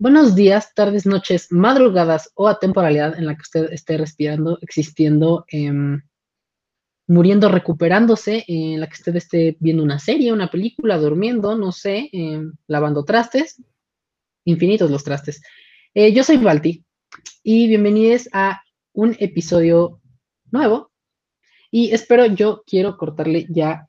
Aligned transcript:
buenos 0.00 0.34
días, 0.34 0.72
tardes, 0.74 1.04
noches, 1.04 1.48
madrugadas 1.52 2.32
o 2.34 2.48
a 2.48 2.58
temporalidad 2.58 3.18
en 3.18 3.26
la 3.26 3.34
que 3.34 3.42
usted 3.42 3.70
esté 3.70 3.98
respirando, 3.98 4.58
existiendo, 4.62 5.44
em, 5.48 6.00
muriendo, 7.06 7.50
recuperándose, 7.50 8.44
en 8.48 8.80
la 8.80 8.86
que 8.86 8.94
usted 8.94 9.14
esté 9.16 9.58
viendo 9.60 9.82
una 9.82 9.98
serie, 9.98 10.32
una 10.32 10.50
película, 10.50 10.96
durmiendo, 10.96 11.54
no 11.54 11.70
sé, 11.70 12.08
em, 12.12 12.54
lavando 12.66 13.04
trastes, 13.04 13.62
infinitos 14.44 14.90
los 14.90 15.04
trastes. 15.04 15.42
Eh, 15.92 16.14
yo 16.14 16.24
soy 16.24 16.38
Balti 16.38 16.82
y 17.42 17.68
bienvenidos 17.68 18.30
a 18.32 18.62
un 18.94 19.14
episodio 19.20 20.00
nuevo 20.50 20.92
y 21.70 21.92
espero, 21.92 22.24
yo 22.24 22.62
quiero 22.66 22.96
cortarle 22.96 23.46
ya 23.50 23.86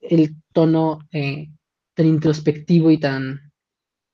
el 0.00 0.34
tono 0.54 1.00
eh, 1.12 1.50
tan 1.92 2.06
introspectivo 2.06 2.90
y 2.90 2.98
tan, 2.98 3.52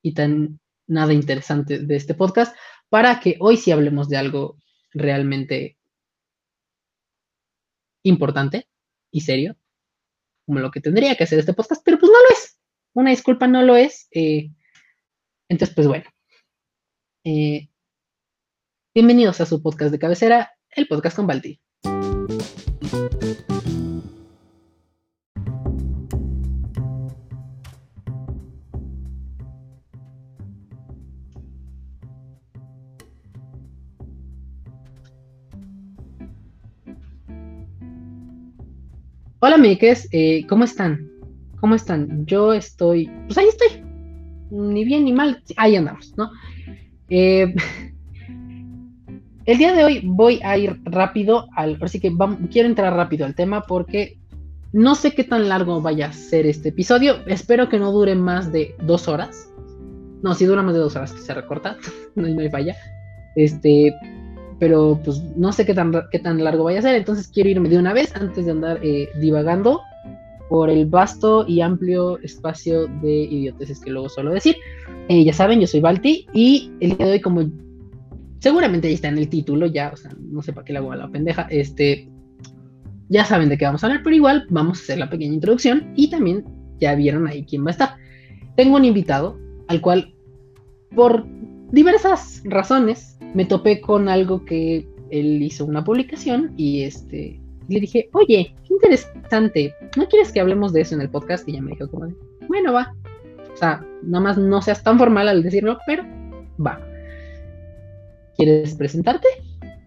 y 0.03 0.15
tan 0.15 0.59
nada 0.87 1.13
interesante 1.13 1.79
de 1.79 1.97
este 1.97 2.15
podcast 2.15 2.55
para 2.89 3.21
que 3.21 3.37
hoy 3.41 3.57
sí 3.57 3.71
hablemos 3.71 4.09
de 4.09 4.19
algo 4.19 4.59
realmente 4.93 5.79
importante 8.05 8.69
y 9.11 9.23
serio, 9.23 9.57
como 10.45 10.59
lo 10.59 10.71
que 10.71 10.81
tendría 10.81 11.17
que 11.17 11.25
hacer 11.25 11.39
este 11.39 11.55
podcast, 11.55 11.83
pero 11.85 11.99
pues 11.99 12.13
no 12.13 12.19
lo 12.19 12.29
es. 12.35 12.59
Una 12.95 13.11
disculpa, 13.11 13.47
no 13.47 13.63
lo 13.63 13.77
es. 13.77 14.09
Eh, 14.11 14.51
entonces, 15.49 15.75
pues 15.75 15.87
bueno. 15.89 16.05
Eh, 17.25 17.71
bienvenidos 18.95 19.41
a 19.41 19.47
su 19.47 19.62
podcast 19.62 19.93
de 19.93 19.99
cabecera, 19.99 20.53
el 20.71 20.89
podcast 20.89 21.17
con 21.17 21.27
Balti. 21.27 21.62
Hola, 39.53 39.64
amigues, 39.67 40.08
eh, 40.12 40.47
¿cómo 40.48 40.64
están? 40.64 41.11
¿Cómo 41.61 41.75
están? 41.75 42.25
Yo 42.25 42.55
estoy, 42.55 43.11
pues 43.27 43.36
ahí 43.36 43.48
estoy, 43.48 43.84
ni 44.50 44.83
bien 44.83 45.05
ni 45.05 45.12
mal, 45.12 45.42
ahí 45.59 45.77
andamos, 45.77 46.14
¿no? 46.17 46.31
Eh, 47.11 47.55
el 49.44 49.59
día 49.59 49.75
de 49.75 49.84
hoy 49.84 50.00
voy 50.06 50.41
a 50.42 50.56
ir 50.56 50.81
rápido 50.84 51.48
al, 51.55 51.77
así 51.83 52.00
que 52.00 52.11
quiero 52.50 52.67
entrar 52.67 52.97
rápido 52.97 53.27
al 53.27 53.34
tema 53.34 53.64
porque 53.64 54.19
no 54.72 54.94
sé 54.94 55.12
qué 55.12 55.22
tan 55.22 55.50
largo 55.50 55.83
vaya 55.83 56.06
a 56.06 56.12
ser 56.14 56.47
este 56.47 56.70
episodio, 56.70 57.16
espero 57.27 57.69
que 57.69 57.78
no 57.78 57.92
dure 57.92 58.14
más 58.14 58.50
de 58.53 58.75
dos 58.81 59.06
horas. 59.06 59.53
No, 60.22 60.34
si 60.34 60.47
dura 60.47 60.62
más 60.62 60.72
de 60.72 60.81
dos 60.81 60.97
horas, 60.97 61.11
se 61.11 61.34
recorta, 61.34 61.77
no, 62.14 62.27
no 62.27 62.41
hay 62.41 62.48
falla. 62.48 62.75
Este, 63.37 63.92
pero 64.63 64.97
pues 65.05 65.21
no 65.35 65.51
sé 65.51 65.67
qué 65.67 65.75
tan, 65.75 65.93
qué 66.13 66.21
tan 66.21 66.45
largo 66.45 66.63
vaya 66.63 66.79
a 66.79 66.83
ser, 66.83 66.95
entonces 66.95 67.27
quiero 67.27 67.51
irme 67.51 67.69
de 67.69 67.79
una 67.79 67.93
vez 67.93 68.15
antes 68.15 68.45
de 68.45 68.53
andar 68.53 68.79
eh, 68.81 69.09
divagando 69.21 69.81
por 70.49 70.71
el 70.71 70.87
vasto 70.87 71.45
y 71.49 71.61
amplio 71.61 72.17
espacio 72.21 72.87
de 72.87 73.25
idioteces 73.25 73.81
que 73.81 73.91
luego 73.91 74.09
suelo 74.09 74.31
decir. 74.31 74.55
Eh, 75.09 75.25
ya 75.25 75.33
saben, 75.33 75.59
yo 75.59 75.67
soy 75.67 75.81
Balti 75.81 76.29
y 76.33 76.71
el 76.79 76.97
día 76.97 77.07
de 77.07 77.13
hoy 77.15 77.21
como 77.21 77.51
seguramente 78.39 78.89
ya 78.89 78.95
está 78.95 79.09
en 79.09 79.19
el 79.19 79.29
título, 79.29 79.67
ya, 79.67 79.91
o 79.93 79.97
sea, 79.97 80.13
no 80.17 80.43
sé 80.43 80.53
para 80.53 80.65
qué 80.65 80.75
le 80.75 80.79
hago 80.79 80.93
a 80.93 80.97
la 80.97 81.11
pendeja, 81.11 81.49
este, 81.51 82.09
ya 83.09 83.25
saben 83.25 83.49
de 83.49 83.59
qué 83.59 83.65
vamos 83.65 83.83
a 83.83 83.89
hablar, 83.89 84.03
pero 84.05 84.15
igual 84.15 84.47
vamos 84.49 84.79
a 84.79 84.83
hacer 84.83 84.99
la 84.99 85.11
pequeña 85.11 85.35
introducción 85.35 85.93
y 85.97 86.09
también 86.09 86.45
ya 86.79 86.95
vieron 86.95 87.27
ahí 87.27 87.45
quién 87.45 87.65
va 87.65 87.71
a 87.71 87.73
estar. 87.73 87.97
Tengo 88.55 88.77
un 88.77 88.85
invitado 88.85 89.37
al 89.67 89.81
cual 89.81 90.15
por 90.95 91.27
diversas 91.73 92.43
razones 92.45 93.12
me 93.34 93.44
topé 93.44 93.81
con 93.81 94.09
algo 94.09 94.44
que 94.44 94.87
él 95.10 95.43
hizo 95.43 95.65
una 95.65 95.84
publicación 95.84 96.53
y 96.56 96.82
este 96.82 97.41
le 97.69 97.81
dije, 97.81 98.09
oye, 98.12 98.54
qué 98.66 98.75
interesante, 98.75 99.75
¿no 99.97 100.06
quieres 100.09 100.32
que 100.32 100.41
hablemos 100.41 100.72
de 100.72 100.82
eso 100.82 100.94
en 100.94 101.00
el 101.00 101.10
podcast? 101.10 101.48
Y 101.48 101.53
ya 101.53 101.62
me 101.62 101.71
dijo 101.72 101.88
como 101.88 102.09
bueno, 102.48 102.72
va. 102.72 102.94
O 103.53 103.56
sea, 103.56 103.84
nada 104.03 104.25
más 104.25 104.38
no 104.38 104.60
seas 104.62 104.82
tan 104.82 104.98
formal 104.98 105.28
al 105.28 105.42
decirlo, 105.42 105.78
pero 105.87 106.04
va. 106.65 106.81
¿Quieres 108.37 108.75
presentarte? 108.75 109.28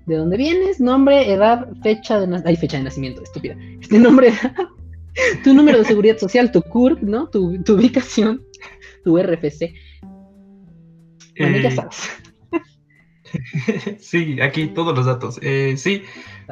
¿De 0.05 0.15
dónde 0.15 0.37
vienes? 0.37 0.79
Nombre, 0.79 1.31
edad, 1.31 1.67
fecha 1.81 2.19
de 2.19 2.27
nacimiento. 2.27 2.49
Ay, 2.49 2.55
fecha 2.55 2.77
de 2.77 2.83
nacimiento, 2.83 3.23
estúpida. 3.23 3.55
Este 3.81 3.99
nombre, 3.99 4.31
tu 5.43 5.53
número 5.53 5.79
de 5.79 5.85
seguridad 5.85 6.17
social, 6.17 6.51
tu 6.51 6.61
CURP, 6.61 7.01
¿no? 7.01 7.27
Tu, 7.29 7.61
tu 7.63 7.73
ubicación, 7.73 8.41
tu 9.03 9.17
RFC. 9.17 9.73
Bueno, 11.37 11.57
ya 11.57 11.69
eh, 11.69 11.75
sabes. 11.75 12.09
sí, 13.99 14.39
aquí 14.41 14.67
todos 14.67 14.95
los 14.95 15.05
datos. 15.05 15.39
Eh, 15.41 15.75
sí, 15.77 16.03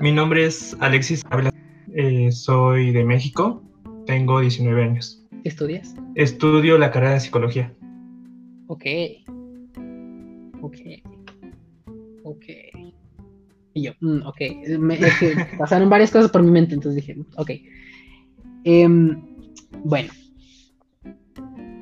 mi 0.01 0.11
nombre 0.11 0.45
es 0.45 0.75
Alexis 0.79 1.23
Ávila, 1.29 1.51
eh, 1.94 2.31
soy 2.31 2.91
de 2.91 3.03
México, 3.03 3.63
tengo 4.05 4.39
19 4.39 4.83
años. 4.83 5.23
¿Qué 5.44 5.49
estudias? 5.49 5.95
Estudio 6.16 6.77
la 6.77 6.91
carrera 6.91 7.13
de 7.13 7.19
psicología. 7.19 7.73
Ok. 8.67 8.85
Ok. 10.61 10.77
Ok. 12.23 12.45
Y 13.73 13.83
yo, 13.83 13.91
mm, 14.00 14.25
ok. 14.25 14.41
pasaron 15.57 15.89
varias 15.89 16.11
cosas 16.11 16.31
por 16.31 16.44
mi 16.44 16.51
mente, 16.51 16.75
entonces 16.75 17.05
dije, 17.05 17.19
ok. 17.35 17.51
Em, 18.63 19.21
bueno. 19.83 20.11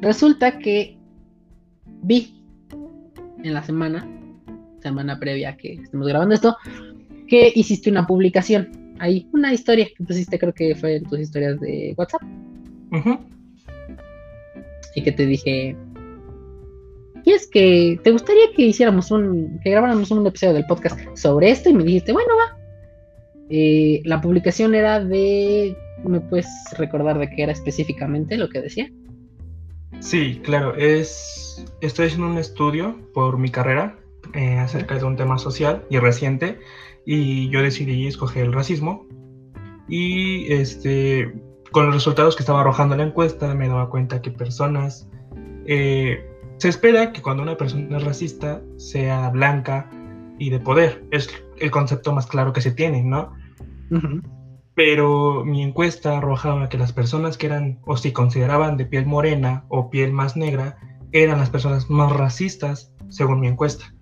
Resulta 0.02 0.58
que 0.58 0.98
vi 2.02 2.44
en 3.44 3.54
la 3.54 3.64
semana 3.64 4.08
semana 4.82 5.20
previa 5.20 5.56
que 5.58 5.74
estemos 5.74 6.08
grabando 6.08 6.36
esto, 6.36 6.58
que 7.28 7.52
hiciste 7.56 7.90
una 7.90 8.06
publicación. 8.08 8.96
Hay 9.00 9.28
una 9.34 9.54
historia 9.54 9.88
que 9.96 10.04
pusiste, 10.04 10.38
creo 10.38 10.54
que 10.54 10.76
fue 10.76 10.98
en 10.98 11.04
tus 11.04 11.20
historias 11.20 11.60
de 11.60 11.94
WhatsApp. 11.98 12.22
Y 14.96 15.04
que 15.04 15.12
te 15.12 15.26
dije, 15.26 15.76
y 17.24 17.32
es 17.32 17.48
que 17.48 18.00
te 18.04 18.12
gustaría 18.12 18.52
que 18.56 18.64
hiciéramos 18.64 19.12
un, 19.12 19.60
que 19.64 19.72
grabáramos 19.72 20.12
un 20.12 20.26
episodio 20.26 20.54
del 20.54 20.66
podcast 20.66 21.00
sobre 21.16 21.52
esto 21.52 21.70
y 21.70 21.74
me 21.74 21.84
dijiste, 21.84 22.12
bueno, 22.14 22.30
va. 22.36 22.58
Eh, 23.50 24.02
la 24.06 24.22
publicación 24.22 24.74
era 24.76 25.04
de, 25.04 25.76
¿me 26.06 26.20
puedes 26.22 26.48
recordar 26.78 27.20
de 27.20 27.30
qué 27.30 27.44
era 27.44 27.52
específicamente 27.52 28.38
lo 28.38 28.50
que 28.50 28.62
decía? 28.62 28.90
Sí, 30.00 30.40
claro, 30.44 30.76
es, 30.76 31.66
estoy 31.82 32.08
haciendo 32.08 32.28
un 32.28 32.38
estudio 32.38 32.98
por 33.14 33.38
mi 33.38 33.50
carrera 33.50 33.98
eh, 34.34 34.58
acerca 34.58 34.98
de 34.98 35.04
un 35.04 35.16
tema 35.16 35.38
social 35.38 35.86
y 35.90 36.00
reciente 36.00 36.60
y 37.06 37.50
yo 37.50 37.62
decidí 37.62 38.08
escoger 38.08 38.46
el 38.46 38.54
racismo. 38.54 39.08
Y 39.88 40.52
este 40.54 41.34
con 41.72 41.86
los 41.86 41.96
resultados 41.96 42.36
que 42.36 42.44
estaba 42.44 42.62
arrojando 42.62 42.96
la 42.98 43.04
encuesta 43.04 43.54
me 43.56 43.68
daba 43.68 43.90
cuenta 43.90 44.22
que 44.22 44.32
personas 44.32 45.08
eh, 45.66 46.26
se 46.58 46.70
espera 46.70 47.14
que 47.14 47.22
cuando 47.22 47.44
una 47.44 47.58
persona 47.58 47.98
es 47.98 48.04
racista 48.04 48.62
sea 48.78 49.30
blanca 49.30 49.90
y 50.38 50.50
de 50.50 50.60
poder. 50.60 51.04
Es 51.12 51.30
el 51.60 51.72
concepto 51.72 52.14
más 52.14 52.28
claro 52.28 52.54
que 52.54 52.62
se 52.62 52.72
tiene 52.72 53.04
no 53.04 53.34
pero 54.74 55.44
mi 55.44 55.64
encuesta 55.64 56.18
arrojaba 56.18 56.70
que 56.70 56.78
las 56.78 56.94
personas 56.94 57.38
que 57.38 57.48
eran 57.48 57.80
o 57.86 57.98
si 57.98 58.14
consideraban 58.14 58.78
de 58.78 58.86
piel 58.86 59.06
morena 59.06 59.66
o 59.68 59.90
piel 59.90 60.14
más 60.14 60.38
negra 60.38 60.78
eran 61.12 61.40
las 61.40 61.50
personas 61.50 61.90
más 61.90 62.12
racistas 62.12 62.94
según 63.10 63.42
mi 63.42 63.48
encuesta 63.48 63.94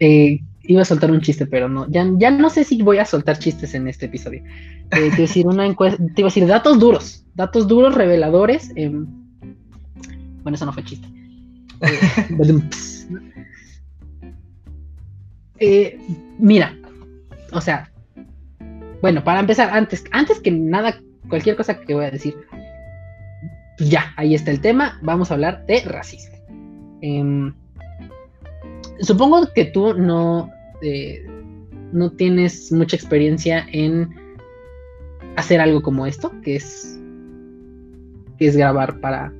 Eh, 0.00 0.40
iba 0.62 0.82
a 0.82 0.84
soltar 0.84 1.10
un 1.10 1.20
chiste, 1.20 1.46
pero 1.46 1.68
no. 1.68 1.86
Ya, 1.88 2.30
no 2.30 2.50
sé 2.50 2.64
si 2.64 2.82
voy 2.82 2.98
a 2.98 3.04
soltar 3.04 3.38
chistes 3.38 3.74
en 3.74 3.88
este 3.88 4.06
episodio. 4.06 4.42
Eh, 4.90 5.10
te, 5.16 5.22
decir 5.22 5.46
una 5.46 5.66
encuesta, 5.66 5.96
te 6.14 6.20
iba 6.20 6.28
a 6.28 6.30
decir 6.30 6.46
datos 6.46 6.78
duros. 6.78 7.24
Datos 7.34 7.66
duros, 7.66 7.94
reveladores. 7.94 8.70
Em, 8.76 9.06
bueno, 10.42 10.56
eso 10.56 10.66
no 10.66 10.72
fue 10.72 10.84
chiste. 10.84 11.08
Eh, 15.60 15.98
mira, 16.38 16.72
o 17.50 17.60
sea, 17.60 17.90
bueno, 19.02 19.24
para 19.24 19.40
empezar, 19.40 19.70
antes, 19.72 20.04
antes 20.12 20.38
que 20.38 20.52
nada, 20.52 21.00
cualquier 21.28 21.56
cosa 21.56 21.80
que 21.80 21.94
voy 21.94 22.04
a 22.04 22.12
decir, 22.12 22.36
ya, 23.80 24.12
ahí 24.16 24.36
está 24.36 24.52
el 24.52 24.60
tema. 24.60 25.00
Vamos 25.02 25.32
a 25.32 25.34
hablar 25.34 25.66
de 25.66 25.80
racismo. 25.80 26.36
Supongo 29.00 29.46
que 29.54 29.66
tú 29.66 29.94
no, 29.94 30.50
eh, 30.82 31.24
no 31.92 32.10
tienes 32.12 32.72
mucha 32.72 32.96
experiencia 32.96 33.66
en 33.72 34.14
hacer 35.36 35.60
algo 35.60 35.82
como 35.82 36.06
esto, 36.06 36.32
que 36.42 36.56
es, 36.56 36.98
que 38.38 38.46
es 38.46 38.56
grabar 38.56 39.00
para 39.00 39.32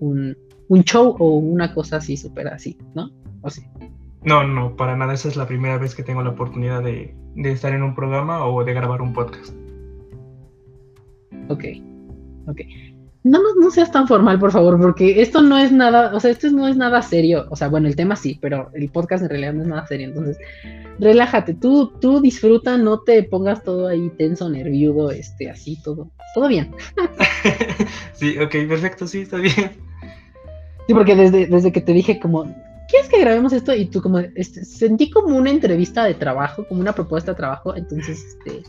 un, 0.00 0.36
show 0.84 1.16
o 1.18 1.36
una 1.38 1.72
cosa 1.72 1.98
así 1.98 2.16
súper 2.16 2.48
así, 2.48 2.76
¿no? 2.94 3.10
¿O 3.42 3.50
sí? 3.50 3.62
No, 4.22 4.46
no, 4.46 4.74
para 4.74 4.96
nada. 4.96 5.14
Esa 5.14 5.28
es 5.28 5.36
la 5.36 5.46
primera 5.46 5.78
vez 5.78 5.94
que 5.94 6.02
tengo 6.02 6.22
la 6.22 6.30
oportunidad 6.30 6.82
de, 6.82 7.14
de 7.34 7.52
estar 7.52 7.72
en 7.72 7.82
un 7.82 7.94
programa 7.94 8.46
o 8.46 8.64
de 8.64 8.72
grabar 8.72 9.02
un 9.02 9.12
podcast. 9.12 9.54
Ok, 11.48 11.64
ok. 12.46 12.60
No, 13.24 13.42
no, 13.42 13.54
no 13.58 13.70
seas 13.70 13.90
tan 13.90 14.06
formal, 14.06 14.38
por 14.38 14.52
favor, 14.52 14.78
porque 14.78 15.22
esto 15.22 15.40
no 15.40 15.56
es 15.56 15.72
nada, 15.72 16.14
o 16.14 16.20
sea, 16.20 16.30
esto 16.30 16.50
no 16.50 16.68
es 16.68 16.76
nada 16.76 17.00
serio. 17.00 17.46
O 17.48 17.56
sea, 17.56 17.68
bueno, 17.68 17.88
el 17.88 17.96
tema 17.96 18.16
sí, 18.16 18.38
pero 18.40 18.70
el 18.74 18.90
podcast 18.90 19.22
en 19.22 19.30
realidad 19.30 19.54
no 19.54 19.62
es 19.62 19.68
nada 19.68 19.86
serio. 19.86 20.08
Entonces, 20.08 20.36
relájate, 20.98 21.54
tú, 21.54 21.90
tú 22.02 22.20
disfruta, 22.20 22.76
no 22.76 23.00
te 23.00 23.22
pongas 23.22 23.64
todo 23.64 23.88
ahí 23.88 24.12
tenso, 24.18 24.50
nerviudo, 24.50 25.10
este, 25.10 25.48
así, 25.48 25.80
todo, 25.82 26.10
todo 26.34 26.48
bien. 26.48 26.70
sí, 28.12 28.38
ok, 28.38 28.52
perfecto, 28.68 29.06
sí, 29.06 29.22
está 29.22 29.38
bien. 29.38 29.72
Sí, 30.86 30.92
porque 30.92 31.16
desde, 31.16 31.46
desde 31.46 31.72
que 31.72 31.80
te 31.80 31.94
dije 31.94 32.20
como, 32.20 32.44
¿quieres 32.90 33.08
que 33.08 33.20
grabemos 33.20 33.54
esto? 33.54 33.74
Y 33.74 33.86
tú 33.86 34.02
como, 34.02 34.18
este, 34.18 34.66
sentí 34.66 35.08
como 35.08 35.34
una 35.34 35.48
entrevista 35.48 36.04
de 36.04 36.12
trabajo, 36.12 36.66
como 36.68 36.82
una 36.82 36.92
propuesta 36.92 37.32
de 37.32 37.38
trabajo, 37.38 37.74
entonces, 37.74 38.22
este, 38.22 38.62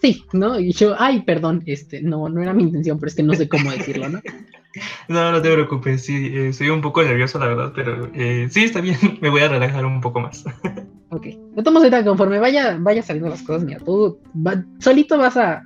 sí, 0.00 0.24
¿no? 0.32 0.58
Y 0.58 0.72
yo, 0.72 0.94
ay, 0.98 1.22
perdón, 1.22 1.62
este, 1.66 2.02
no, 2.02 2.28
no 2.28 2.42
era 2.42 2.52
mi 2.52 2.64
intención, 2.64 2.98
pero 2.98 3.08
es 3.08 3.14
que 3.14 3.22
no 3.22 3.34
sé 3.34 3.48
cómo 3.48 3.70
decirlo, 3.70 4.08
¿no? 4.08 4.20
No, 5.08 5.32
no 5.32 5.40
te 5.40 5.52
preocupes, 5.52 6.04
sí, 6.04 6.26
eh, 6.26 6.48
estoy 6.48 6.68
un 6.70 6.80
poco 6.80 7.02
nervioso, 7.02 7.38
la 7.38 7.46
verdad, 7.46 7.72
pero 7.74 8.10
eh, 8.14 8.48
sí, 8.50 8.64
está 8.64 8.80
bien, 8.80 8.98
me 9.20 9.30
voy 9.30 9.42
a 9.42 9.48
relajar 9.48 9.84
un 9.84 10.00
poco 10.00 10.20
más. 10.20 10.44
ok, 11.10 11.26
no 11.54 11.62
tomo 11.62 11.78
ahorita 11.78 12.04
conforme 12.04 12.38
vaya, 12.38 12.76
vaya 12.78 13.02
saliendo 13.02 13.30
las 13.30 13.42
cosas, 13.42 13.64
mira, 13.64 13.80
tú 13.80 14.18
solito 14.78 15.18
vas 15.18 15.36
a, 15.36 15.62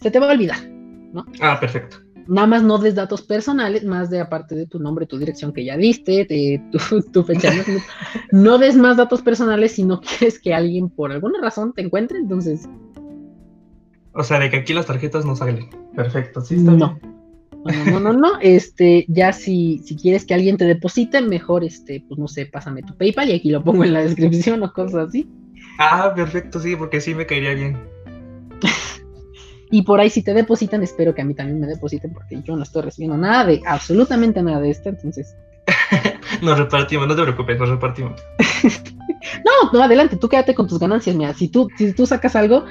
se 0.00 0.10
te 0.10 0.18
va 0.18 0.28
a 0.28 0.32
olvidar, 0.32 0.58
¿no? 0.68 1.26
Ah, 1.40 1.58
perfecto. 1.60 1.98
Nada 2.26 2.46
más 2.46 2.62
no 2.62 2.76
des 2.76 2.94
datos 2.94 3.22
personales, 3.22 3.84
más 3.84 4.10
de 4.10 4.20
aparte 4.20 4.54
de 4.54 4.66
tu 4.66 4.78
nombre, 4.78 5.06
tu 5.06 5.16
dirección 5.16 5.50
que 5.50 5.64
ya 5.64 5.78
diste, 5.78 6.26
de 6.28 6.62
tu, 6.70 7.00
tu 7.10 7.22
fecha 7.22 7.50
de 7.50 7.80
no 8.32 8.58
des 8.58 8.76
más 8.76 8.98
datos 8.98 9.22
personales 9.22 9.72
si 9.72 9.84
no 9.84 10.00
quieres 10.00 10.38
que 10.38 10.52
alguien 10.52 10.90
por 10.90 11.10
alguna 11.10 11.40
razón 11.40 11.72
te 11.72 11.80
encuentre, 11.80 12.18
entonces 12.18 12.68
o 14.18 14.24
sea, 14.24 14.40
de 14.40 14.50
que 14.50 14.56
aquí 14.56 14.74
las 14.74 14.86
tarjetas 14.86 15.24
no 15.24 15.36
salen. 15.36 15.70
Perfecto, 15.94 16.40
sí 16.40 16.56
está 16.56 16.72
no. 16.72 16.98
bien. 16.98 17.18
No, 17.64 18.00
no, 18.00 18.00
no, 18.00 18.12
no, 18.12 18.40
este, 18.40 19.04
ya 19.08 19.32
si, 19.32 19.78
si 19.84 19.96
quieres 19.96 20.24
que 20.26 20.34
alguien 20.34 20.56
te 20.56 20.64
deposite, 20.64 21.20
mejor, 21.20 21.62
este, 21.62 22.04
pues 22.06 22.18
no 22.18 22.26
sé, 22.26 22.46
pásame 22.46 22.82
tu 22.82 22.96
PayPal 22.96 23.28
y 23.28 23.34
aquí 23.34 23.50
lo 23.50 23.62
pongo 23.62 23.84
en 23.84 23.92
la 23.92 24.00
descripción 24.00 24.62
o 24.62 24.72
cosas 24.72 25.08
así. 25.08 25.28
Ah, 25.78 26.12
perfecto, 26.16 26.58
sí, 26.58 26.74
porque 26.74 27.00
sí 27.00 27.14
me 27.14 27.26
caería 27.26 27.54
bien. 27.54 27.78
y 29.70 29.82
por 29.82 30.00
ahí 30.00 30.10
si 30.10 30.22
te 30.22 30.34
depositan, 30.34 30.82
espero 30.82 31.14
que 31.14 31.22
a 31.22 31.24
mí 31.24 31.34
también 31.34 31.60
me 31.60 31.68
depositen 31.68 32.12
porque 32.12 32.42
yo 32.42 32.56
no 32.56 32.64
estoy 32.64 32.82
recibiendo 32.82 33.16
nada 33.16 33.44
de, 33.44 33.60
absolutamente 33.66 34.42
nada 34.42 34.60
de 34.60 34.70
esto, 34.70 34.88
entonces. 34.88 35.36
nos 36.42 36.58
repartimos, 36.58 37.06
no 37.06 37.14
te 37.14 37.22
preocupes, 37.22 37.58
nos 37.58 37.68
repartimos. 37.68 38.20
no, 39.44 39.72
no, 39.72 39.82
adelante, 39.82 40.16
tú 40.16 40.28
quédate 40.28 40.54
con 40.56 40.66
tus 40.66 40.80
ganancias, 40.80 41.14
mira, 41.14 41.34
si 41.34 41.48
tú, 41.48 41.68
si 41.76 41.92
tú 41.92 42.04
sacas 42.04 42.34
algo, 42.34 42.64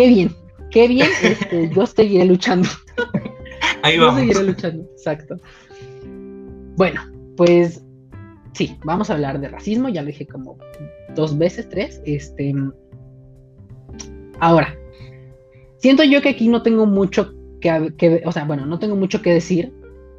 qué 0.00 0.08
bien, 0.08 0.34
qué 0.70 0.88
bien, 0.88 1.08
este, 1.22 1.70
yo 1.74 1.86
seguiré 1.86 2.24
luchando. 2.24 2.68
Ahí 3.82 3.98
vamos. 3.98 4.14
Yo 4.14 4.20
seguiré 4.20 4.44
luchando, 4.44 4.84
exacto. 4.92 5.36
Bueno, 6.76 7.02
pues 7.36 7.84
sí, 8.54 8.78
vamos 8.84 9.10
a 9.10 9.14
hablar 9.14 9.40
de 9.40 9.48
racismo, 9.48 9.90
ya 9.90 10.00
lo 10.00 10.06
dije 10.06 10.26
como 10.26 10.56
dos 11.14 11.36
veces, 11.36 11.68
tres. 11.68 12.00
Este, 12.06 12.54
ahora, 14.38 14.74
siento 15.76 16.02
yo 16.04 16.22
que 16.22 16.30
aquí 16.30 16.48
no 16.48 16.62
tengo 16.62 16.86
mucho 16.86 17.34
que, 17.60 17.92
que 17.98 18.22
o 18.24 18.32
sea, 18.32 18.44
bueno, 18.44 18.64
no 18.64 18.78
tengo 18.78 18.96
mucho 18.96 19.20
que 19.20 19.34
decir. 19.34 19.70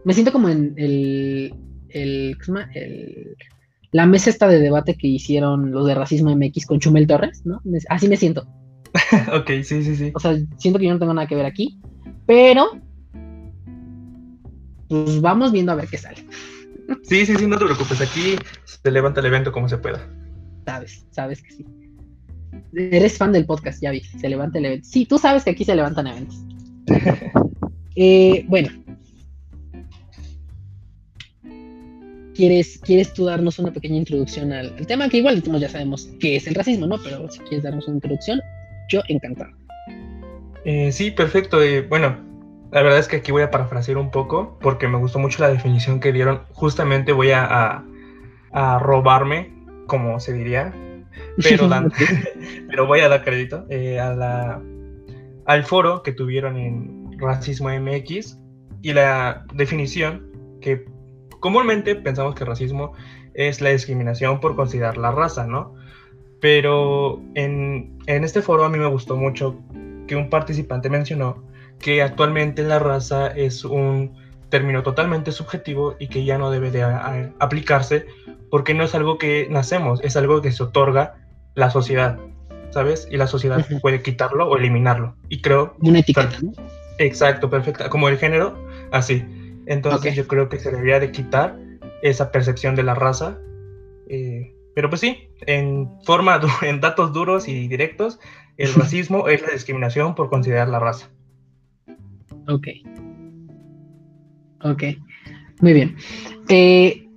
Me 0.04 0.14
siento 0.14 0.32
como 0.32 0.50
en 0.50 0.76
el, 0.78 1.56
el, 1.90 2.38
el 2.76 3.36
la 3.92 4.06
mesa 4.06 4.30
esta 4.30 4.48
de 4.48 4.60
debate 4.60 4.96
que 4.96 5.08
hicieron 5.08 5.72
los 5.72 5.88
de 5.88 5.96
Racismo 5.96 6.36
MX 6.36 6.68
con 6.68 6.80
Chumel 6.80 7.08
Torres, 7.08 7.42
¿no? 7.46 7.62
Así 7.90 8.08
me 8.08 8.16
siento. 8.16 8.48
ok, 9.34 9.50
sí, 9.64 9.84
sí, 9.84 9.96
sí. 9.96 10.12
O 10.14 10.20
sea, 10.20 10.38
siento 10.58 10.80
que 10.80 10.86
yo 10.86 10.94
no 10.94 11.00
tengo 11.00 11.14
nada 11.14 11.28
que 11.28 11.36
ver 11.36 11.46
aquí, 11.46 11.80
pero 12.26 12.82
pues 14.92 15.22
vamos 15.22 15.54
viendo 15.54 15.72
a 15.72 15.76
ver 15.76 15.88
qué 15.88 15.98
sale. 15.98 16.26
Sí, 17.04 17.26
sí, 17.26 17.36
sí, 17.38 17.48
no 17.48 17.58
te 17.58 17.64
preocupes. 17.64 18.02
Aquí 18.02 18.36
se 18.66 18.92
levanta 18.92 19.22
el 19.22 19.28
evento 19.28 19.54
como 19.54 19.70
se 19.70 19.78
pueda. 19.78 20.06
Sabes, 20.66 21.06
sabes 21.12 21.42
que 21.42 21.52
sí. 21.52 21.66
Eres 22.74 23.18
fan 23.18 23.32
del 23.32 23.46
podcast, 23.46 23.82
ya 23.82 23.92
vi. 23.92 24.02
Se 24.02 24.28
levanta 24.28 24.60
el 24.60 24.66
evento. 24.66 24.88
Sí, 24.90 25.06
tú 25.06 25.18
sabes 25.18 25.46
que 25.46 25.52
aquí 25.52 25.64
se 25.64 25.74
levantan 25.74 26.08
eventos. 26.08 26.36
eh, 27.96 28.44
bueno. 28.50 28.72
¿Quieres, 32.36 32.78
¿Quieres 32.80 33.14
tú 33.14 33.24
darnos 33.24 33.58
una 33.58 33.72
pequeña 33.72 33.96
introducción 33.96 34.52
al, 34.52 34.74
al 34.78 34.86
tema? 34.86 35.08
Que 35.08 35.20
igual 35.20 35.42
ya 35.42 35.70
sabemos 35.70 36.10
qué 36.20 36.36
es 36.36 36.48
el 36.48 36.56
racismo, 36.56 36.88
¿no? 36.88 36.98
Pero 37.02 37.32
si 37.32 37.40
quieres 37.40 37.64
darnos 37.64 37.88
una 37.88 37.96
introducción, 37.96 38.42
yo 38.92 39.02
encantado. 39.08 39.52
Eh, 40.66 40.92
sí, 40.92 41.12
perfecto. 41.12 41.62
Eh, 41.64 41.82
bueno, 41.82 42.18
la 42.72 42.82
verdad 42.82 43.00
es 43.00 43.08
que 43.08 43.18
aquí 43.18 43.32
voy 43.32 43.42
a 43.42 43.52
parafrasear 43.52 43.98
un 43.98 44.12
poco 44.12 44.58
porque 44.62 44.88
me 44.88 44.98
gustó 44.98 45.20
mucho 45.20 45.42
la 45.42 45.50
definición 45.50 46.00
que 46.00 46.12
dieron. 46.12 46.42
Justamente 46.52 47.14
voy 47.14 47.32
a, 47.32 47.84
a, 48.52 48.80
robarme, 48.80 49.54
como 49.88 50.20
se 50.20 50.34
diría, 50.34 50.74
pero, 51.42 51.70
pero 52.70 52.86
voy 52.86 53.00
a 53.00 53.10
dar 53.10 53.24
crédito 53.24 53.66
eh, 53.70 54.00
a 54.00 54.14
la, 54.14 54.62
al 55.46 55.64
foro 55.64 56.04
que 56.04 56.12
tuvieron 56.12 56.58
en 56.58 57.18
Racismo 57.18 57.70
MX 57.70 58.38
y 58.82 58.94
la 58.94 59.46
definición 59.54 60.28
que 60.60 60.86
comúnmente 61.40 61.96
pensamos 61.96 62.36
que 62.36 62.46
racismo 62.46 62.94
es 63.34 63.62
la 63.62 63.70
discriminación 63.70 64.40
por 64.40 64.56
considerar 64.56 64.98
la 64.98 65.12
raza, 65.12 65.48
¿no? 65.48 65.76
Pero 66.42 67.22
en, 67.36 68.00
este 68.08 68.42
foro 68.42 68.66
a 68.66 68.70
mí 68.70 68.78
me 68.78 68.88
gustó 68.88 69.16
mucho 69.16 69.62
que 70.08 70.16
un 70.16 70.30
participante 70.30 70.90
mencionó 70.90 71.44
que 71.80 72.02
actualmente 72.02 72.64
la 72.64 72.80
raza 72.80 73.28
es 73.28 73.64
un 73.64 74.18
término 74.50 74.84
totalmente 74.84 75.32
subjetivo 75.32 75.96
y 76.00 76.08
que 76.08 76.26
ya 76.26 76.38
no 76.38 76.52
debe 76.52 76.72
de 76.72 76.84
aplicarse 77.40 78.06
porque 78.50 78.74
no 78.74 78.84
es 78.84 78.94
algo 78.96 79.18
que 79.18 79.48
nacemos, 79.50 80.02
es 80.04 80.18
algo 80.18 80.42
que 80.42 80.52
se 80.52 80.64
otorga 80.64 81.16
la 81.56 81.70
sociedad, 81.70 82.20
¿sabes? 82.72 83.08
Y 83.10 83.18
la 83.18 83.28
sociedad 83.28 83.66
puede 83.82 84.02
quitarlo 84.02 84.50
o 84.50 84.58
eliminarlo. 84.58 85.16
Y 85.30 85.42
creo... 85.42 85.76
Una 85.80 86.00
etiqueta, 86.00 86.38
¿no? 86.42 86.52
Exacto, 86.98 87.50
perfecta. 87.50 87.90
Como 87.90 88.10
el 88.10 88.18
género, 88.18 88.58
así. 88.92 89.24
Entonces 89.66 90.16
yo 90.16 90.28
creo 90.28 90.50
que 90.50 90.60
se 90.60 90.72
debería 90.72 91.00
de 91.00 91.12
quitar 91.12 91.58
esa 92.02 92.32
percepción 92.32 92.76
de 92.76 92.84
la 92.84 92.94
raza. 92.94 93.38
Eh, 94.10 94.54
pero 94.76 94.90
pues 94.90 95.02
sí, 95.02 95.30
en 95.48 95.90
forma, 96.06 96.40
en 96.62 96.80
datos 96.82 97.14
duros 97.14 97.48
y 97.48 97.68
directos, 97.68 98.20
el 98.58 98.74
racismo 98.76 99.28
es 99.28 99.42
la 99.42 99.50
discriminación 99.54 100.16
por 100.16 100.30
considerar 100.30 100.70
la 100.70 100.80
raza. 100.80 101.10
Ok. 102.48 102.68
Ok. 104.64 104.84
Muy 105.62 105.74
bien. 105.74 105.96
Eh, 106.50 107.08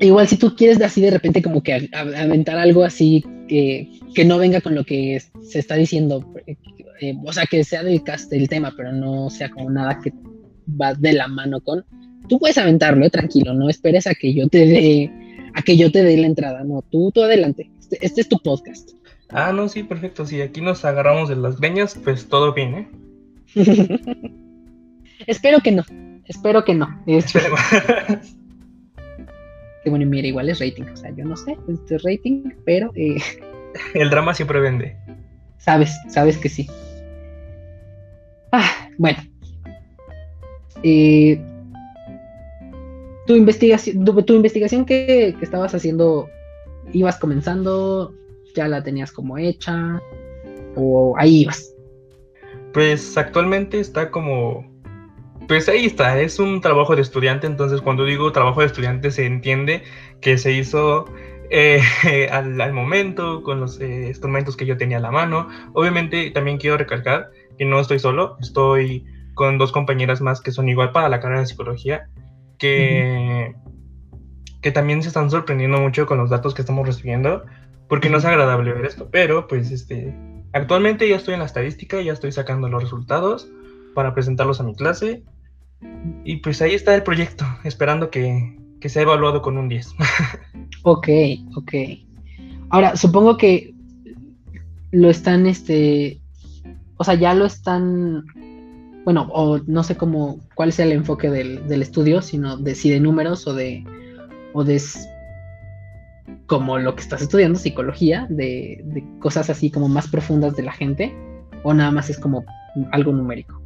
igual 0.00 0.28
si 0.28 0.36
tú 0.36 0.54
quieres 0.54 0.80
así 0.80 1.00
de 1.00 1.10
repente 1.10 1.42
como 1.42 1.62
que 1.62 1.88
aventar 1.92 2.58
algo 2.58 2.84
así 2.84 3.24
que, 3.48 3.88
que 4.14 4.24
no 4.24 4.38
venga 4.38 4.60
con 4.60 4.74
lo 4.74 4.84
que 4.84 5.20
se 5.42 5.58
está 5.58 5.76
diciendo, 5.76 6.32
eh, 6.46 7.14
o 7.24 7.32
sea, 7.32 7.46
que 7.46 7.64
sea 7.64 7.82
del, 7.82 8.02
del 8.30 8.48
tema, 8.48 8.72
pero 8.76 8.92
no 8.92 9.30
sea 9.30 9.50
como 9.50 9.70
nada 9.70 10.00
que 10.00 10.12
va 10.80 10.94
de 10.94 11.12
la 11.12 11.28
mano 11.28 11.60
con, 11.60 11.84
tú 12.28 12.38
puedes 12.38 12.58
aventarlo, 12.58 13.08
tranquilo, 13.10 13.54
no 13.54 13.68
esperes 13.68 14.06
a 14.06 14.14
que 14.14 14.34
yo 14.34 14.48
te 14.48 14.66
dé 14.66 15.10
a 15.54 15.62
que 15.62 15.76
yo 15.76 15.90
te 15.90 16.02
dé 16.02 16.16
la 16.16 16.26
entrada. 16.26 16.64
No, 16.64 16.82
tú, 16.82 17.10
tú 17.12 17.22
adelante. 17.22 17.70
Este, 17.78 17.98
este, 18.04 18.20
es 18.22 18.28
tu 18.28 18.38
podcast. 18.38 18.90
Ah, 19.30 19.52
no, 19.52 19.68
sí, 19.68 19.82
perfecto. 19.82 20.26
Si 20.26 20.40
aquí 20.42 20.60
nos 20.60 20.84
agarramos 20.84 21.28
de 21.28 21.36
las 21.36 21.58
greñas, 21.58 21.98
pues 22.02 22.28
todo 22.28 22.52
bien, 22.52 22.74
¿eh? 22.74 22.88
Espero 25.26 25.60
que 25.60 25.72
no. 25.72 25.84
Espero 26.26 26.64
que 26.64 26.74
no. 26.74 27.02
Espero. 27.06 27.54
que 29.84 29.90
bueno, 29.90 30.06
mira, 30.06 30.28
igual 30.28 30.50
es 30.50 30.60
rating. 30.60 30.84
O 30.92 30.96
sea, 30.96 31.10
yo 31.14 31.24
no 31.24 31.36
sé, 31.36 31.56
este 31.68 31.98
rating, 31.98 32.50
pero. 32.64 32.90
Eh... 32.94 33.16
El 33.94 34.10
drama 34.10 34.34
siempre 34.34 34.60
vende. 34.60 34.96
Sabes, 35.58 35.96
sabes 36.08 36.36
que 36.36 36.48
sí. 36.48 36.68
Ah, 38.52 38.88
bueno. 38.98 39.18
Eh, 40.82 41.40
tu 43.26 43.34
investigación, 43.34 44.04
tu, 44.04 44.34
investigación 44.34 44.84
que, 44.84 45.34
estabas 45.40 45.74
haciendo, 45.74 46.28
ibas 46.92 47.18
comenzando, 47.18 48.14
ya 48.54 48.68
la 48.68 48.82
tenías 48.82 49.12
como 49.12 49.38
hecha, 49.38 50.00
o 50.76 51.14
ahí 51.18 51.42
ibas. 51.42 51.74
Pues 52.72 53.16
actualmente 53.16 53.80
está 53.80 54.10
como, 54.10 54.70
pues 55.48 55.68
ahí 55.68 55.86
está, 55.86 56.20
es 56.20 56.38
un 56.38 56.60
trabajo 56.60 56.96
de 56.96 57.02
estudiante, 57.02 57.46
entonces 57.46 57.80
cuando 57.80 58.04
digo 58.04 58.32
trabajo 58.32 58.60
de 58.60 58.66
estudiante 58.66 59.10
se 59.10 59.26
entiende 59.26 59.82
que 60.20 60.36
se 60.38 60.52
hizo 60.52 61.06
eh, 61.50 61.80
al, 62.30 62.72
momento, 62.72 63.42
con 63.42 63.60
los 63.60 63.80
eh, 63.80 64.08
instrumentos 64.08 64.56
que 64.56 64.66
yo 64.66 64.76
tenía 64.76 64.98
a 64.98 65.00
la 65.00 65.10
mano. 65.10 65.48
Obviamente 65.72 66.30
también 66.30 66.58
quiero 66.58 66.76
recalcar 66.76 67.30
que 67.56 67.64
no 67.64 67.80
estoy 67.80 68.00
solo, 68.00 68.36
estoy 68.40 69.04
con 69.34 69.58
dos 69.58 69.72
compañeras 69.72 70.20
más 70.20 70.40
que 70.40 70.52
son 70.52 70.68
igual 70.68 70.92
para 70.92 71.08
la 71.08 71.20
carrera 71.20 71.40
de 71.40 71.46
psicología 71.46 72.08
que, 72.58 73.54
que 74.62 74.70
también 74.70 75.02
se 75.02 75.08
están 75.08 75.30
sorprendiendo 75.30 75.80
mucho 75.80 76.06
con 76.06 76.18
los 76.18 76.30
datos 76.30 76.54
que 76.54 76.62
estamos 76.62 76.86
recibiendo, 76.86 77.44
porque 77.88 78.10
no 78.10 78.18
es 78.18 78.24
agradable 78.24 78.72
ver 78.72 78.86
esto, 78.86 79.08
pero 79.10 79.46
pues 79.46 79.70
este, 79.70 80.14
actualmente 80.52 81.08
ya 81.08 81.16
estoy 81.16 81.34
en 81.34 81.40
la 81.40 81.46
estadística, 81.46 82.00
ya 82.00 82.12
estoy 82.12 82.32
sacando 82.32 82.68
los 82.68 82.82
resultados, 82.82 83.48
para 83.94 84.12
presentarlos 84.12 84.60
a 84.60 84.64
mi 84.64 84.74
clase. 84.74 85.22
Y 86.24 86.36
pues 86.38 86.60
ahí 86.60 86.74
está 86.74 86.94
el 86.94 87.02
proyecto, 87.02 87.44
esperando 87.62 88.10
que, 88.10 88.58
que 88.80 88.88
sea 88.88 89.02
evaluado 89.02 89.40
con 89.40 89.56
un 89.56 89.68
10. 89.68 89.94
ok, 90.82 91.08
ok. 91.56 91.72
Ahora, 92.70 92.96
supongo 92.96 93.36
que 93.36 93.72
lo 94.90 95.10
están, 95.10 95.46
este, 95.46 96.20
o 96.96 97.04
sea, 97.04 97.14
ya 97.14 97.34
lo 97.34 97.46
están, 97.46 98.24
bueno, 99.04 99.28
o 99.32 99.58
no 99.66 99.82
sé 99.82 99.96
cómo, 99.96 100.40
cuál 100.54 100.70
es 100.70 100.78
el 100.78 100.92
enfoque 100.92 101.30
del, 101.30 101.68
del 101.68 101.82
estudio, 101.82 102.22
sino 102.22 102.56
de 102.56 102.74
si 102.74 102.90
de 102.90 103.00
números 103.00 103.46
o 103.46 103.54
de, 103.54 103.84
o 104.52 104.64
de 104.64 104.80
como 106.46 106.78
lo 106.78 106.94
que 106.94 107.02
estás 107.02 107.22
estudiando, 107.22 107.58
psicología, 107.58 108.26
de, 108.30 108.80
de 108.84 109.04
cosas 109.20 109.50
así 109.50 109.70
como 109.70 109.88
más 109.88 110.08
profundas 110.08 110.56
de 110.56 110.62
la 110.62 110.72
gente, 110.72 111.14
o 111.62 111.74
nada 111.74 111.90
más 111.90 112.10
es 112.10 112.18
como 112.18 112.44
algo 112.92 113.12
numérico. 113.12 113.60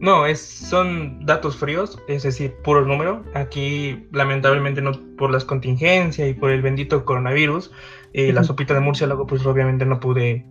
No, 0.00 0.24
es, 0.24 0.40
son 0.40 1.26
datos 1.26 1.56
fríos, 1.56 1.98
es 2.08 2.22
decir, 2.22 2.54
puro 2.64 2.86
número. 2.86 3.22
Aquí, 3.34 4.06
lamentablemente, 4.12 4.80
no 4.80 4.92
por 5.18 5.30
las 5.30 5.44
contingencias 5.44 6.26
y 6.26 6.32
por 6.32 6.50
el 6.50 6.62
bendito 6.62 7.04
coronavirus, 7.04 7.70
eh, 8.14 8.32
la 8.32 8.42
sopita 8.42 8.72
de 8.72 8.80
murciélago, 8.80 9.26
pues 9.26 9.44
obviamente 9.44 9.84
no 9.84 10.00
pude 10.00 10.46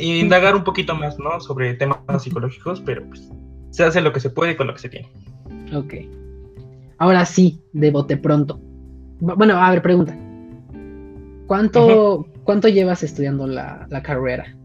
indagar 0.00 0.54
un 0.54 0.64
poquito 0.64 0.94
más, 0.94 1.18
¿no? 1.18 1.40
Sobre 1.40 1.74
temas 1.74 1.98
psicológicos, 2.18 2.80
pero 2.80 3.04
pues 3.06 3.28
se 3.70 3.84
hace 3.84 4.00
lo 4.00 4.12
que 4.12 4.20
se 4.20 4.30
puede 4.30 4.56
con 4.56 4.66
lo 4.66 4.74
que 4.74 4.80
se 4.80 4.88
tiene. 4.88 5.08
Ok. 5.74 5.94
Ahora 6.98 7.24
sí, 7.24 7.60
de 7.72 7.90
bote 7.90 8.16
pronto. 8.16 8.60
Bueno, 9.20 9.56
a 9.56 9.70
ver, 9.70 9.82
pregunta. 9.82 10.16
¿Cuánto, 11.46 12.26
¿cuánto 12.44 12.68
llevas 12.68 13.02
estudiando 13.02 13.46
la, 13.46 13.86
la 13.90 14.02
carrera? 14.02 14.56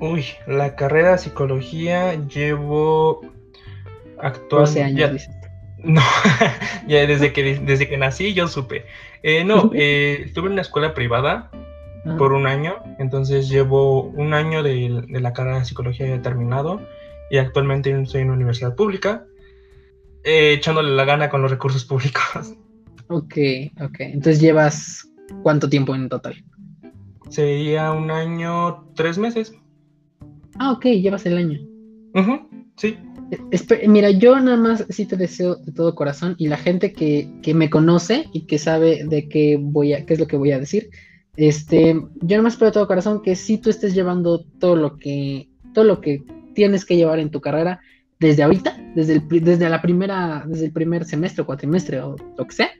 Uy, 0.00 0.24
la 0.46 0.76
carrera 0.76 1.12
de 1.12 1.18
psicología 1.18 2.14
llevo 2.28 3.20
actualmente. 4.18 5.04
años, 5.04 5.28
No, 5.84 6.02
ya 6.88 7.06
desde 7.06 7.32
que, 7.32 7.60
desde 7.60 7.88
que 7.88 7.96
nací 7.96 8.34
yo 8.34 8.48
supe. 8.48 8.84
Eh, 9.22 9.44
no, 9.44 9.70
eh, 9.74 10.22
estuve 10.24 10.46
en 10.46 10.52
una 10.54 10.62
escuela 10.62 10.92
privada 10.92 11.50
por 12.16 12.32
un 12.32 12.46
año, 12.46 12.76
entonces 12.98 13.48
llevo 13.48 14.02
un 14.02 14.34
año 14.34 14.62
de, 14.62 15.04
la 15.08 15.32
carrera 15.32 15.58
de 15.58 15.64
psicología 15.64 16.06
ya 16.06 16.22
terminado 16.22 16.80
y 17.30 17.38
actualmente 17.38 17.90
estoy 18.00 18.22
en 18.22 18.28
una 18.28 18.36
universidad 18.36 18.74
pública, 18.74 19.24
eh, 20.24 20.54
echándole 20.54 20.90
la 20.92 21.04
gana 21.04 21.28
con 21.28 21.42
los 21.42 21.50
recursos 21.50 21.84
públicos. 21.84 22.54
Ok, 23.10 23.36
ok. 23.80 24.00
Entonces 24.00 24.38
llevas 24.38 25.08
cuánto 25.42 25.68
tiempo 25.68 25.94
en 25.94 26.08
total? 26.08 26.44
Sería 27.28 27.92
un 27.92 28.10
año, 28.10 28.84
tres 28.94 29.18
meses. 29.18 29.54
Ah, 30.58 30.72
ok, 30.72 30.84
llevas 30.86 31.26
el 31.26 31.36
año. 31.36 31.60
sí. 32.76 32.98
mira, 33.86 34.10
yo 34.10 34.38
nada 34.40 34.56
más 34.56 34.84
sí 34.88 35.06
te 35.06 35.16
deseo 35.16 35.56
de 35.56 35.72
todo 35.72 35.94
corazón 35.94 36.34
y 36.38 36.48
la 36.48 36.56
gente 36.56 36.92
que, 36.92 37.54
me 37.54 37.70
conoce 37.70 38.26
y 38.32 38.46
que 38.46 38.58
sabe 38.58 39.04
de 39.04 39.28
qué 39.28 39.58
voy 39.60 39.92
a, 39.92 40.04
qué 40.06 40.14
es 40.14 40.20
lo 40.20 40.26
que 40.26 40.36
voy 40.36 40.52
a 40.52 40.58
decir, 40.58 40.90
este, 41.38 41.94
yo 41.94 42.28
nada 42.28 42.42
más 42.42 42.54
espero 42.54 42.70
de 42.70 42.74
todo 42.74 42.86
corazón 42.86 43.22
que 43.22 43.36
si 43.36 43.58
tú 43.58 43.70
estés 43.70 43.94
llevando 43.94 44.44
todo 44.58 44.76
lo 44.76 44.98
que, 44.98 45.48
todo 45.72 45.84
lo 45.84 46.00
que 46.00 46.22
tienes 46.54 46.84
que 46.84 46.96
llevar 46.96 47.18
en 47.20 47.30
tu 47.30 47.40
carrera 47.40 47.80
desde 48.20 48.42
ahorita, 48.42 48.76
desde, 48.94 49.14
el, 49.14 49.28
desde 49.28 49.68
la 49.70 49.80
primera, 49.80 50.44
desde 50.46 50.66
el 50.66 50.72
primer 50.72 51.04
semestre 51.04 51.42
o 51.42 51.46
cuatrimestre 51.46 52.00
o 52.00 52.16
lo 52.36 52.46
que 52.46 52.54
sea. 52.54 52.70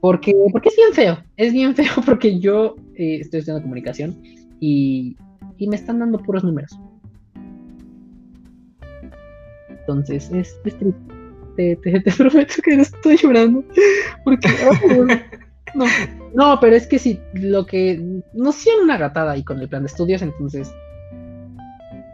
Porque, 0.00 0.34
porque 0.50 0.70
es 0.70 0.76
bien 0.76 0.92
feo, 0.94 1.22
es 1.36 1.52
bien 1.52 1.74
feo 1.74 1.92
porque 2.06 2.38
yo 2.38 2.76
eh, 2.94 3.18
estoy 3.20 3.40
estudiando 3.40 3.62
comunicación 3.62 4.16
y 4.60 5.16
y 5.60 5.68
me 5.68 5.76
están 5.76 6.00
dando 6.00 6.18
puros 6.18 6.42
números. 6.42 6.76
Entonces, 9.68 10.30
es, 10.32 10.60
triste. 10.62 10.92
Te, 11.56 11.76
prometo 12.16 12.54
que 12.64 12.76
no 12.76 12.82
estoy 12.82 13.16
llorando. 13.18 13.62
Porque. 14.24 14.48
no, 15.74 15.84
no, 16.34 16.58
pero 16.60 16.76
es 16.76 16.86
que 16.86 16.98
sí, 16.98 17.20
lo 17.34 17.66
que. 17.66 18.02
No 18.32 18.52
sé, 18.52 18.70
una 18.82 18.96
gatada 18.96 19.32
ahí 19.32 19.42
con 19.42 19.60
el 19.60 19.68
plan 19.68 19.82
de 19.82 19.88
estudios, 19.88 20.22
entonces. 20.22 20.72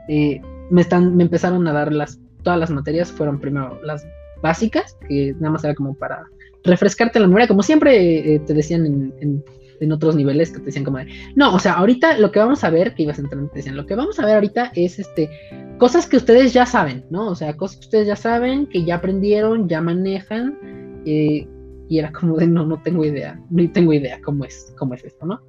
Eh, 0.08 0.40
me, 0.70 0.80
están, 0.80 1.16
me 1.16 1.24
empezaron 1.24 1.66
a 1.68 1.72
dar 1.72 1.92
las. 1.92 2.18
Todas 2.42 2.58
las 2.58 2.70
materias 2.70 3.10
fueron 3.10 3.40
primero 3.40 3.80
las 3.82 4.06
básicas, 4.42 4.96
que 5.08 5.34
nada 5.40 5.50
más 5.50 5.64
era 5.64 5.74
como 5.74 5.94
para 5.94 6.24
refrescarte 6.62 7.18
la 7.18 7.26
memoria, 7.26 7.48
como 7.48 7.62
siempre 7.62 8.34
eh, 8.34 8.38
te 8.40 8.54
decían 8.54 8.86
en 8.86 9.44
en 9.80 9.92
otros 9.92 10.16
niveles 10.16 10.50
que 10.50 10.58
te 10.58 10.66
decían 10.66 10.84
como 10.84 10.98
de, 10.98 11.06
no, 11.34 11.54
o 11.54 11.58
sea, 11.58 11.74
ahorita 11.74 12.18
lo 12.18 12.30
que 12.32 12.38
vamos 12.38 12.64
a 12.64 12.70
ver, 12.70 12.94
que 12.94 13.02
ibas 13.02 13.18
a 13.18 13.22
entrar, 13.22 13.48
te 13.48 13.56
decían, 13.56 13.76
lo 13.76 13.86
que 13.86 13.94
vamos 13.94 14.18
a 14.18 14.24
ver 14.24 14.34
ahorita 14.34 14.72
es 14.74 14.98
este, 14.98 15.30
cosas 15.78 16.06
que 16.06 16.16
ustedes 16.16 16.52
ya 16.52 16.66
saben, 16.66 17.04
¿no? 17.10 17.28
O 17.28 17.34
sea, 17.34 17.56
cosas 17.56 17.78
que 17.78 17.86
ustedes 17.86 18.06
ya 18.06 18.16
saben, 18.16 18.66
que 18.66 18.84
ya 18.84 18.96
aprendieron, 18.96 19.68
ya 19.68 19.80
manejan, 19.80 20.58
eh, 21.04 21.46
y 21.88 21.98
era 21.98 22.12
como 22.12 22.36
de, 22.36 22.46
no, 22.46 22.66
no 22.66 22.80
tengo 22.82 23.04
idea, 23.04 23.40
no 23.50 23.70
tengo 23.70 23.92
idea 23.92 24.20
cómo 24.22 24.44
es, 24.44 24.74
cómo 24.78 24.94
es 24.94 25.04
esto, 25.04 25.26
¿no? 25.26 25.40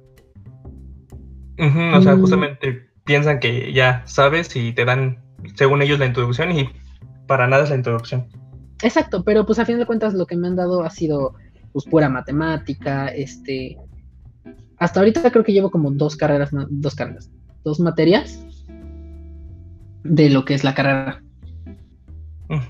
o 1.60 2.02
sea, 2.02 2.14
mm. 2.14 2.20
justamente 2.20 2.88
piensan 3.04 3.40
que 3.40 3.72
ya 3.72 4.02
sabes 4.06 4.54
y 4.54 4.72
te 4.72 4.84
dan, 4.84 5.18
según 5.54 5.82
ellos, 5.82 5.98
la 5.98 6.06
introducción 6.06 6.52
y 6.52 6.68
para 7.26 7.48
nada 7.48 7.64
es 7.64 7.70
la 7.70 7.76
introducción. 7.76 8.28
Exacto, 8.82 9.24
pero 9.24 9.44
pues 9.44 9.58
a 9.58 9.64
fin 9.64 9.78
de 9.78 9.86
cuentas 9.86 10.14
lo 10.14 10.26
que 10.26 10.36
me 10.36 10.46
han 10.46 10.56
dado 10.56 10.84
ha 10.84 10.90
sido 10.90 11.34
pues 11.72 11.84
pura 11.84 12.08
matemática, 12.08 13.08
este, 13.08 13.76
hasta 14.78 15.00
ahorita 15.00 15.30
creo 15.30 15.44
que 15.44 15.52
llevo 15.52 15.70
como 15.70 15.90
dos 15.90 16.16
carreras, 16.16 16.50
dos 16.70 16.94
carreras, 16.94 17.30
dos 17.64 17.80
materias 17.80 18.44
de 20.04 20.30
lo 20.30 20.44
que 20.44 20.54
es 20.54 20.64
la 20.64 20.74
carrera. 20.74 21.22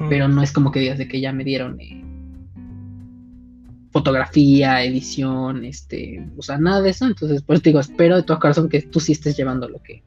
Pero 0.09 0.27
no 0.27 0.43
es 0.43 0.53
como 0.53 0.73
que 0.73 0.81
digas 0.81 0.99
de 0.99 1.07
que 1.07 1.21
ya 1.21 1.33
me 1.33 1.45
dieron 1.45 1.81
eh, 1.81 2.03
fotografía, 3.99 4.85
edición, 4.85 5.65
este, 5.65 6.25
o 6.37 6.43
sea, 6.43 6.57
nada 6.59 6.81
de 6.81 6.91
eso. 6.91 7.07
Entonces, 7.07 7.43
pues 7.43 7.63
digo, 7.63 7.81
espero 7.81 8.17
de 8.17 8.23
todo 8.23 8.39
corazón 8.39 8.69
que 8.69 8.83
tú 8.83 9.01
sí 9.01 9.13
estés 9.13 9.37
llevando 9.37 9.69
lo 9.69 9.83
que 9.83 10.03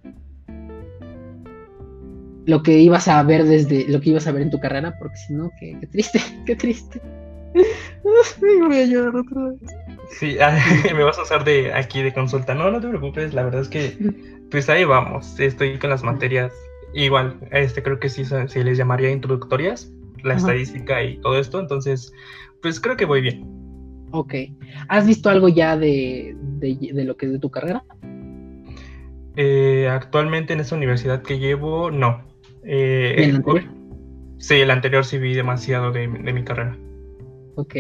lo 2.46 2.64
que 2.64 2.80
ibas 2.80 3.08
a 3.08 3.22
ver 3.24 3.44
desde 3.44 3.88
lo 3.88 4.02
que 4.02 4.10
ibas 4.10 4.26
a 4.28 4.32
ver 4.32 4.42
en 4.42 4.50
tu 4.50 4.60
carrera, 4.60 4.98
porque 4.98 5.16
si 5.18 5.34
no, 5.34 5.52
qué, 5.60 5.78
triste, 5.92 6.20
qué 6.46 6.56
triste. 6.56 7.02
voy 8.42 8.78
a 8.78 8.86
llorar 8.86 9.16
otra 9.16 9.50
vez. 9.50 9.60
Sí, 10.10 10.38
me 10.96 11.04
vas 11.04 11.20
a 11.20 11.24
usar 11.24 11.44
de 11.44 11.74
aquí 11.74 12.02
de 12.02 12.14
consulta. 12.14 12.56
No, 12.56 12.72
no 12.72 12.82
te 12.82 12.88
preocupes, 12.88 13.34
la 13.34 13.44
verdad 13.44 13.62
es 13.62 13.68
que 13.68 13.96
pues 14.52 14.70
ahí 14.70 14.86
vamos. 14.86 15.40
Estoy 15.40 15.78
con 15.78 15.90
las 15.90 16.04
materias 16.04 16.54
igual, 16.94 17.38
este 17.52 17.84
creo 17.84 18.00
que 18.00 18.10
sí 18.10 18.26
se 18.26 18.64
les 18.64 18.78
llamaría 18.78 19.12
introductorias, 19.12 19.92
la 20.24 20.34
estadística 20.34 21.02
y 21.04 21.18
todo 21.22 21.40
esto, 21.40 21.60
entonces 21.60 22.12
pues 22.62 22.80
creo 22.80 22.98
que 22.98 23.06
voy 23.06 23.22
bien. 23.22 23.61
Ok. 24.12 24.34
¿Has 24.88 25.06
visto 25.06 25.30
algo 25.30 25.50
ya 25.50 25.78
de, 25.78 26.36
lo 26.62 27.18
que 27.18 27.26
es 27.26 27.32
de 27.32 27.40
tu 27.40 27.50
carrera? 27.50 27.84
Eh, 29.36 29.88
actualmente 29.90 30.54
en 30.54 30.60
esta 30.60 30.76
universidad 30.76 31.22
que 31.22 31.40
llevo, 31.40 31.92
no. 31.92 32.24
Eh, 32.64 33.16
¿Y 33.18 33.24
el 33.24 33.36
anterior? 33.38 33.64
Sí, 34.38 34.56
el 34.56 34.72
anterior 34.72 35.06
sí 35.06 35.18
vi 35.18 35.34
demasiado 35.34 35.92
de, 35.92 36.08
de 36.08 36.34
mi 36.34 36.44
carrera. 36.44 36.78
Ok. 37.56 37.76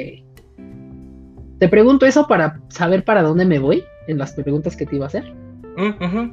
Te 1.59 1.67
pregunto 1.67 2.05
eso 2.05 2.27
para 2.27 2.59
saber 2.69 3.03
para 3.03 3.21
dónde 3.21 3.45
me 3.45 3.59
voy 3.59 3.83
en 4.07 4.17
las 4.17 4.33
preguntas 4.33 4.75
que 4.75 4.85
te 4.85 4.95
iba 4.95 5.05
a 5.05 5.07
hacer. 5.07 5.31
Mm, 5.77 6.31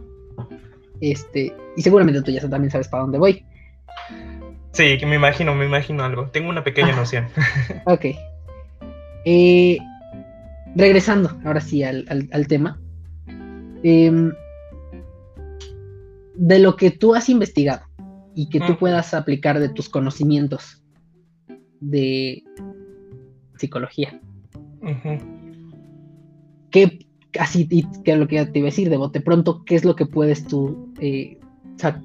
este, 1.00 1.54
y 1.76 1.82
seguramente 1.82 2.22
tú 2.22 2.30
ya 2.30 2.40
también 2.48 2.70
sabes 2.70 2.88
para 2.88 3.02
dónde 3.02 3.18
voy. 3.18 3.44
Sí, 4.72 4.98
me 5.06 5.16
imagino, 5.16 5.54
me 5.54 5.66
imagino 5.66 6.04
algo. 6.04 6.28
Tengo 6.28 6.48
una 6.48 6.64
pequeña 6.64 6.94
noción. 6.94 7.26
ok. 7.86 8.06
Eh, 9.24 9.78
regresando 10.74 11.38
ahora 11.44 11.60
sí 11.60 11.82
al, 11.82 12.46
tema. 12.48 12.80
Em, 13.82 14.32
de 16.34 16.58
lo 16.60 16.76
que 16.76 16.90
tú 16.90 17.14
has 17.14 17.28
investigado 17.28 17.82
y 18.34 18.48
que 18.48 18.60
tú 18.60 18.78
puedas 18.78 19.14
aplicar 19.14 19.58
de 19.58 19.68
tus 19.68 19.88
conocimientos 19.88 20.82
de 21.80 22.44
psicología. 23.56 24.20
¿Qué, 26.70 27.06
así, 27.38 27.68
que 28.04 28.16
lo 28.16 28.28
que 28.28 28.44
te 28.46 28.58
iba 28.58 28.68
a 28.68 28.70
decir, 28.70 28.88
de 28.90 28.96
bote 28.96 29.20
pronto, 29.20 29.64
qué 29.64 29.74
es 29.74 29.84
lo 29.84 29.96
que 29.96 30.06
puedes 30.06 30.46
tú, 30.46 30.92
eh, 31.00 31.38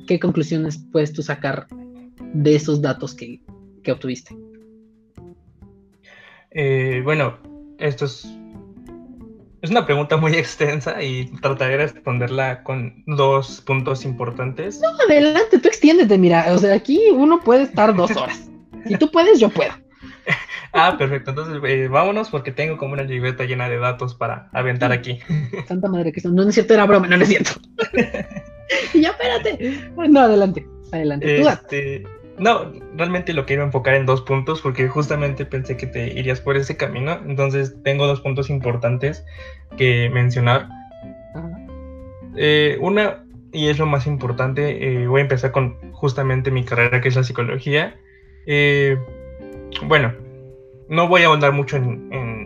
qué 0.07 0.19
conclusiones 0.19 0.83
puedes 0.91 1.13
tú 1.13 1.21
sacar 1.21 1.67
de 2.33 2.55
esos 2.55 2.81
datos 2.81 3.13
que, 3.13 3.41
obtuviste? 3.91 4.35
Eh, 6.55 7.01
bueno, 7.03 7.37
esto 7.79 8.05
es, 8.05 8.27
es 9.61 9.69
una 9.69 9.85
pregunta 9.85 10.17
muy 10.17 10.33
extensa 10.35 11.01
y 11.01 11.25
trataré 11.41 11.77
de 11.77 11.87
responderla 11.87 12.63
con 12.63 13.03
dos 13.07 13.61
puntos 13.61 14.05
importantes. 14.05 14.79
No, 14.81 14.89
adelante, 15.07 15.59
tú 15.59 15.67
extiéndete, 15.67 16.17
mira, 16.17 16.45
o 16.53 16.57
sea, 16.57 16.75
aquí 16.75 16.99
uno 17.11 17.39
puede 17.39 17.63
estar 17.63 17.95
dos 17.95 18.11
horas. 18.17 18.49
Si 18.85 18.97
tú 18.97 19.09
puedes, 19.11 19.39
yo 19.39 19.49
puedo. 19.49 19.71
Ah, 20.75 20.95
perfecto. 20.97 21.29
Entonces, 21.29 21.61
eh, 21.67 21.87
vámonos 21.87 22.31
porque 22.31 22.51
tengo 22.51 22.77
como 22.77 22.93
una 22.93 23.03
libreta 23.03 23.43
llena 23.43 23.69
de 23.69 23.77
datos 23.77 24.15
para 24.15 24.49
aventar 24.53 24.91
aquí. 24.91 25.19
Santa 25.67 25.87
madre 25.87 26.11
que 26.11 26.19
No, 26.23 26.31
no 26.31 26.49
es 26.49 26.55
cierto, 26.55 26.73
era 26.73 26.87
broma, 26.87 27.05
no, 27.05 27.15
es 27.15 27.29
cierto. 27.29 27.51
y 28.91 29.01
ya, 29.01 29.11
espérate. 29.11 29.91
No, 29.95 30.19
adelante. 30.21 30.67
Adelante. 30.91 31.41
Este, 31.41 32.03
no, 32.37 32.71
realmente 32.95 33.33
lo 33.33 33.45
quiero 33.45 33.63
enfocar 33.63 33.93
en 33.93 34.05
dos 34.05 34.21
puntos 34.21 34.61
porque 34.61 34.87
justamente 34.87 35.45
pensé 35.45 35.77
que 35.77 35.85
te 35.85 36.07
irías 36.17 36.41
por 36.41 36.57
ese 36.57 36.75
camino. 36.77 37.19
Entonces 37.27 37.75
tengo 37.83 38.07
dos 38.07 38.21
puntos 38.21 38.49
importantes 38.49 39.25
que 39.77 40.09
mencionar. 40.09 40.67
Eh, 42.35 42.77
una, 42.81 43.23
y 43.51 43.67
es 43.67 43.77
lo 43.77 43.85
más 43.85 44.07
importante, 44.07 45.03
eh, 45.03 45.07
voy 45.07 45.19
a 45.19 45.23
empezar 45.23 45.51
con 45.51 45.77
justamente 45.91 46.49
mi 46.49 46.63
carrera 46.63 47.01
que 47.01 47.09
es 47.09 47.15
la 47.15 47.23
psicología. 47.23 47.95
Eh, 48.47 48.97
bueno, 49.85 50.13
no 50.89 51.07
voy 51.07 51.21
a 51.21 51.27
ahondar 51.27 51.51
mucho 51.51 51.77
en, 51.77 52.41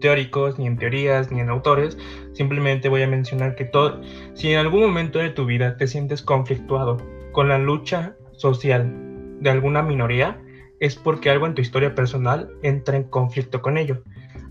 teóricos, 0.00 0.58
ni 0.58 0.66
en 0.66 0.76
teorías, 0.76 1.30
ni 1.30 1.40
en 1.40 1.50
autores. 1.50 1.96
Simplemente 2.32 2.88
voy 2.88 3.02
a 3.02 3.06
mencionar 3.06 3.54
que 3.54 3.66
todo, 3.66 4.00
si 4.34 4.50
en 4.52 4.58
algún 4.58 4.80
momento 4.80 5.18
de 5.18 5.30
tu 5.30 5.44
vida 5.44 5.76
te 5.76 5.86
sientes 5.86 6.22
conflictuado 6.22 6.96
con 7.32 7.48
la 7.48 7.58
lucha 7.58 8.16
social 8.32 9.09
de 9.40 9.50
alguna 9.50 9.82
minoría, 9.82 10.40
es 10.80 10.96
porque 10.96 11.30
algo 11.30 11.46
en 11.46 11.54
tu 11.54 11.62
historia 11.62 11.94
personal 11.94 12.50
entra 12.62 12.96
en 12.96 13.04
conflicto 13.04 13.62
con 13.62 13.76
ello. 13.76 14.02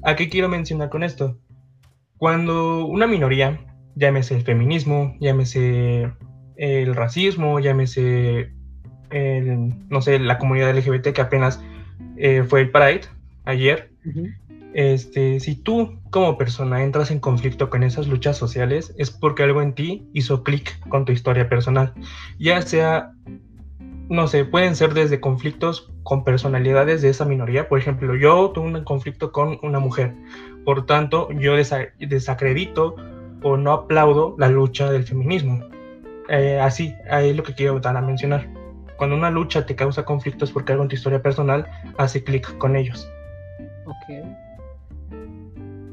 ¿A 0.03 0.15
qué 0.15 0.29
quiero 0.29 0.49
mencionar 0.49 0.89
con 0.89 1.03
esto? 1.03 1.37
Cuando 2.17 2.85
una 2.85 3.07
minoría, 3.07 3.65
llámese 3.95 4.35
el 4.35 4.43
feminismo, 4.43 5.15
llámese 5.19 6.11
el 6.57 6.95
racismo, 6.95 7.59
llámese 7.59 8.51
no 9.11 10.01
sé, 10.01 10.19
la 10.19 10.37
comunidad 10.37 10.75
LGBT 10.75 11.13
que 11.13 11.21
apenas 11.21 11.61
eh, 12.17 12.43
fue 12.43 12.61
el 12.61 12.71
Pride 12.71 13.01
ayer, 13.45 13.91
este, 14.73 15.39
si 15.39 15.55
tú 15.55 15.99
como 16.11 16.37
persona 16.37 16.83
entras 16.83 17.09
en 17.11 17.19
conflicto 17.19 17.69
con 17.69 17.83
esas 17.83 18.07
luchas 18.07 18.37
sociales, 18.37 18.93
es 18.97 19.09
porque 19.09 19.43
algo 19.43 19.61
en 19.61 19.73
ti 19.73 20.07
hizo 20.13 20.43
clic 20.43 20.79
con 20.89 21.05
tu 21.05 21.11
historia 21.11 21.49
personal. 21.49 21.93
Ya 22.37 22.61
sea, 22.61 23.13
no 24.09 24.27
sé, 24.27 24.43
pueden 24.43 24.75
ser 24.75 24.95
desde 24.95 25.19
conflictos 25.19 25.91
con 26.01 26.23
personalidades 26.23 27.03
de 27.03 27.09
esa 27.09 27.25
minoría. 27.25 27.69
Por 27.69 27.77
ejemplo, 27.77 28.15
yo 28.15 28.49
tuve 28.49 28.67
un 28.67 28.83
conflicto 28.83 29.31
con 29.31 29.59
una 29.61 29.79
mujer. 29.79 30.15
Por 30.65 30.87
tanto, 30.87 31.31
yo 31.31 31.55
desacredito 31.55 32.95
o 33.43 33.55
no 33.55 33.71
aplaudo 33.71 34.35
la 34.39 34.49
lucha 34.49 34.91
del 34.91 35.03
feminismo. 35.03 35.63
Eh, 36.27 36.59
así, 36.59 36.95
ahí 37.09 37.29
es 37.29 37.37
lo 37.37 37.43
que 37.43 37.53
quiero 37.53 37.79
dar 37.79 37.95
a 37.97 38.01
mencionar. 38.01 38.49
Cuando 38.97 39.15
una 39.15 39.29
lucha 39.29 39.65
te 39.65 39.75
causa 39.75 40.03
conflictos 40.03 40.51
porque 40.51 40.71
algo 40.71 40.83
en 40.83 40.89
tu 40.89 40.95
historia 40.95 41.21
personal 41.21 41.67
hace 41.97 42.23
clic 42.23 42.57
con 42.57 42.75
ellos. 42.75 43.07
Ok. 43.85 44.25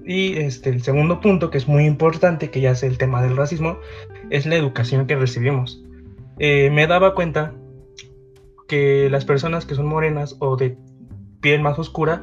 Y 0.07 0.39
este, 0.39 0.71
el 0.71 0.83
segundo 0.83 1.21
punto, 1.21 1.51
que 1.51 1.59
es 1.59 1.69
muy 1.69 1.85
importante, 1.85 2.51
que 2.51 2.61
ya 2.61 2.71
es 2.71 2.83
el 2.83 2.97
tema 2.97 3.23
del 3.23 3.37
racismo, 3.37 3.79
es 4.31 4.47
la 4.47 4.57
educación 4.57 5.07
que 5.07 5.17
recibimos. 5.17 5.83
Eh, 6.39 6.71
me 6.71 6.87
daba 6.87 7.15
cuenta 7.15 7.53
que 8.69 9.09
las 9.11 9.25
personas 9.25 9.67
que 9.67 9.75
son 9.75 9.87
morenas 9.87 10.37
o 10.39 10.57
de 10.57 10.77
piel 11.41 11.63
más 11.63 11.79
oscura 11.79 12.23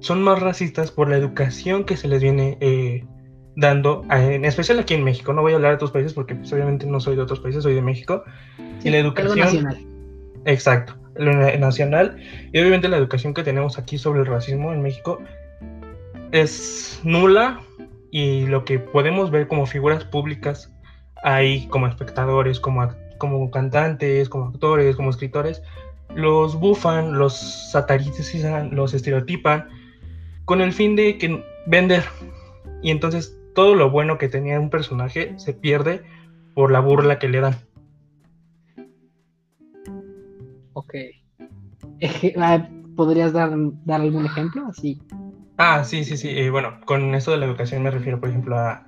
son 0.00 0.22
más 0.22 0.40
racistas 0.40 0.90
por 0.90 1.08
la 1.08 1.16
educación 1.16 1.84
que 1.84 1.96
se 1.96 2.08
les 2.08 2.22
viene 2.22 2.56
eh, 2.60 3.04
dando, 3.56 4.04
en 4.10 4.44
especial 4.44 4.78
aquí 4.78 4.94
en 4.94 5.04
México. 5.04 5.32
No 5.32 5.42
voy 5.42 5.52
a 5.52 5.56
hablar 5.56 5.72
de 5.72 5.76
otros 5.76 5.90
países 5.90 6.12
porque 6.12 6.34
pues, 6.34 6.52
obviamente 6.52 6.86
no 6.86 7.00
soy 7.00 7.16
de 7.16 7.22
otros 7.22 7.40
países, 7.40 7.62
soy 7.62 7.74
de 7.74 7.82
México. 7.82 8.22
y 8.84 8.90
la 8.90 8.98
educación... 8.98 9.38
nacional. 9.38 9.78
Exacto, 10.44 10.94
lo 11.16 11.32
nacional. 11.58 12.16
Y 12.52 12.60
obviamente 12.60 12.88
la 12.88 12.96
educación 12.96 13.34
que 13.34 13.42
tenemos 13.42 13.78
aquí 13.78 13.98
sobre 13.98 14.20
el 14.20 14.26
racismo 14.26 14.72
en 14.72 14.82
México 14.82 15.20
es 16.30 17.00
nula 17.02 17.60
y 18.10 18.46
lo 18.46 18.64
que 18.64 18.78
podemos 18.78 19.30
ver 19.30 19.48
como 19.48 19.66
figuras 19.66 20.04
públicas 20.04 20.72
ahí 21.22 21.66
como 21.68 21.86
espectadores, 21.86 22.60
como, 22.60 22.88
como 23.18 23.50
cantantes, 23.50 24.28
como 24.28 24.46
actores, 24.46 24.96
como 24.96 25.10
escritores, 25.10 25.62
los 26.14 26.58
bufan, 26.58 27.18
los 27.18 27.34
satarizan, 27.34 28.74
los 28.74 28.94
estereotipan 28.94 29.68
con 30.44 30.60
el 30.60 30.72
fin 30.72 30.96
de 30.96 31.18
que 31.18 31.44
vender. 31.66 32.04
Y 32.82 32.90
entonces 32.90 33.38
todo 33.54 33.74
lo 33.74 33.90
bueno 33.90 34.18
que 34.18 34.28
tenía 34.28 34.58
un 34.58 34.70
personaje 34.70 35.34
se 35.36 35.52
pierde 35.52 36.02
por 36.54 36.70
la 36.70 36.80
burla 36.80 37.18
que 37.18 37.28
le 37.28 37.40
dan. 37.40 37.56
Ok. 40.72 40.94
Ah, 42.36 42.68
¿Podrías 42.96 43.32
dar, 43.32 43.50
dar 43.84 44.00
algún 44.00 44.24
ejemplo 44.24 44.66
así? 44.66 45.00
Ah, 45.56 45.82
sí, 45.84 46.04
sí, 46.04 46.16
sí. 46.16 46.28
Eh, 46.30 46.50
bueno, 46.50 46.80
con 46.84 47.14
esto 47.14 47.32
de 47.32 47.38
la 47.38 47.46
educación 47.46 47.82
me 47.82 47.90
refiero, 47.90 48.20
por 48.20 48.28
ejemplo, 48.28 48.56
a... 48.56 48.86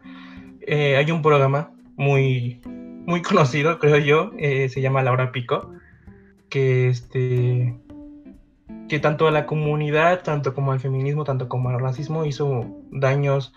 Eh, 0.61 0.97
hay 0.97 1.11
un 1.11 1.21
programa 1.23 1.73
muy, 1.97 2.61
muy 3.07 3.23
conocido, 3.23 3.79
creo 3.79 3.99
yo, 3.99 4.33
eh, 4.39 4.69
se 4.69 4.81
llama 4.81 5.03
Laura 5.03 5.33
Pico, 5.33 5.73
que, 6.49 6.89
este, 6.89 7.77
que 8.89 8.99
tanto 8.99 9.27
a 9.27 9.31
la 9.31 9.47
comunidad, 9.47 10.23
tanto 10.23 10.55
como 10.55 10.73
al 10.73 10.81
feminismo, 10.81 11.25
tanto 11.25 11.49
como 11.49 11.69
al 11.71 11.81
racismo, 11.81 12.25
hizo 12.25 12.67
daños 12.91 13.53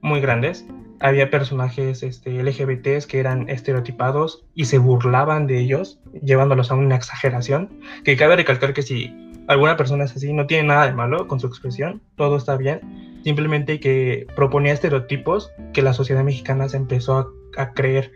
muy 0.00 0.20
grandes. 0.20 0.66
Había 1.00 1.30
personajes 1.30 2.02
este, 2.02 2.42
LGBTs 2.42 3.06
que 3.06 3.20
eran 3.20 3.48
estereotipados 3.48 4.44
y 4.54 4.66
se 4.66 4.78
burlaban 4.78 5.46
de 5.46 5.58
ellos, 5.58 6.00
llevándolos 6.22 6.70
a 6.70 6.74
una 6.74 6.96
exageración, 6.96 7.70
que 8.04 8.16
cabe 8.16 8.36
recalcar 8.36 8.74
que 8.74 8.82
si 8.82 9.14
alguna 9.48 9.76
persona 9.76 10.04
es 10.04 10.14
así, 10.14 10.32
no 10.32 10.46
tiene 10.46 10.68
nada 10.68 10.86
de 10.86 10.92
malo 10.92 11.26
con 11.26 11.40
su 11.40 11.46
expresión, 11.46 12.00
todo 12.16 12.36
está 12.36 12.56
bien, 12.56 13.20
simplemente 13.24 13.80
que 13.80 14.26
proponía 14.36 14.72
estereotipos 14.72 15.50
que 15.72 15.82
la 15.82 15.92
sociedad 15.92 16.22
mexicana 16.22 16.68
se 16.68 16.76
empezó 16.76 17.32
a, 17.56 17.72
creer 17.72 18.12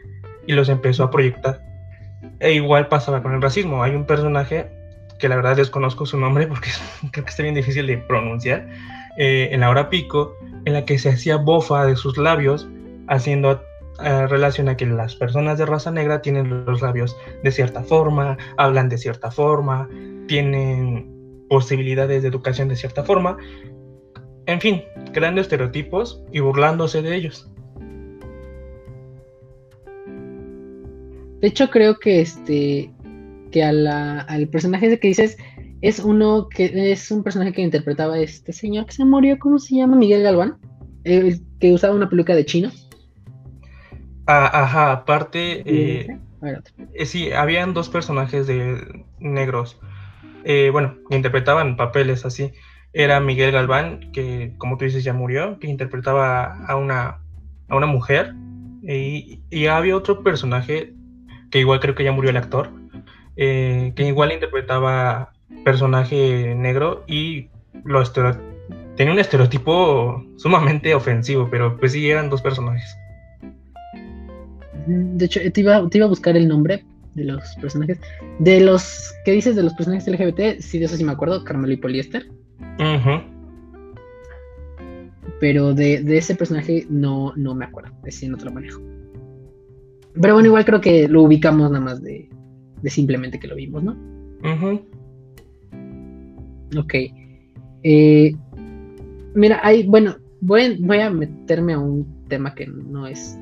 y 0.46 0.52
los 0.52 0.68
empezó 0.68 1.04
a 1.04 1.10
proyectar. 1.10 1.60
E 2.40 2.52
igual 2.52 2.88
pasaba 2.88 3.22
con 3.22 3.34
el 3.34 3.42
racismo, 3.42 3.82
hay 3.82 3.94
un 3.94 4.06
personaje 4.06 4.70
que 5.18 5.28
la 5.28 5.36
verdad 5.36 5.56
desconozco 5.56 6.06
su 6.06 6.18
nombre 6.18 6.46
porque 6.46 6.70
creo 7.12 7.24
que 7.24 7.30
está 7.30 7.42
bien 7.42 7.54
difícil 7.54 7.86
de 7.86 7.98
pronunciar, 7.98 8.66
eh, 9.16 9.48
en 9.52 9.60
la 9.60 9.70
hora 9.70 9.90
pico, 9.90 10.34
en 10.64 10.72
la 10.72 10.84
que 10.84 10.98
se 10.98 11.10
hacía 11.10 11.36
bofa 11.36 11.86
de 11.86 11.96
sus 11.96 12.18
labios, 12.18 12.68
haciendo 13.08 13.62
eh, 14.02 14.26
relación 14.26 14.68
a 14.68 14.76
que 14.76 14.86
las 14.86 15.14
personas 15.14 15.58
de 15.58 15.66
raza 15.66 15.90
negra 15.90 16.20
tienen 16.20 16.64
los 16.64 16.82
labios 16.82 17.16
de 17.42 17.52
cierta 17.52 17.82
forma, 17.82 18.36
hablan 18.56 18.88
de 18.88 18.98
cierta 18.98 19.30
forma, 19.30 19.88
tienen 20.26 21.46
posibilidades 21.48 22.22
de 22.22 22.28
educación 22.28 22.68
de 22.68 22.76
cierta 22.76 23.04
forma, 23.04 23.36
en 24.46 24.60
fin, 24.60 24.82
creando 25.12 25.40
estereotipos 25.40 26.22
y 26.32 26.40
burlándose 26.40 27.02
de 27.02 27.14
ellos. 27.14 27.50
De 31.44 31.48
hecho, 31.48 31.68
creo 31.68 31.98
que 31.98 32.22
este 32.22 32.90
que 33.52 33.62
al 33.62 34.48
personaje 34.48 34.86
ese 34.86 34.98
que 34.98 35.08
dices 35.08 35.36
es 35.82 35.98
uno 35.98 36.48
que 36.48 36.90
es 36.90 37.10
un 37.10 37.22
personaje 37.22 37.52
que 37.52 37.60
interpretaba 37.60 38.18
este 38.18 38.54
señor 38.54 38.86
que 38.86 38.92
se 38.92 39.04
murió, 39.04 39.38
¿cómo 39.38 39.58
se 39.58 39.76
llama? 39.76 39.94
Miguel 39.94 40.22
Galván, 40.22 40.56
el 41.04 41.42
que 41.60 41.74
usaba 41.74 41.94
una 41.94 42.08
peluca 42.08 42.34
de 42.34 42.46
chino. 42.46 42.70
Ah, 44.26 44.62
ajá, 44.62 44.92
aparte, 44.92 45.62
eh, 45.66 46.18
eh, 46.94 47.04
sí, 47.04 47.30
habían 47.30 47.74
dos 47.74 47.90
personajes 47.90 48.46
de 48.46 49.04
negros 49.18 49.78
eh, 50.44 50.70
bueno, 50.72 50.96
interpretaban 51.10 51.76
papeles 51.76 52.24
así. 52.24 52.52
Era 52.94 53.20
Miguel 53.20 53.52
Galván, 53.52 54.12
que 54.14 54.54
como 54.56 54.78
tú 54.78 54.86
dices 54.86 55.04
ya 55.04 55.12
murió, 55.12 55.58
que 55.58 55.66
interpretaba 55.66 56.64
a 56.64 56.76
una, 56.76 57.20
a 57.68 57.76
una 57.76 57.86
mujer. 57.86 58.32
Y, 58.82 59.66
había 59.66 59.94
otro 59.94 60.22
personaje, 60.22 60.94
que 61.54 61.60
igual 61.60 61.78
creo 61.78 61.94
que 61.94 62.02
ya 62.02 62.10
murió 62.10 62.30
el 62.30 62.36
actor, 62.36 62.68
eh, 63.36 63.92
que 63.94 64.08
igual 64.08 64.32
interpretaba 64.32 65.32
personaje 65.64 66.52
negro 66.56 67.04
y 67.06 67.46
lo 67.84 68.02
tenía 68.96 69.12
un 69.12 69.20
estereotipo 69.20 70.26
sumamente 70.36 70.96
ofensivo, 70.96 71.46
pero 71.48 71.76
pues 71.76 71.92
sí, 71.92 72.10
eran 72.10 72.28
dos 72.28 72.42
personajes. 72.42 72.96
De 74.88 75.26
hecho, 75.26 75.38
te 75.52 75.60
iba, 75.60 75.88
te 75.88 75.98
iba 75.98 76.06
a 76.06 76.08
buscar 76.08 76.36
el 76.36 76.48
nombre, 76.48 76.84
de 77.14 77.22
los 77.22 77.54
personajes. 77.60 78.00
De 78.40 78.60
los 78.60 79.14
¿qué 79.24 79.30
dices 79.30 79.54
de 79.54 79.62
los 79.62 79.74
personajes 79.74 80.08
LGBT, 80.08 80.58
sí, 80.58 80.80
de 80.80 80.86
eso 80.86 80.96
sí 80.96 81.04
me 81.04 81.12
acuerdo, 81.12 81.44
Carmelo 81.44 81.72
y 81.72 81.76
Poliéster. 81.76 82.26
Pero 85.38 85.72
de, 85.72 86.02
ese 86.18 86.34
personaje 86.34 86.84
no, 86.90 87.32
no 87.36 87.54
me 87.54 87.64
acuerdo, 87.64 87.92
ese 88.06 88.28
no 88.28 88.38
te 88.38 88.44
lo 88.44 88.50
manejo. 88.50 88.80
Pero 90.20 90.34
bueno, 90.34 90.48
igual 90.48 90.64
creo 90.64 90.80
que 90.80 91.08
lo 91.08 91.22
ubicamos 91.22 91.70
nada 91.70 91.84
más 91.84 92.02
de, 92.02 92.28
de 92.82 92.90
simplemente 92.90 93.38
que 93.38 93.48
lo 93.48 93.56
vimos, 93.56 93.82
¿no? 93.82 93.96
Ok. 96.78 96.94
Eh, 97.82 98.34
mira, 99.34 99.60
hay, 99.62 99.86
bueno, 99.86 100.16
voy, 100.40 100.76
voy 100.80 100.98
a 100.98 101.10
meterme 101.10 101.72
a 101.72 101.78
un 101.78 102.26
tema 102.28 102.54
que 102.54 102.66
no 102.66 103.06
es 103.06 103.38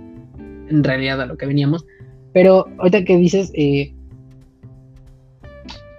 en 0.69 0.83
realidad 0.83 1.21
a 1.21 1.27
lo 1.27 1.37
que 1.37 1.47
veníamos, 1.47 1.87
pero 2.33 2.67
ahorita 2.79 3.05
que 3.05 3.17
dices, 3.17 3.51
eh, 3.55 3.95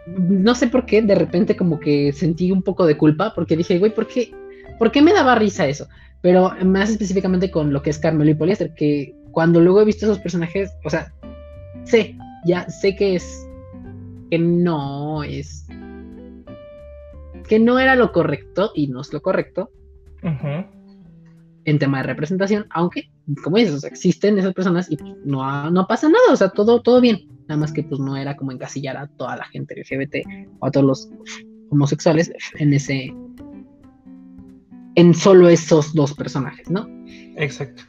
no 0.08 0.56
sé 0.56 0.68
por 0.68 0.86
qué, 0.86 1.02
de 1.02 1.16
repente 1.16 1.56
como 1.56 1.80
que 1.80 2.12
sentí 2.14 2.52
un 2.52 2.64
poco 2.64 2.86
de 2.86 2.98
culpa, 2.98 3.34
porque 3.36 3.58
dije, 3.58 3.80
güey, 3.80 3.94
¿por 3.94 4.08
qué, 4.08 4.32
¿por 4.80 4.92
qué 4.92 5.02
me 5.02 5.14
daba 5.14 5.36
risa 5.36 5.68
eso? 5.68 5.88
Pero 6.22 6.52
más 6.66 6.90
específicamente 6.90 7.52
con 7.52 7.74
lo 7.74 7.82
que 7.82 7.90
es 7.90 8.00
Carmelo 8.00 8.32
y 8.32 8.36
Poliéster, 8.36 8.74
que 8.74 9.16
cuando 9.34 9.60
luego 9.60 9.82
he 9.82 9.86
visto 9.86 10.06
esos 10.06 10.20
personajes, 10.20 10.72
o 10.86 10.90
sea, 10.90 11.12
sé, 11.84 12.16
ya 12.46 12.70
sé 12.70 12.96
que 12.96 13.16
es 13.16 13.48
que 14.30 14.40
no 14.40 15.24
es 15.24 15.68
que 17.48 17.60
no 17.60 17.78
era 17.80 17.96
lo 17.96 18.12
correcto 18.12 18.72
y 18.74 18.88
no 18.88 19.02
es 19.02 19.12
lo 19.12 19.22
correcto 19.22 19.70
en 21.66 21.80
tema 21.80 21.98
de 21.98 22.04
representación, 22.04 22.66
aunque, 22.70 23.12
como 23.44 23.58
dices, 23.58 23.84
existen 23.84 24.38
esas 24.38 24.54
personas 24.54 24.90
y 24.90 24.98
no, 25.26 25.70
no 25.72 25.88
pasa 25.88 26.08
nada, 26.08 26.32
o 26.32 26.36
sea, 26.36 26.50
todo, 26.50 26.82
todo 26.82 27.02
bien, 27.02 27.28
nada 27.48 27.60
más 27.60 27.74
que 27.74 27.84
pues 27.84 28.00
no 28.00 28.16
era 28.16 28.36
como 28.36 28.52
encasillar 28.52 28.98
a 28.98 29.08
toda 29.08 29.36
la 29.36 29.46
gente 29.46 29.76
LGBT 29.76 30.28
o 30.60 30.68
a 30.68 30.72
todos 30.72 30.86
los 30.86 31.10
homosexuales 31.70 32.32
en 32.60 32.74
ese, 32.74 33.14
en 34.96 35.14
solo 35.14 35.50
esos 35.50 35.94
dos 35.94 36.14
personajes, 36.14 36.70
¿no? 36.70 36.88
Exacto. 37.38 37.84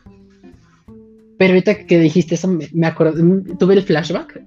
Pero 1.45 1.53
ahorita 1.53 1.87
que 1.87 2.01
dijiste 2.01 2.37
eso, 2.37 2.49
me, 2.49 2.71
me 2.73 2.87
acordé, 2.87 3.23
tuve 3.59 3.75
el 3.75 3.83
flashback 3.83 4.43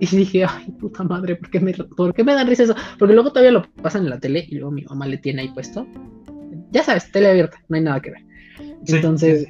y 0.00 0.06
dije, 0.06 0.46
ay, 0.46 0.70
puta 0.80 1.04
madre, 1.04 1.36
¿por 1.36 1.50
qué, 1.50 1.60
me, 1.60 1.74
¿por 1.74 2.14
qué 2.14 2.24
me 2.24 2.32
dan 2.32 2.46
risa 2.46 2.62
eso? 2.62 2.74
Porque 2.98 3.12
luego 3.12 3.28
todavía 3.28 3.52
lo 3.52 3.70
pasan 3.82 4.04
en 4.04 4.08
la 4.08 4.18
tele 4.18 4.46
y 4.48 4.54
luego 4.54 4.70
mi 4.70 4.82
mamá 4.84 5.06
le 5.06 5.18
tiene 5.18 5.42
ahí 5.42 5.50
puesto. 5.50 5.86
Ya 6.70 6.82
sabes, 6.82 7.12
tele 7.12 7.28
abierta, 7.28 7.62
no 7.68 7.76
hay 7.76 7.82
nada 7.82 8.00
que 8.00 8.12
ver. 8.12 8.22
Entonces, 8.86 9.48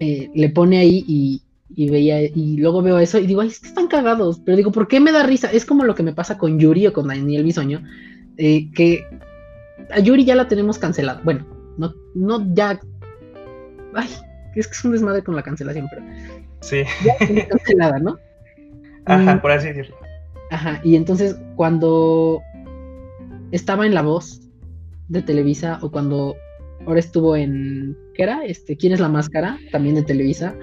eh, 0.00 0.30
le 0.34 0.48
pone 0.48 0.78
ahí 0.78 1.04
y, 1.06 1.42
y, 1.74 1.90
veía, 1.90 2.22
y 2.22 2.56
luego 2.56 2.80
veo 2.80 2.98
eso 2.98 3.18
y 3.18 3.26
digo, 3.26 3.42
ay, 3.42 3.48
es 3.48 3.60
que 3.60 3.68
están 3.68 3.88
cagados. 3.88 4.40
Pero 4.42 4.56
digo, 4.56 4.72
¿por 4.72 4.88
qué 4.88 5.00
me 5.00 5.12
da 5.12 5.22
risa? 5.22 5.52
Es 5.52 5.66
como 5.66 5.84
lo 5.84 5.94
que 5.94 6.02
me 6.02 6.14
pasa 6.14 6.38
con 6.38 6.58
Yuri 6.58 6.86
o 6.86 6.94
con 6.94 7.08
Daniel 7.08 7.44
Bisoño, 7.44 7.82
eh, 8.38 8.70
que 8.72 9.04
a 9.90 10.00
Yuri 10.00 10.24
ya 10.24 10.34
la 10.34 10.48
tenemos 10.48 10.78
cancelada. 10.78 11.20
Bueno, 11.22 11.44
no, 11.76 11.92
no 12.14 12.54
ya. 12.54 12.80
Ay, 13.92 14.08
es 14.60 14.68
que 14.68 14.74
es 14.74 14.84
un 14.84 14.92
desmadre 14.92 15.22
con 15.22 15.36
la 15.36 15.42
cancelación, 15.42 15.88
pero. 15.90 16.02
Sí. 16.60 16.82
Ya 17.04 17.14
la 17.28 17.48
cancelada, 17.48 17.98
¿no? 17.98 18.18
Ajá, 19.06 19.40
por 19.40 19.50
así 19.50 19.68
decirlo. 19.68 19.96
Ajá, 20.50 20.80
y 20.84 20.96
entonces 20.96 21.36
cuando 21.56 22.40
estaba 23.50 23.86
en 23.86 23.94
La 23.94 24.02
Voz 24.02 24.40
de 25.08 25.22
Televisa 25.22 25.78
o 25.82 25.90
cuando 25.90 26.36
ahora 26.86 27.00
estuvo 27.00 27.36
en, 27.36 27.96
¿qué 28.14 28.22
era? 28.22 28.44
Este, 28.44 28.76
¿Quién 28.76 28.92
es 28.92 29.00
la 29.00 29.08
máscara? 29.08 29.58
También 29.72 29.94
de 29.94 30.02
Televisa. 30.02 30.54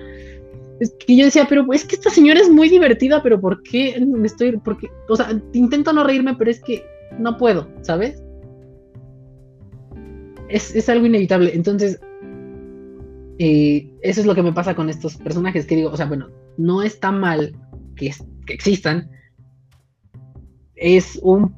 Es 0.79 0.95
que 1.05 1.15
yo 1.15 1.25
decía, 1.25 1.45
pero 1.47 1.65
es 1.73 1.85
que 1.85 1.95
esta 1.95 2.09
señora 2.09 2.39
es 2.39 2.49
muy 2.49 2.69
divertida, 2.69 3.21
pero 3.21 3.39
¿por 3.39 3.61
qué 3.63 4.03
me 4.05 4.25
estoy, 4.25 4.57
porque, 4.57 4.89
o 5.07 5.15
sea, 5.15 5.29
intento 5.53 5.93
no 5.93 6.03
reírme, 6.03 6.35
pero 6.35 6.49
es 6.49 6.59
que 6.59 6.83
no 7.19 7.37
puedo, 7.37 7.69
¿sabes? 7.81 8.21
Es, 10.49 10.75
es 10.75 10.89
algo 10.89 11.05
inevitable. 11.05 11.51
Entonces, 11.53 11.99
eso 13.43 14.21
es 14.21 14.25
lo 14.25 14.35
que 14.35 14.43
me 14.43 14.53
pasa 14.53 14.75
con 14.75 14.89
estos 14.89 15.17
personajes, 15.17 15.65
que 15.65 15.75
digo, 15.75 15.89
o 15.89 15.97
sea, 15.97 16.05
bueno, 16.05 16.29
no 16.57 16.83
está 16.83 17.11
mal 17.11 17.55
que, 17.95 18.13
que 18.45 18.53
existan, 18.53 19.09
es 20.75 21.19
un 21.21 21.55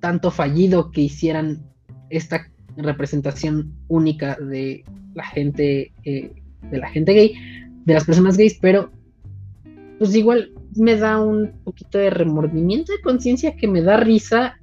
tanto 0.00 0.30
fallido 0.30 0.90
que 0.90 1.02
hicieran 1.02 1.62
esta 2.10 2.50
representación 2.76 3.74
única 3.88 4.36
de 4.36 4.84
la 5.14 5.24
gente, 5.24 5.92
eh, 6.04 6.32
de 6.70 6.78
la 6.78 6.88
gente 6.88 7.12
gay, 7.12 7.34
de 7.84 7.94
las 7.94 8.04
personas 8.04 8.36
gays, 8.36 8.58
pero 8.60 8.90
pues 9.98 10.14
igual 10.14 10.52
me 10.76 10.96
da 10.96 11.20
un 11.20 11.52
poquito 11.64 11.98
de 11.98 12.10
remordimiento 12.10 12.92
de 12.92 13.00
conciencia 13.00 13.56
que 13.56 13.66
me 13.66 13.82
da 13.82 13.96
risa 13.96 14.60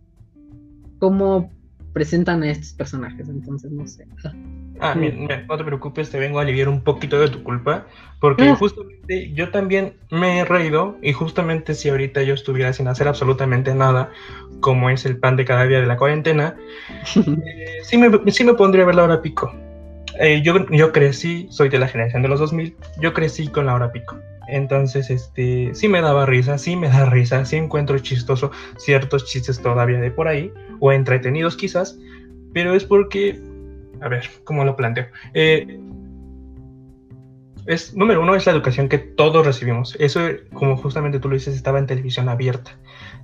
cómo 1.00 1.52
presentan 1.94 2.44
a 2.44 2.52
estos 2.52 2.74
personajes, 2.74 3.28
entonces 3.28 3.72
no 3.72 3.88
sé. 3.88 4.08
Ah, 4.80 4.96
no 4.96 5.58
te 5.58 5.64
preocupes, 5.64 6.10
te 6.10 6.20
vengo 6.20 6.40
a 6.40 6.42
aliviar 6.42 6.68
un 6.68 6.82
poquito 6.82 7.20
de 7.20 7.30
tu 7.30 7.44
culpa, 7.44 7.86
porque 8.20 8.50
ah. 8.50 8.56
justamente 8.56 9.32
yo 9.34 9.50
también 9.50 9.94
me 10.12 10.40
he 10.40 10.46
reído 10.46 10.98
y 11.02 11.14
justamente 11.14 11.74
si 11.74 11.90
ahorita 11.90 12.24
yo 12.24 12.34
estuviera 12.34 12.74
sin 12.74 12.88
hacer 12.88 13.08
absolutamente 13.08 13.74
nada, 13.74 14.12
como 14.60 14.90
es 14.90 15.06
el 15.06 15.18
pan 15.18 15.38
de 15.38 15.46
cada 15.46 15.66
día 15.66 15.80
de 15.80 15.86
la 15.86 15.98
cuarentena, 15.98 16.56
eh, 17.16 17.80
sí, 17.84 17.98
me, 17.98 18.32
sí 18.32 18.44
me 18.44 18.54
pondría 18.54 18.84
a 18.84 18.88
ver 18.88 18.96
la 18.96 19.04
hora 19.04 19.22
pico. 19.22 19.54
Eh, 20.20 20.42
yo, 20.44 20.66
yo 20.70 20.92
crecí, 20.92 21.48
soy 21.50 21.70
de 21.70 21.80
la 21.80 21.88
generación 21.88 22.22
de 22.22 22.30
los 22.30 22.40
2000, 22.40 22.76
yo 23.02 23.14
crecí 23.14 23.48
con 23.48 23.66
la 23.66 23.76
hora 23.76 23.92
pico. 23.92 24.18
Entonces, 24.48 25.10
este, 25.10 25.74
sí 25.74 25.88
me 25.88 26.02
daba 26.02 26.26
risa, 26.26 26.58
sí 26.58 26.76
me 26.76 26.88
da 26.88 27.06
risa, 27.06 27.46
sí 27.46 27.56
encuentro 27.56 27.98
chistoso 28.00 28.52
ciertos 28.78 29.26
chistes 29.26 29.60
todavía 29.60 30.00
de 30.00 30.12
por 30.12 30.28
ahí, 30.28 30.52
o 30.80 30.92
entretenidos 30.92 31.58
quizás, 31.58 31.98
pero 32.54 32.76
es 32.76 32.84
porque 32.84 33.42
a 34.02 34.08
ver, 34.08 34.30
¿cómo 34.44 34.64
lo 34.64 34.76
planteo? 34.76 35.08
Eh, 35.34 35.80
es, 37.66 37.96
número 37.96 38.22
uno 38.22 38.36
es 38.36 38.46
la 38.46 38.52
educación 38.52 38.90
que 38.90 39.00
todos 39.00 39.46
recibimos. 39.46 39.96
Eso, 40.00 40.22
como 40.54 40.78
justamente 40.78 41.20
tú 41.20 41.30
lo 41.30 41.36
dices, 41.36 41.56
estaba 41.56 41.80
en 41.80 41.88
televisión 41.88 42.30
abierta. 42.30 42.78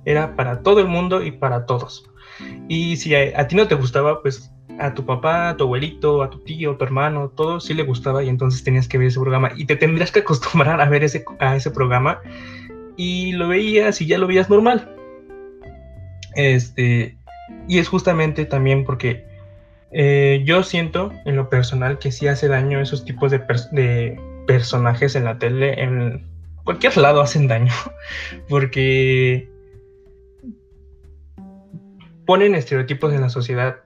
Era 0.04 0.34
para 0.34 0.62
todo 0.62 0.80
el 0.80 0.88
mundo 0.88 1.22
y 1.22 1.30
para 1.30 1.66
todos. 1.66 2.10
Y 2.68 2.96
si 2.96 3.14
a, 3.14 3.46
ti 3.46 3.54
no 3.54 3.68
te 3.68 3.76
gustaba, 3.76 4.20
pues 4.22 4.50
a 4.80 4.94
tu 4.94 5.04
papá, 5.04 5.50
a 5.50 5.56
tu 5.56 5.64
abuelito, 5.64 6.22
a 6.22 6.30
tu 6.30 6.38
tío, 6.40 6.72
a 6.72 6.78
tu 6.78 6.84
hermano, 6.84 7.28
todo 7.28 7.60
sí 7.60 7.74
le 7.74 7.84
gustaba 7.84 8.24
y 8.24 8.28
entonces 8.28 8.64
tenías 8.64 8.88
que 8.88 8.98
ver 8.98 9.08
ese 9.08 9.20
programa 9.20 9.52
y 9.54 9.66
te 9.66 9.76
tendrías 9.76 10.10
que 10.10 10.20
acostumbrar 10.20 10.80
a 10.80 10.88
ver 10.88 11.04
ese, 11.04 11.24
a 11.38 11.54
ese 11.54 11.70
programa 11.70 12.20
y 12.96 13.32
lo 13.32 13.48
veías 13.48 14.00
y 14.00 14.06
ya 14.06 14.18
lo 14.18 14.26
veías 14.26 14.50
normal. 14.50 14.96
Este, 16.34 17.16
y 17.68 17.78
es 17.78 17.88
justamente 17.88 18.44
también 18.46 18.84
porque 18.84 19.31
eh, 19.94 20.42
yo 20.44 20.62
siento 20.62 21.12
en 21.24 21.36
lo 21.36 21.50
personal 21.50 21.98
que 21.98 22.12
sí 22.12 22.26
hace 22.26 22.48
daño 22.48 22.80
esos 22.80 23.04
tipos 23.04 23.30
de, 23.30 24.18
personajes 24.46 25.14
en 25.14 25.24
la 25.24 25.38
tele, 25.38 25.80
en 25.80 26.26
cualquier 26.64 26.96
lado 26.96 27.20
hacen 27.20 27.46
daño, 27.46 27.72
porque 28.48 29.48
ponen 32.26 32.54
estereotipos 32.54 33.12
en 33.12 33.20
la 33.20 33.28
sociedad 33.28 33.76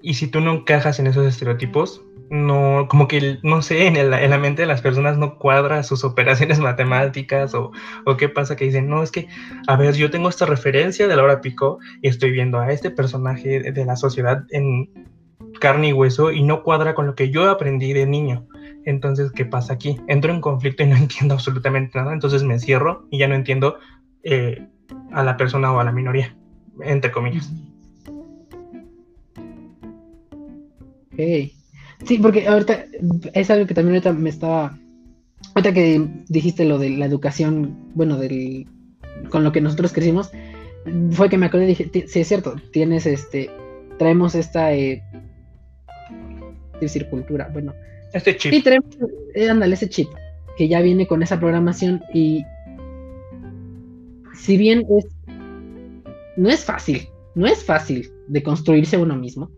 y 0.00 0.14
si 0.14 0.28
tú 0.28 0.40
no 0.40 0.52
encajas 0.52 0.98
en 1.00 1.08
esos 1.08 1.26
estereotipos, 1.26 2.02
no, 2.30 2.86
como 2.88 3.08
que, 3.08 3.38
no 3.42 3.62
sé, 3.62 3.86
en, 3.86 4.10
la 4.10 4.38
mente 4.38 4.62
de 4.62 4.68
las 4.68 4.82
personas 4.82 5.16
no 5.16 5.38
cuadra 5.38 5.82
sus 5.82 6.04
operaciones 6.04 6.58
matemáticas 6.60 7.54
o, 7.54 7.72
o, 8.04 8.16
qué 8.16 8.28
pasa 8.28 8.54
que 8.54 8.66
dicen, 8.66 8.88
no, 8.88 9.02
es 9.02 9.10
que, 9.10 9.28
a 9.66 9.76
ver, 9.76 9.94
yo 9.94 10.10
tengo 10.10 10.28
esta 10.28 10.46
referencia 10.46 11.08
de 11.08 11.16
Laura 11.16 11.40
Pico 11.40 11.78
y 12.02 12.08
estoy 12.08 12.30
viendo 12.30 12.60
a 12.60 12.70
este 12.70 12.90
personaje 12.90 13.72
de 13.72 13.84
la 13.84 13.96
sociedad 13.96 14.44
en, 14.50 14.90
carne 15.58 15.88
y 15.88 15.92
hueso 15.92 16.32
y 16.32 16.42
no 16.42 16.62
cuadra 16.62 16.94
con 16.94 17.06
lo 17.06 17.14
que 17.14 17.30
yo 17.30 17.50
aprendí 17.50 17.92
de 17.92 18.06
niño. 18.06 18.46
Entonces, 18.84 19.30
¿qué 19.32 19.44
pasa 19.44 19.74
aquí? 19.74 20.00
Entro 20.06 20.32
en 20.32 20.40
conflicto 20.40 20.82
y 20.82 20.86
no 20.86 20.96
entiendo 20.96 21.34
absolutamente 21.34 21.98
nada, 21.98 22.12
entonces 22.12 22.42
me 22.42 22.58
cierro 22.58 23.06
y 23.10 23.18
ya 23.18 23.28
no 23.28 23.34
entiendo 23.34 23.76
eh, 24.22 24.66
a 25.12 25.22
la 25.22 25.36
persona 25.36 25.72
o 25.72 25.80
a 25.80 25.84
la 25.84 25.92
minoría, 25.92 26.36
entre 26.82 27.10
comillas. 27.10 27.52
Ok. 31.12 31.52
Sí, 32.04 32.18
porque 32.22 32.46
ahorita 32.46 32.84
es 33.34 33.50
algo 33.50 33.66
que 33.66 33.74
también 33.74 33.96
ahorita 33.96 34.12
me 34.12 34.30
estaba. 34.30 34.78
Ahorita 35.54 35.72
que 35.72 36.08
dijiste 36.28 36.64
lo 36.64 36.78
de 36.78 36.90
la 36.90 37.06
educación, 37.06 37.76
bueno, 37.94 38.16
del 38.16 38.66
con 39.30 39.42
lo 39.42 39.50
que 39.50 39.60
nosotros 39.60 39.92
crecimos, 39.92 40.30
fue 41.10 41.28
que 41.28 41.38
me 41.38 41.46
acordé 41.46 41.64
y 41.64 41.68
dije, 41.68 41.90
sí, 42.06 42.20
es 42.20 42.28
cierto, 42.28 42.54
tienes 42.72 43.06
este, 43.06 43.50
traemos 43.98 44.34
esta 44.34 44.72
eh, 44.72 45.02
decir 46.80 47.08
cultura, 47.08 47.48
bueno. 47.52 47.74
Este 48.12 48.36
chip. 48.36 48.52
Sí, 48.52 48.62
tenemos, 48.62 48.96
eh, 49.34 49.48
ándale, 49.48 49.74
ese 49.74 49.88
chip, 49.88 50.08
que 50.56 50.68
ya 50.68 50.80
viene 50.80 51.06
con 51.06 51.22
esa 51.22 51.38
programación 51.38 52.02
y 52.14 52.44
si 54.34 54.56
bien 54.56 54.86
es, 54.96 55.06
no 56.36 56.48
es 56.48 56.64
fácil, 56.64 57.08
no 57.34 57.46
es 57.46 57.62
fácil 57.62 58.10
de 58.28 58.42
construirse 58.42 58.96
uno 58.96 59.16
mismo, 59.16 59.50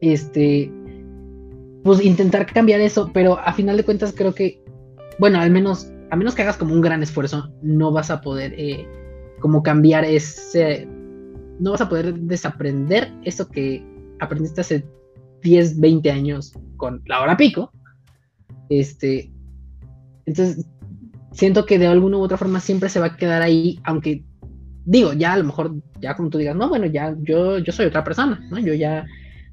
este, 0.00 0.70
pues 1.82 2.04
intentar 2.04 2.46
cambiar 2.46 2.80
eso, 2.80 3.10
pero 3.12 3.38
a 3.38 3.52
final 3.52 3.76
de 3.76 3.84
cuentas 3.84 4.14
creo 4.16 4.34
que, 4.34 4.62
bueno, 5.18 5.40
al 5.40 5.50
menos, 5.50 5.90
a 6.10 6.16
menos 6.16 6.34
que 6.34 6.42
hagas 6.42 6.56
como 6.56 6.74
un 6.74 6.80
gran 6.80 7.02
esfuerzo, 7.02 7.50
no 7.62 7.92
vas 7.92 8.10
a 8.10 8.20
poder 8.20 8.54
eh, 8.56 8.86
como 9.40 9.62
cambiar 9.62 10.04
ese, 10.04 10.86
no 11.58 11.72
vas 11.72 11.80
a 11.80 11.88
poder 11.88 12.14
desaprender 12.14 13.12
eso 13.24 13.48
que 13.48 13.84
aprendiste 14.20 14.60
hace 14.60 14.84
10, 15.42 15.80
20 15.80 16.10
años 16.10 16.52
con 16.76 17.02
la 17.06 17.20
hora 17.20 17.36
pico. 17.36 17.72
Este, 18.68 19.30
entonces, 20.26 20.66
siento 21.32 21.66
que 21.66 21.78
de 21.78 21.86
alguna 21.86 22.18
u 22.18 22.20
otra 22.20 22.36
forma 22.36 22.60
siempre 22.60 22.88
se 22.88 23.00
va 23.00 23.06
a 23.06 23.16
quedar 23.16 23.42
ahí, 23.42 23.78
aunque 23.84 24.24
digo, 24.84 25.12
ya 25.12 25.34
a 25.34 25.36
lo 25.36 25.44
mejor, 25.44 25.74
ya 26.00 26.16
como 26.16 26.30
tú 26.30 26.38
digas, 26.38 26.56
no, 26.56 26.68
bueno, 26.68 26.86
ya 26.86 27.14
yo, 27.20 27.58
yo 27.58 27.72
soy 27.72 27.86
otra 27.86 28.04
persona, 28.04 28.40
¿no? 28.50 28.58
Yo 28.58 28.72
ya, 28.72 29.06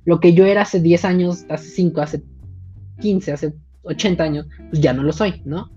lo 0.06 0.20
que 0.20 0.34
yo 0.34 0.46
era 0.46 0.62
hace 0.62 0.80
10 0.80 1.06
años, 1.06 1.46
hace 1.50 1.68
5, 1.70 2.02
hace 2.02 2.24
15, 3.02 3.32
hace 3.34 3.54
80 3.84 4.24
años, 4.24 4.48
pues 4.70 4.82
ya 4.82 4.94
no 4.94 5.04
lo 5.04 5.12
soy, 5.12 5.42
¿no? 5.46 5.70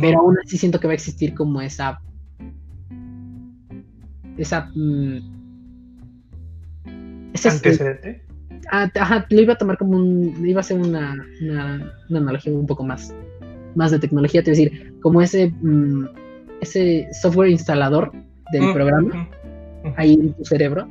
Pero 0.00 0.20
aún 0.20 0.36
así 0.44 0.58
siento 0.58 0.78
que 0.78 0.86
va 0.86 0.92
a 0.92 0.94
existir 0.94 1.34
como 1.34 1.62
esa, 1.62 2.02
esa, 4.36 4.70
mm, 4.74 5.18
ese 7.32 7.48
antecedente. 7.48 8.27
Ah, 8.70 8.90
ajá, 8.94 9.26
lo 9.28 9.40
iba 9.40 9.54
a 9.54 9.58
tomar 9.58 9.78
como 9.78 9.96
un. 9.96 10.46
iba 10.46 10.60
a 10.60 10.64
ser 10.64 10.78
una, 10.78 11.16
una, 11.42 11.92
analogía 12.10 12.52
un 12.52 12.66
poco 12.66 12.84
más, 12.84 13.14
más 13.74 13.90
de 13.90 13.98
tecnología, 13.98 14.42
te 14.42 14.50
decir, 14.50 14.94
como 15.00 15.22
ese. 15.22 15.52
Mm, 15.62 16.06
ese 16.60 17.08
software 17.12 17.50
instalador 17.50 18.12
del 18.52 18.62
Mm, 18.62 18.72
programa 18.72 19.28
mm. 19.84 19.92
ahí 19.96 20.14
en 20.14 20.32
tu 20.34 20.44
cerebro. 20.44 20.88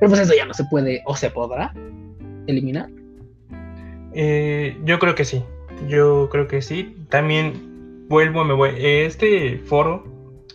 Pero 0.00 0.10
pues 0.10 0.20
eso 0.20 0.34
ya 0.36 0.46
no 0.46 0.54
se 0.54 0.64
puede 0.64 1.02
o 1.06 1.16
se 1.16 1.30
podrá 1.30 1.72
eliminar. 2.46 2.88
Eh, 4.12 4.76
yo 4.84 4.98
creo 4.98 5.14
que 5.14 5.24
sí. 5.24 5.42
Yo 5.88 6.28
creo 6.30 6.46
que 6.46 6.62
sí. 6.62 6.96
También 7.08 8.06
vuelvo, 8.08 8.44
me 8.44 8.54
voy. 8.54 8.70
Este 8.76 9.58
foro, 9.58 10.04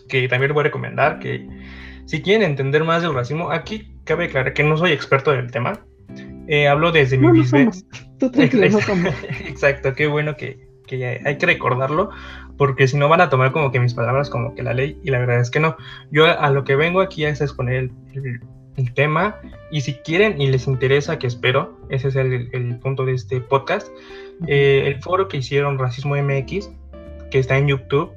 que 0.08 0.28
también 0.28 0.48
les 0.48 0.54
voy 0.54 0.62
a 0.62 0.64
recomendar, 0.64 1.18
que 1.18 1.46
si 2.06 2.22
quieren 2.22 2.48
entender 2.48 2.84
más 2.84 3.02
del 3.02 3.14
racismo, 3.14 3.50
aquí 3.50 3.93
cabe 4.04 4.26
aclarar 4.26 4.52
que 4.54 4.62
no 4.64 4.76
soy 4.76 4.92
experto 4.92 5.30
del 5.32 5.50
tema. 5.50 5.80
Eh, 6.46 6.68
hablo 6.68 6.92
desde 6.92 7.16
mi 7.16 7.26
No, 7.26 7.32
no 7.32 7.40
visve- 7.42 7.58
somos. 7.72 7.84
Tú 8.18 8.30
tranquilo, 8.30 8.68
no 8.70 8.80
somos. 8.80 9.14
Exacto, 9.46 9.94
qué 9.94 10.06
bueno 10.06 10.36
que, 10.36 10.58
que 10.86 11.20
hay 11.24 11.38
que 11.38 11.46
recordarlo, 11.46 12.10
porque 12.58 12.86
si 12.86 12.96
no 12.96 13.08
van 13.08 13.20
a 13.22 13.30
tomar 13.30 13.50
como 13.52 13.72
que 13.72 13.80
mis 13.80 13.94
palabras 13.94 14.28
como 14.30 14.54
que 14.54 14.62
la 14.62 14.74
ley, 14.74 14.98
y 15.02 15.10
la 15.10 15.18
verdad 15.18 15.40
es 15.40 15.50
que 15.50 15.60
no. 15.60 15.76
Yo 16.10 16.26
a 16.26 16.50
lo 16.50 16.64
que 16.64 16.76
vengo 16.76 17.00
aquí 17.00 17.24
es 17.24 17.40
exponer 17.40 17.74
el, 17.76 17.92
el- 18.14 18.40
el 18.76 18.92
tema, 18.92 19.36
y 19.70 19.82
si 19.82 19.94
quieren 19.94 20.40
y 20.40 20.48
les 20.48 20.66
interesa, 20.66 21.16
que 21.20 21.28
espero, 21.28 21.78
ese 21.90 22.08
es 22.08 22.16
el, 22.16 22.48
el 22.52 22.76
punto 22.80 23.04
de 23.04 23.12
este 23.12 23.40
podcast, 23.40 23.86
eh, 24.48 24.82
el 24.86 25.00
foro 25.00 25.28
que 25.28 25.36
hicieron 25.36 25.78
Racismo 25.78 26.16
MX, 26.16 26.70
que 27.30 27.38
está 27.38 27.56
en 27.56 27.68
YouTube, 27.68 28.10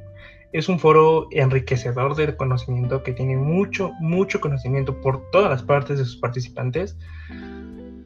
es 0.53 0.69
un 0.69 0.79
foro 0.79 1.27
enriquecedor 1.31 2.15
de 2.15 2.35
conocimiento 2.35 3.03
que 3.03 3.13
tiene 3.13 3.35
mucho, 3.37 3.91
mucho 3.99 4.39
conocimiento 4.39 4.99
por 5.01 5.29
todas 5.31 5.49
las 5.49 5.63
partes 5.63 5.97
de 5.97 6.05
sus 6.05 6.17
participantes. 6.17 6.97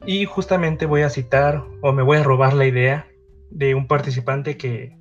Y 0.05 0.25
justamente 0.25 0.85
voy 0.85 1.01
a 1.01 1.09
citar 1.09 1.63
o 1.81 1.93
me 1.93 2.01
voy 2.01 2.17
a 2.17 2.23
robar 2.23 2.53
la 2.53 2.65
idea 2.65 3.07
de 3.51 3.75
un 3.75 3.87
participante 3.87 4.57
que 4.57 4.97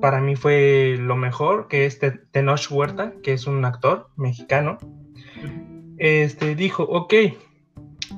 para 0.00 0.20
mí 0.20 0.36
fue 0.36 0.96
lo 0.98 1.16
mejor, 1.16 1.68
que 1.68 1.84
es 1.84 1.98
Te- 1.98 2.12
Tenoch 2.30 2.70
Huerta, 2.70 3.12
que 3.22 3.34
es 3.34 3.46
un 3.46 3.64
actor 3.64 4.08
mexicano. 4.16 4.78
Este 5.98 6.54
dijo, 6.54 6.84
ok, 6.84 7.14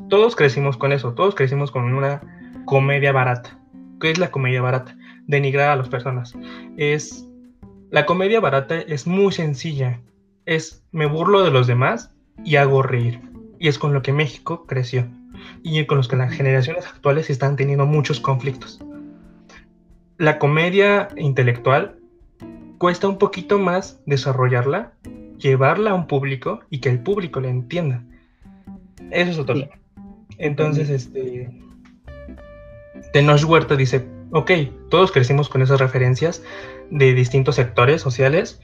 todos 0.09 0.37
crecimos 0.37 0.77
con 0.77 0.93
eso, 0.93 1.15
todos 1.15 1.35
crecimos 1.35 1.71
con 1.73 1.93
una 1.93 2.21
comedia 2.65 3.13
barata. 3.13 3.59
¿Qué 4.01 4.11
es 4.11 4.19
la 4.19 4.31
comedia 4.31 4.63
barata? 4.63 4.97
Denigrar 5.27 5.71
a 5.71 5.77
las 5.77 5.89
personas. 5.89 6.35
Es 6.77 7.29
la 7.95 8.07
comedia 8.07 8.41
barata 8.41 8.81
es 8.81 9.07
muy 9.07 9.31
sencilla. 9.31 10.01
Es 10.47 10.83
me 10.91 11.07
burlo 11.07 11.45
de 11.45 11.53
los 11.53 11.69
demás 11.69 12.13
y 12.45 12.57
hago 12.57 12.83
reír. 12.83 13.21
Y 13.61 13.69
es 13.69 13.79
con 13.79 13.95
lo 13.95 14.03
que 14.03 14.13
México 14.13 14.67
creció. 14.67 15.07
Y 15.63 15.87
con 15.87 15.99
los 15.99 16.09
que 16.09 16.17
las 16.17 16.33
generaciones 16.33 16.89
actuales 16.89 17.31
están 17.31 17.55
teniendo 17.55 17.87
muchos 17.87 18.19
conflictos. 18.19 18.81
La 20.19 20.41
comedia 20.41 21.07
intelectual 21.17 22.01
cuesta 22.79 23.07
un 23.07 23.17
poquito 23.17 23.61
más 23.61 24.01
desarrollarla, 24.07 24.95
llevarla 25.39 25.93
a 25.93 25.95
un 25.95 26.09
público 26.09 26.63
y 26.71 26.81
que 26.81 26.89
el 26.89 26.99
público 26.99 27.41
la 27.41 27.51
entienda. 27.51 28.03
Eso 29.13 29.31
es 29.31 29.39
otro 29.39 29.55
Sí. 29.55 29.67
tema. 29.67 29.79
Entonces, 30.39 30.91
este. 30.91 31.49
Tenoch 33.13 33.45
Huerta 33.45 33.77
dice: 33.77 34.05
Ok, 34.33 34.51
todos 34.91 35.13
crecimos 35.13 35.49
con 35.49 35.63
esas 35.63 35.79
referencias 35.79 36.43
de 36.91 37.15
distintos 37.15 37.57
sectores 37.57 38.01
sociales, 38.03 38.61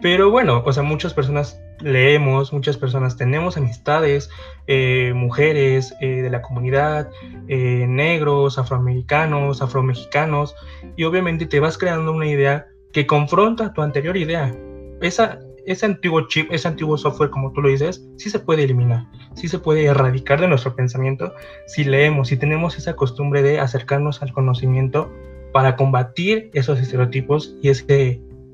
pero 0.00 0.30
bueno, 0.30 0.62
o 0.64 0.72
sea, 0.72 0.82
muchas 0.82 1.12
personas 1.12 1.60
leemos, 1.80 2.52
muchas 2.52 2.78
personas 2.78 3.16
tenemos 3.16 3.56
amistades, 3.56 4.30
eh, 4.66 5.12
mujeres 5.14 5.94
eh, 6.00 6.22
de 6.22 6.30
la 6.30 6.40
comunidad, 6.40 7.10
eh, 7.48 7.86
negros, 7.86 8.58
afroamericanos, 8.58 9.60
afromexicanos, 9.60 10.54
y 10.96 11.04
obviamente 11.04 11.44
te 11.46 11.60
vas 11.60 11.76
creando 11.76 12.12
una 12.12 12.26
idea 12.26 12.66
que 12.92 13.06
confronta 13.06 13.74
tu 13.74 13.82
anterior 13.82 14.16
idea. 14.16 14.54
Esa, 15.02 15.38
ese 15.66 15.86
antiguo 15.86 16.26
chip, 16.28 16.50
ese 16.50 16.68
antiguo 16.68 16.96
software, 16.96 17.30
como 17.30 17.52
tú 17.52 17.60
lo 17.60 17.68
dices, 17.68 18.02
sí 18.16 18.30
se 18.30 18.38
puede 18.38 18.64
eliminar, 18.64 19.06
sí 19.34 19.48
se 19.48 19.58
puede 19.58 19.84
erradicar 19.84 20.40
de 20.40 20.48
nuestro 20.48 20.74
pensamiento 20.74 21.34
si 21.66 21.84
leemos, 21.84 22.28
si 22.28 22.38
tenemos 22.38 22.78
esa 22.78 22.96
costumbre 22.96 23.42
de 23.42 23.60
acercarnos 23.60 24.22
al 24.22 24.32
conocimiento 24.32 25.10
para 25.52 25.76
combatir 25.76 26.50
esos 26.54 26.78
estereotipos 26.78 27.56
y 27.62 27.68
esa 27.68 27.84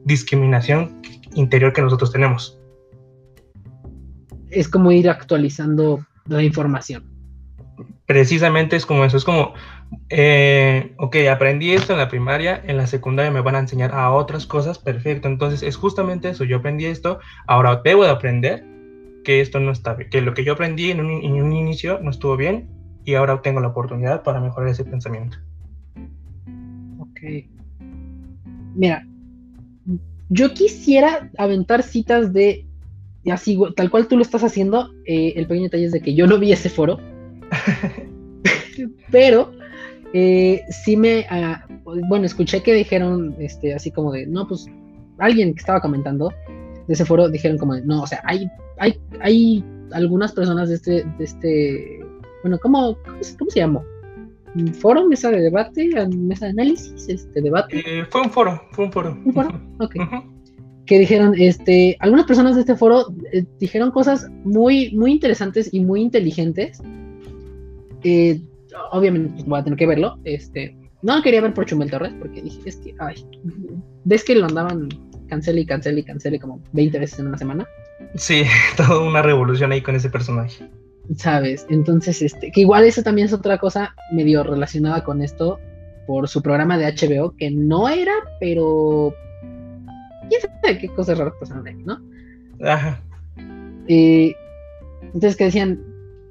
discriminación 0.05 1.01
interior 1.35 1.73
que 1.73 1.83
nosotros 1.83 2.13
tenemos. 2.13 2.59
Es 4.51 4.69
como 4.69 4.93
ir 4.93 5.09
actualizando 5.11 6.07
la 6.27 6.43
información. 6.43 7.05
Precisamente 8.07 8.77
es 8.77 8.87
como 8.87 9.05
eso, 9.05 9.17
es 9.17 9.25
como, 9.25 9.53
eh, 10.11 10.95
ok, 10.99 11.17
aprendí 11.31 11.73
esto 11.73 11.93
en 11.93 11.99
la 11.99 12.09
primaria, 12.09 12.63
en 12.65 12.77
la 12.77 12.87
secundaria 12.87 13.33
me 13.33 13.41
van 13.41 13.57
a 13.57 13.59
enseñar 13.59 13.93
a 13.93 14.13
otras 14.13 14.47
cosas, 14.47 14.79
perfecto, 14.79 15.27
entonces 15.27 15.65
es 15.65 15.77
justamente 15.77 16.29
eso, 16.29 16.45
yo 16.45 16.59
aprendí 16.59 16.87
esto, 16.87 17.19
ahora 17.49 17.81
debo 17.85 18.05
de 18.05 18.11
aprender 18.11 18.65
que 19.25 19.41
esto 19.41 19.59
no 19.59 19.73
está 19.73 19.95
bien, 19.95 20.09
que 20.09 20.21
lo 20.21 20.35
que 20.35 20.45
yo 20.45 20.53
aprendí 20.53 20.93
en 20.93 21.01
un, 21.01 21.11
en 21.11 21.43
un 21.43 21.53
inicio 21.53 21.99
no 22.01 22.11
estuvo 22.11 22.37
bien 22.37 22.69
y 23.05 23.15
ahora 23.15 23.43
tengo 23.43 23.59
la 23.61 23.69
oportunidad 23.69 24.23
para 24.23 24.41
mejorar 24.41 24.69
ese 24.69 24.85
pensamiento. 24.85 25.39
Mira, 28.75 29.07
yo 30.29 30.53
quisiera 30.53 31.31
aventar 31.39 31.83
citas 31.83 32.33
de, 32.33 32.67
así, 33.31 33.59
tal 33.77 33.91
cual 33.91 34.09
tú 34.09 34.17
lo 34.17 34.23
estás 34.23 34.45
haciendo. 34.45 34.91
eh, 35.07 35.35
el 35.37 35.47
pequeño 35.47 35.65
detalle 35.65 35.87
es 35.87 35.93
de 35.93 36.01
que 36.01 36.15
yo 36.15 36.27
no 36.27 36.39
vi 36.39 36.53
ese 36.53 36.69
foro, 36.69 36.99
pero 39.11 39.53
eh, 40.12 40.62
sí 40.71 40.97
me, 40.97 41.27
ah, 41.31 41.67
bueno, 42.09 42.27
escuché 42.27 42.62
que 42.62 42.75
dijeron, 42.75 43.37
este, 43.39 43.75
así 43.75 43.91
como 43.91 44.12
de, 44.12 44.27
no, 44.27 44.47
pues, 44.47 44.67
alguien 45.19 45.55
que 45.55 45.61
estaba 45.61 45.81
comentando 45.81 46.33
de 46.87 46.95
ese 46.95 47.05
foro 47.05 47.29
dijeron 47.29 47.59
como, 47.59 47.75
de, 47.75 47.83
no, 47.83 48.03
o 48.03 48.07
sea, 48.07 48.21
hay, 48.25 48.49
hay, 48.79 48.99
hay 49.21 49.65
algunas 49.93 50.33
personas 50.33 50.69
de 50.69 50.75
este, 50.75 51.05
de 51.19 51.25
este, 51.25 52.07
bueno, 52.43 52.59
¿cómo, 52.59 52.97
cómo 53.39 53.51
se 53.51 53.61
llamó? 53.61 53.85
¿Foro? 54.75 55.07
¿Mesa 55.09 55.31
de 55.31 55.40
debate? 55.40 55.88
¿Mesa 56.09 56.47
de 56.47 56.53
análisis? 56.53 57.09
Este, 57.09 57.40
debate? 57.40 57.83
Eh, 57.87 58.05
fue 58.11 58.23
un 58.23 58.31
foro, 58.31 58.62
fue 58.73 58.85
un 58.87 58.92
foro. 58.92 59.19
¿Un 59.25 59.33
foro? 59.33 59.61
Ok. 59.81 59.97
Ujú. 59.97 60.37
que 60.87 60.99
dijeron, 61.01 61.35
este, 61.37 61.97
algunas 61.99 62.27
personas 62.27 62.55
de 62.55 62.61
este 62.61 62.77
foro 62.77 63.07
eh, 63.33 63.45
dijeron 63.59 63.90
cosas 63.90 64.29
muy, 64.45 64.92
muy 64.95 65.12
interesantes 65.12 65.69
y 65.73 65.81
muy 65.81 66.01
inteligentes. 66.01 66.81
Eh, 68.05 68.40
obviamente 68.92 69.31
pues, 69.35 69.45
voy 69.47 69.59
a 69.59 69.64
tener 69.64 69.79
que 69.79 69.87
verlo. 69.87 70.19
Este, 70.25 70.77
no 71.03 71.21
quería 71.23 71.40
ver 71.40 71.55
por 71.55 71.66
Chumel 71.66 71.90
Torres 71.90 72.12
porque 72.21 72.40
dije, 72.42 72.61
es 72.64 72.77
que, 72.77 72.95
ay, 72.99 73.16
ves 74.05 74.23
que 74.25 74.37
lo 74.37 74.47
andaban 74.47 74.88
cancele 75.29 75.62
y 75.62 75.66
cancele 75.66 76.01
y 76.01 76.05
cancele 76.05 76.38
como 76.38 76.62
20 76.73 77.01
veces 77.01 77.19
en 77.19 77.27
una 77.27 77.38
semana, 77.38 77.66
Sí, 78.14 78.45
toda 78.77 79.01
una 79.01 79.23
revolución 79.23 79.73
ahí 79.73 79.81
con 79.81 79.95
ese 79.95 80.11
personaje. 80.11 80.69
¿Sabes? 81.14 81.66
Entonces, 81.71 82.23
este, 82.23 82.51
que 82.51 82.61
igual 82.61 82.85
eso 82.85 83.03
también 83.03 83.27
es 83.27 83.33
otra 83.33 83.59
cosa 83.59 83.95
medio 84.12 84.42
relacionada 84.42 85.05
con 85.05 85.23
esto 85.23 85.59
por 86.07 86.29
su 86.29 86.42
programa 86.42 86.79
de 86.79 86.87
HBO, 86.87 87.35
que 87.37 87.51
no 87.51 87.88
era, 87.88 88.12
pero 88.40 89.14
quién 90.29 90.40
sabe 90.62 90.79
qué 90.79 90.88
cosas 90.88 91.19
raras 91.19 91.35
pasaron 91.38 91.66
ahí, 91.66 91.77
¿no? 91.85 92.01
Ajá. 92.64 93.03
Eh, 93.88 94.35
entonces 95.03 95.37
que 95.37 95.45
decían, 95.45 95.81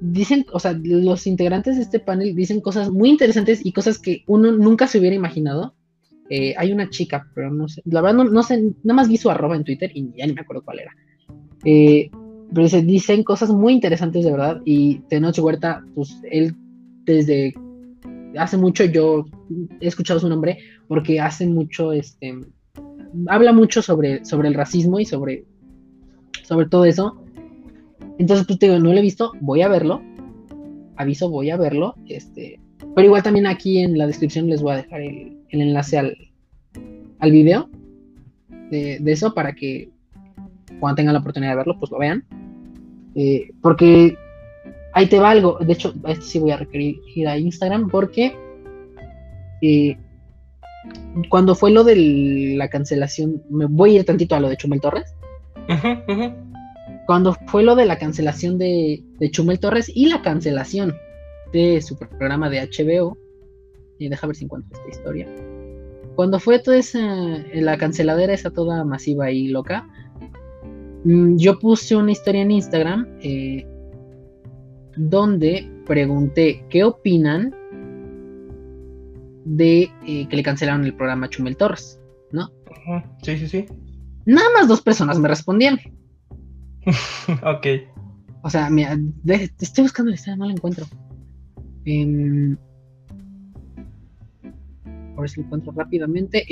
dicen, 0.00 0.46
o 0.52 0.58
sea, 0.58 0.78
los 0.82 1.26
integrantes 1.26 1.76
de 1.76 1.82
este 1.82 2.00
panel 2.00 2.34
dicen 2.34 2.60
cosas 2.60 2.90
muy 2.90 3.10
interesantes 3.10 3.64
y 3.64 3.72
cosas 3.72 3.98
que 3.98 4.22
uno 4.26 4.52
nunca 4.52 4.86
se 4.86 4.98
hubiera 4.98 5.16
imaginado. 5.16 5.74
Eh, 6.28 6.54
hay 6.56 6.72
una 6.72 6.90
chica, 6.90 7.28
pero 7.34 7.52
no 7.52 7.68
sé, 7.68 7.82
la 7.84 8.00
verdad 8.00 8.16
no, 8.16 8.24
no 8.24 8.42
sé, 8.42 8.60
nada 8.82 8.96
más 8.96 9.08
vi 9.08 9.16
su 9.16 9.30
arroba 9.30 9.54
en 9.54 9.62
Twitter 9.62 9.92
y 9.94 10.10
ya 10.16 10.26
ni 10.26 10.32
me 10.32 10.40
acuerdo 10.40 10.64
cuál 10.64 10.80
era. 10.80 10.92
Eh, 11.64 12.10
pero 12.54 12.68
se 12.68 12.82
dicen 12.82 13.22
cosas 13.22 13.50
muy 13.50 13.72
interesantes 13.72 14.24
de 14.24 14.30
verdad 14.32 14.60
y 14.64 15.00
Tenoch 15.08 15.38
Huerta, 15.38 15.84
pues 15.94 16.20
él 16.30 16.54
desde 17.04 17.54
hace 18.38 18.56
mucho 18.56 18.84
yo 18.84 19.24
he 19.80 19.86
escuchado 19.86 20.20
su 20.20 20.28
nombre 20.28 20.58
porque 20.88 21.20
hace 21.20 21.46
mucho, 21.46 21.92
este, 21.92 22.34
habla 23.28 23.52
mucho 23.52 23.82
sobre, 23.82 24.24
sobre 24.24 24.48
el 24.48 24.54
racismo 24.54 25.00
y 25.00 25.04
sobre, 25.04 25.44
sobre 26.42 26.66
todo 26.66 26.84
eso. 26.84 27.16
Entonces, 28.18 28.46
pues 28.46 28.58
te 28.58 28.66
digo, 28.66 28.78
no 28.78 28.92
lo 28.92 28.98
he 28.98 29.02
visto, 29.02 29.32
voy 29.40 29.62
a 29.62 29.68
verlo. 29.68 30.02
Aviso, 30.96 31.28
voy 31.28 31.50
a 31.50 31.56
verlo. 31.56 31.94
Este, 32.08 32.60
pero 32.94 33.06
igual 33.06 33.22
también 33.22 33.46
aquí 33.46 33.78
en 33.78 33.98
la 33.98 34.06
descripción 34.06 34.48
les 34.48 34.62
voy 34.62 34.72
a 34.72 34.76
dejar 34.76 35.02
el, 35.02 35.38
el 35.50 35.60
enlace 35.60 35.98
al, 35.98 36.16
al 37.18 37.30
video 37.30 37.68
de, 38.70 38.98
de 39.00 39.12
eso 39.12 39.34
para 39.34 39.54
que 39.54 39.90
cuando 40.80 40.96
tengan 40.96 41.14
la 41.14 41.20
oportunidad 41.20 41.52
de 41.52 41.56
verlo, 41.56 41.78
pues 41.78 41.90
lo 41.90 41.98
vean. 41.98 42.24
Eh, 43.14 43.50
porque 43.62 44.16
ahí 44.92 45.06
te 45.06 45.18
va 45.18 45.30
algo. 45.30 45.58
De 45.60 45.72
hecho, 45.72 45.94
a 46.04 46.12
este 46.12 46.24
sí 46.24 46.38
voy 46.38 46.50
a 46.50 46.56
requerir 46.56 46.96
ir 47.14 47.28
a 47.28 47.38
Instagram 47.38 47.88
porque 47.88 48.36
eh, 49.62 49.96
cuando 51.28 51.54
fue 51.54 51.70
lo 51.70 51.84
de 51.84 52.54
la 52.56 52.68
cancelación, 52.68 53.42
me 53.50 53.66
voy 53.66 53.96
a 53.96 54.00
ir 54.00 54.04
tantito 54.04 54.34
a 54.34 54.40
lo 54.40 54.48
de 54.48 54.56
Chumel 54.56 54.80
Torres 54.80 55.14
cuando 57.06 57.34
fue 57.46 57.62
lo 57.62 57.74
de 57.74 57.86
la 57.86 57.98
cancelación 57.98 58.58
de, 58.58 59.02
de 59.18 59.30
Chumel 59.30 59.60
Torres 59.60 59.90
y 59.92 60.08
la 60.08 60.22
cancelación 60.22 60.94
de 61.52 61.80
su 61.80 61.96
programa 61.96 62.50
de 62.50 62.60
HBO, 62.60 63.16
y 63.98 64.08
deja 64.08 64.26
ver 64.26 64.36
si 64.36 64.44
encuentro 64.44 64.76
esta 64.76 64.90
historia. 64.90 65.26
cuando 66.16 66.40
fue 66.40 66.58
toda 66.58 66.76
esa, 66.76 66.98
la 67.54 67.78
canceladera 67.78 68.32
esa 68.32 68.50
toda 68.50 68.84
masiva 68.84 69.30
y 69.30 69.48
loca, 69.48 69.88
yo 71.36 71.58
puse 71.58 71.94
una 71.94 72.12
historia 72.12 72.42
en 72.42 72.50
Instagram 72.50 73.06
eh, 73.20 73.64
donde 74.96 75.70
pregunté 75.86 76.64
qué 76.68 76.82
opinan 76.82 77.54
de 79.44 79.88
eh, 80.06 80.26
que 80.28 80.36
le 80.36 80.42
cancelaron 80.42 80.84
el 80.84 80.94
programa 80.94 81.26
a 81.26 81.30
Chumel 81.30 81.56
Torres, 81.56 82.00
¿no? 82.32 82.50
Sí, 83.22 83.38
sí, 83.38 83.46
sí. 83.46 83.66
Nada 84.24 84.48
más 84.54 84.66
dos 84.66 84.82
personas 84.82 85.18
me 85.20 85.28
respondieron. 85.28 85.78
ok. 87.44 87.66
O 88.42 88.50
sea, 88.50 88.68
mira, 88.70 88.98
estoy 89.60 89.82
buscando 89.82 90.10
la 90.10 90.16
historia, 90.16 90.36
no 90.36 90.46
la 90.46 90.52
encuentro. 90.52 90.86
Eh, 91.84 92.56
a 95.16 95.20
ver 95.20 95.30
si 95.30 95.40
lo 95.40 95.46
encuentro 95.46 95.72
rápidamente. 95.72 96.44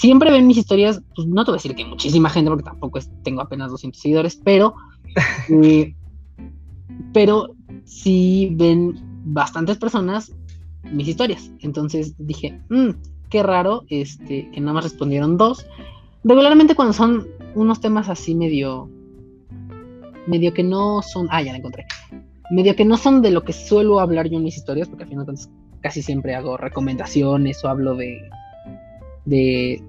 Em, 0.00 0.10
siempre 0.10 0.30
ven 0.30 0.46
mis 0.46 0.58
historias, 0.58 1.02
pues 1.14 1.26
no 1.26 1.44
te 1.44 1.50
voy 1.50 1.56
a 1.56 1.60
decir 1.62 1.74
que 1.74 1.84
muchísima 1.84 2.30
gente, 2.30 2.50
porque 2.50 2.64
tampoco 2.64 2.98
tengo 3.22 3.40
apenas 3.40 3.70
200 3.70 4.00
seguidores, 4.00 4.40
pero, 4.42 4.74
eh, 5.48 5.94
pero 7.12 7.54
sí 7.84 8.50
ven 8.52 8.98
bastantes 9.24 9.76
personas 9.78 10.32
mis 10.90 11.08
historias. 11.08 11.50
Entonces 11.60 12.14
dije, 12.18 12.60
mm, 12.68 12.90
qué 13.28 13.42
raro, 13.42 13.84
este, 13.88 14.50
que 14.50 14.60
nada 14.60 14.74
más 14.74 14.84
respondieron 14.84 15.36
dos. 15.36 15.66
Regularmente 16.24 16.74
cuando 16.74 16.92
son 16.92 17.26
unos 17.54 17.80
temas 17.80 18.08
así 18.08 18.34
medio, 18.34 18.88
medio 20.26 20.52
que 20.52 20.62
no 20.62 21.02
son, 21.02 21.28
ah, 21.30 21.42
ya 21.42 21.52
la 21.52 21.58
encontré, 21.58 21.86
medio 22.50 22.74
que 22.76 22.84
no 22.84 22.96
son 22.96 23.22
de 23.22 23.30
lo 23.30 23.44
que 23.44 23.52
suelo 23.52 24.00
hablar 24.00 24.28
yo 24.28 24.36
en 24.36 24.44
mis 24.44 24.56
historias, 24.56 24.88
porque 24.88 25.04
al 25.04 25.10
final 25.10 25.26
casi 25.80 26.02
siempre 26.02 26.34
hago 26.34 26.56
recomendaciones 26.56 27.64
o 27.64 27.68
hablo 27.68 27.96
de. 27.96 28.28
de. 29.24 29.82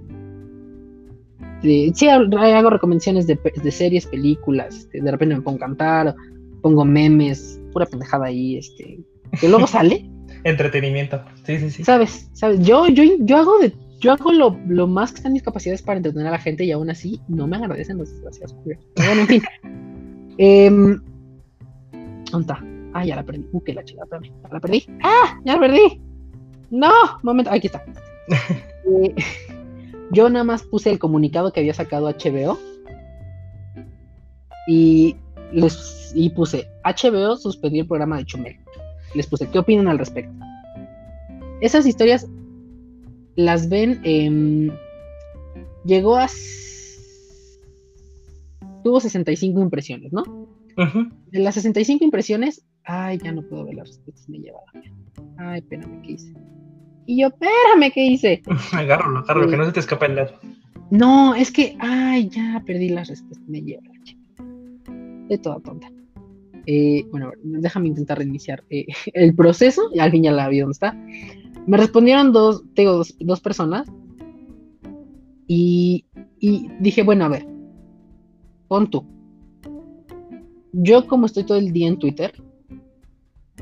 Sí, 1.61 2.07
hago 2.07 2.69
recomendaciones 2.69 3.27
de, 3.27 3.37
series, 3.71 4.05
películas, 4.05 4.77
este, 4.77 5.01
de 5.01 5.11
repente 5.11 5.35
me 5.35 5.41
pongo 5.41 5.57
a 5.57 5.67
cantar, 5.67 6.15
pongo 6.61 6.85
memes, 6.85 7.59
pura 7.71 7.85
pendejada 7.85 8.25
ahí, 8.25 8.57
este, 8.57 8.99
que 9.39 9.49
luego 9.49 9.67
sale. 9.67 10.09
Entretenimiento, 10.43 11.23
sí, 11.45 11.59
sí, 11.59 11.69
sí. 11.69 11.83
¿Sabes? 11.83 12.29
¿Sabes? 12.33 12.59
Yo, 12.61 12.87
yo, 12.87 13.03
yo 13.19 13.37
hago 13.37 13.59
de. 13.59 13.73
Yo 13.99 14.11
hago 14.11 14.31
lo, 14.31 14.57
lo 14.67 14.87
más 14.87 15.11
que 15.11 15.17
están 15.17 15.33
mis 15.33 15.43
capacidades 15.43 15.83
para 15.83 15.97
entretener 15.97 16.27
a 16.27 16.31
la 16.31 16.39
gente 16.39 16.63
y 16.65 16.71
aún 16.71 16.89
así 16.89 17.21
no 17.27 17.45
me 17.45 17.57
agradecen 17.57 17.99
los 17.99 18.09
desgraciados. 18.09 18.55
bueno, 18.63 19.21
en 19.21 19.27
fin. 19.27 19.43
eh, 20.39 20.69
¿Dónde 22.31 22.41
está? 22.41 22.63
Ah, 22.93 23.05
ya 23.05 23.15
la 23.15 23.23
perdí. 23.23 23.45
Uh, 23.51 23.61
que 23.61 23.73
la 23.73 23.83
chica, 23.83 24.01
espérame. 24.03 24.31
¿Ya 24.43 24.49
la 24.51 24.59
perdí? 24.59 24.85
¡Ah! 25.03 25.39
¡Ya 25.45 25.53
la 25.53 25.59
perdí! 25.59 26.01
¡No! 26.71 26.91
Momento. 27.23 27.51
Aquí 27.51 27.67
está. 27.67 27.83
Eh, 28.83 29.13
yo 30.13 30.29
nada 30.29 30.43
más 30.43 30.63
puse 30.63 30.91
el 30.91 30.99
comunicado 30.99 31.51
que 31.51 31.59
había 31.59 31.73
sacado 31.73 32.09
HBO. 32.09 32.59
Y 34.67 35.15
les 35.51 36.11
y 36.13 36.29
puse 36.29 36.67
HBO 36.83 37.35
suspendió 37.37 37.81
el 37.81 37.87
programa 37.87 38.17
de 38.17 38.25
Chumel. 38.25 38.57
Les 39.15 39.27
puse, 39.27 39.49
¿qué 39.49 39.59
opinan 39.59 39.87
al 39.87 39.99
respecto? 39.99 40.31
Esas 41.61 41.85
historias 41.85 42.27
las 43.35 43.69
ven. 43.69 44.71
llegó 45.85 46.17
a. 46.17 46.27
Tuvo 48.83 48.99
65 48.99 49.61
impresiones, 49.61 50.11
¿no? 50.11 50.23
De 51.27 51.39
las 51.39 51.55
65 51.55 52.03
impresiones, 52.03 52.65
Ay, 52.83 53.19
ya 53.23 53.31
no 53.31 53.43
puedo 53.43 53.65
ver 53.65 53.75
las 53.75 53.89
respuestas, 53.89 54.27
me 54.27 54.39
lleva 54.39 54.59
Ay, 55.37 55.59
espérame, 55.59 56.01
¿qué 56.01 56.13
hice? 56.13 56.33
Y 57.05 57.21
yo, 57.21 57.27
espérame, 57.27 57.91
¿qué 57.93 58.05
hice? 58.05 58.41
agárralo, 58.73 59.19
agárralo, 59.19 59.49
que 59.49 59.57
no 59.57 59.65
se 59.65 59.71
te 59.71 59.79
escape 59.79 60.05
el 60.05 60.15
dedo. 60.15 60.39
No, 60.91 61.35
es 61.35 61.51
que, 61.51 61.75
ay, 61.79 62.29
ya 62.29 62.61
perdí 62.65 62.89
las 62.89 63.07
respuestas, 63.07 63.47
me 63.47 63.61
lleva 63.61 63.83
De 65.27 65.37
toda 65.37 65.59
tonta. 65.59 65.89
Eh, 66.65 67.05
bueno, 67.09 67.31
déjame 67.43 67.87
intentar 67.87 68.17
reiniciar 68.17 68.63
eh, 68.69 68.85
el 69.13 69.33
proceso, 69.35 69.83
y 69.93 69.99
al 69.99 70.11
fin 70.11 70.23
ya 70.23 70.31
la 70.31 70.49
vi 70.49 70.59
dónde 70.59 70.73
está. 70.73 70.93
Me 71.67 71.77
respondieron 71.77 72.33
dos, 72.33 72.63
tengo 72.75 73.03
dos, 73.19 73.41
personas. 73.41 73.87
Y, 75.47 76.05
y 76.39 76.69
dije, 76.79 77.03
bueno, 77.03 77.25
a 77.25 77.29
ver, 77.29 77.45
pon 78.67 78.89
tú. 78.89 79.05
Yo 80.73 81.07
como 81.07 81.25
estoy 81.25 81.43
todo 81.43 81.57
el 81.57 81.73
día 81.73 81.87
en 81.87 81.99
Twitter, 81.99 82.33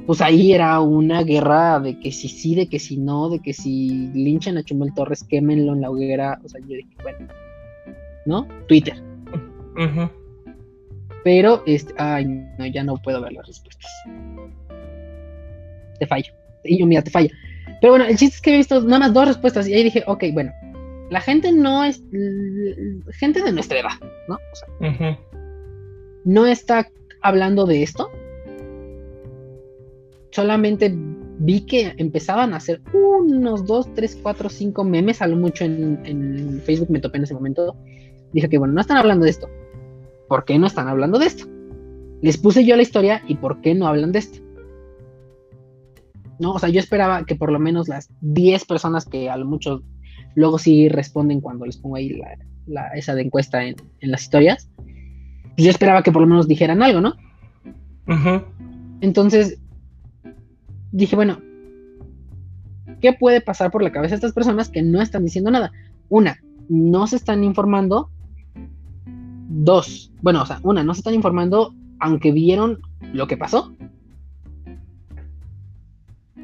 pues 0.05 0.21
ahí 0.21 0.53
era 0.53 0.79
una 0.79 1.23
guerra 1.23 1.79
de 1.79 1.99
que 1.99 2.11
si 2.11 2.27
sí, 2.27 2.55
de 2.55 2.67
que 2.67 2.79
si 2.79 2.97
no, 2.97 3.29
de 3.29 3.39
que 3.39 3.53
si 3.53 4.09
linchan 4.13 4.57
a 4.57 4.63
Chumel 4.63 4.93
Torres, 4.93 5.23
quémenlo 5.23 5.73
en 5.73 5.81
la 5.81 5.89
hoguera. 5.89 6.39
O 6.43 6.49
sea, 6.49 6.59
yo 6.61 6.75
dije, 6.75 6.89
bueno, 7.03 7.27
¿no? 8.25 8.47
Twitter. 8.67 8.95
Pero, 11.23 11.63
este, 11.65 11.93
ay, 11.97 12.25
no, 12.25 12.65
ya 12.65 12.83
no 12.83 12.97
puedo 12.97 13.21
ver 13.21 13.33
las 13.33 13.47
respuestas. 13.47 13.91
Te 15.99 16.07
fallo. 16.07 16.33
Y 16.63 16.79
yo, 16.79 16.85
mira, 16.85 17.01
te 17.01 17.11
falla. 17.11 17.29
Pero 17.81 17.93
bueno, 17.93 18.05
el 18.05 18.17
chiste 18.17 18.35
es 18.35 18.41
que 18.41 18.53
he 18.53 18.57
visto 18.57 18.81
nada 18.81 18.99
más 18.99 19.13
dos 19.13 19.27
respuestas 19.27 19.67
y 19.67 19.73
ahí 19.73 19.83
dije, 19.83 20.03
ok, 20.07 20.23
bueno, 20.33 20.51
la 21.09 21.21
gente 21.21 21.51
no 21.51 21.83
es. 21.83 22.01
Gente 23.11 23.41
de 23.41 23.51
nuestra 23.51 23.79
edad, 23.79 23.91
¿no? 24.27 24.35
O 24.35 24.55
sea, 24.55 25.19
no 26.25 26.45
está 26.45 26.87
hablando 27.21 27.65
de 27.65 27.83
esto 27.83 28.09
solamente 30.31 30.93
vi 31.39 31.61
que 31.61 31.93
empezaban 31.97 32.53
a 32.53 32.57
hacer 32.57 32.81
unos 32.93 33.65
2, 33.65 33.93
3, 33.93 34.19
4, 34.21 34.49
5 34.49 34.83
memes, 34.83 35.21
a 35.21 35.27
lo 35.27 35.35
mucho 35.37 35.65
en, 35.65 36.61
Facebook 36.65 36.91
me 36.91 36.99
topé 36.99 37.17
en 37.17 37.23
ese 37.23 37.33
momento. 37.33 37.75
Dije 38.33 38.49
que 38.49 38.57
bueno, 38.57 38.73
no 38.73 38.81
están 38.81 38.97
hablando 38.97 39.25
de 39.25 39.31
esto. 39.31 39.47
¿Por 40.27 40.45
qué 40.45 40.59
no 40.59 40.67
están 40.67 40.87
hablando 40.87 41.17
de 41.17 41.25
esto? 41.25 41.45
Les 42.21 42.37
puse 42.37 42.65
yo 42.65 42.75
la 42.75 42.81
historia 42.81 43.23
y 43.27 43.35
¿por 43.35 43.61
qué 43.61 43.73
no 43.73 43.87
hablan 43.87 44.11
de 44.11 44.19
esto? 44.19 44.39
No, 46.39 46.53
o 46.53 46.59
sea, 46.59 46.69
yo 46.69 46.79
esperaba 46.79 47.25
que 47.25 47.35
por 47.35 47.51
lo 47.51 47.59
menos 47.59 47.87
las 47.87 48.09
10 48.21 48.65
personas 48.65 49.05
que 49.05 49.29
a 49.29 49.37
lo 49.37 49.45
mucho 49.45 49.81
luego 50.35 50.57
sí 50.57 50.89
responden 50.89 51.41
cuando 51.41 51.65
les 51.65 51.77
pongo 51.77 51.95
ahí 51.95 52.19
la, 52.67 52.87
esa 52.89 53.15
de 53.15 53.23
encuesta 53.23 53.63
en, 53.63 53.75
las 54.01 54.23
historias, 54.23 54.69
pues 54.75 55.65
yo 55.65 55.69
esperaba 55.69 56.03
que 56.03 56.11
por 56.11 56.21
lo 56.21 56.27
menos 56.27 56.47
dijeran 56.47 56.83
algo, 56.83 57.01
¿no? 57.01 57.15
Entonces, 59.01 59.59
dije, 60.91 61.15
bueno, 61.15 61.39
¿qué 63.01 63.13
puede 63.13 63.41
pasar 63.41 63.71
por 63.71 63.83
la 63.83 63.91
cabeza 63.91 64.11
de 64.11 64.17
estas 64.17 64.33
personas 64.33 64.69
que 64.69 64.81
no 64.81 65.01
están 65.01 65.23
diciendo 65.23 65.51
nada? 65.51 65.71
Una, 66.09 66.39
no 66.69 67.07
se 67.07 67.15
están 67.15 67.43
informando. 67.43 68.09
Dos, 69.51 70.11
bueno, 70.21 70.43
o 70.43 70.45
sea, 70.45 70.59
una, 70.63 70.83
no 70.83 70.93
se 70.93 70.99
están 70.99 71.15
informando 71.15 71.73
aunque 71.99 72.31
vieron 72.31 72.81
lo 73.13 73.27
que 73.27 73.37
pasó. 73.37 73.73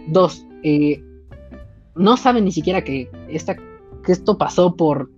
Dos, 0.07 0.45
eh, 0.63 1.01
no 1.95 2.17
saben 2.17 2.45
ni 2.45 2.51
siquiera 2.51 2.83
que, 2.83 3.09
esta, 3.29 3.55
que 3.55 4.11
esto 4.11 4.37
pasó 4.37 4.75
por 4.75 5.09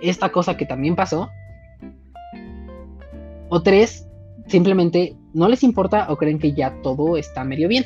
esta 0.00 0.32
cosa 0.32 0.56
que 0.56 0.66
también 0.66 0.96
pasó. 0.96 1.28
O 3.48 3.62
tres, 3.62 4.08
simplemente 4.46 5.16
no 5.34 5.48
les 5.48 5.62
importa 5.62 6.06
o 6.10 6.16
creen 6.16 6.38
que 6.38 6.52
ya 6.52 6.80
todo 6.82 7.16
está 7.16 7.44
medio 7.44 7.68
bien. 7.68 7.84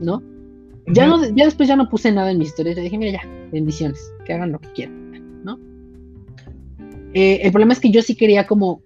¿No? 0.00 0.22
Ya, 0.88 1.06
no, 1.06 1.24
ya 1.34 1.46
después 1.46 1.68
ya 1.68 1.74
no 1.74 1.88
puse 1.88 2.12
nada 2.12 2.30
en 2.30 2.38
mis 2.38 2.48
historias, 2.48 2.76
dije, 2.76 2.96
mira 2.96 3.12
ya, 3.12 3.28
bendiciones, 3.50 4.12
que 4.24 4.32
hagan 4.32 4.52
lo 4.52 4.60
que 4.60 4.68
quieran, 4.68 5.42
¿no? 5.44 5.58
Eh, 7.12 7.40
el 7.42 7.50
problema 7.50 7.72
es 7.72 7.80
que 7.80 7.90
yo 7.90 8.02
sí 8.02 8.14
quería 8.14 8.46
como 8.46 8.82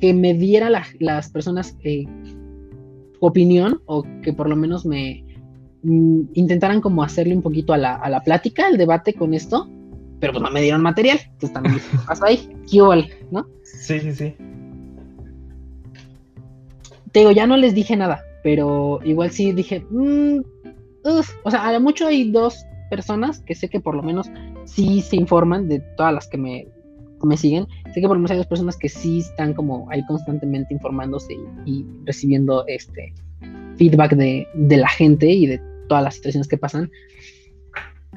que 0.00 0.12
me 0.12 0.34
diera 0.34 0.70
las 0.98 1.30
personas 1.30 1.76
eh, 1.84 2.06
opinión 3.20 3.80
o 3.86 4.04
que 4.22 4.32
por 4.32 4.48
lo 4.48 4.56
menos 4.56 4.84
me 4.84 5.24
mm, 5.82 6.22
intentaran 6.34 6.80
como 6.80 7.04
hacerle 7.04 7.36
un 7.36 7.42
poquito 7.42 7.72
a 7.72 7.78
la, 7.78 7.94
a 7.94 8.10
la 8.10 8.20
plática, 8.22 8.66
al 8.66 8.76
debate 8.76 9.14
con 9.14 9.32
esto, 9.32 9.68
pero 10.20 10.32
pues 10.32 10.42
no 10.42 10.50
me 10.50 10.62
dieron 10.62 10.82
material, 10.82 11.20
entonces 11.22 11.52
también 11.52 11.76
pasa 12.06 12.26
ahí, 12.26 12.48
¿qué 12.70 12.78
¿no? 13.30 13.46
Sí, 13.62 14.00
sí, 14.00 14.12
sí. 14.12 14.34
Te 17.12 17.20
digo, 17.20 17.30
ya 17.30 17.46
no 17.46 17.56
les 17.56 17.74
dije 17.74 17.96
nada, 17.96 18.22
pero 18.44 19.00
igual 19.04 19.30
sí 19.30 19.52
dije, 19.52 19.84
mmm, 19.90 20.40
o 21.42 21.50
sea, 21.50 21.66
a 21.66 21.72
lo 21.72 21.80
mucho 21.80 22.06
hay 22.06 22.30
dos 22.30 22.64
personas 22.90 23.40
que 23.40 23.54
sé 23.54 23.70
que 23.70 23.80
por 23.80 23.96
lo 23.96 24.02
menos 24.02 24.30
sí 24.66 25.00
se 25.00 25.16
informan 25.16 25.66
de 25.66 25.80
todas 25.96 26.12
las 26.12 26.28
que 26.28 26.36
me, 26.36 26.68
me 27.22 27.38
siguen. 27.38 27.66
Sé 27.94 28.02
que 28.02 28.06
por 28.06 28.16
lo 28.16 28.20
menos 28.20 28.32
hay 28.32 28.36
dos 28.36 28.46
personas 28.46 28.76
que 28.76 28.90
sí 28.90 29.20
están 29.20 29.54
como 29.54 29.90
ahí 29.90 30.04
constantemente 30.04 30.74
informándose 30.74 31.34
y, 31.64 31.86
recibiendo 32.04 32.66
este 32.66 33.14
feedback 33.76 34.14
de, 34.14 34.46
de, 34.54 34.76
la 34.76 34.88
gente 34.88 35.26
y 35.26 35.46
de 35.46 35.60
todas 35.88 36.04
las 36.04 36.16
situaciones 36.16 36.46
que 36.46 36.58
pasan. 36.58 36.90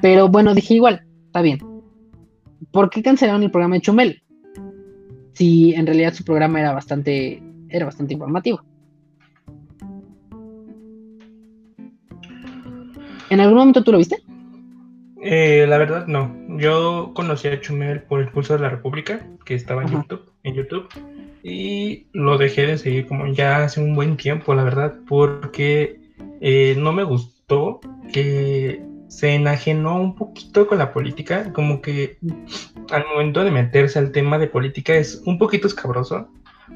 Pero 0.02 0.28
bueno, 0.28 0.54
dije 0.54 0.74
igual, 0.74 1.06
está 1.24 1.40
bien. 1.40 1.58
¿Por 2.70 2.90
qué 2.90 3.02
cancelaron 3.02 3.42
el 3.42 3.50
programa 3.50 3.76
de 3.76 3.80
Chumel? 3.80 4.22
Si 5.32 5.72
en 5.72 5.86
realidad 5.86 6.12
su 6.12 6.22
programa 6.22 6.60
era 6.60 6.72
bastante, 6.72 7.42
era 7.70 7.86
bastante 7.86 8.12
informativo. 8.12 8.60
¿En 13.30 13.40
algún 13.40 13.58
momento 13.58 13.82
tú 13.82 13.92
lo 13.92 13.98
viste? 13.98 14.22
Eh, 15.22 15.66
la 15.68 15.78
verdad, 15.78 16.06
no. 16.06 16.34
Yo 16.58 17.12
conocí 17.14 17.48
a 17.48 17.60
Chumel 17.60 18.02
por 18.02 18.20
el 18.20 18.28
Pulso 18.28 18.54
de 18.54 18.60
la 18.60 18.70
República, 18.70 19.26
que 19.44 19.54
estaba 19.54 19.82
en 19.82 19.90
YouTube, 19.90 20.30
en 20.44 20.54
YouTube, 20.54 20.88
y 21.42 22.06
lo 22.12 22.38
dejé 22.38 22.66
de 22.66 22.78
seguir 22.78 23.06
como 23.06 23.26
ya 23.26 23.64
hace 23.64 23.80
un 23.80 23.94
buen 23.94 24.16
tiempo, 24.16 24.54
la 24.54 24.64
verdad, 24.64 24.94
porque 25.08 26.00
eh, 26.40 26.74
no 26.78 26.92
me 26.92 27.02
gustó 27.02 27.80
que 28.12 28.82
se 29.08 29.34
enajenó 29.34 30.00
un 30.00 30.14
poquito 30.14 30.66
con 30.66 30.78
la 30.78 30.92
política, 30.92 31.52
como 31.52 31.80
que 31.80 32.18
al 32.90 33.06
momento 33.06 33.42
de 33.42 33.50
meterse 33.50 33.98
al 33.98 34.12
tema 34.12 34.38
de 34.38 34.46
política 34.46 34.94
es 34.94 35.22
un 35.24 35.38
poquito 35.38 35.66
escabroso, 35.66 36.28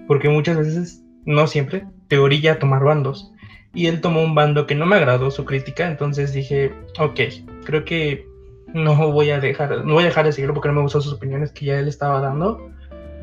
porque 0.07 0.29
muchas 0.29 0.59
veces, 0.59 1.03
no 1.25 1.47
siempre, 1.47 1.87
te 2.09 2.19
orilla 2.19 2.53
a 2.53 2.59
tomar 2.59 2.83
bandos. 2.83 3.33
Y 3.75 3.87
él 3.87 4.01
tomó 4.01 4.23
un 4.23 4.35
bando 4.35 4.67
que 4.67 4.75
no 4.75 4.87
me 4.87 4.97
agradó 4.97 5.31
su 5.31 5.45
crítica, 5.45 5.89
entonces 5.89 6.33
dije, 6.33 6.73
ok, 6.99 7.21
creo 7.65 7.85
que 7.85 8.27
no 8.75 9.13
voy 9.13 9.31
a 9.31 9.41
dejar, 9.41 9.85
no 9.85 9.95
voy 9.95 10.05
a 10.05 10.07
dejar 10.07 10.27
de 10.27 10.33
seguirlo 10.33 10.55
porque 10.55 10.69
no 10.69 10.75
me 10.75 10.83
gustó 10.83 11.01
sus 11.01 11.15
opiniones 11.15 11.53
que 11.53 11.67
ya 11.67 11.79
él 11.79 11.89
estaba 11.89 12.21
dando. 12.21 12.71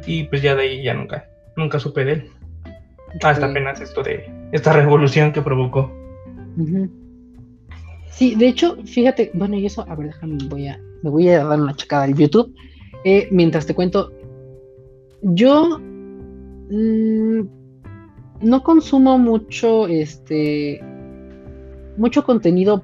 Y 0.06 0.24
pues 0.24 0.42
ya 0.42 0.56
de 0.56 0.64
ahí 0.64 0.84
ya 0.84 0.94
nunca, 0.94 1.30
nunca 1.56 1.80
supe 1.80 2.06
de 2.06 2.12
él. 2.14 2.32
Hasta 3.22 3.48
apenas 3.48 3.82
esto 3.82 4.04
de 4.04 4.32
esta 4.52 4.74
revolución 4.74 5.32
que 5.32 5.42
provocó. 5.42 5.92
Sí, 8.12 8.36
de 8.36 8.48
hecho, 8.48 8.78
fíjate, 8.86 9.32
bueno, 9.34 9.56
y 9.56 9.66
eso, 9.66 9.86
a 9.88 9.96
ver, 9.96 10.08
déjame, 10.08 10.38
voy 10.48 10.68
a, 10.68 10.80
me 11.04 11.10
voy 11.10 11.30
a 11.30 11.44
dar 11.44 11.60
una 11.60 11.76
checada 11.76 12.04
al 12.04 12.16
YouTube. 12.16 12.54
Eh, 13.04 13.28
mientras 13.32 13.66
te 13.66 13.74
cuento, 13.74 14.12
yo 15.22 15.80
mm, 16.70 17.59
no 18.42 18.64
consumo 18.64 19.18
mucho, 19.18 19.88
este, 19.88 20.82
mucho 21.98 22.24
contenido 22.24 22.84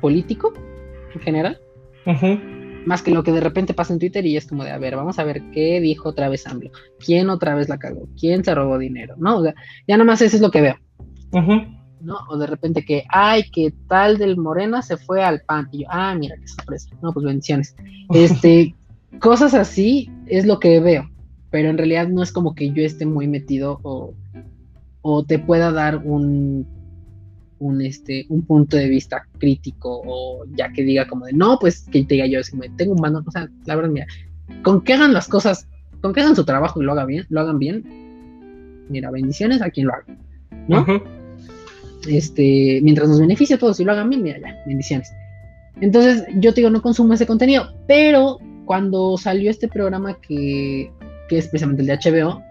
político 0.00 0.52
en 1.14 1.20
general. 1.20 1.60
Más 2.86 3.02
que 3.02 3.10
lo 3.10 3.22
que 3.22 3.32
de 3.32 3.40
repente 3.40 3.74
pasa 3.74 3.92
en 3.92 3.98
Twitter 3.98 4.24
y 4.24 4.36
es 4.36 4.46
como 4.46 4.64
de, 4.64 4.70
a 4.70 4.78
ver, 4.78 4.96
vamos 4.96 5.18
a 5.18 5.24
ver 5.24 5.42
qué 5.52 5.80
dijo 5.80 6.08
otra 6.08 6.30
vez 6.30 6.46
AMLO, 6.46 6.70
quién 7.04 7.28
otra 7.28 7.54
vez 7.54 7.68
la 7.68 7.78
cagó, 7.78 8.08
quién 8.18 8.44
se 8.44 8.54
robó 8.54 8.78
dinero, 8.78 9.14
¿no? 9.18 9.38
O 9.38 9.42
sea, 9.42 9.54
ya 9.86 9.98
nomás 9.98 10.22
eso 10.22 10.36
es 10.36 10.42
lo 10.42 10.50
que 10.50 10.62
veo. 10.62 10.76
¿No? 12.00 12.16
O 12.30 12.38
de 12.38 12.46
repente 12.46 12.84
que, 12.84 13.04
ay, 13.10 13.50
que 13.50 13.74
tal 13.88 14.16
del 14.18 14.36
Morena 14.36 14.82
se 14.82 14.96
fue 14.96 15.22
al 15.22 15.42
PAN. 15.42 15.68
Y 15.72 15.82
yo, 15.82 15.88
ah, 15.90 16.14
mira, 16.14 16.36
qué 16.40 16.46
sorpresa. 16.46 16.88
No, 17.02 17.12
pues 17.12 17.26
bendiciones. 17.26 17.74
Este, 18.14 18.74
cosas 19.20 19.52
así 19.52 20.10
es 20.26 20.46
lo 20.46 20.60
que 20.60 20.80
veo, 20.80 21.10
pero 21.50 21.68
en 21.68 21.76
realidad 21.76 22.08
no 22.08 22.22
es 22.22 22.32
como 22.32 22.54
que 22.54 22.70
yo 22.70 22.82
esté 22.82 23.04
muy 23.04 23.26
metido 23.26 23.80
o, 23.82 24.14
o 25.10 25.24
te 25.24 25.38
pueda 25.38 25.72
dar 25.72 25.98
un 26.04 26.66
un, 27.60 27.82
este, 27.82 28.26
un 28.28 28.42
punto 28.42 28.76
de 28.76 28.88
vista 28.88 29.26
crítico 29.38 30.02
o 30.04 30.44
ya 30.54 30.72
que 30.72 30.82
diga 30.82 31.08
como 31.08 31.26
de, 31.26 31.32
no, 31.32 31.58
pues 31.58 31.88
que 31.90 32.04
te 32.04 32.14
diga 32.14 32.26
yo, 32.26 32.42
si 32.42 32.56
me 32.56 32.68
tengo 32.70 32.92
un 32.92 33.00
mando, 33.00 33.22
o 33.26 33.30
sea, 33.30 33.48
la 33.64 33.74
verdad, 33.74 33.90
mira, 33.90 34.06
con 34.62 34.82
que 34.82 34.94
hagan 34.94 35.12
las 35.12 35.28
cosas, 35.28 35.66
con 36.00 36.12
que 36.12 36.20
hagan 36.20 36.36
su 36.36 36.44
trabajo 36.44 36.80
y 36.80 36.84
lo 36.84 36.92
hagan 36.92 37.08
bien, 37.08 37.26
lo 37.30 37.40
hagan 37.40 37.58
bien, 37.58 37.84
mira, 38.88 39.10
bendiciones 39.10 39.60
a 39.60 39.70
quien 39.70 39.86
lo 39.88 39.94
haga, 39.94 40.16
¿no? 40.68 40.86
Este, 42.06 42.80
mientras 42.82 43.08
nos 43.08 43.18
beneficie 43.18 43.56
a 43.56 43.58
todos 43.58 43.80
y 43.80 43.84
lo 43.84 43.92
hagan 43.92 44.08
bien, 44.08 44.22
mira, 44.22 44.38
ya, 44.38 44.56
bendiciones. 44.66 45.10
Entonces, 45.80 46.24
yo 46.36 46.54
te 46.54 46.60
digo, 46.60 46.70
no 46.70 46.80
consumo 46.80 47.14
ese 47.14 47.26
contenido, 47.26 47.74
pero 47.86 48.38
cuando 48.66 49.16
salió 49.18 49.50
este 49.50 49.66
programa 49.66 50.16
que, 50.20 50.92
que 51.28 51.38
es 51.38 51.48
precisamente 51.48 51.82
el 51.82 51.88
de 51.88 51.98
HBO, 51.98 52.42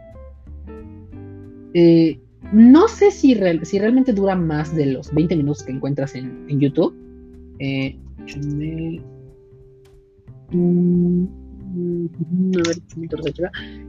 eh, 1.73 2.19
no 2.53 2.87
sé 2.87 3.11
si, 3.11 3.37
si 3.63 3.79
realmente 3.79 4.13
dura 4.13 4.35
más 4.35 4.75
de 4.75 4.87
los 4.87 5.13
20 5.13 5.35
minutos 5.35 5.63
que 5.63 5.73
encuentras 5.73 6.15
en, 6.15 6.47
YouTube. 6.59 6.95
Eh, 7.59 7.97
mm, 10.51 11.25
a 12.55 12.63
ver, 12.67 12.77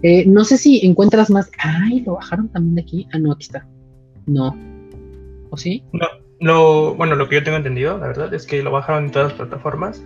eh, 0.03 0.25
no 0.27 0.45
sé 0.45 0.59
si 0.59 0.85
encuentras 0.85 1.31
más. 1.31 1.51
Ay, 1.59 2.01
lo 2.01 2.15
bajaron 2.15 2.49
también 2.49 2.75
de 2.77 2.83
aquí. 2.83 3.09
Ah, 3.13 3.19
no, 3.19 3.33
aquí 3.33 3.45
está. 3.45 3.67
No. 4.27 4.57
¿O 5.51 5.57
sí? 5.57 5.85
No, 5.93 6.07
lo, 6.41 6.95
bueno, 6.95 7.15
lo 7.15 7.29
que 7.29 7.37
yo 7.37 7.45
tengo 7.45 7.57
entendido, 7.57 7.97
la 7.99 8.09
verdad, 8.09 8.33
es 8.35 8.47
que 8.47 8.63
lo 8.63 8.71
bajaron 8.71 9.05
en 9.05 9.11
todas 9.13 9.29
las 9.29 9.39
plataformas, 9.39 10.05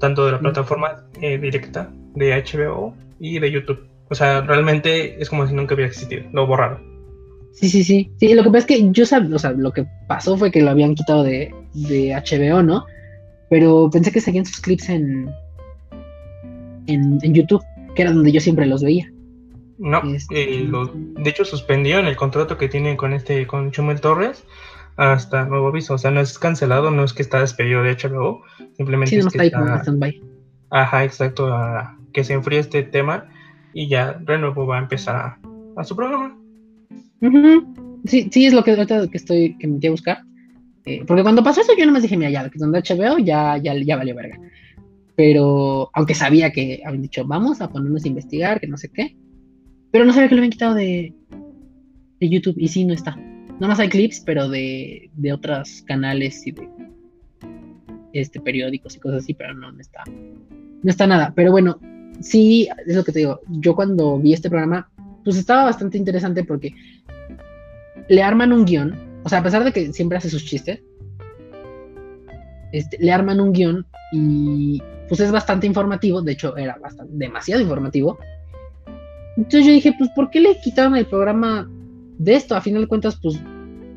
tanto 0.00 0.26
de 0.26 0.32
la 0.32 0.38
mm. 0.38 0.42
plataforma 0.42 1.04
eh, 1.20 1.38
directa 1.38 1.92
de 2.14 2.42
HBO 2.42 2.94
y 3.20 3.38
de 3.38 3.50
YouTube. 3.50 3.86
O 4.08 4.14
sea, 4.14 4.40
realmente 4.42 5.20
es 5.22 5.28
como 5.28 5.46
si 5.46 5.54
nunca 5.54 5.74
hubiera 5.74 5.88
existido. 5.88 6.24
Lo 6.32 6.46
borraron. 6.46 6.91
Sí, 7.52 7.68
sí, 7.68 7.84
sí. 7.84 8.10
Sí, 8.18 8.34
lo 8.34 8.42
que 8.42 8.50
pasa 8.50 8.58
es 8.58 8.66
que 8.66 8.90
yo 8.92 9.06
sabía, 9.06 9.36
o 9.36 9.38
sea, 9.38 9.52
lo 9.52 9.72
que 9.72 9.86
pasó 10.08 10.36
fue 10.36 10.50
que 10.50 10.62
lo 10.62 10.70
habían 10.70 10.94
quitado 10.94 11.22
de, 11.22 11.54
de 11.74 12.14
HBO, 12.14 12.62
¿no? 12.62 12.86
Pero 13.50 13.90
pensé 13.90 14.10
que 14.10 14.20
seguían 14.20 14.46
sus 14.46 14.60
clips 14.60 14.88
en, 14.88 15.30
en, 16.86 17.20
YouTube, 17.34 17.62
que 17.94 18.02
era 18.02 18.12
donde 18.12 18.32
yo 18.32 18.40
siempre 18.40 18.66
los 18.66 18.82
veía. 18.82 19.10
No, 19.78 20.00
este, 20.14 20.60
eh, 20.60 20.70
de 20.70 21.30
hecho 21.30 21.44
suspendieron 21.44 22.06
el 22.06 22.16
contrato 22.16 22.56
que 22.56 22.68
tienen 22.68 22.96
con 22.96 23.12
este, 23.12 23.46
con 23.46 23.72
Chumel 23.72 24.00
Torres 24.00 24.44
hasta 24.96 25.44
nuevo 25.44 25.68
aviso. 25.68 25.94
O 25.94 25.98
sea, 25.98 26.10
no 26.10 26.20
es 26.20 26.38
cancelado, 26.38 26.90
no 26.90 27.04
es 27.04 27.12
que 27.12 27.22
está 27.22 27.40
despedido 27.40 27.82
de 27.82 27.96
HBO, 27.96 28.42
simplemente 28.76 29.16
es 29.16 29.26
que 29.26 29.46
está, 29.46 29.82
Ajá, 30.70 31.04
exacto, 31.04 31.52
a 31.52 31.98
que 32.12 32.24
se 32.24 32.32
enfríe 32.32 32.58
este 32.58 32.82
tema 32.82 33.26
y 33.74 33.88
ya 33.88 34.18
Renuevo 34.24 34.66
va 34.66 34.76
a 34.76 34.80
empezar 34.80 35.36
a 35.76 35.84
su 35.84 35.96
programa. 35.96 36.41
Sí, 38.04 38.28
sí, 38.32 38.46
es 38.46 38.52
lo 38.52 38.64
que 38.64 38.74
que 38.74 39.16
estoy, 39.16 39.56
que 39.58 39.66
me 39.66 39.74
metí 39.74 39.86
a 39.86 39.92
buscar. 39.92 40.22
Eh, 40.84 41.04
porque 41.06 41.22
cuando 41.22 41.44
pasó 41.44 41.60
eso 41.60 41.72
yo 41.78 41.86
no 41.86 41.92
me 41.92 42.00
dije, 42.00 42.16
mira, 42.16 42.30
ya, 42.30 42.50
que 42.50 42.58
donde 42.58 42.80
HBO 42.80 43.18
ya, 43.18 43.56
ya, 43.58 43.74
ya 43.74 43.96
valió 43.96 44.14
verga. 44.14 44.38
Pero, 45.14 45.90
aunque 45.94 46.14
sabía 46.14 46.50
que 46.50 46.82
habían 46.84 47.02
dicho, 47.02 47.24
vamos 47.24 47.60
a 47.60 47.68
ponernos 47.68 48.04
a 48.04 48.08
investigar, 48.08 48.60
que 48.60 48.66
no 48.66 48.76
sé 48.76 48.88
qué. 48.88 49.16
Pero 49.90 50.04
no 50.04 50.12
sabía 50.12 50.28
que 50.28 50.34
lo 50.34 50.40
habían 50.40 50.50
quitado 50.50 50.74
de, 50.74 51.14
de 52.18 52.28
YouTube. 52.28 52.56
Y 52.56 52.68
sí, 52.68 52.84
no 52.84 52.94
está. 52.94 53.16
No 53.60 53.68
más 53.68 53.78
hay 53.78 53.88
clips, 53.88 54.20
pero 54.20 54.48
de, 54.48 55.10
de 55.14 55.32
otros 55.32 55.82
canales 55.82 56.44
y 56.46 56.52
de 56.52 56.68
este, 58.12 58.40
periódicos 58.40 58.96
y 58.96 59.00
cosas 59.00 59.22
así, 59.22 59.34
pero 59.34 59.54
no, 59.54 59.70
no 59.70 59.80
está. 59.80 60.02
No 60.08 60.90
está 60.90 61.06
nada. 61.06 61.32
Pero 61.36 61.52
bueno, 61.52 61.78
sí, 62.20 62.68
es 62.86 62.96
lo 62.96 63.04
que 63.04 63.12
te 63.12 63.20
digo. 63.20 63.40
Yo 63.48 63.76
cuando 63.76 64.18
vi 64.18 64.32
este 64.32 64.48
programa, 64.48 64.90
pues 65.24 65.36
estaba 65.36 65.64
bastante 65.64 65.98
interesante 65.98 66.44
porque 66.44 66.74
le 68.08 68.22
arman 68.22 68.52
un 68.52 68.64
guion, 68.64 68.94
o 69.24 69.28
sea, 69.28 69.38
a 69.38 69.42
pesar 69.42 69.64
de 69.64 69.72
que 69.72 69.92
siempre 69.92 70.18
hace 70.18 70.30
sus 70.30 70.44
chistes, 70.44 70.80
este, 72.72 72.98
le 72.98 73.12
arman 73.12 73.40
un 73.40 73.52
guion 73.52 73.86
y 74.12 74.82
pues 75.08 75.20
es 75.20 75.30
bastante 75.30 75.66
informativo, 75.66 76.22
de 76.22 76.32
hecho 76.32 76.56
era 76.56 76.76
bastante, 76.80 77.12
demasiado 77.16 77.60
informativo. 77.60 78.18
Entonces 79.36 79.66
yo 79.66 79.72
dije, 79.72 79.94
pues 79.96 80.10
¿por 80.14 80.30
qué 80.30 80.40
le 80.40 80.58
quitaron 80.60 80.96
el 80.96 81.06
programa 81.06 81.68
de 82.18 82.34
esto? 82.34 82.54
A 82.54 82.60
final 82.60 82.82
de 82.82 82.88
cuentas, 82.88 83.18
pues 83.22 83.40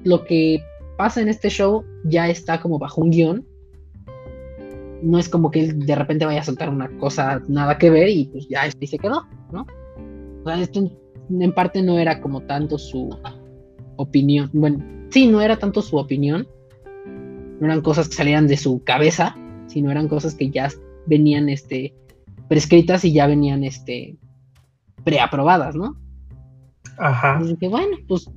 lo 0.03 0.23
que 0.23 0.63
pasa 0.97 1.21
en 1.21 1.30
este 1.30 1.49
show 1.49 1.84
ya 2.03 2.30
está 2.30 2.61
como 2.61 2.80
bajo 2.80 3.01
un 3.01 3.11
guion. 3.11 3.45
No 5.01 5.19
es 5.19 5.30
como 5.30 5.51
que 5.51 5.61
él 5.61 5.86
de 5.86 5.95
repente 5.95 6.26
vaya 6.26 6.41
a 6.41 6.45
soltar 6.45 6.69
una 6.69 6.89
cosa 6.97 7.41
nada 7.47 7.78
que 7.78 7.89
ver 7.89 8.09
y 8.09 8.26
pues 8.26 8.47
ya 8.47 8.65
este 8.65 8.88
se 8.88 8.97
quedó, 8.97 9.26
¿no? 9.51 9.65
O 10.43 10.47
sea, 10.47 10.61
esto 10.61 10.89
en 11.30 11.53
parte 11.53 11.82
no 11.82 11.97
era 11.97 12.21
como 12.21 12.41
tanto 12.41 12.78
su, 12.78 13.09
opinión. 13.97 14.49
Bueno, 14.53 14.84
sí, 15.09 15.28
no 15.28 15.41
era 15.41 15.57
tanto 15.57 15.82
su 15.82 15.97
opinión, 15.97 16.47
no 17.59 17.65
eran 17.65 17.82
cosas 17.82 18.09
que 18.09 18.15
salían 18.15 18.47
de 18.47 18.57
su 18.57 18.84
cabeza, 18.84 19.36
sino 19.67 19.91
eran 19.91 20.07
cosas 20.07 20.36
que 20.36 20.49
ya 20.49 20.69
venían 21.05 21.49
este, 21.49 21.93
prescritas 22.47 23.05
y 23.05 23.13
ya 23.13 23.28
venían 23.28 23.63
este, 23.63 24.17
preaprobadas, 25.03 25.76
¿no? 25.76 25.95
Ajá. 26.97 27.39
Y 27.43 27.47
dije, 27.49 27.67
bueno, 27.67 27.97
pues 28.07 28.30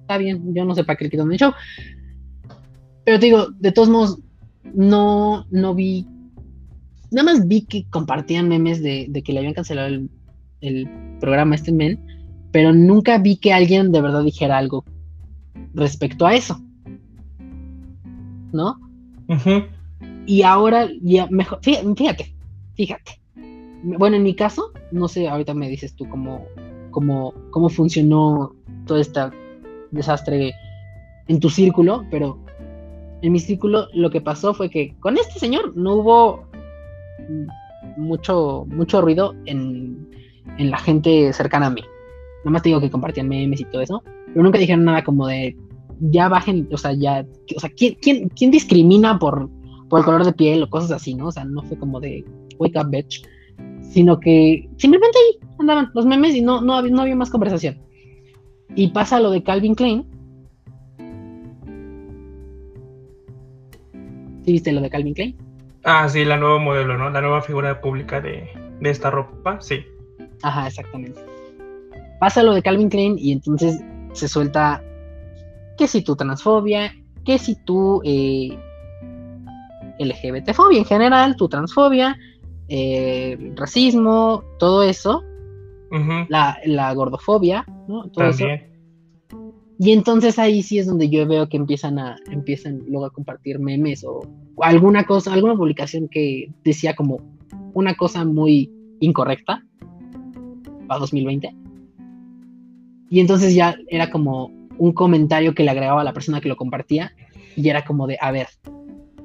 está 0.00 0.18
bien, 0.18 0.54
yo 0.54 0.64
no 0.64 0.74
sé 0.74 0.84
para 0.84 0.96
qué 0.96 1.04
le 1.04 1.10
quitan 1.10 1.32
el 1.32 1.38
show. 1.38 1.52
Pero 3.04 3.18
te 3.18 3.26
digo, 3.26 3.48
de 3.58 3.72
todos 3.72 3.88
modos, 3.88 4.20
no, 4.74 5.46
no 5.50 5.74
vi. 5.74 6.06
Nada 7.10 7.32
más 7.32 7.46
vi 7.46 7.66
que 7.66 7.84
compartían 7.90 8.48
memes 8.48 8.82
de, 8.82 9.10
que 9.24 9.32
le 9.32 9.40
habían 9.40 9.54
cancelado 9.54 9.88
el, 9.88 10.08
el 10.62 10.88
programa 11.20 11.54
este 11.54 11.72
men 11.72 11.98
pero 12.52 12.72
nunca 12.72 13.18
vi 13.18 13.36
que 13.36 13.52
alguien 13.52 13.90
de 13.90 14.00
verdad 14.00 14.22
dijera 14.22 14.58
algo 14.58 14.84
respecto 15.74 16.26
a 16.26 16.34
eso. 16.34 16.60
¿No? 18.52 18.78
Y 20.26 20.42
ahora, 20.42 20.88
ya 21.00 21.26
mejor, 21.28 21.58
fíjate, 21.62 22.34
fíjate. 22.76 23.20
Bueno, 23.82 24.16
en 24.16 24.22
mi 24.22 24.34
caso, 24.34 24.72
no 24.92 25.08
sé, 25.08 25.28
ahorita 25.28 25.54
me 25.54 25.68
dices 25.68 25.96
tú 25.96 26.06
cómo, 26.08 26.46
cómo, 26.90 27.32
cómo 27.50 27.70
funcionó 27.70 28.54
todo 28.86 28.98
este 28.98 29.20
desastre 29.90 30.52
en 31.28 31.40
tu 31.40 31.48
círculo, 31.48 32.04
pero 32.10 32.38
en 33.22 33.32
mi 33.32 33.40
círculo 33.40 33.88
lo 33.94 34.10
que 34.10 34.20
pasó 34.20 34.52
fue 34.52 34.68
que 34.68 34.94
con 35.00 35.16
este 35.16 35.38
señor 35.38 35.74
no 35.74 35.94
hubo 35.94 36.44
mucho, 37.96 38.66
mucho 38.68 39.00
ruido 39.00 39.34
en, 39.46 40.11
en 40.58 40.70
la 40.70 40.78
gente 40.78 41.32
cercana 41.32 41.66
a 41.66 41.70
mí. 41.70 41.82
Nada 42.44 42.52
más 42.52 42.62
te 42.62 42.70
digo 42.70 42.80
que 42.80 42.90
compartían 42.90 43.28
memes 43.28 43.60
y 43.60 43.64
todo 43.64 43.82
eso. 43.82 44.02
Pero 44.26 44.42
nunca 44.42 44.58
dijeron 44.58 44.84
nada 44.84 45.04
como 45.04 45.26
de 45.26 45.56
ya 46.00 46.28
bajen, 46.28 46.68
o 46.72 46.78
sea, 46.78 46.92
ya, 46.92 47.24
o 47.56 47.60
sea, 47.60 47.70
¿quién, 47.70 47.96
quién, 48.00 48.28
quién 48.30 48.50
discrimina 48.50 49.18
por, 49.18 49.48
por 49.88 50.00
el 50.00 50.04
color 50.04 50.24
de 50.24 50.32
piel 50.32 50.62
o 50.62 50.70
cosas 50.70 50.90
así, 50.90 51.14
¿no? 51.14 51.28
O 51.28 51.32
sea, 51.32 51.44
no 51.44 51.62
fue 51.62 51.78
como 51.78 52.00
de 52.00 52.24
wake 52.58 52.76
up 52.76 52.90
bitch, 52.90 53.24
sino 53.82 54.18
que 54.18 54.68
simplemente 54.76 55.16
ahí 55.18 55.48
andaban 55.60 55.90
los 55.94 56.06
memes 56.06 56.34
y 56.34 56.40
no, 56.40 56.60
no, 56.60 56.74
había, 56.74 56.92
no 56.92 57.02
había 57.02 57.14
más 57.14 57.30
conversación. 57.30 57.78
Y 58.74 58.88
pasa 58.88 59.20
lo 59.20 59.30
de 59.30 59.42
Calvin 59.42 59.74
Klein. 59.74 60.06
¿Sí 64.44 64.52
viste 64.52 64.72
lo 64.72 64.80
de 64.80 64.90
Calvin 64.90 65.14
Klein? 65.14 65.36
Ah, 65.84 66.08
sí, 66.08 66.24
la 66.24 66.36
nueva 66.36 66.58
modelo, 66.58 66.96
¿no? 66.96 67.10
La 67.10 67.20
nueva 67.20 67.42
figura 67.42 67.80
pública 67.80 68.20
de, 68.20 68.48
de 68.80 68.90
esta 68.90 69.10
ropa, 69.10 69.60
sí. 69.60 69.84
Ajá, 70.42 70.66
exactamente. 70.66 71.20
Pasa 72.20 72.42
lo 72.42 72.54
de 72.54 72.62
Calvin 72.62 72.88
Klein 72.88 73.16
y 73.18 73.32
entonces 73.32 73.82
se 74.12 74.28
suelta 74.28 74.82
que 75.76 75.86
si 75.86 76.02
tu 76.02 76.14
transfobia, 76.16 76.94
que 77.24 77.38
si 77.38 77.56
tu 77.64 78.00
eh, 78.04 78.56
LGBTfobia 79.98 80.78
en 80.78 80.84
general, 80.84 81.36
tu 81.36 81.48
transfobia, 81.48 82.16
eh, 82.68 83.52
racismo, 83.56 84.44
todo 84.58 84.82
eso, 84.82 85.22
la, 86.28 86.94
gordofobia, 86.94 87.64
¿no? 87.88 88.08
Todo 88.10 88.26
eso. 88.26 88.46
Y 89.78 89.90
entonces 89.90 90.38
ahí 90.38 90.62
sí 90.62 90.78
es 90.78 90.86
donde 90.86 91.08
yo 91.08 91.26
veo 91.26 91.48
que 91.48 91.56
empiezan 91.56 91.98
a, 91.98 92.16
empiezan 92.30 92.84
luego 92.86 93.06
a 93.06 93.10
compartir 93.10 93.58
memes 93.58 94.04
o 94.04 94.20
alguna 94.60 95.04
cosa, 95.04 95.32
alguna 95.32 95.56
publicación 95.56 96.08
que 96.08 96.52
decía 96.62 96.94
como 96.94 97.18
una 97.74 97.96
cosa 97.96 98.24
muy 98.24 98.70
incorrecta 99.00 99.64
para 100.86 101.00
2020. 101.00 101.54
Y 103.10 103.20
entonces 103.20 103.54
ya 103.54 103.76
era 103.88 104.10
como 104.10 104.50
un 104.78 104.92
comentario 104.92 105.54
que 105.54 105.62
le 105.62 105.70
agregaba 105.70 106.00
a 106.00 106.04
la 106.04 106.12
persona 106.12 106.40
que 106.40 106.48
lo 106.48 106.56
compartía 106.56 107.12
y 107.56 107.68
era 107.68 107.84
como 107.84 108.06
de, 108.06 108.16
a 108.20 108.30
ver, 108.30 108.48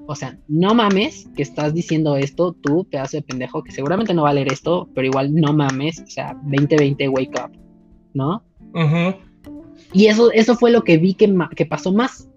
o 0.06 0.16
sea, 0.16 0.38
no 0.48 0.74
mames 0.74 1.30
que 1.36 1.44
estás 1.44 1.74
diciendo 1.74 2.16
esto, 2.16 2.54
tú, 2.54 2.86
pedazo 2.86 3.18
de 3.18 3.24
pendejo, 3.24 3.64
que 3.64 3.72
seguramente 3.72 4.14
no 4.14 4.24
va 4.24 4.30
a 4.30 4.34
leer 4.34 4.52
esto, 4.52 4.90
pero 4.94 5.08
igual 5.08 5.34
no 5.34 5.54
mames, 5.54 6.00
o 6.00 6.08
sea, 6.08 6.34
2020 6.44 7.10
wake 7.10 7.40
up, 7.44 7.52
¿no? 8.14 8.44
Y 9.94 10.08
eso, 10.08 10.32
eso 10.32 10.56
fue 10.56 10.72
lo 10.72 10.84
que 10.84 10.98
vi 10.98 11.14
que, 11.14 11.34
que 11.56 11.66
pasó 11.66 11.92
más. 11.92 12.30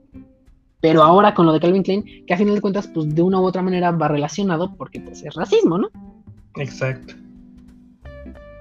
Pero 0.80 1.02
ahora 1.02 1.34
con 1.34 1.46
lo 1.46 1.52
de 1.52 1.60
Calvin 1.60 1.82
Klein, 1.82 2.04
que 2.26 2.32
a 2.32 2.38
final 2.38 2.54
de 2.54 2.60
cuentas, 2.60 2.88
pues 2.88 3.14
de 3.14 3.22
una 3.22 3.38
u 3.38 3.44
otra 3.44 3.62
manera 3.62 3.90
va 3.90 4.08
relacionado 4.08 4.74
porque 4.76 4.98
pues 5.00 5.22
es 5.22 5.34
racismo, 5.34 5.78
¿no? 5.78 5.90
Exacto. 6.56 7.14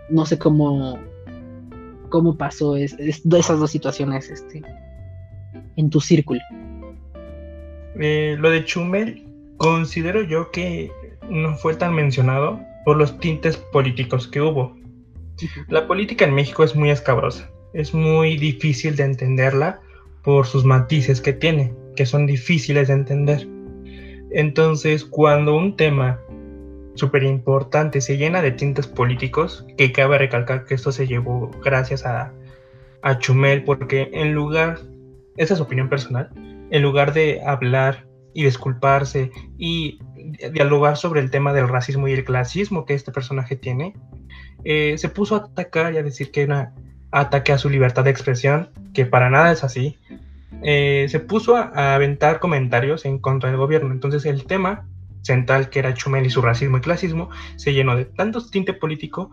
No 0.09 0.25
sé 0.25 0.37
cómo, 0.37 0.99
cómo 2.09 2.37
pasó 2.37 2.75
esas 2.75 3.59
dos 3.59 3.71
situaciones 3.71 4.29
este, 4.29 4.61
en 5.75 5.89
tu 5.89 6.01
círculo. 6.01 6.41
Eh, 7.99 8.35
lo 8.39 8.49
de 8.49 8.63
Chumel, 8.65 9.27
considero 9.57 10.23
yo 10.23 10.51
que 10.51 10.91
no 11.29 11.55
fue 11.55 11.75
tan 11.75 11.93
mencionado 11.93 12.59
por 12.85 12.97
los 12.97 13.19
tintes 13.19 13.57
políticos 13.57 14.27
que 14.27 14.41
hubo. 14.41 14.75
La 15.67 15.87
política 15.87 16.25
en 16.25 16.33
México 16.33 16.63
es 16.63 16.75
muy 16.75 16.89
escabrosa, 16.89 17.49
es 17.73 17.93
muy 17.93 18.37
difícil 18.37 18.95
de 18.95 19.03
entenderla 19.03 19.79
por 20.23 20.45
sus 20.45 20.65
matices 20.65 21.21
que 21.21 21.33
tiene, 21.33 21.73
que 21.95 22.05
son 22.05 22.25
difíciles 22.25 22.87
de 22.87 22.93
entender. 22.93 23.47
Entonces, 24.31 25.05
cuando 25.05 25.55
un 25.55 25.75
tema 25.75 26.19
súper 26.99 27.23
importante 27.23 28.01
se 28.01 28.17
llena 28.17 28.41
de 28.41 28.51
tintes 28.51 28.87
políticos, 28.87 29.65
que 29.77 29.91
cabe 29.91 30.17
recalcar 30.17 30.65
que 30.65 30.75
esto 30.75 30.91
se 30.91 31.07
llevó 31.07 31.49
gracias 31.63 32.05
a, 32.05 32.31
a 33.01 33.17
Chumel, 33.17 33.63
porque 33.63 34.09
en 34.13 34.33
lugar, 34.33 34.79
esa 35.37 35.53
es 35.53 35.57
su 35.57 35.63
opinión 35.63 35.89
personal, 35.89 36.29
en 36.69 36.81
lugar 36.81 37.13
de 37.13 37.41
hablar 37.45 38.05
y 38.33 38.43
disculparse 38.43 39.31
y 39.57 39.99
dialogar 40.53 40.97
sobre 40.97 41.21
el 41.21 41.31
tema 41.31 41.53
del 41.53 41.67
racismo 41.67 42.07
y 42.07 42.13
el 42.13 42.23
clasismo 42.23 42.85
que 42.85 42.93
este 42.93 43.11
personaje 43.11 43.55
tiene, 43.55 43.95
eh, 44.63 44.97
se 44.97 45.09
puso 45.09 45.35
a 45.35 45.39
atacar 45.39 45.93
y 45.93 45.97
a 45.97 46.03
decir 46.03 46.31
que 46.31 46.43
era 46.43 46.73
ataque 47.11 47.51
a 47.51 47.57
su 47.57 47.69
libertad 47.69 48.03
de 48.03 48.11
expresión, 48.11 48.69
que 48.93 49.05
para 49.05 49.29
nada 49.29 49.51
es 49.51 49.63
así. 49.63 49.97
Eh, 50.61 51.07
se 51.09 51.19
puso 51.19 51.55
a, 51.55 51.95
aventar 51.95 52.39
comentarios 52.39 53.05
en 53.05 53.19
contra 53.19 53.49
del 53.49 53.57
gobierno. 53.57 53.91
Entonces 53.93 54.25
el 54.25 54.45
tema 54.45 54.87
central, 55.21 55.69
que 55.69 55.79
era 55.79 55.93
Chumel 55.93 56.25
y 56.25 56.29
su 56.29 56.41
racismo 56.41 56.77
y 56.77 56.81
clasismo, 56.81 57.29
se 57.55 57.73
llenó 57.73 57.95
de 57.95 58.05
tanto 58.05 58.45
tinte 58.45 58.73
político 58.73 59.31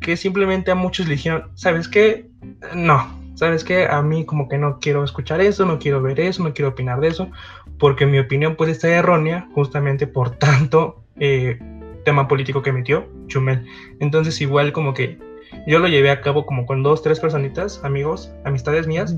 que 0.00 0.16
simplemente 0.16 0.70
a 0.70 0.74
muchos 0.74 1.06
le 1.06 1.14
dijeron, 1.14 1.50
¿sabes 1.54 1.88
qué? 1.88 2.26
No, 2.74 3.20
¿sabes 3.34 3.64
qué? 3.64 3.86
A 3.86 4.02
mí 4.02 4.24
como 4.24 4.48
que 4.48 4.58
no 4.58 4.78
quiero 4.80 5.04
escuchar 5.04 5.40
eso, 5.40 5.66
no 5.66 5.78
quiero 5.78 6.02
ver 6.02 6.20
eso, 6.20 6.42
no 6.42 6.52
quiero 6.52 6.70
opinar 6.70 7.00
de 7.00 7.08
eso, 7.08 7.30
porque 7.78 8.06
mi 8.06 8.18
opinión 8.18 8.56
puede 8.56 8.72
estar 8.72 8.90
errónea 8.90 9.48
justamente 9.54 10.06
por 10.06 10.30
tanto 10.38 11.04
eh, 11.18 11.58
tema 12.04 12.28
político 12.28 12.62
que 12.62 12.72
metió 12.72 13.06
Chumel. 13.26 13.66
Entonces 14.00 14.40
igual 14.40 14.72
como 14.72 14.94
que 14.94 15.18
yo 15.66 15.78
lo 15.78 15.88
llevé 15.88 16.10
a 16.10 16.20
cabo 16.20 16.46
como 16.46 16.64
con 16.66 16.82
dos, 16.82 17.02
tres 17.02 17.20
personitas, 17.20 17.80
amigos, 17.84 18.32
amistades 18.44 18.86
mías, 18.86 19.16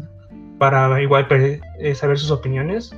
para 0.58 1.00
igual 1.02 1.26
eh, 1.30 1.94
saber 1.94 2.18
sus 2.18 2.30
opiniones. 2.30 2.94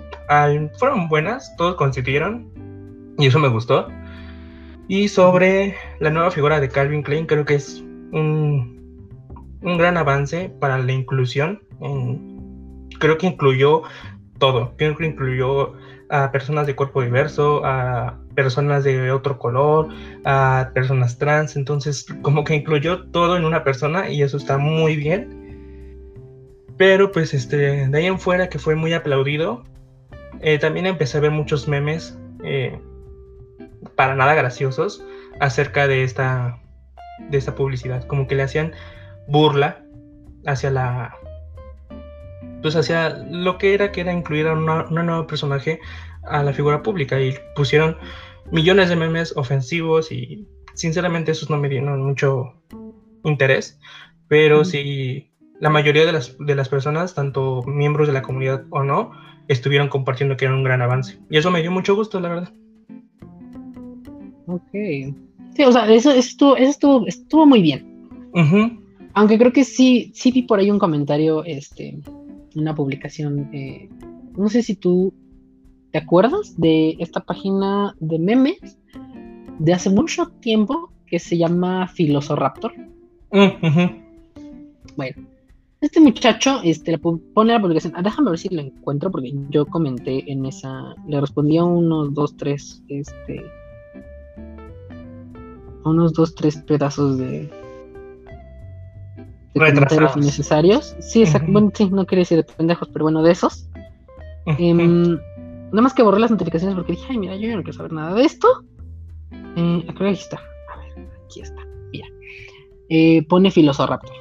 fueron 0.78 1.08
buenas, 1.08 1.54
todos 1.56 1.76
coincidieron 1.76 2.53
y 3.18 3.26
eso 3.26 3.38
me 3.38 3.48
gustó. 3.48 3.88
Y 4.88 5.08
sobre 5.08 5.74
la 6.00 6.10
nueva 6.10 6.30
figura 6.30 6.60
de 6.60 6.68
Calvin 6.68 7.02
Klein, 7.02 7.26
creo 7.26 7.44
que 7.44 7.54
es 7.54 7.80
un 8.12 8.74
un 9.64 9.78
gran 9.78 9.96
avance 9.96 10.52
para 10.60 10.78
la 10.78 10.92
inclusión. 10.92 11.60
creo 12.98 13.18
que 13.18 13.26
incluyó 13.26 13.82
todo. 14.38 14.74
Creo 14.76 14.96
que 14.96 15.06
incluyó 15.06 15.72
a 16.10 16.30
personas 16.30 16.66
de 16.66 16.76
cuerpo 16.76 17.02
diverso, 17.02 17.64
a 17.64 18.20
personas 18.34 18.84
de 18.84 19.10
otro 19.10 19.38
color, 19.38 19.88
a 20.24 20.70
personas 20.74 21.18
trans. 21.18 21.56
Entonces, 21.56 22.06
como 22.22 22.44
que 22.44 22.54
incluyó 22.54 23.04
todo 23.06 23.36
en 23.36 23.44
una 23.44 23.64
persona 23.64 24.10
y 24.10 24.22
eso 24.22 24.36
está 24.36 24.58
muy 24.58 24.96
bien. 24.96 25.42
Pero 26.76 27.10
pues 27.10 27.34
este, 27.34 27.88
de 27.88 27.98
ahí 27.98 28.06
en 28.06 28.18
fuera 28.18 28.48
que 28.48 28.58
fue 28.58 28.74
muy 28.74 28.92
aplaudido. 28.92 29.64
Eh, 30.40 30.58
también 30.58 30.86
empecé 30.86 31.18
a 31.18 31.20
ver 31.20 31.30
muchos 31.30 31.68
memes 31.68 32.18
eh, 32.42 32.78
para 33.96 34.14
nada 34.14 34.34
graciosos 34.34 35.04
acerca 35.40 35.86
de 35.86 36.04
esta, 36.04 36.58
de 37.30 37.38
esta 37.38 37.54
publicidad. 37.54 38.04
Como 38.06 38.26
que 38.26 38.34
le 38.34 38.42
hacían 38.42 38.72
burla 39.28 39.84
hacia 40.46 40.70
la 40.70 41.16
pues 42.62 42.76
hacia 42.76 43.10
lo 43.10 43.58
que 43.58 43.74
era 43.74 43.92
que 43.92 44.00
era 44.00 44.12
incluir 44.12 44.46
a 44.46 44.54
una, 44.54 44.84
nueva 44.84 45.26
personaje 45.26 45.80
a 46.24 46.42
la 46.42 46.52
figura 46.52 46.82
pública 46.82 47.20
y 47.20 47.34
pusieron 47.54 47.98
millones 48.50 48.88
de 48.88 48.96
memes 48.96 49.36
ofensivos 49.36 50.10
y 50.10 50.48
sinceramente 50.74 51.32
esos 51.32 51.50
no 51.50 51.58
me 51.58 51.68
dieron 51.68 52.02
mucho 52.02 52.54
interés 53.22 53.78
pero 54.28 54.64
si 54.64 55.30
la 55.60 55.68
mayoría 55.68 56.06
de 56.06 56.12
las, 56.12 56.36
de 56.38 56.54
las 56.54 56.68
personas 56.70 57.14
tanto 57.14 57.62
miembros 57.66 58.06
de 58.06 58.14
la 58.14 58.22
comunidad 58.22 58.64
o 58.70 58.82
no 58.82 59.12
estuvieron 59.48 59.88
compartiendo 59.88 60.36
que 60.38 60.46
era 60.46 60.54
un 60.54 60.64
gran 60.64 60.80
avance. 60.80 61.18
Y 61.28 61.36
eso 61.36 61.50
me 61.50 61.60
dio 61.60 61.70
mucho 61.70 61.94
gusto 61.94 62.18
la 62.18 62.30
verdad 62.30 62.52
ok 64.46 64.70
sí 64.72 65.64
o 65.66 65.72
sea 65.72 65.90
eso, 65.92 66.10
estuvo, 66.10 66.56
eso 66.56 66.70
estuvo, 66.70 67.06
estuvo 67.06 67.46
muy 67.46 67.62
bien 67.62 67.94
aunque 69.14 69.38
creo 69.38 69.52
que 69.52 69.64
sí, 69.64 70.10
sí 70.12 70.32
vi 70.32 70.42
por 70.42 70.58
ahí 70.58 70.70
un 70.70 70.78
comentario, 70.78 71.44
este, 71.44 71.98
una 72.56 72.74
publicación, 72.74 73.48
eh, 73.52 73.88
no 74.36 74.48
sé 74.48 74.62
si 74.62 74.74
tú 74.74 75.14
te 75.92 75.98
acuerdas 75.98 76.60
de 76.60 76.96
esta 76.98 77.20
página 77.20 77.94
de 78.00 78.18
memes 78.18 78.76
de 79.60 79.72
hace 79.72 79.88
mucho 79.88 80.26
tiempo 80.40 80.92
que 81.06 81.20
se 81.20 81.38
llama 81.38 81.86
Filosoraptor. 81.86 82.74
Mm, 83.30 84.02
bueno, 84.96 85.26
este 85.80 86.00
muchacho 86.00 86.60
este, 86.64 86.98
pone 86.98 87.52
la 87.52 87.60
publicación. 87.60 87.92
Ah, 87.94 88.02
déjame 88.02 88.30
ver 88.30 88.38
si 88.40 88.48
lo 88.48 88.62
encuentro 88.62 89.12
porque 89.12 89.32
yo 89.50 89.66
comenté 89.66 90.30
en 90.30 90.44
esa. 90.46 90.96
Le 91.06 91.20
respondí 91.20 91.58
a 91.58 91.64
unos 91.64 92.12
dos, 92.14 92.36
tres. 92.36 92.82
Este. 92.88 93.44
Unos 95.84 96.12
dos, 96.12 96.34
tres 96.34 96.56
pedazos 96.58 97.18
de, 97.18 97.50
de 99.54 99.60
comentarios 99.60 100.16
innecesarios. 100.16 100.96
Sí, 101.00 101.22
exacto. 101.22 101.50
Bueno, 101.50 101.70
sí, 101.74 101.88
no 101.90 102.06
quería 102.06 102.22
decir 102.22 102.38
de 102.38 102.44
pendejos, 102.44 102.88
pero 102.92 103.04
bueno, 103.04 103.22
de 103.22 103.32
esos. 103.32 103.68
Em, 104.46 105.18
nada 105.70 105.82
más 105.82 105.94
que 105.94 106.02
borré 106.02 106.20
las 106.20 106.30
notificaciones 106.30 106.74
porque 106.74 106.92
dije, 106.92 107.06
ay, 107.10 107.18
mira, 107.18 107.36
yo 107.36 107.48
no 107.56 107.62
quiero 107.62 107.72
saber 107.72 107.92
nada 107.92 108.14
de 108.14 108.24
esto. 108.24 108.48
Eh, 109.56 109.86
aquí 109.88 110.06
está. 110.06 110.38
A 110.72 110.78
ver, 110.78 111.08
aquí 111.24 111.40
está. 111.40 111.62
Mira. 111.92 112.06
Eh, 112.88 113.24
pone 113.28 113.50
Filosoraptor. 113.50 114.16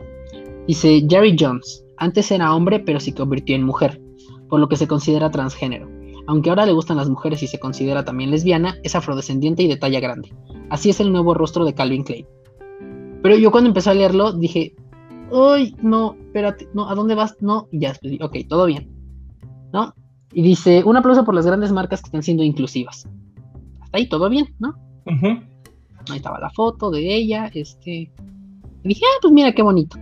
Dice 0.68 1.06
Jerry 1.10 1.36
Jones. 1.38 1.86
Antes 1.98 2.32
era 2.32 2.54
hombre, 2.54 2.80
pero 2.80 3.00
se 3.00 3.14
convirtió 3.14 3.56
en 3.56 3.64
mujer, 3.64 4.02
por 4.50 4.60
lo 4.60 4.68
que 4.68 4.76
se 4.76 4.88
considera 4.88 5.30
transgénero. 5.30 5.90
Aunque 6.28 6.50
ahora 6.50 6.66
le 6.66 6.72
gustan 6.72 6.98
las 6.98 7.10
mujeres 7.10 7.44
y 7.44 7.48
se 7.48 7.60
considera 7.60 8.06
también 8.06 8.32
lesbiana, 8.32 8.78
es 8.84 8.96
afrodescendiente 8.96 9.64
y 9.64 9.68
de 9.68 9.78
talla 9.78 10.00
grande. 10.00 10.34
Así 10.70 10.90
es 10.90 11.00
el 11.00 11.12
nuevo 11.12 11.34
rostro 11.34 11.66
de 11.66 11.74
Calvin 11.74 12.04
Klein. 12.04 12.26
Pero 13.22 13.38
yo 13.38 13.52
cuando 13.52 13.70
empecé 13.70 13.90
a 13.90 13.94
leerlo 13.94 14.34
dije, 14.34 14.76
uy, 15.32 15.76
no, 15.82 16.16
espérate, 16.26 16.68
no, 16.74 16.90
¿a 16.90 16.96
dónde 16.96 17.16
vas? 17.16 17.38
No, 17.42 17.68
y 17.72 17.80
ya 17.80 17.94
ok, 18.22 18.38
todo 18.48 18.66
bien. 18.66 18.94
¿no? 19.74 19.94
Y 20.32 20.42
dice, 20.42 20.84
un 20.86 20.96
aplauso 20.96 21.26
por 21.26 21.36
las 21.36 21.46
grandes 21.46 21.72
marcas 21.72 22.02
que 22.02 22.08
están 22.08 22.24
siendo 22.24 22.44
inclusivas. 22.44 23.08
Hasta 23.82 23.98
ahí 23.98 24.08
todo 24.08 24.30
bien, 24.30 24.56
¿no? 24.60 24.76
Ahí 25.06 26.18
estaba 26.18 26.40
la 26.40 26.50
foto 26.52 26.90
de 26.92 27.14
ella, 27.14 27.52
este... 27.54 28.12
Y 28.84 28.88
dije, 28.88 29.02
ah, 29.06 29.20
pues 29.22 29.34
mira 29.34 29.54
qué 29.54 29.62
bonito. 29.62 29.98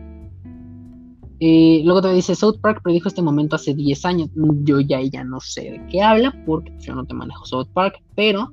Eh, 1.40 1.82
luego 1.84 2.02
te 2.02 2.14
dice, 2.14 2.36
South 2.36 2.60
Park 2.62 2.82
predijo 2.84 3.08
este 3.08 3.22
momento 3.22 3.56
hace 3.56 3.74
10 3.74 4.06
años. 4.06 4.30
Yo 4.64 4.80
ya 4.80 5.00
ella 5.00 5.24
no 5.24 5.40
sé 5.40 5.72
de 5.72 5.86
qué 5.90 6.02
habla, 6.02 6.34
porque 6.46 6.76
yo 6.80 6.96
no 6.96 7.06
te 7.06 7.14
manejo 7.14 7.46
South 7.46 7.68
Park, 7.74 8.02
pero 8.16 8.52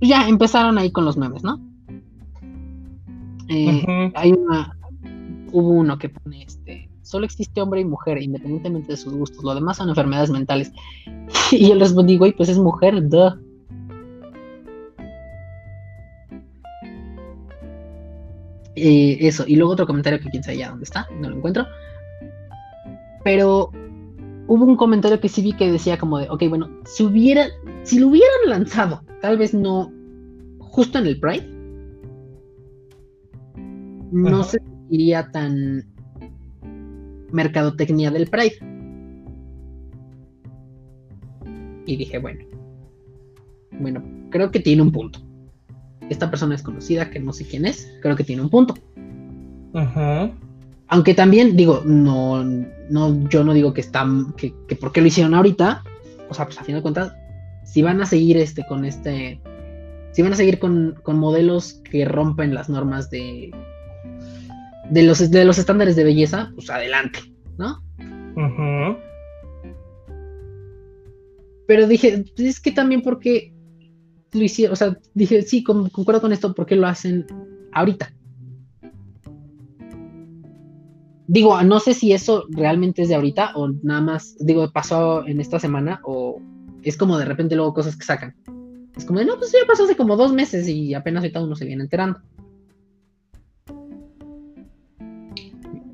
ya 0.00 0.28
empezaron 0.28 0.78
ahí 0.78 0.90
con 0.90 1.04
los 1.04 1.16
memes, 1.16 1.42
¿no? 1.42 1.60
Eh, 3.48 4.12
hay 4.14 4.32
una, 4.32 4.76
hubo 5.52 5.70
uno 5.70 5.98
que 5.98 6.10
pone 6.10 6.42
este, 6.42 6.88
solo 7.02 7.24
existe 7.24 7.60
hombre 7.60 7.80
y 7.80 7.84
mujer, 7.84 8.22
independientemente 8.22 8.92
de 8.92 8.96
sus 8.96 9.14
gustos, 9.14 9.42
lo 9.42 9.54
demás 9.54 9.78
son 9.78 9.88
enfermedades 9.88 10.30
mentales. 10.30 10.72
y 11.52 11.68
yo 11.68 11.74
les 11.74 11.88
respondí, 11.88 12.16
güey, 12.16 12.32
pues 12.32 12.48
es 12.48 12.58
mujer, 12.58 13.08
duh. 13.08 13.32
Eh, 18.76 19.18
eso, 19.26 19.44
y 19.46 19.56
luego 19.56 19.72
otro 19.72 19.86
comentario 19.88 20.20
que 20.20 20.30
quién 20.30 20.44
sabe 20.44 20.58
ya 20.58 20.70
dónde 20.70 20.84
está, 20.84 21.08
no 21.20 21.30
lo 21.30 21.36
encuentro. 21.36 21.66
Pero 23.24 23.72
hubo 24.48 24.64
un 24.64 24.76
comentario 24.76 25.20
que 25.20 25.28
sí 25.28 25.42
vi 25.42 25.52
que 25.52 25.70
decía 25.70 25.98
como 25.98 26.18
de, 26.18 26.28
ok, 26.28 26.42
bueno, 26.48 26.68
si 26.86 27.04
hubiera, 27.04 27.46
si 27.84 27.98
lo 27.98 28.08
hubieran 28.08 28.28
lanzado, 28.46 29.02
tal 29.20 29.38
vez 29.38 29.54
no 29.54 29.92
justo 30.58 30.98
en 30.98 31.06
el 31.06 31.20
Pride, 31.20 31.46
no 34.10 34.42
se 34.42 34.58
iría 34.90 35.30
tan 35.30 35.86
mercadotecnia 37.30 38.10
del 38.10 38.28
Pride. 38.28 38.56
Y 41.84 41.96
dije, 41.96 42.18
bueno, 42.18 42.44
bueno, 43.80 44.02
creo 44.30 44.50
que 44.50 44.60
tiene 44.60 44.82
un 44.82 44.92
punto. 44.92 45.20
Esta 46.08 46.30
persona 46.30 46.54
es 46.54 46.62
conocida, 46.62 47.10
que 47.10 47.20
no 47.20 47.32
sé 47.32 47.46
quién 47.46 47.66
es, 47.66 47.94
creo 48.00 48.16
que 48.16 48.24
tiene 48.24 48.42
un 48.42 48.50
punto. 48.50 48.74
Aunque 50.88 51.14
también 51.14 51.56
digo, 51.56 51.82
no, 51.84 52.42
no, 52.44 53.28
yo 53.28 53.44
no 53.44 53.52
digo 53.52 53.74
que 53.74 53.82
están, 53.82 54.32
que, 54.32 54.54
que 54.66 54.76
por 54.76 54.92
qué 54.92 55.00
lo 55.00 55.06
hicieron 55.06 55.34
ahorita. 55.34 55.82
O 56.28 56.34
sea, 56.34 56.46
pues 56.46 56.58
a 56.58 56.64
fin 56.64 56.74
de 56.74 56.82
cuentas, 56.82 57.12
si 57.64 57.82
van 57.82 58.00
a 58.00 58.06
seguir 58.06 58.36
este 58.38 58.64
con 58.66 58.84
este, 58.84 59.40
si 60.12 60.22
van 60.22 60.32
a 60.32 60.36
seguir 60.36 60.58
con, 60.58 60.98
con 61.02 61.18
modelos 61.18 61.80
que 61.90 62.04
rompen 62.04 62.54
las 62.54 62.68
normas 62.68 63.10
de, 63.10 63.50
de 64.90 65.02
los, 65.02 65.30
de 65.30 65.44
los 65.44 65.58
estándares 65.58 65.96
de 65.96 66.04
belleza, 66.04 66.50
pues 66.54 66.70
adelante, 66.70 67.20
¿no? 67.58 67.82
Pero 71.66 71.86
dije, 71.86 72.24
es 72.36 72.60
que 72.60 72.72
también 72.72 73.02
porque 73.02 73.52
lo 74.32 74.42
hicieron, 74.42 74.72
o 74.72 74.76
sea, 74.76 74.98
dije, 75.14 75.42
sí, 75.42 75.62
concuerdo 75.62 76.20
con 76.20 76.32
esto, 76.32 76.54
porque 76.54 76.76
lo 76.76 76.86
hacen 76.86 77.26
ahorita? 77.72 78.12
Digo, 81.28 81.62
no 81.62 81.78
sé 81.78 81.92
si 81.92 82.14
eso 82.14 82.46
realmente 82.48 83.02
es 83.02 83.10
de 83.10 83.14
ahorita 83.14 83.52
o 83.54 83.68
nada 83.82 84.00
más, 84.00 84.34
digo, 84.40 84.70
pasó 84.72 85.26
en 85.26 85.40
esta 85.40 85.60
semana 85.60 86.00
o 86.02 86.40
es 86.82 86.96
como 86.96 87.18
de 87.18 87.26
repente 87.26 87.54
luego 87.54 87.74
cosas 87.74 87.96
que 87.96 88.04
sacan. 88.04 88.34
Es 88.96 89.04
como 89.04 89.18
de, 89.18 89.26
no, 89.26 89.36
pues 89.36 89.52
ya 89.52 89.58
pasó 89.66 89.84
hace 89.84 89.94
como 89.94 90.16
dos 90.16 90.32
meses 90.32 90.66
y 90.66 90.94
apenas 90.94 91.22
ahorita 91.22 91.42
uno 91.42 91.54
se 91.54 91.66
viene 91.66 91.82
enterando. 91.82 92.18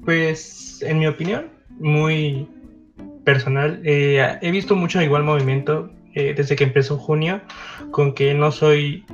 Pues, 0.05 0.81
en 0.83 1.01
mi 1.01 1.09
opinión, 1.09 1.47
muy 1.81 2.47
personal, 3.25 3.81
eh, 3.85 4.39
he 4.41 4.51
visto 4.53 4.77
mucho 4.77 5.03
igual 5.03 5.25
movimiento 5.25 5.91
eh, 6.15 6.33
desde 6.37 6.55
que 6.55 6.63
empezó 6.63 6.97
junio 6.97 7.41
con 7.91 8.15
que 8.15 8.35
no 8.35 8.53
soy 8.53 9.05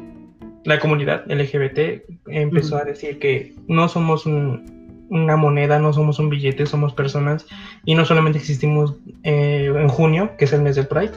la 0.65 0.79
comunidad 0.79 1.25
LGBT 1.31 2.03
empezó 2.27 2.77
a 2.77 2.85
decir 2.85 3.19
que 3.19 3.55
no 3.67 3.89
somos 3.89 4.27
una 5.11 5.37
moneda, 5.37 5.79
no 5.79 5.93
somos 5.93 6.19
un 6.19 6.31
billete, 6.31 6.67
somos 6.67 6.95
personas 6.95 7.47
y 7.85 7.95
no 7.95 8.05
solamente 8.05 8.39
existimos 8.39 8.95
eh, 9.25 9.73
en 9.75 9.89
junio, 9.89 10.37
que 10.39 10.47
es 10.47 10.53
el 10.53 10.63
mes 10.63 10.77
del 10.77 10.87
Pride, 10.87 11.13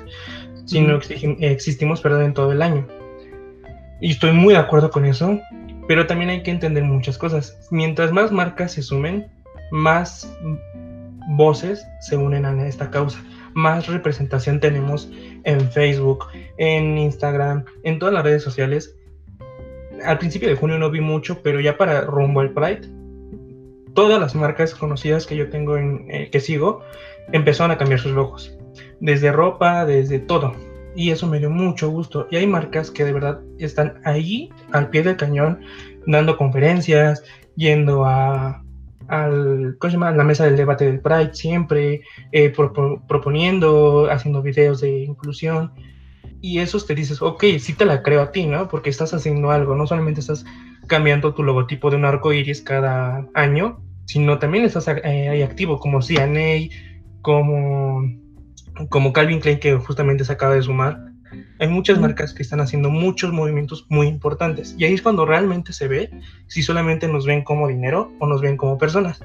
sino 0.66 1.00
que 1.00 1.38
existimos 1.40 2.02
perdón, 2.02 2.24
en 2.24 2.34
todo 2.34 2.52
el 2.52 2.62
año. 2.62 2.88
Y 4.02 4.12
estoy 4.12 4.34
muy 4.34 4.54
de 4.54 4.60
acuerdo 4.60 4.90
con 4.90 5.06
eso, 5.06 5.40
pero 5.88 6.08
también 6.08 6.30
hay 6.30 6.44
que 6.44 6.52
entender 6.52 6.84
muchas 6.84 7.18
cosas. 7.18 7.58
Mientras 7.72 8.12
más 8.12 8.32
marcas 8.32 8.74
se 8.74 8.82
sumen, 8.82 9.28
más 9.72 10.30
voces 11.30 11.86
se 12.02 12.18
unen 12.18 12.46
a 12.46 12.68
esta 12.68 12.90
causa, 12.90 13.24
más 13.54 13.88
representación 13.88 14.60
tenemos 14.60 15.10
en 15.44 15.72
Facebook, 15.72 16.26
en 16.58 16.98
Instagram, 16.98 17.66
en 17.84 18.00
todas 18.00 18.14
las 18.14 18.24
redes 18.24 18.44
sociales. 18.44 18.98
Al 20.04 20.18
principio 20.18 20.50
de 20.50 20.56
junio 20.56 20.80
no 20.80 20.90
vi 20.90 21.00
mucho, 21.00 21.42
pero 21.44 21.62
ya 21.62 21.78
para 21.78 22.02
rumbo 22.02 22.42
al 22.42 22.52
Pride, 22.52 22.90
todas 23.94 24.20
las 24.20 24.36
marcas 24.36 24.74
conocidas 24.76 25.26
que 25.26 25.36
yo 25.36 25.50
tengo 25.50 25.78
en 25.78 26.06
eh, 26.10 26.30
que 26.32 26.40
sigo 26.40 26.82
empezaron 27.32 27.72
a 27.72 27.78
cambiar 27.78 28.00
sus 28.00 28.12
logos, 28.12 28.58
desde 29.00 29.32
ropa, 29.32 29.86
desde 29.86 30.20
todo. 30.20 30.54
Y 30.96 31.10
eso 31.10 31.28
me 31.28 31.40
dio 31.40 31.50
mucho 31.50 31.90
gusto. 31.90 32.28
Y 32.30 32.36
hay 32.36 32.46
marcas 32.46 32.92
que 32.92 33.04
de 33.04 33.14
verdad 33.14 33.40
están 33.58 34.00
ahí 34.04 34.52
al 34.72 34.90
pie 34.90 35.04
del 35.04 35.18
cañón, 35.18 35.62
dando 36.06 36.38
conferencias, 36.38 37.24
yendo 37.56 38.06
a, 38.06 38.64
al, 39.08 39.78
la 39.80 40.24
mesa 40.24 40.46
del 40.46 40.58
debate 40.58 40.86
del 40.86 41.00
Pride 41.00 41.34
siempre, 41.34 42.02
eh, 42.32 42.54
proponiendo, 43.08 44.10
haciendo 44.12 44.42
videos 44.42 44.82
de 44.82 45.00
inclusión. 45.04 45.72
Y 46.42 46.60
eso 46.60 46.78
te 46.80 46.94
dices, 46.94 47.22
ok, 47.22 47.44
sí 47.60 47.74
te 47.74 47.86
la 47.86 48.04
creo 48.04 48.22
a 48.22 48.32
ti, 48.32 48.46
¿no? 48.46 48.68
Porque 48.68 48.90
estás 48.90 49.14
haciendo 49.14 49.50
algo, 49.50 49.76
no 49.76 49.88
solamente 49.88 50.20
estás 50.20 50.46
cambiando 50.88 51.34
tu 51.34 51.44
logotipo 51.44 51.90
de 51.90 51.98
un 51.98 52.06
arco 52.06 52.34
iris 52.34 52.62
cada 52.62 53.28
año, 53.34 53.82
sino 54.06 54.40
también 54.40 54.66
estás 54.66 54.88
eh, 54.88 55.30
ahí 55.30 55.42
activo, 55.42 55.80
como 55.80 56.02
CNA, 56.02 56.70
como, 57.22 58.04
como 58.90 59.14
Calvin 59.14 59.40
Klein, 59.40 59.60
que 59.60 59.76
justamente 59.76 60.26
se 60.26 60.34
acaba 60.34 60.56
de 60.56 60.62
sumar 60.62 61.14
hay 61.60 61.68
muchas 61.68 62.00
marcas 62.00 62.34
que 62.34 62.44
están 62.44 62.62
haciendo 62.62 62.90
muchos 62.90 63.32
movimientos 63.32 63.86
muy 63.90 64.08
importantes 64.08 64.76
y 64.78 64.86
ahí 64.86 64.94
es 64.94 65.02
cuando 65.02 65.26
realmente 65.26 65.74
se 65.74 65.88
ve 65.88 66.10
si 66.48 66.62
solamente 66.62 67.08
nos 67.08 67.26
ven 67.26 67.44
como 67.44 67.68
dinero 67.68 68.12
o 68.20 68.28
nos 68.28 68.42
ven 68.42 68.58
como 68.58 68.78
personas. 68.78 69.22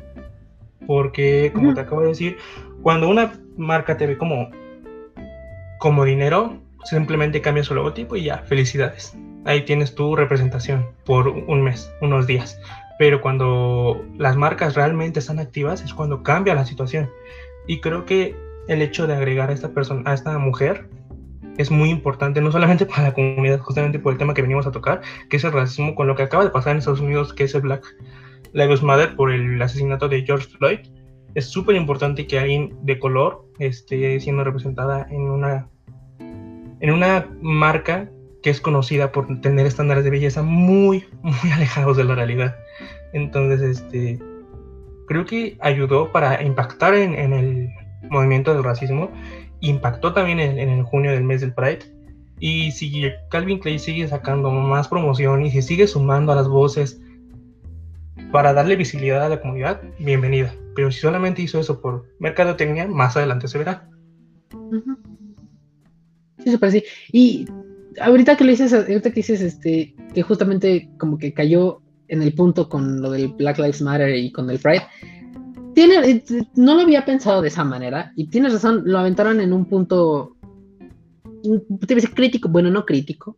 Porque, 0.86 1.50
como 1.54 1.74
te 1.74 1.80
acabo 1.80 2.00
de 2.00 2.08
decir, 2.08 2.36
cuando 2.82 3.08
una 3.08 3.32
marca 3.58 3.96
te 3.96 4.06
ve 4.06 4.16
como, 4.16 4.50
como 5.78 6.04
dinero, 6.04 6.62
simplemente 6.84 7.42
cambia 7.42 7.62
su 7.62 7.74
logotipo 7.74 8.16
y 8.16 8.24
ya, 8.24 8.38
felicidades. 8.38 9.14
Ahí 9.48 9.62
tienes 9.62 9.94
tu 9.94 10.14
representación 10.14 10.90
por 11.06 11.26
un 11.26 11.62
mes, 11.62 11.90
unos 12.02 12.26
días. 12.26 12.60
Pero 12.98 13.22
cuando 13.22 14.04
las 14.18 14.36
marcas 14.36 14.74
realmente 14.74 15.20
están 15.20 15.38
activas 15.38 15.80
es 15.80 15.94
cuando 15.94 16.22
cambia 16.22 16.54
la 16.54 16.66
situación. 16.66 17.08
Y 17.66 17.80
creo 17.80 18.04
que 18.04 18.36
el 18.68 18.82
hecho 18.82 19.06
de 19.06 19.14
agregar 19.14 19.48
a 19.48 19.54
esta 19.54 19.70
persona, 19.70 20.02
a 20.10 20.12
esta 20.12 20.36
mujer, 20.36 20.90
es 21.56 21.70
muy 21.70 21.88
importante, 21.88 22.42
no 22.42 22.52
solamente 22.52 22.84
para 22.86 23.04
la 23.04 23.14
comunidad, 23.14 23.58
justamente 23.60 23.98
por 23.98 24.12
el 24.12 24.18
tema 24.18 24.34
que 24.34 24.42
venimos 24.42 24.66
a 24.66 24.70
tocar, 24.70 25.00
que 25.30 25.38
es 25.38 25.44
el 25.44 25.52
racismo, 25.52 25.94
con 25.94 26.06
lo 26.08 26.14
que 26.14 26.24
acaba 26.24 26.44
de 26.44 26.50
pasar 26.50 26.72
en 26.72 26.80
Estados 26.80 27.00
Unidos, 27.00 27.32
que 27.32 27.44
es 27.44 27.54
el 27.54 27.62
Black 27.62 27.86
Lives 28.52 28.82
Matter 28.82 29.16
por 29.16 29.32
el 29.32 29.62
asesinato 29.62 30.10
de 30.10 30.26
George 30.26 30.46
Floyd. 30.58 30.80
Es 31.34 31.46
súper 31.46 31.74
importante 31.74 32.26
que 32.26 32.38
alguien 32.38 32.76
de 32.82 32.98
color 32.98 33.46
esté 33.58 34.20
siendo 34.20 34.44
representada 34.44 35.06
en 35.08 35.22
una, 35.22 35.70
en 36.18 36.90
una 36.90 37.26
marca 37.40 38.10
que 38.48 38.52
es 38.52 38.62
conocida 38.62 39.12
por 39.12 39.42
tener 39.42 39.66
estándares 39.66 40.04
de 40.04 40.10
belleza 40.10 40.42
muy, 40.42 41.04
muy 41.20 41.52
alejados 41.52 41.98
de 41.98 42.04
la 42.04 42.14
realidad. 42.14 42.56
Entonces, 43.12 43.60
este, 43.60 44.18
creo 45.06 45.26
que 45.26 45.58
ayudó 45.60 46.10
para 46.12 46.42
impactar 46.42 46.94
en, 46.94 47.14
en 47.14 47.34
el 47.34 47.68
movimiento 48.08 48.54
del 48.54 48.64
racismo 48.64 49.10
impactó 49.60 50.14
también 50.14 50.40
en, 50.40 50.58
el 50.70 50.82
junio 50.82 51.10
del 51.10 51.24
mes 51.24 51.42
del 51.42 51.52
Pride. 51.52 51.80
Y 52.40 52.70
si 52.70 53.10
Calvin 53.28 53.58
Clay 53.58 53.78
sigue 53.78 54.08
sacando 54.08 54.50
más 54.50 54.88
promoción 54.88 55.44
y 55.44 55.50
si 55.50 55.60
sigue 55.60 55.86
sumando 55.86 56.32
a 56.32 56.36
las 56.36 56.48
voces 56.48 57.02
para 58.32 58.54
darle 58.54 58.76
visibilidad 58.76 59.26
a 59.26 59.28
la 59.28 59.42
comunidad, 59.42 59.82
bienvenida. 59.98 60.54
Pero 60.74 60.90
si 60.90 61.00
solamente 61.00 61.42
hizo 61.42 61.60
eso 61.60 61.82
por 61.82 62.06
mercadotecnia, 62.18 62.88
más 62.88 63.14
adelante 63.14 63.46
se 63.46 63.58
verá. 63.58 63.90
Sí, 66.38 66.50
se 66.50 66.58
parece. 66.58 66.84
Y 67.12 67.46
ahorita 68.00 68.36
que 68.36 68.44
le 68.44 68.52
dices, 68.52 68.72
ahorita 68.72 69.10
que 69.10 69.16
dices 69.16 69.40
este, 69.40 69.94
que 70.14 70.22
justamente 70.22 70.90
como 70.98 71.18
que 71.18 71.32
cayó 71.32 71.80
en 72.08 72.22
el 72.22 72.34
punto 72.34 72.68
con 72.68 73.00
lo 73.00 73.10
del 73.10 73.28
Black 73.28 73.58
Lives 73.58 73.82
Matter 73.82 74.14
y 74.14 74.32
con 74.32 74.48
el 74.50 74.58
Pride, 74.58 74.82
eh, 75.76 76.22
no 76.56 76.74
lo 76.74 76.82
había 76.82 77.04
pensado 77.04 77.40
de 77.40 77.48
esa 77.48 77.62
manera 77.64 78.12
y 78.16 78.28
tienes 78.28 78.52
razón, 78.52 78.82
lo 78.84 78.98
aventaron 78.98 79.40
en 79.40 79.52
un 79.52 79.66
punto 79.66 80.36
mm, 81.44 81.76
crítico, 82.14 82.48
bueno, 82.48 82.70
no 82.70 82.84
crítico. 82.84 83.36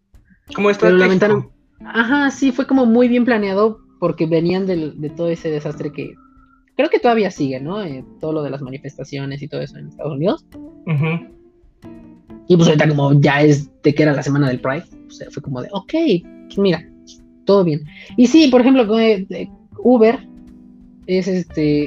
Como 0.54 0.70
esto 0.70 0.88
lo 0.90 1.04
aventaron. 1.04 1.50
Ajá, 1.80 2.30
sí, 2.30 2.52
fue 2.52 2.66
como 2.66 2.86
muy 2.86 3.08
bien 3.08 3.24
planeado 3.24 3.80
porque 3.98 4.26
venían 4.26 4.66
de 4.66 5.12
todo 5.14 5.28
ese 5.28 5.50
desastre 5.50 5.92
que, 5.92 6.14
creo 6.80 6.88
que 6.88 6.98
todavía 6.98 7.30
sigue, 7.30 7.60
¿no? 7.60 7.82
Eh, 7.82 8.02
todo 8.20 8.32
lo 8.32 8.42
de 8.42 8.48
las 8.48 8.62
manifestaciones 8.62 9.42
y 9.42 9.48
todo 9.48 9.60
eso 9.60 9.76
en 9.76 9.88
Estados 9.88 10.14
Unidos. 10.14 10.46
Y 12.50 12.56
pues 12.56 12.66
ahorita 12.66 12.88
como 12.88 13.12
ya 13.20 13.42
es 13.42 13.70
de 13.80 13.94
que 13.94 14.02
era 14.02 14.12
la 14.12 14.24
semana 14.24 14.48
del 14.48 14.60
Pride, 14.60 14.82
pues 15.06 15.24
fue 15.30 15.40
como 15.40 15.62
de, 15.62 15.68
ok, 15.70 15.92
pues 16.48 16.58
mira, 16.58 16.84
todo 17.44 17.62
bien. 17.62 17.84
Y 18.16 18.26
sí, 18.26 18.48
por 18.48 18.60
ejemplo, 18.60 18.88
Uber 19.78 20.18
es 21.06 21.28
este 21.28 21.84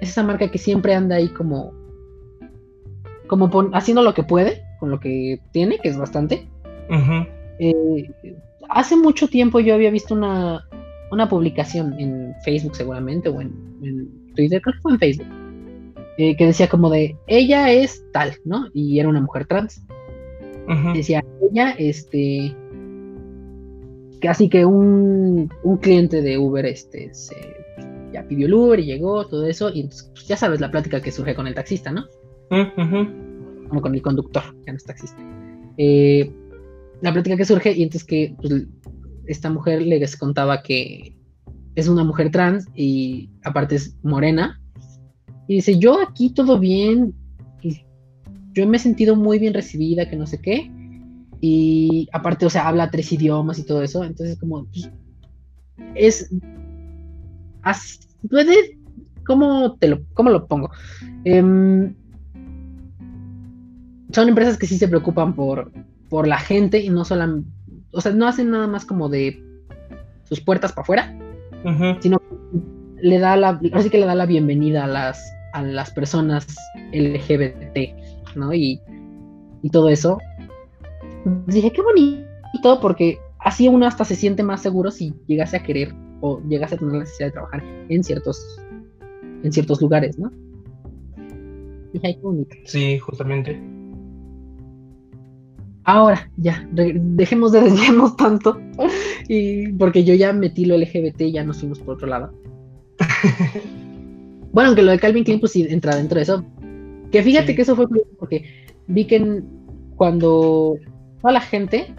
es 0.00 0.08
esa 0.08 0.24
marca 0.24 0.50
que 0.50 0.58
siempre 0.58 0.96
anda 0.96 1.14
ahí 1.14 1.28
como 1.28 1.72
como 3.28 3.48
haciendo 3.72 4.02
lo 4.02 4.14
que 4.14 4.24
puede 4.24 4.64
con 4.80 4.90
lo 4.90 4.98
que 4.98 5.38
tiene, 5.52 5.78
que 5.78 5.90
es 5.90 5.96
bastante. 5.96 6.48
Eh, 7.60 8.10
hace 8.68 8.96
mucho 8.96 9.28
tiempo 9.28 9.60
yo 9.60 9.74
había 9.74 9.92
visto 9.92 10.12
una, 10.12 10.68
una 11.12 11.28
publicación 11.28 11.94
en 12.00 12.34
Facebook 12.44 12.74
seguramente 12.74 13.28
o 13.28 13.40
en, 13.40 13.62
Twitter, 14.34 14.60
creo 14.60 14.74
que 14.74 14.80
fue 14.80 14.92
en 14.94 14.98
Facebook, 14.98 15.28
eh, 16.18 16.36
que 16.36 16.46
decía 16.46 16.68
como 16.68 16.90
de, 16.90 17.16
ella 17.26 17.72
es 17.72 18.04
tal, 18.12 18.34
¿no? 18.44 18.68
Y 18.72 18.98
era 18.98 19.08
una 19.08 19.20
mujer 19.20 19.46
trans. 19.46 19.82
Decía, 20.94 21.22
ella, 21.50 21.74
este, 21.78 22.56
así 24.26 24.48
que 24.48 24.64
un, 24.64 25.52
un, 25.62 25.76
cliente 25.76 26.22
de 26.22 26.38
Uber, 26.38 26.64
este, 26.64 27.12
se, 27.12 27.36
ya 28.14 28.26
pidió 28.26 28.46
el 28.46 28.54
Uber 28.54 28.80
y 28.80 28.86
llegó, 28.86 29.26
todo 29.26 29.46
eso, 29.46 29.70
y 29.70 29.80
entonces, 29.80 30.10
pues, 30.14 30.26
ya 30.26 30.38
sabes 30.38 30.60
la 30.60 30.70
plática 30.70 31.02
que 31.02 31.12
surge 31.12 31.34
con 31.34 31.46
el 31.46 31.54
taxista, 31.54 31.92
¿no? 31.92 32.06
Como 33.68 33.82
con 33.82 33.94
el 33.94 34.00
conductor, 34.00 34.42
ya 34.66 34.72
no 34.72 34.76
es 34.76 34.84
taxista. 34.84 35.20
Eh, 35.76 36.30
la 37.02 37.12
plática 37.12 37.36
que 37.36 37.44
surge, 37.44 37.72
y 37.72 37.82
entonces 37.82 38.06
que 38.06 38.34
pues, 38.40 38.66
esta 39.26 39.50
mujer 39.50 39.82
les 39.82 40.16
contaba 40.16 40.62
que 40.62 41.16
es 41.74 41.88
una 41.88 42.04
mujer 42.04 42.30
trans 42.30 42.66
y 42.74 43.30
aparte 43.42 43.76
es 43.76 43.96
morena. 44.02 44.60
Y 45.46 45.56
dice, 45.56 45.78
yo 45.78 46.00
aquí 46.00 46.30
todo 46.30 46.58
bien, 46.58 47.14
y 47.62 47.84
yo 48.52 48.66
me 48.66 48.76
he 48.76 48.80
sentido 48.80 49.16
muy 49.16 49.38
bien 49.38 49.54
recibida, 49.54 50.08
que 50.08 50.16
no 50.16 50.26
sé 50.26 50.40
qué. 50.40 50.70
Y 51.40 52.08
aparte, 52.12 52.46
o 52.46 52.50
sea, 52.50 52.68
habla 52.68 52.90
tres 52.90 53.12
idiomas 53.12 53.58
y 53.58 53.66
todo 53.66 53.82
eso. 53.82 54.04
Entonces, 54.04 54.38
como, 54.38 54.66
pues, 54.66 54.90
es... 55.94 56.30
puede, 58.30 58.78
¿cómo, 59.26 59.76
te 59.76 59.88
lo, 59.88 60.00
cómo 60.14 60.30
lo 60.30 60.46
pongo? 60.46 60.70
Em, 61.24 61.94
son 64.12 64.28
empresas 64.28 64.56
que 64.56 64.66
sí 64.66 64.78
se 64.78 64.88
preocupan 64.88 65.34
por, 65.34 65.72
por 66.08 66.26
la 66.26 66.38
gente 66.38 66.80
y 66.80 66.88
no 66.88 67.04
solo, 67.04 67.42
o 67.90 68.00
sea, 68.00 68.12
no 68.12 68.26
hacen 68.26 68.50
nada 68.50 68.66
más 68.66 68.86
como 68.86 69.08
de 69.08 69.42
sus 70.24 70.40
puertas 70.40 70.72
para 70.72 70.82
afuera, 70.82 71.18
sino 72.00 72.20
le 73.04 73.18
da 73.18 73.36
la, 73.36 73.60
así 73.74 73.90
que 73.90 73.98
le 73.98 74.06
da 74.06 74.14
la 74.14 74.24
bienvenida 74.24 74.84
a 74.84 74.86
las, 74.86 75.22
a 75.52 75.62
las 75.62 75.90
personas 75.90 76.46
LGBT, 76.90 78.34
¿no? 78.34 78.54
Y, 78.54 78.80
y 79.62 79.68
todo 79.68 79.90
eso. 79.90 80.16
Dije, 81.46 81.70
qué 81.70 81.82
bonito, 81.82 82.80
porque 82.80 83.18
así 83.40 83.68
uno 83.68 83.86
hasta 83.86 84.06
se 84.06 84.16
siente 84.16 84.42
más 84.42 84.62
seguro 84.62 84.90
si 84.90 85.12
llegase 85.26 85.58
a 85.58 85.62
querer 85.62 85.94
o 86.22 86.40
llegase 86.48 86.76
a 86.76 86.78
tener 86.78 86.94
la 86.94 87.00
necesidad 87.00 87.28
de 87.28 87.32
trabajar 87.32 87.62
en 87.90 88.02
ciertos, 88.02 88.58
en 89.42 89.52
ciertos 89.52 89.82
lugares, 89.82 90.18
¿no? 90.18 90.32
Dije, 91.92 92.06
ay, 92.06 92.14
qué 92.14 92.22
bonito. 92.22 92.56
Sí, 92.64 92.98
justamente. 93.00 93.62
Ahora, 95.84 96.30
ya, 96.38 96.66
dejemos 96.72 97.52
de 97.52 97.60
desviarnos 97.60 98.16
tanto. 98.16 98.58
Y 99.28 99.72
porque 99.74 100.04
yo 100.04 100.14
ya 100.14 100.32
metí 100.32 100.64
lo 100.64 100.78
LGBT 100.78 101.20
y 101.20 101.32
ya 101.32 101.44
nos 101.44 101.58
fuimos 101.58 101.78
por 101.80 101.96
otro 101.96 102.06
lado. 102.06 102.32
bueno, 104.52 104.68
aunque 104.68 104.82
lo 104.82 104.90
de 104.90 104.98
Calvin 104.98 105.24
Klein, 105.24 105.40
pues 105.40 105.52
sí 105.52 105.66
entra 105.68 105.96
dentro 105.96 106.16
de 106.16 106.22
eso. 106.22 106.44
Que 107.10 107.22
fíjate 107.22 107.54
que 107.54 107.62
eso 107.62 107.76
fue 107.76 107.86
porque 108.18 108.44
vi 108.86 109.06
que 109.06 109.42
cuando 109.96 110.76
toda 111.20 111.32
la 111.32 111.40
gente, 111.40 111.94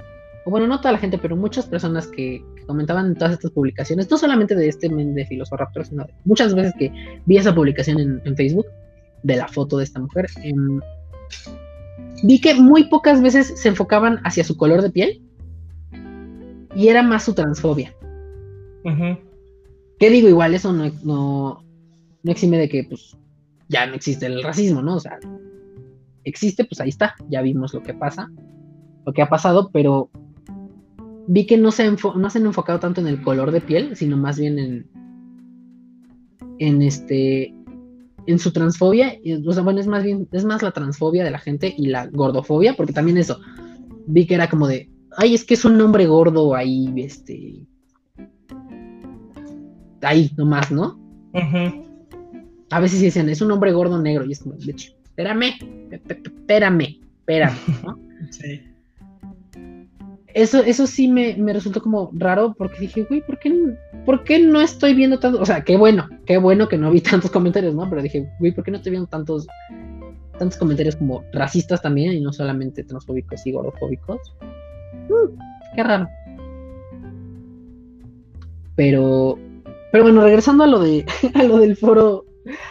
o 0.46 0.52
bueno, 0.52 0.68
no 0.68 0.80
toda 0.80 0.92
la 0.92 0.98
gente, 0.98 1.18
pero 1.18 1.36
muchas 1.36 1.66
personas 1.66 2.08
que, 2.08 2.44
comentaban 2.66 3.08
en 3.08 3.16
todas 3.16 3.34
estas 3.34 3.52
publicaciones, 3.52 4.10
no 4.10 4.18
solamente 4.18 4.56
de 4.56 4.68
este 4.68 4.90
men 4.90 5.14
de 5.14 5.28
Raptor, 5.52 5.86
sino 5.86 6.06
muchas 6.24 6.54
veces 6.56 6.74
que 6.78 6.92
vi 7.26 7.38
esa 7.38 7.54
publicación 7.54 8.22
en, 8.24 8.36
Facebook 8.36 8.66
de 9.24 9.36
la 9.36 9.48
foto 9.48 9.78
de 9.78 9.84
esta 9.84 10.00
mujer. 10.00 10.28
Em, 10.44 10.80
vi 12.24 12.42
que 12.42 12.56
muy 12.56 12.86
pocas 12.86 13.22
veces 13.22 13.54
se 13.56 13.70
enfocaban 13.70 14.20
hacia 14.24 14.44
su 14.44 14.58
color 14.58 14.82
de 14.82 14.90
piel 14.90 15.22
y 16.76 16.88
era 16.88 17.04
más 17.04 17.24
su 17.24 17.34
transfobia. 17.34 17.94
¿Qué 20.00 20.10
digo? 20.10 20.28
Igual 20.28 20.54
eso 20.54 20.74
no, 20.74 20.92
no, 21.04 21.64
no 22.24 22.32
exime 22.32 22.58
de 22.58 22.70
que 22.70 22.84
pues 22.84 23.16
ya 23.68 23.86
no 23.86 23.96
existe 23.96 24.26
el 24.26 24.44
racismo, 24.44 24.82
¿no? 24.82 24.96
O 24.96 25.00
sea, 25.00 25.18
existe, 26.24 26.66
pues 26.66 26.82
ahí 26.82 26.90
está, 26.90 27.16
ya 27.30 27.42
vimos 27.42 27.74
lo 27.74 27.82
que 27.82 27.94
pasa, 27.94 28.30
lo 29.06 29.14
que 29.14 29.22
ha 29.22 29.30
pasado, 29.30 29.70
pero 29.72 30.10
vi 31.28 31.46
que 31.46 31.58
no 31.58 31.72
se, 31.72 31.90
no 31.90 32.30
se 32.30 32.38
han 32.38 32.46
enfocado 32.46 32.80
tanto 32.80 33.02
en 33.02 33.08
el 33.08 33.22
color 33.22 33.52
de 33.52 33.62
piel, 33.62 33.96
sino 33.96 34.18
más 34.18 34.40
bien 34.40 34.60
en, 34.60 34.88
en 36.60 36.82
este, 36.82 37.54
en 38.28 38.40
su 38.40 38.52
transfobia, 38.52 39.18
o 39.46 39.52
sea, 39.54 39.64
bueno, 39.64 39.80
es 39.80 39.88
más 39.88 40.04
bien, 40.04 40.28
es 40.32 40.46
más 40.46 40.62
la 40.62 40.72
transfobia 40.72 41.24
de 41.24 41.32
la 41.32 41.40
gente 41.40 41.74
y 41.78 41.88
la 41.88 42.08
gordofobia, 42.08 42.76
porque 42.76 42.94
también 42.94 43.18
eso, 43.18 43.40
vi 44.08 44.26
que 44.26 44.36
era 44.36 44.50
como 44.50 44.68
de, 44.68 44.90
ay, 45.18 45.36
es 45.36 45.46
que 45.46 45.54
es 45.54 45.66
un 45.66 45.80
hombre 45.82 46.06
gordo 46.06 46.56
ahí, 46.56 46.92
este, 46.98 47.66
ahí 50.06 50.32
nomás, 50.38 50.72
¿no? 50.72 51.00
A 52.72 52.80
veces 52.80 53.02
dicen, 53.02 53.30
es 53.30 53.42
un 53.42 53.52
hombre 53.52 53.72
gordo 53.72 54.02
negro, 54.02 54.26
y 54.26 54.32
es 54.32 54.40
como, 54.40 54.56
espérame, 54.56 55.54
espérame, 55.92 57.00
espérame, 57.20 57.58
¿no? 57.84 58.00
sí 58.32 58.62
eso, 60.36 60.62
eso 60.64 60.86
sí 60.86 61.08
me, 61.08 61.34
resultó 61.54 61.82
como 61.82 62.12
raro 62.14 62.54
porque 62.58 62.82
dije, 62.82 63.04
güey, 63.04 63.24
¿por 63.26 63.40
qué, 63.40 64.40
no 64.40 64.60
estoy 64.60 64.94
viendo 64.94 65.18
tanto? 65.18 65.40
O 65.40 65.46
sea, 65.46 65.64
qué 65.64 65.78
bueno, 65.78 66.10
qué 66.26 66.38
bueno 66.38 66.68
que 66.68 66.78
no 66.78 66.92
vi 66.92 67.00
tantos 67.02 67.32
comentarios, 67.32 67.74
¿no? 67.74 67.90
Pero 67.90 68.02
dije, 68.02 68.30
güey, 68.40 68.52
¿por 68.52 68.66
qué 68.66 68.72
no 68.72 68.78
estoy 68.78 68.92
viendo 68.92 69.08
tantos, 69.08 69.48
tantos 70.38 70.60
comentarios 70.60 70.98
como 70.98 71.24
racistas 71.32 71.82
también 71.82 72.12
y 72.12 72.20
no 72.20 72.34
solamente 72.34 72.84
transfóbicos 72.84 73.48
y 73.48 73.54
gordofóbicos? 73.54 74.36
Mm, 75.08 75.40
qué 75.74 75.84
raro. 75.84 76.10
Pero, 78.76 79.40
pero 79.92 80.04
bueno, 80.04 80.22
regresando 80.22 80.64
a 80.64 80.68
lo 80.68 80.80
de, 80.80 81.06
a 81.34 81.44
lo 81.44 81.58
del 81.60 81.76
foro, 81.78 82.26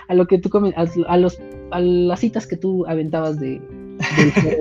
a 0.09 0.15
lo 0.15 0.27
que 0.27 0.39
tú 0.39 0.51
a, 0.57 0.85
a 1.07 1.17
los, 1.17 1.39
a 1.71 1.81
las 1.81 2.21
citas 2.21 2.47
que 2.47 2.57
tú 2.57 2.87
aventabas 2.87 3.39
de, 3.39 3.61
del 4.17 4.33
foro 4.33 4.57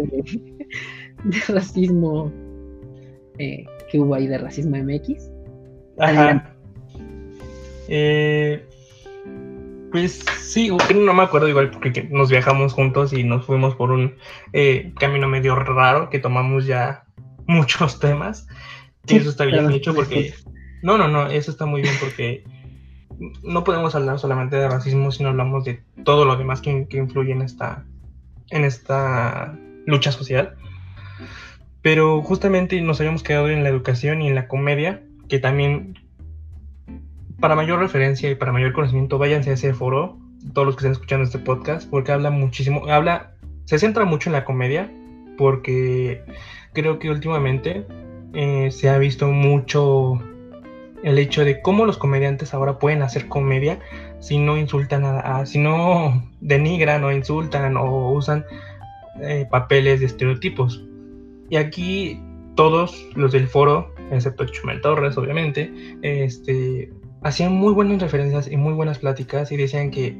de 1.23 1.39
racismo 1.53 2.31
eh, 3.39 3.65
que 3.89 3.99
hubo 3.99 4.15
ahí 4.15 4.27
de 4.27 4.37
racismo 4.37 4.77
MX. 4.77 5.29
Ajá. 5.99 6.55
Eh, 7.87 8.65
pues 9.91 10.25
sí, 10.39 10.71
no 10.95 11.13
me 11.13 11.23
acuerdo 11.23 11.47
igual 11.47 11.69
porque 11.69 12.07
nos 12.09 12.29
viajamos 12.29 12.73
juntos 12.73 13.13
y 13.13 13.23
nos 13.23 13.45
fuimos 13.45 13.75
por 13.75 13.91
un 13.91 14.15
eh, 14.51 14.91
camino 14.99 15.27
medio 15.27 15.55
raro 15.55 16.09
que 16.09 16.19
tomamos 16.19 16.65
ya 16.65 17.03
muchos 17.47 17.99
temas. 17.99 18.47
Y 19.07 19.17
eso 19.17 19.29
está 19.29 19.45
bien 19.45 19.69
hecho 19.71 19.93
porque... 19.93 20.33
No, 20.83 20.97
no, 20.97 21.07
no, 21.07 21.27
eso 21.27 21.49
está 21.49 21.65
muy 21.65 21.81
bien 21.81 21.95
porque 21.99 22.43
no 23.41 23.63
podemos 23.63 23.95
hablar 23.95 24.19
solamente 24.19 24.57
de 24.57 24.67
racismo, 24.67 25.11
sino 25.11 25.29
hablamos 25.29 25.63
de 25.63 25.81
todo 26.03 26.25
lo 26.25 26.35
demás 26.35 26.59
que, 26.59 26.87
que 26.89 26.97
influye 26.97 27.31
en 27.31 27.41
esta, 27.41 27.85
en 28.49 28.65
esta 28.65 29.57
lucha 29.85 30.11
social. 30.11 30.55
Pero 31.81 32.21
justamente 32.21 32.79
nos 32.81 32.99
habíamos 32.99 33.23
quedado 33.23 33.49
en 33.49 33.63
la 33.63 33.69
educación 33.69 34.21
y 34.21 34.27
en 34.27 34.35
la 34.35 34.49
comedia, 34.49 35.01
que 35.29 35.39
también, 35.39 35.99
para 37.39 37.55
mayor 37.55 37.79
referencia 37.79 38.29
y 38.29 38.35
para 38.35 38.51
mayor 38.51 38.73
conocimiento, 38.73 39.17
váyanse 39.17 39.51
a 39.51 39.53
ese 39.53 39.73
foro, 39.73 40.17
todos 40.53 40.65
los 40.65 40.75
que 40.75 40.81
estén 40.81 40.91
escuchando 40.91 41.23
este 41.23 41.39
podcast, 41.39 41.89
porque 41.89 42.11
habla 42.11 42.29
muchísimo, 42.29 42.87
habla, 42.87 43.31
se 43.63 43.79
centra 43.79 44.03
mucho 44.03 44.29
en 44.29 44.33
la 44.33 44.43
comedia, 44.43 44.91
porque 45.37 46.23
creo 46.73 46.99
que 46.99 47.09
últimamente 47.09 47.87
eh, 48.33 48.69
se 48.71 48.89
ha 48.89 48.97
visto 48.97 49.29
mucho 49.29 50.21
el 51.03 51.19
hecho 51.19 51.43
de 51.45 51.61
cómo 51.61 51.85
los 51.85 51.97
comediantes 51.97 52.53
ahora 52.53 52.79
pueden 52.79 53.01
hacer 53.01 53.27
comedia 53.27 53.79
si 54.19 54.37
no 54.37 54.57
insultan 54.57 55.03
a, 55.05 55.45
si 55.45 55.59
no 55.59 56.29
denigran 56.41 57.03
o 57.03 57.11
insultan 57.11 57.77
o 57.77 58.11
usan 58.11 58.45
eh, 59.21 59.45
papeles 59.49 59.99
de 59.99 60.07
estereotipos 60.07 60.83
y 61.49 61.57
aquí 61.57 62.19
todos 62.55 63.07
los 63.15 63.31
del 63.31 63.47
foro, 63.47 63.93
excepto 64.11 64.45
Chumel 64.45 64.81
Torres, 64.81 65.17
obviamente, 65.17 65.71
este, 66.01 66.91
hacían 67.21 67.53
muy 67.53 67.73
buenas 67.73 68.01
referencias 68.01 68.49
y 68.51 68.57
muy 68.57 68.73
buenas 68.73 68.99
pláticas 68.99 69.51
y 69.51 69.57
decían 69.57 69.91
que 69.91 70.17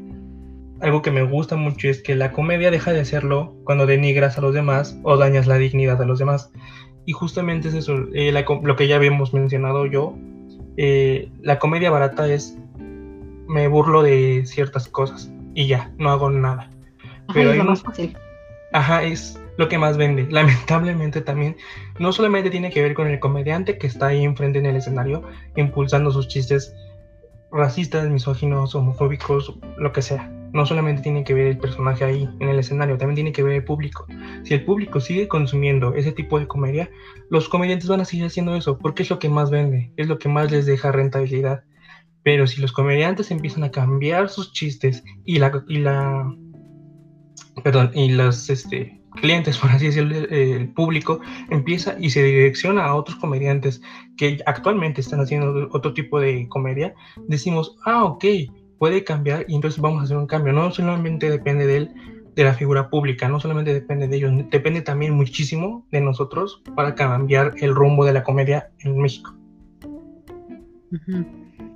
algo 0.82 1.02
que 1.02 1.12
me 1.12 1.24
gusta 1.24 1.56
mucho 1.56 1.88
es 1.88 2.02
que 2.02 2.16
la 2.16 2.32
comedia 2.32 2.72
deja 2.72 2.92
de 2.92 3.00
hacerlo 3.00 3.56
cuando 3.64 3.86
denigras 3.86 4.38
a 4.38 4.42
los 4.42 4.54
demás 4.54 4.98
o 5.04 5.18
dañas 5.18 5.48
la 5.48 5.58
dignidad 5.58 6.02
a 6.02 6.06
los 6.06 6.20
demás. 6.20 6.52
Y 7.06 7.14
justamente 7.14 7.70
es 7.70 7.74
eso, 7.74 7.96
eh, 8.14 8.32
lo 8.32 8.76
que 8.76 8.88
ya 8.88 8.96
habíamos 8.96 9.34
mencionado 9.34 9.86
yo, 9.86 10.16
eh, 10.78 11.30
la 11.42 11.60
comedia 11.60 11.92
barata 11.92 12.28
es 12.28 12.58
me 13.48 13.68
burlo 13.68 14.02
de 14.04 14.44
ciertas 14.46 14.88
cosas 14.88 15.32
y 15.54 15.68
ya, 15.68 15.92
no 15.98 16.10
hago 16.10 16.30
nada. 16.30 16.72
Pero 17.34 17.52
es 17.52 17.58
lo 17.58 17.64
unos- 17.64 17.84
más 17.84 17.96
fácil. 17.96 18.18
Ajá, 18.72 19.04
es 19.04 19.40
lo 19.58 19.68
que 19.70 19.78
más 19.78 19.98
vende. 19.98 20.28
Lamentablemente 20.32 21.22
también, 21.22 21.56
no 22.00 22.12
solamente 22.12 22.50
tiene 22.50 22.72
que 22.72 22.82
ver 22.82 22.94
con 22.96 23.08
el 23.08 23.20
comediante 23.20 23.78
que 23.78 23.88
está 23.88 24.08
ahí 24.08 24.24
enfrente 24.24 24.60
en 24.60 24.66
el 24.66 24.76
escenario, 24.78 25.24
impulsando 25.56 26.12
sus 26.12 26.28
chistes 26.28 26.76
racistas, 27.52 28.10
misóginos, 28.10 28.74
homofóbicos, 28.74 29.54
lo 29.78 29.92
que 29.92 30.02
sea. 30.02 30.30
No 30.54 30.66
solamente 30.66 31.02
tiene 31.02 31.24
que 31.24 31.34
ver 31.34 31.48
el 31.48 31.58
personaje 31.58 32.06
ahí 32.06 32.30
en 32.40 32.50
el 32.50 32.60
escenario, 32.60 32.98
también 32.98 33.16
tiene 33.16 33.32
que 33.32 33.44
ver 33.44 33.56
el 33.56 33.64
público. 33.64 34.06
Si 34.44 34.54
el 34.54 34.64
público 34.64 35.00
sigue 35.00 35.28
consumiendo 35.28 35.96
ese 35.96 36.12
tipo 36.12 36.40
de 36.40 36.48
comedia, 36.48 36.90
los 37.30 37.50
comediantes 37.50 37.90
van 37.90 38.02
a 38.02 38.06
seguir 38.06 38.26
haciendo 38.26 38.56
eso, 38.56 38.78
porque 38.78 39.04
es 39.04 39.10
lo 39.10 39.20
que 39.20 39.30
más 39.30 39.50
vende, 39.50 39.92
es 39.98 40.08
lo 40.08 40.20
que 40.20 40.30
más 40.30 40.52
les 40.52 40.66
deja 40.66 40.92
rentabilidad. 40.92 41.64
Pero 42.24 42.48
si 42.48 42.62
los 42.62 42.72
comediantes 42.72 43.32
empiezan 43.32 43.64
a 43.64 43.72
cambiar 43.72 44.30
sus 44.30 44.54
chistes 44.54 45.04
y 45.26 45.40
la, 45.40 45.64
y 45.68 45.80
la 45.80 46.34
perdón, 47.62 47.92
y 47.94 48.10
los 48.10 48.50
este, 48.50 49.02
clientes, 49.16 49.58
por 49.60 49.72
así 49.72 49.88
decirlo, 49.88 50.16
eh, 50.16 50.54
el 50.54 50.74
público 50.74 51.20
empieza 51.50 51.96
y 52.00 52.10
se 52.10 52.24
direcciona 52.24 52.86
a 52.86 52.96
otros 52.96 53.18
comediantes 53.18 53.82
que 54.18 54.40
actualmente 54.46 55.02
están 55.02 55.20
haciendo 55.20 55.70
otro 55.72 55.94
tipo 55.94 56.20
de 56.20 56.48
comedia, 56.50 56.94
decimos, 57.28 57.76
ah, 57.86 58.06
ok, 58.06 58.26
puede 58.84 59.06
cambiar 59.06 59.46
y 59.48 59.56
entonces 59.56 59.80
vamos 59.80 60.02
a 60.02 60.04
hacer 60.04 60.18
un 60.18 60.28
cambio. 60.28 60.52
No 60.52 60.70
solamente 60.70 61.30
depende 61.30 61.66
de 61.66 61.78
él, 61.78 61.92
de 62.36 62.44
la 62.44 62.54
figura 62.54 62.90
pública, 62.90 63.30
no 63.30 63.40
solamente 63.40 63.74
depende 63.74 64.10
de 64.10 64.18
ellos, 64.18 64.34
depende 64.52 64.82
también 64.82 65.14
muchísimo 65.14 65.88
de 65.90 66.02
nosotros 66.02 66.62
para 66.76 66.94
cambiar 66.94 67.54
el 67.62 67.74
rumbo 67.74 68.04
de 68.04 68.12
la 68.12 68.24
comedia 68.24 68.72
en 68.80 68.98
México. 68.98 69.34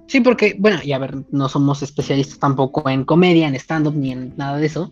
Sí, 0.07 0.19
porque, 0.19 0.57
bueno, 0.59 0.79
y 0.83 0.91
a 0.91 0.97
ver, 0.97 1.15
no 1.31 1.47
somos 1.47 1.81
especialistas 1.81 2.39
tampoco 2.39 2.89
en 2.89 3.05
comedia, 3.05 3.47
en 3.47 3.55
stand-up, 3.55 3.95
ni 3.95 4.11
en 4.11 4.33
nada 4.35 4.57
de 4.57 4.65
eso, 4.65 4.91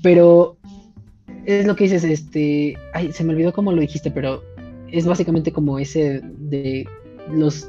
pero 0.00 0.58
es 1.44 1.66
lo 1.66 1.74
que 1.74 1.84
dices, 1.84 2.04
este, 2.04 2.78
ay, 2.94 3.10
se 3.10 3.24
me 3.24 3.32
olvidó 3.32 3.52
cómo 3.52 3.72
lo 3.72 3.80
dijiste, 3.80 4.12
pero 4.12 4.44
es 4.92 5.06
básicamente 5.06 5.50
como 5.50 5.80
ese 5.80 6.20
de 6.22 6.86
los, 7.32 7.68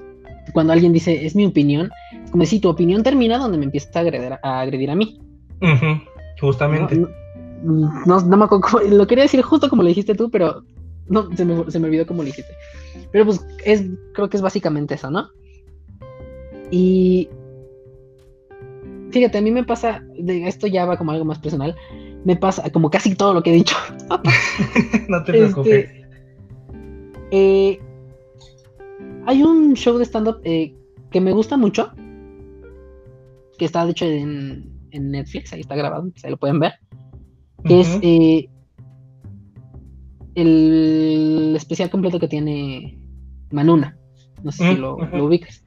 cuando 0.54 0.74
alguien 0.74 0.93
dice, 0.93 1.26
es 1.26 1.36
mi 1.36 1.45
opinión, 1.45 1.89
es 2.24 2.32
como 2.32 2.45
si 2.45 2.60
tu 2.60 2.70
opinión 2.70 3.04
termina 3.04 3.38
donde 3.38 3.58
me 3.58 3.66
empiezas 3.66 3.95
a 3.95 4.00
agredir 4.00 4.34
a, 4.41 4.60
agredir 4.62 4.89
a 4.91 4.95
mí. 4.95 5.20
Ujú, 5.62 5.86
¿no? 5.86 6.02
Justamente. 6.39 6.95
No, 6.97 7.10
no, 8.06 8.22
no 8.22 8.38
me 8.38 8.45
acuerdo 8.45 8.62
cómo- 8.62 8.84
lo 8.84 9.06
quería 9.08 9.24
decir 9.24 9.41
justo 9.41 9.70
como 9.70 9.84
lo 9.84 9.89
dijiste 9.89 10.16
tú, 10.16 10.30
pero 10.30 10.64
no, 11.08 11.36
se 11.36 11.43
me, 11.45 11.70
se 11.70 11.80
me 11.80 11.88
olvidó 11.88 12.06
cómo 12.06 12.22
lo 12.22 12.28
dijiste. 12.28 12.54
Pero 13.12 13.26
pues 13.26 13.45
es, 13.66 13.84
creo 14.14 14.30
que 14.30 14.38
es 14.38 14.43
básicamente 14.43 14.93
eso, 14.95 15.10
¿no? 15.10 15.30
Y 16.72 17.28
fíjate, 19.12 19.39
a 19.39 19.41
mí 19.41 19.52
me 19.52 19.64
pasa, 19.64 20.04
de 20.18 20.47
esto 20.47 20.68
ya 20.68 20.86
va 20.86 20.97
como 20.97 21.12
algo 21.12 21.26
más 21.26 21.39
personal, 21.39 21.76
me 22.24 22.36
pasa 22.36 22.70
como 22.72 22.89
casi 22.89 23.16
todo 23.16 23.34
lo 23.34 23.43
que 23.43 23.52
he 23.52 23.56
dicho. 23.56 23.76
no 25.08 25.24
te 25.24 25.32
preocupes. 25.34 25.89
Este, 25.89 26.06
eh, 27.32 27.80
hay 29.30 29.43
un 29.43 29.75
show 29.75 29.99
de 29.99 30.05
stand-up 30.05 30.41
eh, 30.43 30.73
que 31.11 31.21
me 31.21 31.34
gusta 31.34 31.55
mucho, 31.55 31.91
que 33.59 33.65
está 33.65 33.86
de 33.86 33.91
hecho 33.91 34.05
en, 34.05 34.67
en 34.89 35.11
Netflix, 35.11 35.53
ahí 35.53 35.61
está 35.61 35.75
grabado, 35.75 36.11
ahí 36.23 36.32
lo 36.32 36.38
pueden 36.38 36.59
ver, 36.59 36.73
que 37.63 37.80
es 37.80 37.99
eh, 38.01 38.49
el 40.34 41.53
especial 41.55 41.91
completo 41.91 42.19
que 42.19 42.27
tiene 42.27 42.97
Manuna. 43.51 43.95
No 44.41 44.51
sé 44.51 44.67
si 44.67 44.75
Mm, 44.75 44.82
lo, 44.82 44.95
ubicas. 45.23 45.63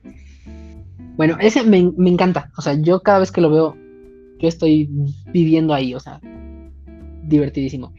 Bueno, 1.17 1.37
ese 1.39 1.63
me, 1.63 1.93
me 1.97 2.11
encanta. 2.11 2.51
O 2.57 2.63
sea, 2.63 2.75
yo 2.75 3.01
cada 3.01 3.21
vez 3.21 3.31
que 3.31 3.43
lo 3.43 3.51
veo, 3.51 3.77
yo 4.41 4.49
estoy 4.49 4.91
viviendo 5.33 5.73
ahí, 5.73 5.95
o 5.95 6.01
sea, 6.01 6.21
divertidísimo. 7.23 7.93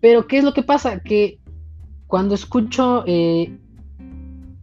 Pero, 0.00 0.26
¿qué 0.26 0.38
es 0.38 0.44
lo 0.44 0.54
que 0.54 0.64
pasa? 0.64 0.98
Que 0.98 1.38
cuando 2.08 2.34
escucho, 2.34 3.04
eh, 3.06 3.56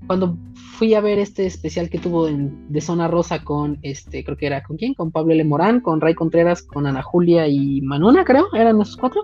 cuando 0.10 0.36
fui 0.80 0.96
a 0.96 1.02
ver 1.02 1.20
este 1.20 1.46
especial 1.46 1.88
que 1.88 2.00
tuvo 2.00 2.28
en- 2.28 2.66
de 2.68 2.82
Zona 2.82 3.08
Rosa 3.08 3.44
con, 3.44 3.78
este, 3.84 4.24
creo 4.24 4.36
que 4.38 4.48
era 4.48 4.64
con 4.64 4.76
quién, 4.76 4.96
con 4.96 5.12
Pablo 5.12 5.34
L. 5.34 5.44
Morán, 5.44 5.82
con 5.82 6.02
Ray 6.02 6.16
Contreras, 6.16 6.64
con 6.64 6.88
Ana 6.88 7.04
Julia 7.04 7.48
y 7.48 7.80
Manuna, 7.82 8.26
creo, 8.26 8.48
eran 8.56 8.82
esos 8.82 8.98
cuatro. 8.98 9.22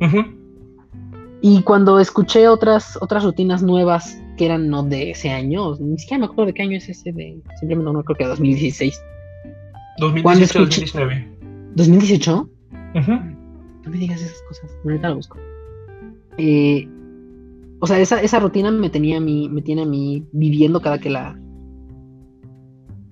Ujú. 0.00 0.24
Y 1.40 1.62
cuando 1.62 1.98
escuché 1.98 2.46
otras, 2.46 2.96
otras 3.02 3.24
rutinas 3.24 3.64
nuevas 3.64 4.22
que 4.36 4.44
eran 4.44 4.68
no 4.68 4.84
de 4.84 5.10
ese 5.10 5.30
año, 5.30 5.74
ni 5.80 5.98
siquiera 5.98 6.20
me 6.20 6.26
acuerdo 6.26 6.46
de 6.46 6.54
qué 6.54 6.62
año 6.62 6.76
es 6.76 6.88
ese 6.88 7.10
de, 7.10 7.40
simplemente 7.58 7.92
no 7.92 8.04
creo 8.04 8.16
que 8.16 8.24
2016. 8.26 9.02
2018, 9.98 10.60
escuché- 10.60 10.92
2019. 10.92 11.28
¿2018? 11.74 12.48
Ujú. 12.94 13.12
No 13.82 13.90
me 13.90 13.96
digas 13.98 14.22
esas 14.22 14.40
cosas, 14.48 14.70
ahorita 14.84 15.08
lo 15.08 15.16
busco. 15.16 15.36
Eh, 16.36 16.88
o 17.80 17.86
sea, 17.86 17.98
esa, 18.00 18.20
esa 18.20 18.40
rutina 18.40 18.70
me 18.70 18.90
tenía 18.90 19.18
a 19.18 19.20
mí, 19.20 19.48
me 19.48 19.62
tiene 19.62 19.82
a 19.82 19.86
mí 19.86 20.26
viviendo 20.32 20.80
cada 20.80 20.98
que 20.98 21.10
la. 21.10 21.38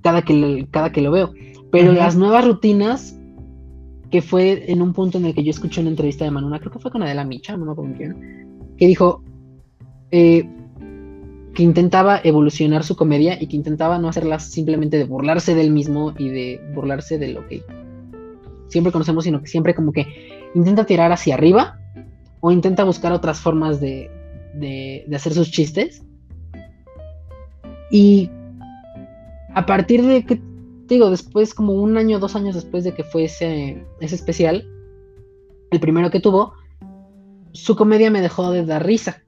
Cada 0.02 0.22
que, 0.22 0.66
cada 0.70 0.92
que 0.92 1.02
lo 1.02 1.10
veo. 1.10 1.32
Pero 1.70 1.92
las 1.92 2.16
nuevas 2.16 2.44
rutinas, 2.46 3.18
que 4.10 4.22
fue 4.22 4.70
en 4.70 4.82
un 4.82 4.92
punto 4.92 5.18
en 5.18 5.26
el 5.26 5.34
que 5.34 5.42
yo 5.42 5.50
escuché 5.50 5.80
una 5.80 5.90
entrevista 5.90 6.24
de 6.24 6.30
Manuna, 6.30 6.58
creo 6.60 6.72
que 6.72 6.78
fue 6.78 6.90
con 6.90 7.02
Adela 7.02 7.24
Micha, 7.24 7.56
no 7.56 7.66
me 7.66 7.72
acuerdo 7.72 7.94
quién, 7.96 8.74
que 8.76 8.86
dijo 8.86 9.22
eh, 10.12 10.48
que 11.54 11.62
intentaba 11.62 12.20
evolucionar 12.22 12.84
su 12.84 12.96
comedia 12.96 13.36
y 13.40 13.48
que 13.48 13.56
intentaba 13.56 13.98
no 13.98 14.08
hacerlas 14.08 14.50
simplemente 14.50 14.96
de 14.96 15.04
burlarse 15.04 15.54
del 15.54 15.70
mismo 15.70 16.14
y 16.16 16.28
de 16.28 16.60
burlarse 16.74 17.18
de 17.18 17.28
lo 17.28 17.46
que 17.48 17.64
siempre 18.68 18.92
conocemos, 18.92 19.24
sino 19.24 19.40
que 19.40 19.48
siempre 19.48 19.74
como 19.74 19.92
que 19.92 20.06
intenta 20.54 20.86
tirar 20.86 21.12
hacia 21.12 21.34
arriba 21.34 21.78
o 22.40 22.52
intenta 22.52 22.84
buscar 22.84 23.12
otras 23.12 23.40
formas 23.40 23.80
de, 23.80 24.10
de- 24.58 25.04
de 25.06 25.16
hacer 25.16 25.32
sus 25.34 25.50
chistes. 25.50 26.02
Y 27.90 28.30
a 29.54 29.64
partir 29.66 30.02
de 30.04 30.24
que, 30.24 30.40
digo, 30.88 31.10
después, 31.10 31.54
como 31.54 31.72
un 31.74 31.96
año, 31.96 32.18
dos 32.18 32.34
años 32.36 32.54
después 32.54 32.84
de 32.84 32.92
que 32.94 33.04
fue 33.04 33.24
ese, 33.24 33.84
ese 34.00 34.14
especial, 34.14 34.68
el 35.70 35.80
primero 35.80 36.10
que 36.10 36.20
tuvo, 36.20 36.52
su 37.52 37.74
comedia 37.76 38.10
me 38.10 38.20
dejó 38.20 38.50
de 38.50 38.64
dar 38.64 38.84
risa. 38.84 39.22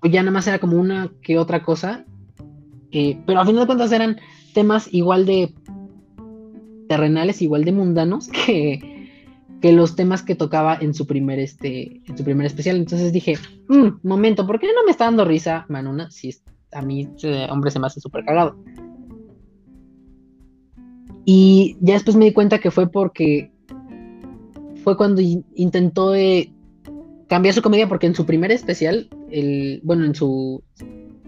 Pues 0.00 0.12
ya 0.12 0.22
nada 0.22 0.32
más 0.32 0.46
era 0.46 0.58
como 0.58 0.76
una 0.78 1.10
que 1.22 1.38
otra 1.38 1.62
cosa. 1.62 2.04
eh, 2.90 3.20
pero 3.26 3.40
a 3.40 3.46
fin 3.46 3.56
de 3.56 3.66
cuentas 3.66 3.92
eran 3.92 4.18
temas 4.54 4.88
igual 4.92 5.26
de 5.26 5.52
terrenales, 6.88 7.42
igual 7.42 7.64
de 7.64 7.72
mundanos 7.72 8.28
que, 8.46 8.97
que 9.60 9.72
los 9.72 9.96
temas 9.96 10.22
que 10.22 10.34
tocaba 10.36 10.76
en 10.80 10.94
su 10.94 11.06
primer 11.06 11.38
este 11.40 12.00
en 12.06 12.16
su 12.16 12.24
primer 12.24 12.46
especial. 12.46 12.76
Entonces 12.76 13.12
dije, 13.12 13.34
"Mm, 13.68 14.06
momento, 14.06 14.46
¿por 14.46 14.60
qué 14.60 14.66
no 14.68 14.84
me 14.84 14.90
está 14.92 15.04
dando 15.04 15.24
risa 15.24 15.66
Manuna? 15.68 16.10
Si 16.10 16.34
a 16.72 16.82
mí, 16.82 17.08
eh, 17.22 17.46
hombre, 17.50 17.70
se 17.70 17.78
me 17.80 17.86
hace 17.86 18.00
súper 18.00 18.24
cagado. 18.24 18.56
Y 21.24 21.76
ya 21.80 21.94
después 21.94 22.16
me 22.16 22.24
di 22.26 22.32
cuenta 22.32 22.58
que 22.58 22.70
fue 22.70 22.90
porque 22.90 23.50
fue 24.82 24.96
cuando 24.96 25.20
in- 25.20 25.44
intentó 25.54 26.14
eh, 26.14 26.52
cambiar 27.28 27.54
su 27.54 27.60
comedia 27.62 27.88
porque 27.88 28.06
en 28.06 28.14
su 28.14 28.24
primer 28.24 28.50
especial, 28.52 29.08
el, 29.30 29.80
bueno, 29.82 30.04
en 30.06 30.14
su, 30.14 30.62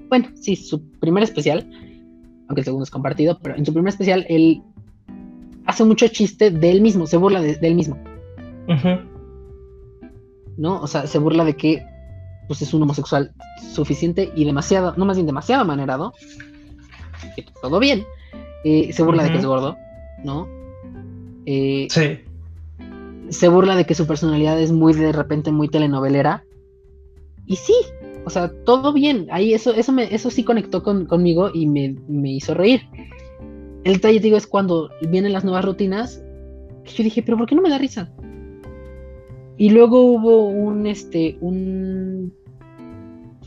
bueno, 0.09 0.29
sí, 0.35 0.57
su 0.57 0.83
primer 1.01 1.23
especial, 1.23 1.69
aunque 2.49 2.61
el 2.61 2.65
segundo 2.65 2.85
es 2.85 2.91
compartido, 2.91 3.39
pero 3.43 3.57
en 3.57 3.67
su 3.67 3.73
primer 3.75 3.91
especial 3.91 4.25
él 4.29 4.63
hace 5.67 5.85
mucho 5.85 6.09
chiste 6.09 6.51
de 6.51 6.71
él 6.71 6.81
mismo, 6.81 7.07
se 7.07 7.19
burla 7.19 7.43
de 7.43 7.59
él 7.61 7.75
mismo, 7.75 7.99
¿no? 10.57 10.81
O 10.81 10.87
sea, 10.87 11.07
se 11.07 11.19
burla 11.19 11.45
de 11.45 11.57
que 11.57 11.83
pues 12.49 12.63
es 12.63 12.75
un 12.75 12.83
homosexual 12.83 13.33
suficiente 13.73 14.33
y 14.35 14.45
demasiado, 14.45 14.95
no 14.97 15.05
más 15.07 15.17
bien 15.17 15.27
demasiado 15.27 15.65
manerado, 15.65 16.13
que 17.37 17.43
pues, 17.45 17.55
todo 17.63 17.79
bien, 17.79 18.05
eh, 18.65 18.93
se 18.93 19.03
burla 19.05 19.23
de 19.23 19.31
que 19.31 19.39
es 19.39 19.47
gordo, 19.47 19.77
¿no? 20.25 20.49
Eh, 21.47 21.87
Sí. 21.91 22.21
se 23.29 23.49
burla 23.49 23.77
de 23.77 23.87
que 23.87 23.95
su 23.95 24.07
personalidad 24.07 24.61
es 24.61 24.73
muy 24.73 24.93
de 24.95 25.13
repente 25.13 25.53
muy 25.53 25.69
telenovelera. 25.69 26.45
Y 27.47 27.57
sí, 27.57 27.75
o 28.25 28.31
sea, 28.31 28.51
todo 28.65 28.93
bien. 28.93 29.29
Ahí 29.31 29.55
eso, 29.55 29.73
eso, 29.73 29.93
me, 29.93 30.13
eso 30.13 30.31
sí 30.31 30.43
conectó 30.45 30.83
con- 30.83 31.07
conmigo 31.07 31.51
y 31.55 31.67
me, 31.67 31.95
me 32.09 32.33
hizo 32.33 32.55
reír. 32.55 32.83
El 33.85 33.95
detalle, 33.95 34.19
digo, 34.21 34.37
es 34.37 34.47
cuando 34.49 34.91
vienen 35.09 35.33
las 35.33 35.45
nuevas 35.45 35.65
rutinas, 35.65 36.21
que 36.85 36.93
yo 36.93 37.05
dije, 37.05 37.23
pero 37.23 37.39
¿por 37.39 37.47
qué 37.47 37.55
no 37.55 37.63
me 37.63 37.71
da 37.71 37.79
risa? 37.79 38.13
Y 39.61 39.69
luego 39.69 40.01
hubo 40.01 40.49
un, 40.49 40.87
este, 40.87 41.37
un, 41.43 42.33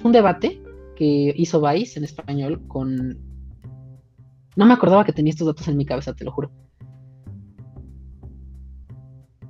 un 0.03 0.11
debate 0.11 0.61
que 0.95 1.33
hizo 1.35 1.59
Vice 1.59 1.97
en 1.97 2.05
español 2.05 2.61
con... 2.67 3.17
No 4.55 4.67
me 4.67 4.73
acordaba 4.73 5.05
que 5.05 5.11
tenía 5.11 5.31
estos 5.31 5.47
datos 5.47 5.67
en 5.67 5.75
mi 5.75 5.87
cabeza, 5.87 6.13
te 6.13 6.23
lo 6.23 6.31
juro. 6.31 6.51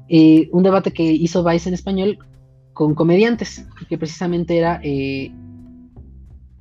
eh, 0.07 0.47
un 0.53 0.63
debate 0.63 0.93
que 0.93 1.03
hizo 1.03 1.43
Vice 1.43 1.67
en 1.67 1.73
español 1.73 2.17
con 2.71 2.95
comediantes, 2.95 3.67
que 3.89 3.97
precisamente 3.97 4.57
era, 4.57 4.79
eh, 4.83 5.33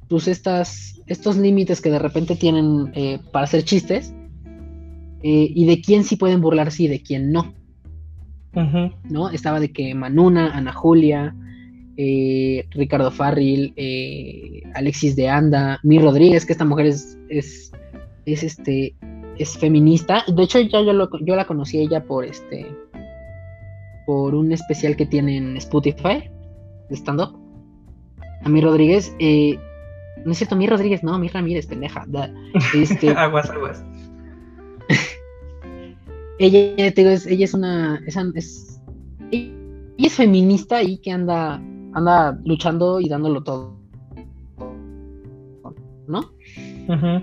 pues 0.09 0.27
estas, 0.27 1.01
estos 1.07 1.37
límites 1.37 1.81
que 1.81 1.93
de 1.93 2.01
repente 2.01 2.35
tienen 2.35 2.91
eh, 2.95 3.21
para 3.31 3.45
hacer 3.45 3.63
chistes 3.63 4.13
eh, 5.23 5.53
y 5.55 5.65
de 5.65 5.81
quién 5.81 6.03
sí 6.03 6.17
pueden 6.17 6.41
burlarse 6.41 6.83
y 6.83 6.89
de 6.89 7.03
quién 7.05 7.31
no. 7.31 7.55
¿No? 8.55 9.31
Estaba 9.31 9.61
de 9.61 9.73
que 9.73 9.95
Manuna, 9.95 10.57
Ana 10.57 10.73
Julia, 10.73 11.35
eh, 11.97 12.67
Ricardo 12.71 13.11
Farril, 13.11 13.75
Alexis 14.75 15.17
de 15.17 15.29
Anda, 15.29 15.81
Mi 15.83 15.99
Rodríguez, 15.99 16.45
que 16.45 16.53
esta 16.53 16.65
mujer 16.65 16.87
es, 16.87 17.19
es, 17.29 17.73
es 18.27 18.43
este 18.43 18.95
es 19.39 19.57
feminista. 19.59 20.25
De 20.29 20.43
hecho, 20.43 20.61
ya 20.61 20.83
yo, 20.83 20.93
yo 21.21 21.37
la 21.37 21.47
conocí 21.47 21.79
ella 21.79 22.05
por 22.05 22.25
este 22.25 22.67
por 24.07 24.35
un 24.35 24.53
especial 24.53 24.97
que 24.97 25.07
tiene 25.07 25.37
en 25.37 25.57
Spotify 25.57 26.31
de 26.89 26.97
stand 26.97 27.21
up. 27.21 27.39
A 28.45 28.49
mi 28.49 28.61
Rodríguez, 28.61 29.15
eh, 29.21 29.59
no 30.25 30.33
es 30.33 30.39
cierto, 30.39 30.57
mi 30.57 30.67
Rodríguez, 30.67 31.05
no, 31.05 31.19
mi 31.19 31.29
Ramírez, 31.29 31.67
pendeja. 31.67 32.05
este, 32.75 33.11
aguas, 33.11 33.51
aguas. 33.51 33.85
Ella, 36.47 36.93
te 36.93 37.03
digo, 37.03 37.11
es, 37.11 37.27
ella 37.27 37.45
es 37.45 37.55
una. 37.55 38.03
Es, 38.07 38.17
es, 38.35 38.81
ella 39.31 39.53
es 39.99 40.15
feminista 40.15 40.83
y 40.83 40.99
que 40.99 41.13
anda, 41.13 41.63
anda 41.93 42.39
luchando 42.45 43.01
y 43.01 43.09
dándolo 43.09 43.43
todo. 43.43 43.77
¿No? 46.07 46.33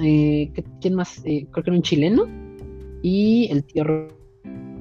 Eh, 0.02 0.52
¿Quién 0.82 0.96
más? 0.96 1.22
Eh, 1.26 1.46
creo 1.52 1.64
que 1.64 1.70
era 1.70 1.78
un 1.78 1.84
chileno. 1.84 2.26
Y 3.02 3.48
el 3.52 3.64
tío 3.64 3.84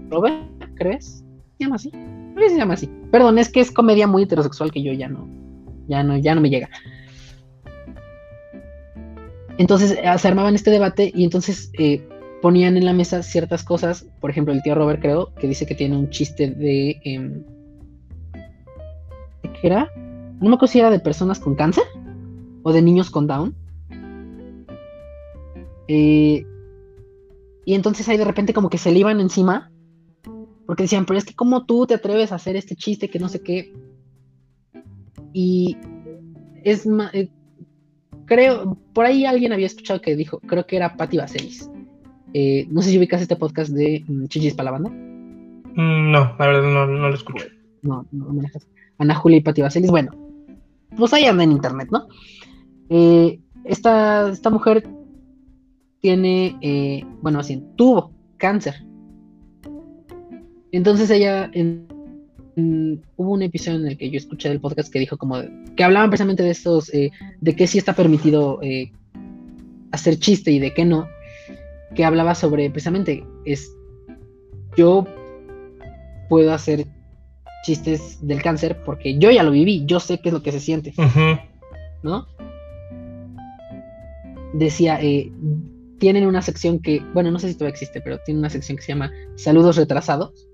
Robert, 0.08 0.46
¿crees? 0.76 1.24
¿Se 1.58 1.64
llama 1.64 1.76
así? 1.76 1.90
Creo 1.90 2.36
que 2.36 2.50
se 2.50 2.56
llama 2.56 2.74
así. 2.74 2.88
Perdón, 3.10 3.38
es 3.38 3.48
que 3.48 3.60
es 3.60 3.70
comedia 3.70 4.06
muy 4.06 4.22
heterosexual 4.22 4.70
que 4.70 4.82
yo 4.82 4.92
ya 4.92 5.08
no. 5.08 5.28
Ya 5.88 6.02
no, 6.02 6.16
ya 6.16 6.34
no 6.34 6.40
me 6.40 6.50
llega. 6.50 6.68
Entonces 9.58 9.98
eh, 10.00 10.18
se 10.18 10.28
armaban 10.28 10.54
este 10.54 10.70
debate 10.70 11.10
y 11.14 11.24
entonces 11.24 11.72
ponían 12.42 12.76
en 12.76 12.84
la 12.84 12.92
mesa 12.92 13.22
ciertas 13.22 13.64
cosas. 13.64 14.06
Por 14.20 14.30
ejemplo, 14.30 14.52
el 14.52 14.62
tío 14.62 14.74
Robert, 14.74 15.00
creo, 15.00 15.34
que 15.34 15.48
dice 15.48 15.66
que 15.66 15.74
tiene 15.74 15.96
un 15.96 16.10
chiste 16.10 16.48
de. 16.50 17.00
Em, 17.04 17.42
¿De 19.42 19.52
qué 19.52 19.66
era? 19.66 19.90
No 20.40 20.48
me 20.48 20.54
acuerdo 20.54 20.72
si 20.72 20.78
era 20.78 20.90
de 20.90 21.00
personas 21.00 21.40
con 21.40 21.54
cáncer 21.54 21.84
o 22.62 22.72
de 22.72 22.82
niños 22.82 23.10
con 23.10 23.26
Down 23.26 23.54
eh, 25.88 26.44
y 27.64 27.74
entonces 27.74 28.08
ahí 28.08 28.18
de 28.18 28.24
repente 28.24 28.52
como 28.52 28.68
que 28.68 28.78
se 28.78 28.92
le 28.92 29.00
iban 29.00 29.20
encima, 29.20 29.72
porque 30.66 30.84
decían, 30.84 31.06
pero 31.06 31.18
es 31.18 31.24
que 31.24 31.34
como 31.34 31.64
tú 31.64 31.86
te 31.86 31.94
atreves 31.94 32.30
a 32.30 32.36
hacer 32.36 32.56
este 32.56 32.76
chiste 32.76 33.08
que 33.08 33.18
no 33.18 33.28
sé 33.28 33.42
qué. 33.42 33.72
Y 35.32 35.76
es 36.62 36.86
más, 36.86 37.12
eh, 37.14 37.30
creo, 38.26 38.78
por 38.92 39.06
ahí 39.06 39.24
alguien 39.24 39.52
había 39.52 39.66
escuchado 39.66 40.00
que 40.00 40.14
dijo, 40.14 40.40
creo 40.40 40.66
que 40.66 40.76
era 40.76 40.96
Patti 40.96 41.16
Vaselis. 41.16 41.70
Eh, 42.40 42.68
no 42.70 42.82
sé 42.82 42.90
si 42.90 42.98
ubicas 42.98 43.20
este 43.20 43.34
podcast 43.34 43.72
de 43.72 44.04
mm, 44.06 44.26
Chichis 44.26 44.54
para 44.54 44.70
la 44.70 44.78
banda. 44.78 44.90
Mm, 44.90 46.12
no, 46.12 46.36
la 46.38 46.46
verdad 46.46 46.62
no, 46.62 46.86
lo 46.86 47.12
escucho. 47.12 47.46
No, 47.82 48.06
no 48.12 48.32
me 48.32 48.42
dejas. 48.42 48.64
Ana 48.96 49.16
Julia 49.16 49.38
y 49.38 49.40
Patti 49.40 49.60
Vaselis, 49.60 49.90
bueno, 49.90 50.12
pues 50.96 51.12
ahí 51.12 51.24
anda 51.24 51.42
en 51.42 51.50
internet, 51.50 51.88
¿no? 51.90 52.06
esta, 53.64 54.30
esta 54.30 54.50
mujer 54.50 54.88
tiene, 56.00 56.56
eh, 56.60 57.04
bueno, 57.22 57.40
así, 57.40 57.60
tuvo 57.76 58.12
cáncer. 58.36 58.84
Entonces 60.70 61.10
ella, 61.10 61.50
hubo 63.16 63.32
un 63.32 63.42
episodio 63.42 63.80
en 63.80 63.88
el 63.88 63.98
que 63.98 64.10
yo 64.10 64.16
escuché 64.16 64.48
del 64.48 64.60
podcast 64.60 64.92
que 64.92 65.00
dijo 65.00 65.16
como, 65.16 65.42
que 65.76 65.84
hablaban 65.84 66.08
precisamente 66.08 66.44
de 66.44 66.50
estos, 66.50 66.94
eh, 66.94 67.10
de 67.40 67.56
que 67.56 67.66
sí 67.66 67.78
está 67.78 67.94
permitido 67.94 68.60
eh, 68.62 68.92
hacer 69.90 70.18
chiste 70.18 70.52
y 70.52 70.60
de 70.60 70.72
qué 70.72 70.84
no, 70.84 71.08
que 71.98 72.04
hablaba 72.04 72.36
sobre 72.36 72.70
precisamente, 72.70 73.26
es, 73.44 73.76
yo 74.76 75.04
puedo 76.28 76.54
hacer 76.54 76.86
chistes 77.64 78.24
del 78.24 78.40
cáncer 78.40 78.84
porque 78.84 79.18
yo 79.18 79.32
ya 79.32 79.42
lo 79.42 79.50
viví, 79.50 79.84
yo 79.84 79.98
sé 79.98 80.20
qué 80.20 80.28
es 80.28 80.32
lo 80.32 80.40
que 80.40 80.52
se 80.52 80.60
siente, 80.60 80.94
¿no? 82.04 82.28
Decía, 84.52 85.00
eh, 85.02 85.32
tienen 85.98 86.24
una 86.24 86.40
sección 86.40 86.78
que, 86.78 87.02
bueno, 87.14 87.32
no 87.32 87.40
sé 87.40 87.48
si 87.48 87.54
todavía 87.54 87.72
existe, 87.72 88.00
pero 88.00 88.20
tiene 88.24 88.38
una 88.38 88.50
sección 88.50 88.76
que 88.76 88.84
se 88.84 88.92
llama 88.92 89.10
Saludos 89.34 89.76
retrasados. 89.76 90.46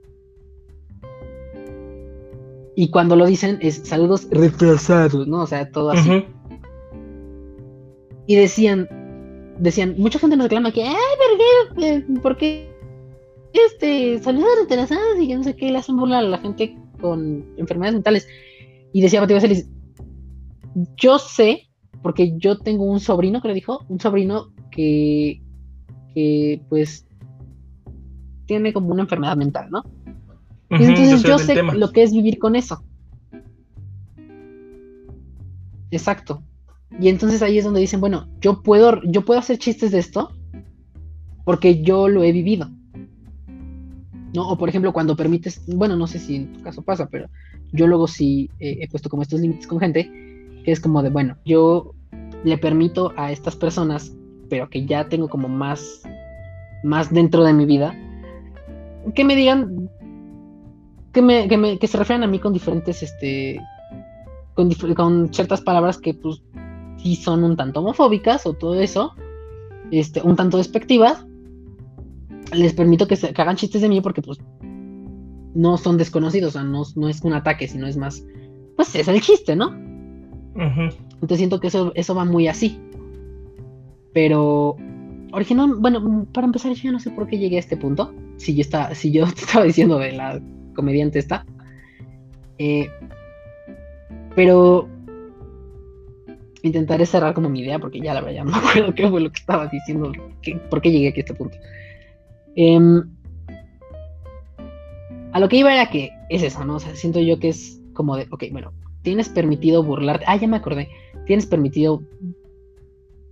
Y 2.74 2.88
cuando 2.88 3.16
lo 3.16 3.26
dicen 3.26 3.58
es 3.60 3.82
saludos 3.84 4.28
retrasados, 4.30 5.28
¿no? 5.28 5.42
O 5.42 5.46
sea, 5.46 5.70
todo 5.70 5.90
así. 5.90 6.24
Y 8.26 8.34
decían, 8.36 8.88
decían, 9.58 9.94
mucha 9.98 10.18
gente 10.18 10.36
nos 10.36 10.44
reclama 10.44 10.72
que, 10.72 10.84
ay, 10.84 10.94
¿por 10.94 11.38
qué? 11.78 11.86
Eh, 11.86 12.04
¿Por 12.22 12.36
qué? 12.36 12.74
Este, 13.52 14.18
saludos 14.18 14.48
retrasados 14.62 15.20
y 15.20 15.28
que 15.28 15.36
no 15.36 15.44
sé 15.44 15.54
qué, 15.54 15.70
le 15.70 15.78
hacen 15.78 15.96
burla 15.96 16.18
a 16.18 16.22
la 16.22 16.38
gente 16.38 16.76
con 17.00 17.44
enfermedades 17.56 17.94
mentales. 17.94 18.28
Y 18.92 19.00
decía 19.00 19.20
Mateo 19.20 19.40
Celis, 19.40 19.68
yo 20.96 21.18
sé, 21.18 21.68
porque 22.02 22.36
yo 22.36 22.58
tengo 22.58 22.84
un 22.84 23.00
sobrino 23.00 23.40
que 23.40 23.48
le 23.48 23.54
dijo, 23.54 23.84
un 23.88 24.00
sobrino 24.00 24.52
que, 24.70 25.40
pues 26.68 27.06
tiene 28.46 28.72
como 28.72 28.88
una 28.88 29.02
enfermedad 29.02 29.36
mental, 29.36 29.70
¿no? 29.70 29.84
entonces 30.70 31.22
yo 31.22 31.38
sé 31.38 31.62
lo 31.62 31.92
que 31.92 32.02
es 32.02 32.12
vivir 32.12 32.38
con 32.38 32.56
eso. 32.56 32.82
Exacto. 35.90 36.42
Y 37.00 37.08
entonces 37.08 37.42
ahí 37.42 37.58
es 37.58 37.64
donde 37.64 37.80
dicen, 37.80 38.00
bueno, 38.00 38.28
yo 38.40 38.62
puedo, 38.62 39.00
yo 39.04 39.24
puedo 39.24 39.40
hacer 39.40 39.58
chistes 39.58 39.90
de 39.90 39.98
esto 39.98 40.30
porque 41.44 41.82
yo 41.82 42.08
lo 42.08 42.22
he 42.22 42.32
vivido. 42.32 42.70
¿No? 44.32 44.48
O 44.48 44.58
por 44.58 44.68
ejemplo, 44.68 44.92
cuando 44.92 45.16
permites, 45.16 45.62
bueno, 45.66 45.96
no 45.96 46.06
sé 46.06 46.18
si 46.18 46.36
en 46.36 46.52
tu 46.52 46.62
caso 46.62 46.82
pasa, 46.82 47.08
pero 47.10 47.28
yo 47.72 47.86
luego 47.86 48.08
sí 48.08 48.50
he 48.58 48.88
puesto 48.88 49.08
como 49.08 49.22
estos 49.22 49.40
límites 49.40 49.66
con 49.66 49.78
gente, 49.78 50.10
que 50.64 50.72
es 50.72 50.80
como 50.80 51.02
de, 51.02 51.10
bueno, 51.10 51.36
yo 51.44 51.94
le 52.42 52.58
permito 52.58 53.12
a 53.16 53.30
estas 53.30 53.54
personas 53.54 54.12
pero 54.48 54.68
que 54.68 54.86
ya 54.86 55.08
tengo 55.08 55.28
como 55.28 55.48
más, 55.48 56.02
más 56.82 57.12
dentro 57.12 57.44
de 57.44 57.52
mi 57.52 57.66
vida, 57.66 57.94
que 59.14 59.24
me 59.24 59.36
digan, 59.36 59.90
que, 61.12 61.22
me, 61.22 61.48
que, 61.48 61.56
me, 61.56 61.78
que 61.78 61.86
se 61.86 61.98
refieran 61.98 62.24
a 62.24 62.26
mí 62.26 62.38
con 62.38 62.52
diferentes, 62.52 63.02
este, 63.02 63.60
con, 64.54 64.70
con 64.94 65.32
ciertas 65.32 65.60
palabras 65.60 65.98
que 65.98 66.14
pues 66.14 66.42
sí 67.04 67.16
son 67.16 67.44
un 67.44 67.54
tanto 67.54 67.80
homofóbicas 67.80 68.46
o 68.46 68.54
todo 68.54 68.80
eso, 68.80 69.12
este, 69.90 70.22
un 70.22 70.36
tanto 70.36 70.56
despectivas, 70.56 71.26
les 72.52 72.72
permito 72.72 73.06
que, 73.06 73.16
se, 73.16 73.28
hagan 73.36 73.56
chistes 73.56 73.82
de 73.82 73.90
mí 73.90 74.00
porque 74.00 74.22
pues 74.22 74.38
no 75.54 75.76
son 75.76 75.98
desconocidos, 75.98 76.48
o 76.48 76.52
sea, 76.52 76.62
no, 76.62 76.82
no 76.96 77.08
es 77.10 77.20
un 77.20 77.34
ataque, 77.34 77.68
sino 77.68 77.86
es 77.86 77.98
más, 77.98 78.24
pues 78.74 78.94
es 78.94 79.06
el 79.06 79.20
chiste, 79.20 79.54
¿no? 79.54 79.72
Entonces 80.56 81.38
siento 81.38 81.60
que 81.60 81.66
eso, 81.66 81.92
eso 81.94 82.14
va 82.14 82.24
muy 82.24 82.48
así. 82.48 82.80
Pero 84.14 84.76
original, 85.32 85.74
bueno, 85.78 86.26
para 86.32 86.46
empezar, 86.46 86.72
yo 86.72 86.92
no 86.92 87.00
sé 87.00 87.10
por 87.10 87.26
qué 87.26 87.38
llegué 87.38 87.56
a 87.56 87.60
este 87.60 87.76
punto. 87.76 88.14
Si 88.36 88.54
yo, 88.54 88.62
está, 88.62 88.94
si 88.94 89.12
yo 89.12 89.26
te 89.34 89.42
estaba 89.42 89.64
diciendo 89.64 89.98
de 89.98 90.12
la 90.12 90.40
comediante 90.74 91.18
esta. 91.18 91.44
Eh, 92.58 92.88
pero 94.34 94.88
intentaré 96.68 97.06
cerrar 97.06 97.34
como 97.34 97.48
mi 97.48 97.60
idea, 97.60 97.78
porque 97.78 98.00
ya 98.00 98.14
la 98.14 98.20
verdad 98.20 98.36
ya 98.36 98.44
no 98.44 98.52
me 98.52 98.58
acuerdo 98.58 98.94
qué 98.94 99.08
fue 99.08 99.20
lo 99.20 99.30
que 99.30 99.38
estaba 99.38 99.66
diciendo, 99.66 100.12
por 100.70 100.80
qué 100.80 100.90
llegué 100.90 101.08
aquí 101.08 101.20
a 101.20 101.22
este 101.22 101.34
punto. 101.34 101.56
Em, 102.56 103.02
a 105.32 105.40
lo 105.40 105.48
que 105.48 105.56
iba 105.56 105.74
era 105.74 105.90
que 105.90 106.10
es 106.30 106.42
eso, 106.42 106.64
¿no? 106.64 106.76
O 106.76 106.80
sea, 106.80 106.94
siento 106.94 107.20
yo 107.20 107.38
que 107.38 107.48
es 107.48 107.80
como 107.92 108.16
de, 108.16 108.26
ok, 108.30 108.44
bueno, 108.52 108.72
tienes 109.02 109.28
permitido 109.28 109.82
burlarte. 109.82 110.24
Ah, 110.28 110.36
ya 110.36 110.48
me 110.48 110.56
acordé. 110.56 110.88
Tienes 111.26 111.46
permitido 111.46 112.02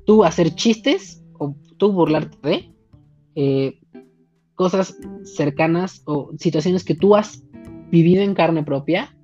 tú 0.05 0.24
hacer 0.24 0.55
chistes 0.55 1.22
o 1.39 1.55
tú 1.76 1.93
burlarte 1.93 2.37
de 2.43 2.70
eh, 3.35 3.80
cosas 4.55 4.97
cercanas 5.24 6.03
o 6.05 6.30
situaciones 6.39 6.85
que 6.85 6.95
tú 6.95 7.14
has 7.16 7.43
vivido 7.91 8.22
en 8.22 8.35
carne 8.35 8.62
propia 8.62 9.14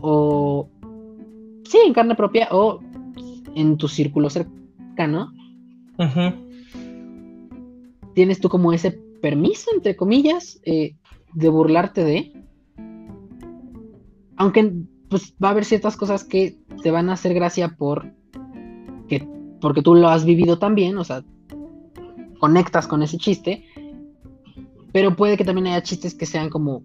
o 0.00 0.68
sí, 1.64 1.78
en 1.86 1.92
carne 1.92 2.14
propia 2.14 2.48
o 2.50 2.80
en 3.56 3.78
tu 3.78 3.88
círculo 3.88 4.30
cercano. 4.30 5.32
Tienes 8.14 8.40
tú 8.40 8.48
como 8.48 8.72
ese 8.72 8.92
permiso, 9.20 9.70
entre 9.74 9.96
comillas, 9.96 10.60
eh, 10.64 10.94
de 11.34 11.48
burlarte 11.48 12.04
de. 12.04 12.32
Aunque 14.36 14.72
pues 15.08 15.34
va 15.42 15.48
a 15.48 15.50
haber 15.52 15.64
ciertas 15.64 15.96
cosas 15.96 16.24
que 16.24 16.58
te 16.82 16.90
van 16.90 17.08
a 17.08 17.14
hacer 17.14 17.32
gracia 17.32 17.76
por 17.76 18.12
que 19.08 19.26
porque 19.60 19.82
tú 19.82 19.94
lo 19.94 20.08
has 20.08 20.24
vivido 20.24 20.58
también, 20.58 20.98
o 20.98 21.04
sea, 21.04 21.24
conectas 22.38 22.86
con 22.86 23.02
ese 23.02 23.16
chiste, 23.16 23.64
pero 24.92 25.16
puede 25.16 25.38
que 25.38 25.44
también 25.44 25.68
haya 25.68 25.82
chistes 25.82 26.14
que 26.14 26.26
sean 26.26 26.50
como, 26.50 26.82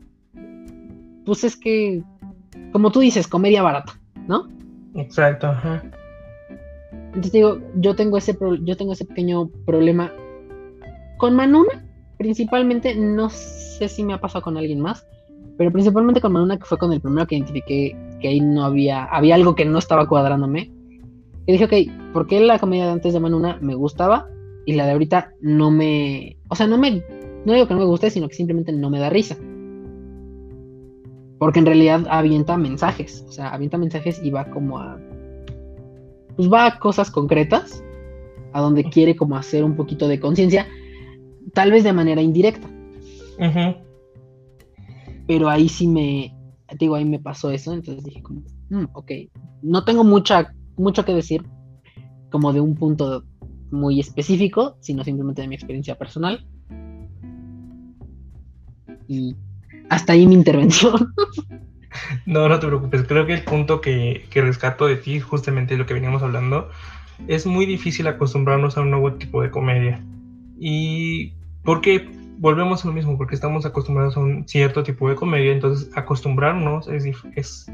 pues 1.25 1.43
es 1.43 1.57
que, 1.57 2.01
como 2.71 2.91
tú 2.91 3.01
dices, 3.01 3.27
comedia 3.27 3.61
barata, 3.61 3.99
¿no? 4.27 4.47
Exacto, 4.95 5.47
ajá. 5.47 5.83
Entonces 7.13 7.33
digo, 7.33 7.59
yo 7.75 7.95
tengo 7.95 8.17
ese, 8.17 8.37
yo 8.63 8.77
tengo 8.77 8.93
ese 8.93 9.05
pequeño 9.05 9.49
problema 9.65 10.13
con 11.17 11.35
Manuna, 11.35 11.85
principalmente, 12.17 12.95
no 12.95 13.29
sé 13.29 13.89
si 13.89 14.03
me 14.03 14.13
ha 14.13 14.21
pasado 14.21 14.43
con 14.43 14.57
alguien 14.57 14.79
más, 14.79 15.05
pero 15.57 15.71
principalmente 15.71 16.21
con 16.21 16.31
Manuna, 16.31 16.57
que 16.57 16.65
fue 16.65 16.77
con 16.77 16.93
el 16.93 17.01
primero 17.01 17.27
que 17.27 17.35
identifiqué 17.35 17.95
que 18.21 18.27
ahí 18.27 18.39
no 18.39 18.63
había, 18.63 19.03
había 19.05 19.35
algo 19.35 19.55
que 19.55 19.65
no 19.65 19.77
estaba 19.77 20.07
cuadrándome. 20.07 20.71
Y 21.45 21.51
dije, 21.51 21.65
ok, 21.65 22.13
¿por 22.13 22.27
qué 22.27 22.39
la 22.39 22.59
comedia 22.59 22.85
de 22.85 22.91
antes 22.91 23.13
de 23.13 23.19
Manuna 23.19 23.57
me 23.61 23.75
gustaba 23.75 24.29
y 24.65 24.73
la 24.73 24.85
de 24.85 24.93
ahorita 24.93 25.33
no 25.41 25.69
me, 25.69 26.37
o 26.47 26.55
sea, 26.55 26.67
no 26.67 26.77
me, 26.77 27.03
no 27.45 27.53
digo 27.53 27.67
que 27.67 27.73
no 27.73 27.81
me 27.81 27.85
guste, 27.85 28.09
sino 28.09 28.29
que 28.29 28.35
simplemente 28.35 28.71
no 28.71 28.89
me 28.89 28.99
da 28.99 29.09
risa? 29.09 29.35
Porque 31.39 31.59
en 31.59 31.65
realidad 31.65 32.07
avienta 32.09 32.57
mensajes, 32.57 33.25
o 33.27 33.31
sea, 33.31 33.49
avienta 33.49 33.77
mensajes 33.77 34.21
y 34.23 34.29
va 34.29 34.45
como 34.51 34.79
a, 34.79 34.99
pues 36.35 36.51
va 36.51 36.65
a 36.65 36.79
cosas 36.79 37.11
concretas, 37.11 37.83
a 38.53 38.61
donde 38.61 38.83
quiere 38.83 39.15
como 39.15 39.37
hacer 39.37 39.63
un 39.63 39.75
poquito 39.75 40.07
de 40.07 40.19
conciencia, 40.19 40.67
tal 41.53 41.71
vez 41.71 41.83
de 41.83 41.93
manera 41.93 42.21
indirecta. 42.21 42.69
Pero 45.27 45.49
ahí 45.49 45.69
sí 45.69 45.87
me, 45.87 46.35
digo, 46.77 46.95
ahí 46.95 47.05
me 47.05 47.19
pasó 47.19 47.51
eso, 47.51 47.73
entonces 47.73 48.03
dije 48.03 48.21
como, 48.21 48.41
mm, 48.69 48.85
ok, 48.93 49.11
no 49.61 49.83
tengo 49.83 50.03
mucha, 50.03 50.53
mucho 50.77 51.05
que 51.05 51.13
decir 51.13 51.45
como 52.29 52.53
de 52.53 52.61
un 52.61 52.75
punto 52.75 53.23
muy 53.71 53.99
específico, 53.99 54.77
sino 54.79 55.03
simplemente 55.03 55.41
de 55.41 55.47
mi 55.47 55.55
experiencia 55.55 55.97
personal. 55.97 56.45
Y 59.07 59.35
hasta 59.89 60.13
ahí 60.13 60.27
mi 60.27 60.35
intervención. 60.35 61.13
No, 62.25 62.47
no 62.47 62.59
te 62.59 62.67
preocupes. 62.67 63.03
Creo 63.07 63.25
que 63.25 63.33
el 63.33 63.43
punto 63.43 63.81
que, 63.81 64.25
que 64.29 64.41
rescato 64.41 64.87
de 64.87 64.95
ti, 64.95 65.19
justamente 65.19 65.77
lo 65.77 65.85
que 65.85 65.93
veníamos 65.93 66.23
hablando, 66.23 66.69
es 67.27 67.45
muy 67.45 67.65
difícil 67.65 68.07
acostumbrarnos 68.07 68.77
a 68.77 68.81
un 68.81 68.91
nuevo 68.91 69.13
tipo 69.13 69.41
de 69.41 69.51
comedia. 69.51 70.03
Y 70.59 71.33
porque 71.63 72.09
volvemos 72.37 72.83
a 72.83 72.87
lo 72.87 72.93
mismo, 72.93 73.17
porque 73.17 73.35
estamos 73.35 73.65
acostumbrados 73.65 74.17
a 74.17 74.19
un 74.19 74.47
cierto 74.47 74.83
tipo 74.83 75.09
de 75.09 75.15
comedia, 75.15 75.51
entonces 75.51 75.89
acostumbrarnos 75.95 76.87
es, 76.87 77.05
es 77.35 77.67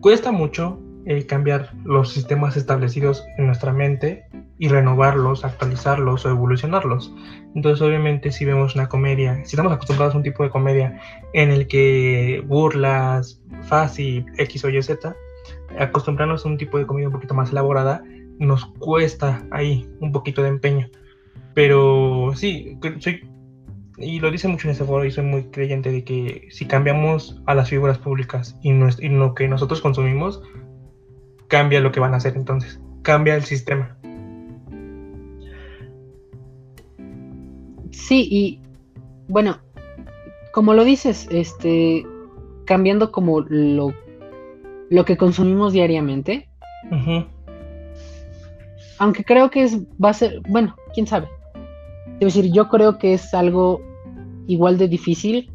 cuesta 0.00 0.30
mucho 0.30 0.80
eh, 1.06 1.26
cambiar 1.26 1.70
los 1.84 2.12
sistemas 2.12 2.56
establecidos 2.56 3.24
en 3.38 3.46
nuestra 3.46 3.72
mente 3.72 4.24
y 4.58 4.68
renovarlos, 4.68 5.44
actualizarlos 5.44 6.24
o 6.24 6.30
evolucionarlos. 6.30 7.12
Entonces 7.54 7.82
obviamente 7.82 8.32
si 8.32 8.44
vemos 8.44 8.74
una 8.74 8.88
comedia, 8.88 9.36
si 9.44 9.56
estamos 9.56 9.72
acostumbrados 9.72 10.14
a 10.14 10.18
un 10.18 10.22
tipo 10.22 10.42
de 10.42 10.50
comedia 10.50 11.00
en 11.32 11.50
el 11.50 11.66
que 11.66 12.42
burlas, 12.46 13.40
fácil, 13.62 14.26
X 14.38 14.64
o 14.64 14.70
Y, 14.70 14.82
Z, 14.82 15.14
acostumbrarnos 15.78 16.44
a 16.44 16.48
un 16.48 16.58
tipo 16.58 16.78
de 16.78 16.86
comedia 16.86 17.08
un 17.08 17.14
poquito 17.14 17.34
más 17.34 17.50
elaborada 17.50 18.02
nos 18.38 18.66
cuesta 18.66 19.44
ahí 19.50 19.88
un 20.00 20.12
poquito 20.12 20.42
de 20.42 20.48
empeño. 20.48 20.88
Pero 21.54 22.32
sí, 22.34 22.78
soy, 22.98 23.28
y 23.98 24.20
lo 24.20 24.30
dice 24.30 24.48
mucho 24.48 24.68
en 24.68 24.72
ese 24.72 24.84
foro 24.84 25.04
y 25.04 25.10
soy 25.10 25.24
muy 25.24 25.44
creyente 25.44 25.90
de 25.90 26.04
que 26.04 26.48
si 26.50 26.66
cambiamos 26.66 27.40
a 27.46 27.54
las 27.54 27.68
figuras 27.68 27.98
públicas 27.98 28.56
y, 28.62 28.72
lo 28.72 29.34
que 29.34 29.48
nosotros 29.48 29.80
consumimos, 29.80 30.42
cambia 31.52 31.80
lo 31.80 31.92
que 31.92 32.00
van 32.00 32.14
a 32.14 32.16
hacer 32.16 32.34
entonces, 32.34 32.80
cambia 33.02 33.34
el 33.34 33.44
sistema. 33.44 33.94
Sí, 37.90 38.26
y 38.30 38.60
bueno, 39.28 39.58
como 40.54 40.72
lo 40.72 40.82
dices, 40.82 41.28
este, 41.30 42.06
cambiando 42.64 43.12
como 43.12 43.42
lo, 43.42 43.92
lo 44.88 45.04
que 45.04 45.18
consumimos 45.18 45.74
diariamente, 45.74 46.48
aunque 48.96 49.22
creo 49.22 49.50
que 49.50 49.64
es, 49.64 49.78
va 50.02 50.08
a 50.08 50.14
ser, 50.14 50.40
bueno, 50.48 50.74
quién 50.94 51.06
sabe, 51.06 51.28
es 52.18 52.34
decir, 52.34 52.50
yo 52.50 52.70
creo 52.70 52.96
que 52.96 53.12
es 53.12 53.34
algo 53.34 53.82
igual 54.46 54.78
de 54.78 54.88
difícil 54.88 55.52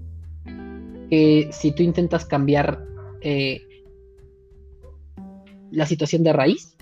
que 1.10 1.50
si 1.52 1.72
tú 1.72 1.82
intentas 1.82 2.24
cambiar 2.24 2.84
eh, 3.22 3.66
la 5.72 5.86
situación 5.86 6.24
de 6.24 6.34
raíz. 6.34 6.78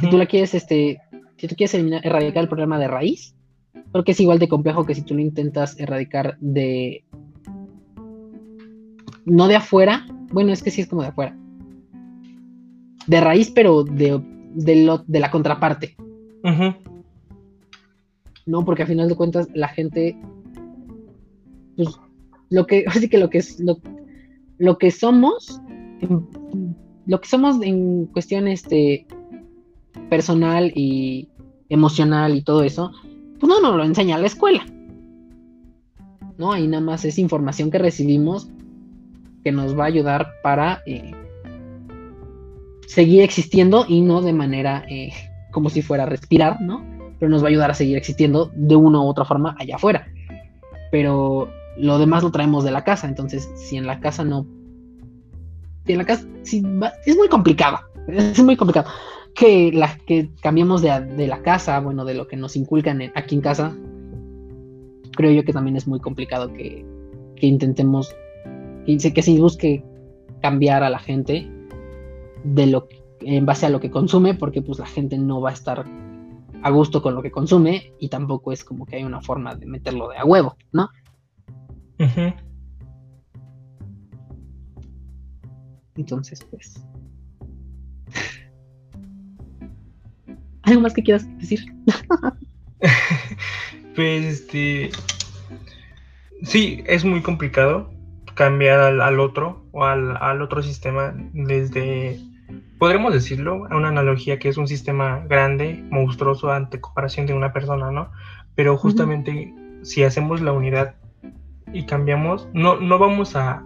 Si 0.00 0.10
tú 0.10 0.16
la 0.16 0.26
quieres, 0.26 0.54
este, 0.54 1.00
si 1.36 1.48
tú 1.48 1.56
quieres 1.56 1.74
erradicar 1.74 2.42
el 2.42 2.48
problema 2.48 2.78
de 2.78 2.88
raíz, 2.88 3.34
creo 3.90 4.04
que 4.04 4.12
es 4.12 4.20
igual 4.20 4.38
de 4.38 4.48
complejo 4.48 4.86
que 4.86 4.94
si 4.94 5.02
tú 5.02 5.14
lo 5.14 5.20
intentas 5.20 5.78
erradicar 5.78 6.36
de. 6.40 7.04
No 9.24 9.48
de 9.48 9.56
afuera. 9.56 10.06
Bueno, 10.32 10.52
es 10.52 10.62
que 10.62 10.70
sí 10.70 10.80
es 10.80 10.88
como 10.88 11.02
de 11.02 11.08
afuera. 11.08 11.36
De 13.06 13.20
raíz, 13.20 13.50
pero 13.50 13.82
de, 13.82 14.22
de, 14.54 15.20
la 15.20 15.30
contraparte. 15.30 15.96
¿no? 18.46 18.64
Porque 18.64 18.82
a 18.82 18.86
final 18.86 19.08
de 19.08 19.16
cuentas 19.16 19.48
la 19.54 19.68
gente, 19.68 20.16
pues, 21.76 21.88
lo 22.50 22.66
que, 22.66 22.84
así 22.88 23.08
que 23.08 23.18
lo 23.18 23.30
que 23.30 23.38
es, 23.38 23.60
lo, 23.60 24.78
que 24.78 24.90
somos, 24.90 25.60
lo 27.06 27.20
que 27.20 27.28
somos 27.28 27.60
en 27.62 28.06
cuestión 28.06 28.48
este, 28.48 29.06
personal 30.08 30.72
y 30.74 31.28
emocional 31.68 32.36
y 32.36 32.42
todo 32.42 32.62
eso, 32.62 32.92
pues 33.38 33.48
no 33.48 33.60
nos 33.60 33.76
lo 33.76 33.84
enseña 33.84 34.18
la 34.18 34.26
escuela. 34.26 34.64
¿No? 36.38 36.52
Ahí 36.52 36.66
nada 36.66 36.82
más 36.82 37.04
es 37.04 37.18
información 37.18 37.70
que 37.70 37.78
recibimos 37.78 38.48
que 39.44 39.52
nos 39.52 39.78
va 39.78 39.84
a 39.84 39.88
ayudar 39.88 40.28
para 40.42 40.82
eh, 40.86 41.12
seguir 42.86 43.22
existiendo 43.22 43.84
y 43.88 44.00
no 44.00 44.22
de 44.22 44.32
manera 44.32 44.84
eh, 44.88 45.12
como 45.50 45.68
si 45.68 45.82
fuera 45.82 46.06
respirar, 46.06 46.60
¿no? 46.60 46.92
pero 47.22 47.30
nos 47.30 47.40
va 47.40 47.46
a 47.46 47.50
ayudar 47.50 47.70
a 47.70 47.74
seguir 47.74 47.96
existiendo 47.96 48.50
de 48.52 48.74
una 48.74 48.98
u 48.98 49.06
otra 49.06 49.24
forma 49.24 49.54
allá 49.56 49.76
afuera. 49.76 50.08
Pero 50.90 51.48
lo 51.76 51.98
demás 52.00 52.24
lo 52.24 52.32
traemos 52.32 52.64
de 52.64 52.72
la 52.72 52.82
casa, 52.82 53.06
entonces 53.06 53.48
si 53.54 53.76
en 53.76 53.86
la 53.86 54.00
casa 54.00 54.24
no... 54.24 54.44
En 55.86 55.98
la 55.98 56.04
casa... 56.04 56.26
es 56.44 57.16
muy 57.16 57.28
complicado, 57.28 57.78
es 58.08 58.42
muy 58.42 58.56
complicado. 58.56 58.90
Que, 59.34 59.72
la, 59.72 59.96
que 60.06 60.30
cambiemos 60.42 60.82
de, 60.82 61.26
la 61.26 61.42
casa, 61.42 61.80
bueno, 61.80 62.04
de 62.04 62.14
lo 62.14 62.28
que 62.28 62.36
nos 62.36 62.54
inculcan 62.56 63.00
aquí 63.14 63.34
en 63.34 63.40
casa, 63.40 63.74
creo 65.16 65.32
yo 65.32 65.44
que 65.44 65.52
también 65.52 65.76
es 65.76 65.86
muy 65.86 66.00
complicado 66.00 66.52
que, 66.52 66.84
que 67.36 67.46
intentemos, 67.46 68.14
que, 68.84 69.12
que 69.14 69.22
se 69.22 69.38
busque 69.38 69.84
cambiar 70.42 70.82
a 70.82 70.90
la 70.90 70.98
gente 70.98 71.50
de 72.44 72.66
lo 72.66 72.88
en 73.24 73.46
base 73.46 73.66
a 73.66 73.70
lo 73.70 73.80
que 73.80 73.90
consume, 73.90 74.34
porque 74.34 74.62
pues 74.62 74.80
la 74.80 74.86
gente 74.86 75.16
no 75.16 75.40
va 75.40 75.50
a 75.50 75.52
estar 75.52 75.84
a 76.62 76.70
gusto 76.70 77.02
con 77.02 77.14
lo 77.14 77.22
que 77.22 77.30
consume 77.30 77.92
y 77.98 78.08
tampoco 78.08 78.52
es 78.52 78.64
como 78.64 78.84
que 78.84 78.96
hay 78.96 79.04
una 79.04 79.20
forma 79.20 79.54
de 79.54 79.66
meterlo 79.66 80.08
de 80.08 80.18
a 80.18 80.24
huevo, 80.24 80.56
¿no? 80.72 80.88
Entonces, 85.96 86.44
pues... 86.50 86.84
¿Algo 90.62 90.80
más 90.80 90.94
que 90.94 91.02
quieras 91.02 91.26
decir? 91.38 91.60
pues 93.94 94.24
este... 94.24 94.90
Sí, 96.42 96.82
es 96.86 97.04
muy 97.04 97.22
complicado 97.22 97.92
cambiar 98.34 98.80
al, 98.80 99.20
otro 99.20 99.64
o 99.72 99.84
al, 99.84 100.16
al 100.16 100.42
otro 100.42 100.62
sistema 100.62 101.14
desde 101.32 102.18
podremos 102.82 103.14
decirlo, 103.14 103.68
una 103.70 103.90
analogía 103.90 104.40
que 104.40 104.48
es 104.48 104.56
un 104.56 104.66
sistema 104.66 105.24
grande, 105.28 105.84
monstruoso 105.90 106.50
ante 106.50 106.80
comparación 106.80 107.26
de 107.26 107.32
una 107.32 107.52
persona, 107.52 107.92
¿no? 107.92 108.10
Pero 108.56 108.76
justamente 108.76 109.54
si 109.82 110.02
hacemos 110.02 110.40
la 110.40 110.50
unidad 110.50 110.96
y 111.72 111.84
cambiamos, 111.84 112.48
no, 112.52 112.80
no 112.80 112.98
vamos 112.98 113.34
a, 113.36 113.64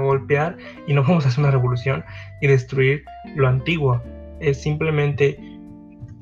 golpear 0.00 0.56
y 0.86 0.94
no 0.94 1.02
vamos 1.08 1.24
a 1.24 1.28
hacer 1.28 1.40
una 1.40 1.50
revolución 1.50 2.04
y 2.40 2.46
destruir 2.46 3.04
lo 3.36 3.48
antiguo. 3.48 4.02
Es 4.40 4.62
simplemente, 4.62 5.38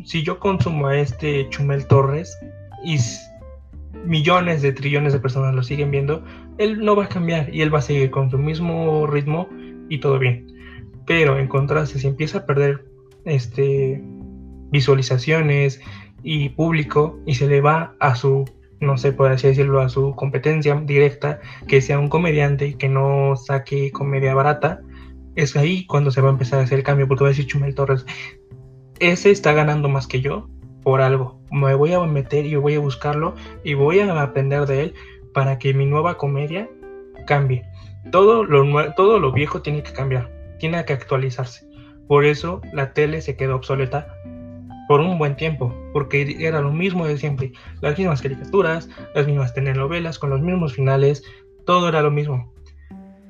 si 0.04 0.22
yo 0.22 0.38
consumo 0.38 0.88
a 0.88 0.98
este 0.98 1.48
Chumel 1.48 1.86
Torres 1.86 2.36
y 2.84 2.98
millones 4.04 4.62
de 4.62 4.72
trillones 4.72 5.12
de 5.12 5.20
personas 5.20 5.54
lo 5.54 5.62
siguen 5.62 5.90
viendo, 5.90 6.24
él 6.58 6.84
no 6.84 6.96
va 6.96 7.04
a 7.04 7.08
cambiar 7.08 7.54
y 7.54 7.62
él 7.62 7.72
va 7.72 7.78
a 7.78 7.82
seguir 7.82 8.10
con 8.10 8.30
su 8.30 8.38
mismo 8.38 9.06
ritmo 9.06 9.48
y 9.88 9.98
todo 9.98 10.18
bien. 10.18 10.46
Pero 11.06 11.38
en 11.38 11.48
contraste, 11.48 11.98
si 11.98 12.06
empieza 12.06 12.38
a 12.38 12.46
perder 12.46 12.84
este, 13.24 14.02
visualizaciones 14.70 15.80
y 16.22 16.50
público 16.50 17.18
y 17.26 17.34
se 17.34 17.46
le 17.46 17.60
va 17.60 17.94
a 17.98 18.14
su, 18.14 18.44
no 18.82 18.98
sé, 18.98 19.12
por 19.12 19.30
así 19.30 19.48
decirlo, 19.48 19.80
a 19.80 19.88
su 19.88 20.14
competencia 20.14 20.74
directa, 20.84 21.40
que 21.66 21.80
sea 21.80 21.98
un 21.98 22.08
comediante 22.08 22.66
y 22.66 22.74
que 22.74 22.88
no 22.88 23.36
saque 23.36 23.90
comedia 23.92 24.34
barata, 24.34 24.80
es 25.34 25.56
ahí 25.56 25.86
cuando 25.86 26.10
se 26.10 26.20
va 26.20 26.28
a 26.28 26.32
empezar 26.32 26.60
a 26.60 26.64
hacer 26.64 26.78
el 26.78 26.84
cambio, 26.84 27.08
porque 27.08 27.24
va 27.24 27.28
a 27.28 27.32
decir 27.32 27.46
Chumel 27.46 27.74
Torres, 27.74 28.04
ese 29.00 29.30
está 29.30 29.52
ganando 29.52 29.88
más 29.88 30.06
que 30.06 30.20
yo 30.20 30.48
por 30.82 31.00
algo. 31.00 31.40
Me 31.50 31.74
voy 31.74 31.94
a 31.94 32.00
meter 32.00 32.44
y 32.44 32.56
voy 32.56 32.74
a 32.74 32.80
buscarlo 32.80 33.34
y 33.64 33.74
voy 33.74 34.00
a 34.00 34.20
aprender 34.20 34.66
de 34.66 34.82
él 34.82 34.94
para 35.32 35.58
que 35.58 35.72
mi 35.72 35.86
nueva 35.86 36.18
comedia 36.18 36.68
cambie. 37.26 37.64
Todo 38.10 38.44
lo, 38.44 38.92
todo 38.94 39.18
lo 39.18 39.32
viejo 39.32 39.62
tiene 39.62 39.82
que 39.82 39.92
cambiar 39.92 40.42
tiene 40.62 40.84
que 40.84 40.92
actualizarse. 40.92 41.66
Por 42.06 42.24
eso 42.24 42.60
la 42.72 42.92
tele 42.92 43.20
se 43.20 43.36
quedó 43.36 43.56
obsoleta 43.56 44.14
por 44.92 45.00
un 45.00 45.16
buen 45.16 45.36
tiempo, 45.36 45.74
porque 45.94 46.36
era 46.38 46.60
lo 46.60 46.70
mismo 46.70 47.06
de 47.06 47.16
siempre, 47.16 47.52
las 47.80 47.96
mismas 47.96 48.20
caricaturas, 48.20 48.90
las 49.14 49.26
mismas 49.26 49.54
telenovelas, 49.54 50.18
con 50.18 50.28
los 50.28 50.42
mismos 50.42 50.74
finales, 50.74 51.24
todo 51.64 51.88
era 51.88 52.02
lo 52.02 52.10
mismo. 52.10 52.52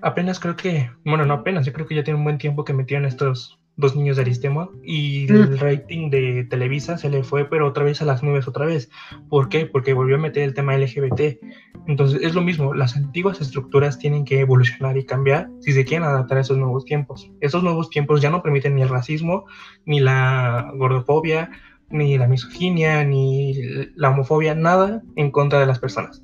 Apenas 0.00 0.40
creo 0.40 0.56
que, 0.56 0.90
bueno, 1.04 1.24
no 1.24 1.34
apenas, 1.34 1.64
yo 1.64 1.72
creo 1.72 1.86
que 1.86 1.94
ya 1.94 2.02
tiene 2.02 2.18
un 2.18 2.24
buen 2.24 2.38
tiempo 2.38 2.64
que 2.64 2.72
metieron 2.72 3.06
estos 3.06 3.60
dos 3.76 3.94
niños 3.94 4.16
de 4.16 4.22
Aristemo 4.22 4.72
y 4.82 5.28
mm. 5.30 5.34
el 5.34 5.58
rating 5.60 6.10
de 6.10 6.44
Televisa 6.50 6.98
se 6.98 7.08
le 7.08 7.22
fue, 7.22 7.48
pero 7.48 7.68
otra 7.68 7.84
vez 7.84 8.02
a 8.02 8.06
las 8.06 8.24
nubes 8.24 8.48
otra 8.48 8.66
vez. 8.66 8.90
¿Por 9.28 9.48
qué? 9.48 9.64
Porque 9.66 9.92
volvió 9.92 10.16
a 10.16 10.18
meter 10.18 10.42
el 10.42 10.54
tema 10.54 10.76
LGBT. 10.76 11.38
Entonces 11.86 12.22
es 12.22 12.34
lo 12.34 12.42
mismo, 12.42 12.74
las 12.74 12.96
antiguas 12.96 13.40
estructuras 13.40 13.98
tienen 13.98 14.24
que 14.24 14.40
evolucionar 14.40 14.96
y 14.96 15.04
cambiar 15.04 15.50
si 15.60 15.72
se 15.72 15.84
quieren 15.84 16.06
adaptar 16.06 16.38
a 16.38 16.42
esos 16.42 16.56
nuevos 16.56 16.84
tiempos. 16.84 17.30
Esos 17.40 17.62
nuevos 17.62 17.90
tiempos 17.90 18.20
ya 18.20 18.30
no 18.30 18.42
permiten 18.42 18.76
ni 18.76 18.82
el 18.82 18.88
racismo, 18.88 19.46
ni 19.84 20.00
la 20.00 20.70
gordofobia, 20.76 21.50
ni 21.90 22.16
la 22.18 22.28
misoginia, 22.28 23.04
ni 23.04 23.54
la 23.96 24.10
homofobia, 24.10 24.54
nada 24.54 25.02
en 25.16 25.30
contra 25.30 25.58
de 25.58 25.66
las 25.66 25.80
personas. 25.80 26.22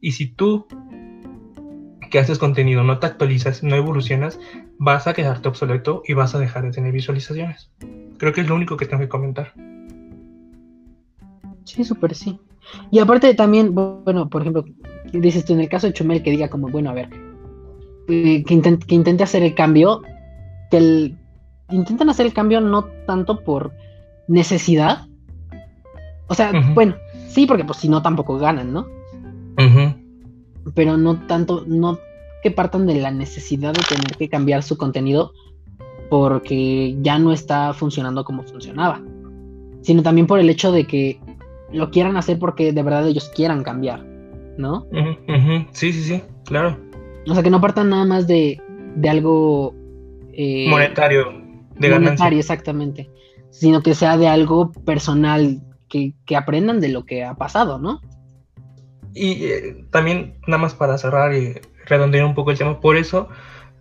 Y 0.00 0.12
si 0.12 0.26
tú 0.26 0.66
que 2.10 2.18
haces 2.18 2.38
contenido 2.38 2.84
no 2.84 2.98
te 2.98 3.06
actualizas, 3.06 3.62
no 3.62 3.76
evolucionas, 3.76 4.38
vas 4.78 5.06
a 5.06 5.14
quedarte 5.14 5.48
obsoleto 5.48 6.02
y 6.06 6.14
vas 6.14 6.34
a 6.34 6.38
dejar 6.38 6.64
de 6.64 6.70
tener 6.70 6.92
visualizaciones. 6.92 7.70
Creo 8.18 8.32
que 8.32 8.40
es 8.40 8.48
lo 8.48 8.54
único 8.54 8.76
que 8.76 8.86
tengo 8.86 9.02
que 9.02 9.08
comentar. 9.08 9.52
Sí, 11.64 11.84
súper 11.84 12.14
sí. 12.14 12.38
Y 12.90 12.98
aparte 12.98 13.34
también, 13.34 13.74
bueno, 13.74 14.28
por 14.28 14.42
ejemplo, 14.42 14.64
dices 15.12 15.44
tú 15.44 15.54
en 15.54 15.60
el 15.60 15.68
caso 15.68 15.86
de 15.86 15.92
Chumel 15.92 16.22
que 16.22 16.30
diga 16.30 16.48
como, 16.48 16.68
bueno, 16.68 16.90
a 16.90 16.94
ver, 16.94 17.08
eh, 18.08 18.44
que, 18.44 18.54
intente 18.94 19.24
hacer 19.24 19.42
el 19.42 19.54
cambio, 19.54 20.02
que 20.70 20.76
el, 20.76 21.16
intentan 21.70 22.10
hacer 22.10 22.26
el 22.26 22.32
cambio 22.32 22.60
no 22.60 22.84
tanto 23.06 23.40
por 23.40 23.72
necesidad. 24.28 25.06
O 26.28 26.34
sea, 26.34 26.52
bueno, 26.74 26.96
sí, 27.28 27.46
porque 27.46 27.64
pues 27.64 27.78
si 27.78 27.88
no 27.88 28.02
tampoco 28.02 28.38
ganan, 28.38 28.72
¿no? 28.72 28.86
Pero 30.74 30.96
no 30.96 31.16
tanto, 31.26 31.64
no 31.66 31.98
que 32.42 32.50
partan 32.50 32.86
de 32.86 32.96
la 32.96 33.10
necesidad 33.10 33.72
de 33.72 33.82
tener 33.88 34.16
que 34.16 34.28
cambiar 34.28 34.62
su 34.62 34.76
contenido 34.76 35.32
porque 36.08 36.96
ya 37.02 37.18
no 37.18 37.32
está 37.32 37.72
funcionando 37.72 38.24
como 38.24 38.42
funcionaba, 38.44 39.00
sino 39.82 40.02
también 40.02 40.26
por 40.26 40.38
el 40.38 40.50
hecho 40.50 40.70
de 40.70 40.86
que 40.86 41.20
lo 41.72 41.90
quieran 41.90 42.16
hacer 42.16 42.38
porque 42.38 42.72
de 42.72 42.82
verdad 42.82 43.08
ellos 43.08 43.30
quieran 43.34 43.64
cambiar, 43.64 44.04
¿no? 44.58 44.86
Sí, 45.72 45.92
sí, 45.92 46.02
sí, 46.02 46.22
claro. 46.44 46.78
O 47.28 47.34
sea, 47.34 47.42
que 47.42 47.50
no 47.50 47.60
partan 47.60 47.90
nada 47.90 48.04
más 48.04 48.26
de, 48.26 48.60
de 48.96 49.08
algo... 49.08 49.74
Eh, 50.32 50.66
monetario, 50.68 51.32
de 51.76 51.90
monetario, 51.90 52.38
exactamente, 52.38 53.10
sino 53.50 53.82
que 53.82 53.94
sea 53.94 54.16
de 54.16 54.28
algo 54.28 54.72
personal, 54.72 55.60
que, 55.88 56.14
que 56.26 56.36
aprendan 56.36 56.80
de 56.80 56.88
lo 56.88 57.04
que 57.04 57.24
ha 57.24 57.34
pasado, 57.34 57.78
¿no? 57.78 58.00
Y 59.14 59.46
eh, 59.46 59.86
también, 59.90 60.38
nada 60.46 60.58
más 60.60 60.74
para 60.74 60.98
cerrar 60.98 61.34
y 61.34 61.54
redondear 61.86 62.26
un 62.26 62.34
poco 62.34 62.50
el 62.50 62.58
tema. 62.58 62.80
Por 62.80 62.96
eso 62.98 63.28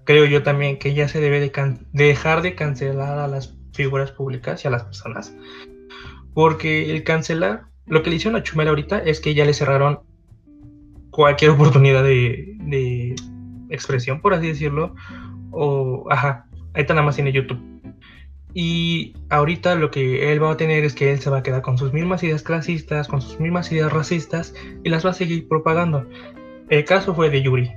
creo 0.06 0.26
yo 0.26 0.44
también 0.44 0.80
que 0.80 0.94
ya 0.94 1.10
se 1.10 1.20
debe 1.20 1.42
de, 1.42 1.52
dejar 1.92 2.42
de 2.42 2.56
cancelar 2.56 3.20
a 3.20 3.28
las 3.28 3.58
figuras 3.74 4.12
públicas 4.12 4.64
y 4.64 4.70
a 4.70 4.72
las 4.72 4.84
personas. 4.84 5.36
Porque 6.34 6.92
el 6.92 7.04
cancelar, 7.04 7.66
lo 7.86 8.02
que 8.02 8.10
le 8.10 8.16
hicieron 8.16 8.40
a 8.40 8.44
Chumel 8.44 8.70
ahorita 8.70 9.00
es 9.00 9.20
que 9.20 9.34
ya 9.34 9.44
le 9.44 9.54
cerraron 9.54 10.00
cualquier 11.16 11.52
oportunidad 11.52 12.04
de, 12.04 13.16
expresión, 13.70 14.20
por 14.20 14.34
así 14.34 14.48
decirlo. 14.48 14.96
O, 15.52 16.06
ajá, 16.12 16.46
ahí 16.74 16.82
está 16.82 16.94
nada 16.94 17.06
más 17.06 17.16
tiene 17.16 17.32
YouTube. 17.32 17.60
Y 18.54 19.14
ahorita 19.30 19.76
lo 19.76 19.92
que 19.92 20.32
él 20.32 20.44
va 20.44 20.52
a 20.52 20.58
tener 20.58 20.84
es 20.84 20.94
que 20.94 21.12
él 21.12 21.20
se 21.20 21.30
va 21.30 21.38
a 21.38 21.44
quedar 21.44 21.62
con 21.62 21.78
sus 21.78 21.94
mismas 21.94 22.24
ideas 22.24 22.44
clasistas, 22.44 23.08
con 23.08 23.22
sus 23.22 23.40
mismas 23.40 23.72
ideas 23.72 23.92
racistas 23.92 24.54
y 24.84 24.90
las 24.90 25.06
va 25.06 25.12
a 25.12 25.14
seguir 25.14 25.48
propagando. 25.48 26.06
El 26.70 26.84
caso 26.84 27.16
fue 27.16 27.30
de 27.30 27.42
Yuri. 27.42 27.72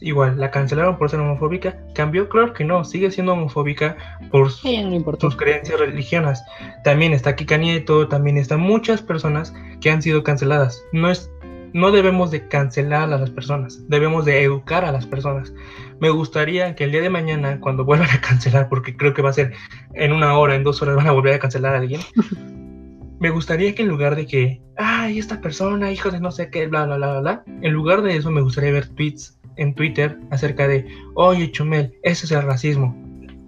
Igual, 0.00 0.38
la 0.38 0.50
cancelaron 0.50 0.96
por 0.96 1.10
ser 1.10 1.20
homofóbica. 1.20 1.78
Cambió, 1.94 2.28
claro 2.28 2.52
que 2.52 2.64
no, 2.64 2.84
sigue 2.84 3.10
siendo 3.10 3.32
homofóbica 3.32 3.96
por 4.30 4.50
sus 4.50 5.36
creencias 5.36 5.80
religiosas. 5.80 6.44
También 6.84 7.12
está 7.12 7.34
Kika 7.34 7.56
Nieto, 7.56 8.06
también 8.06 8.36
están 8.36 8.60
muchas 8.60 9.02
personas 9.02 9.52
que 9.80 9.90
han 9.90 10.00
sido 10.00 10.22
canceladas. 10.22 10.82
No 10.92 11.10
es 11.10 11.30
no 11.72 11.90
debemos 11.90 12.30
de 12.30 12.48
cancelar 12.48 13.12
a 13.12 13.18
las 13.18 13.30
personas, 13.30 13.82
debemos 13.88 14.24
de 14.24 14.42
educar 14.42 14.84
a 14.84 14.92
las 14.92 15.06
personas. 15.06 15.52
Me 16.00 16.10
gustaría 16.10 16.74
que 16.74 16.84
el 16.84 16.92
día 16.92 17.02
de 17.02 17.10
mañana, 17.10 17.60
cuando 17.60 17.84
vuelvan 17.84 18.10
a 18.10 18.20
cancelar, 18.20 18.68
porque 18.68 18.96
creo 18.96 19.14
que 19.14 19.22
va 19.22 19.30
a 19.30 19.34
ser 19.34 19.52
en 19.94 20.12
una 20.12 20.38
hora, 20.38 20.54
en 20.54 20.64
dos 20.64 20.80
horas 20.82 20.96
van 20.96 21.06
a 21.06 21.12
volver 21.12 21.34
a 21.34 21.38
cancelar 21.38 21.74
a 21.74 21.78
alguien, 21.78 22.00
me 23.20 23.30
gustaría 23.30 23.74
que 23.74 23.82
en 23.82 23.88
lugar 23.88 24.16
de 24.16 24.26
que, 24.26 24.62
ay, 24.76 25.18
esta 25.18 25.40
persona, 25.40 25.90
hijo 25.90 26.10
de 26.10 26.20
no 26.20 26.30
sé 26.30 26.50
qué, 26.50 26.66
bla, 26.66 26.86
bla, 26.86 26.96
bla, 26.96 27.20
bla, 27.20 27.44
en 27.62 27.72
lugar 27.72 28.02
de 28.02 28.16
eso 28.16 28.30
me 28.30 28.40
gustaría 28.40 28.72
ver 28.72 28.88
tweets 28.88 29.38
en 29.56 29.74
Twitter 29.74 30.18
acerca 30.30 30.68
de, 30.68 30.86
oye 31.14 31.50
Chumel, 31.50 31.92
eso 32.02 32.26
es 32.26 32.32
el 32.32 32.42
racismo. 32.42 32.96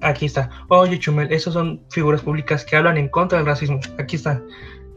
Aquí 0.02 0.26
está. 0.26 0.48
Oye 0.68 0.98
Chumel, 0.98 1.30
esas 1.30 1.52
son 1.54 1.82
figuras 1.90 2.22
públicas 2.22 2.64
que 2.64 2.76
hablan 2.76 2.96
en 2.96 3.08
contra 3.08 3.38
del 3.38 3.46
racismo. 3.46 3.80
Aquí 3.98 4.16
está. 4.16 4.42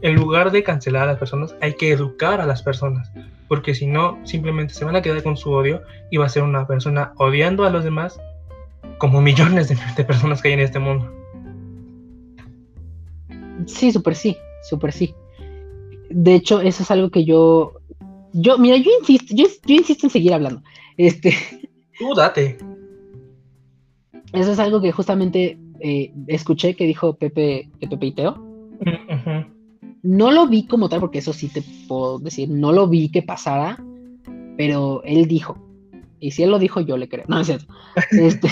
En 0.04 0.16
lugar 0.16 0.52
de 0.52 0.62
cancelar 0.62 1.04
a 1.04 1.12
las 1.12 1.18
personas, 1.18 1.56
hay 1.62 1.76
que 1.76 1.90
educar 1.90 2.38
a 2.42 2.44
las 2.44 2.62
personas. 2.62 3.10
Porque 3.48 3.74
si 3.74 3.86
no, 3.86 4.18
simplemente 4.24 4.74
se 4.74 4.84
van 4.84 4.94
a 4.96 5.00
quedar 5.00 5.22
con 5.22 5.34
su 5.34 5.50
odio 5.50 5.80
y 6.10 6.18
va 6.18 6.26
a 6.26 6.28
ser 6.28 6.42
una 6.42 6.66
persona 6.66 7.14
odiando 7.16 7.64
a 7.64 7.70
los 7.70 7.84
demás 7.84 8.20
como 8.98 9.22
millones 9.22 9.70
de, 9.96 10.04
personas 10.04 10.42
que 10.42 10.48
hay 10.48 10.54
en 10.54 10.60
este 10.60 10.78
mundo. 10.78 11.10
Sí, 13.64 13.92
súper 13.92 14.14
sí, 14.14 14.36
súper 14.68 14.92
sí. 14.92 15.14
De 16.10 16.34
hecho, 16.34 16.60
eso 16.60 16.82
es 16.82 16.90
algo 16.90 17.08
que 17.08 17.24
yo 17.24 17.72
yo, 18.34 18.58
mira, 18.58 18.76
yo 18.76 18.90
insisto, 19.00 19.34
yo, 19.34 19.46
insisto 19.68 20.06
en 20.06 20.10
seguir 20.10 20.34
hablando. 20.34 20.62
Este. 20.98 21.32
Tú 21.98 22.12
date. 22.14 22.58
Eso 24.34 24.52
es 24.52 24.58
algo 24.58 24.82
que 24.82 24.92
justamente 24.92 25.56
eh, 25.80 26.12
escuché 26.26 26.76
que 26.76 26.84
dijo 26.84 27.14
Pepe, 27.16 27.70
Pepe 27.80 28.06
Iteo. 28.06 28.34
No 30.04 30.30
lo 30.30 30.46
vi 30.46 30.66
como 30.66 30.88
tal, 30.88 31.00
porque 31.00 31.18
eso 31.18 31.32
sí 31.32 31.48
te 31.48 31.62
puedo 31.88 32.18
decir, 32.18 32.50
no 32.50 32.72
lo 32.72 32.86
vi 32.86 33.10
que 33.10 33.22
pasara, 33.22 33.82
pero 34.56 35.02
él 35.02 35.26
dijo, 35.26 35.56
y 36.20 36.30
si 36.30 36.42
él 36.42 36.50
lo 36.50 36.58
dijo, 36.58 36.80
yo 36.80 36.96
le 36.98 37.08
creo. 37.08 37.24
No, 37.26 37.40
es 37.40 37.46
cierto. 37.46 37.66
Este, 38.12 38.48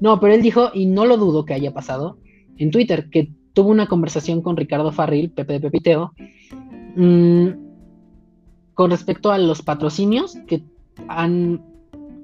no, 0.00 0.20
pero 0.20 0.34
él 0.34 0.42
dijo, 0.42 0.70
y 0.74 0.86
no 0.86 1.06
lo 1.06 1.16
dudo 1.16 1.44
que 1.44 1.54
haya 1.54 1.72
pasado, 1.72 2.18
en 2.58 2.70
Twitter, 2.70 3.08
que 3.10 3.32
tuvo 3.54 3.70
una 3.70 3.86
conversación 3.86 4.42
con 4.42 4.56
Ricardo 4.56 4.92
Farril, 4.92 5.30
Pepe 5.30 5.54
de 5.54 5.60
Pepiteo, 5.60 6.12
mmm, 6.96 7.48
con 8.74 8.90
respecto 8.90 9.32
a 9.32 9.38
los 9.38 9.62
patrocinios 9.62 10.36
que 10.46 10.62
han, 11.08 11.64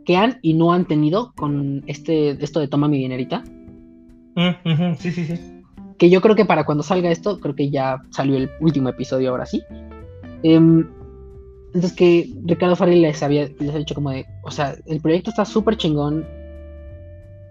que 0.04 0.16
han 0.16 0.38
y 0.42 0.54
no 0.54 0.72
han 0.72 0.84
tenido 0.84 1.32
con 1.34 1.82
este, 1.86 2.42
esto 2.44 2.60
de 2.60 2.68
Toma 2.68 2.88
mi 2.88 2.98
dinerita. 2.98 3.42
Mm, 4.36 4.94
sí, 4.98 5.10
sí, 5.10 5.24
sí. 5.24 5.53
Que 5.98 6.10
yo 6.10 6.20
creo 6.20 6.34
que 6.34 6.44
para 6.44 6.64
cuando 6.64 6.82
salga 6.82 7.10
esto, 7.10 7.38
creo 7.40 7.54
que 7.54 7.70
ya 7.70 8.02
salió 8.10 8.36
el 8.36 8.50
último 8.60 8.88
episodio 8.88 9.30
ahora 9.30 9.46
sí. 9.46 9.62
Em, 10.42 10.86
entonces 11.74 11.92
que 11.92 12.30
Ricardo 12.44 12.76
Farrell 12.76 13.02
les 13.02 13.22
había, 13.22 13.48
les 13.58 13.74
ha 13.74 13.78
dicho 13.78 13.94
como 13.94 14.10
de, 14.10 14.26
o 14.44 14.50
sea, 14.50 14.76
el 14.86 15.00
proyecto 15.00 15.30
está 15.30 15.44
súper 15.44 15.76
chingón, 15.76 16.26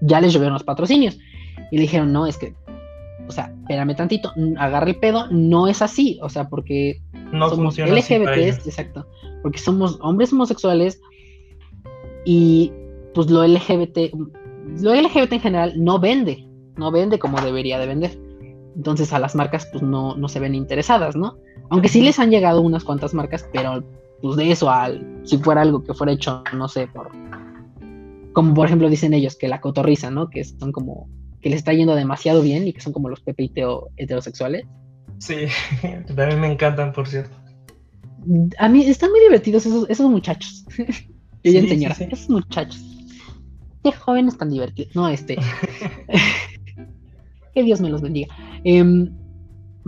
ya 0.01 0.21
les 0.21 0.33
llovieron 0.33 0.53
los 0.53 0.63
patrocinios. 0.63 1.17
Y 1.71 1.77
le 1.77 1.81
dijeron, 1.83 2.13
no, 2.13 2.25
es 2.25 2.37
que, 2.37 2.55
o 3.27 3.31
sea, 3.31 3.53
espérame 3.61 3.95
tantito, 3.95 4.31
agarra 4.57 4.87
el 4.87 4.95
pedo, 4.95 5.27
no 5.31 5.67
es 5.67 5.81
así, 5.81 6.19
o 6.21 6.29
sea, 6.29 6.47
porque 6.49 7.01
no 7.31 7.49
somos 7.49 7.77
LGBTs, 7.77 8.67
exacto, 8.67 9.07
porque 9.41 9.59
somos 9.59 9.97
hombres 10.01 10.31
homosexuales 10.31 11.01
y 12.25 12.71
pues 13.13 13.29
lo 13.29 13.45
LGBT, 13.45 14.13
lo 14.81 14.93
LGBT 14.93 15.33
en 15.33 15.39
general 15.39 15.73
no 15.77 15.99
vende, 15.99 16.47
no 16.77 16.91
vende 16.91 17.19
como 17.19 17.41
debería 17.41 17.79
de 17.79 17.87
vender. 17.87 18.22
Entonces 18.75 19.13
a 19.13 19.19
las 19.19 19.35
marcas 19.35 19.67
pues 19.71 19.83
no, 19.83 20.15
no 20.15 20.27
se 20.27 20.39
ven 20.39 20.55
interesadas, 20.55 21.15
¿no? 21.15 21.37
Aunque 21.69 21.89
sí 21.89 22.01
les 22.01 22.19
han 22.19 22.31
llegado 22.31 22.61
unas 22.61 22.83
cuantas 22.83 23.13
marcas, 23.13 23.47
pero 23.53 23.83
pues 24.21 24.35
de 24.37 24.51
eso 24.51 24.69
al, 24.69 25.21
si 25.23 25.37
fuera 25.37 25.61
algo 25.61 25.83
que 25.83 25.93
fuera 25.93 26.13
hecho, 26.13 26.43
no 26.55 26.67
sé, 26.67 26.87
por, 26.87 27.09
como 28.33 28.53
por 28.53 28.67
ejemplo 28.67 28.89
dicen 28.89 29.13
ellos, 29.13 29.35
que 29.35 29.47
la 29.47 29.61
cotorriza, 29.61 30.09
¿no? 30.09 30.29
Que 30.29 30.43
son 30.43 30.71
como, 30.71 31.07
que 31.41 31.49
les 31.49 31.57
está 31.57 31.73
yendo 31.73 31.95
demasiado 31.95 32.41
bien 32.41 32.67
y 32.67 32.73
que 32.73 32.81
son 32.81 32.93
como 32.93 33.09
los 33.09 33.21
pepiteo 33.21 33.89
heterosexuales 33.97 34.65
Sí, 35.23 35.45
también 36.15 36.41
me 36.41 36.51
encantan, 36.51 36.91
por 36.91 37.07
cierto. 37.07 37.35
A 38.57 38.67
mí 38.69 38.85
están 38.85 39.11
muy 39.11 39.21
divertidos 39.21 39.65
esos, 39.65 39.89
esos 39.89 40.09
muchachos. 40.09 40.65
Yo 41.43 41.51
ya 41.51 41.61
señora, 41.61 41.95
esos 41.99 42.29
muchachos. 42.29 42.81
Qué 43.83 43.91
jóvenes 43.91 44.37
tan 44.37 44.49
divertidos. 44.49 44.95
No, 44.95 45.07
este. 45.07 45.37
que 47.53 47.63
Dios 47.63 47.79
me 47.79 47.89
los 47.89 48.01
bendiga. 48.01 48.33
Em, 48.63 49.11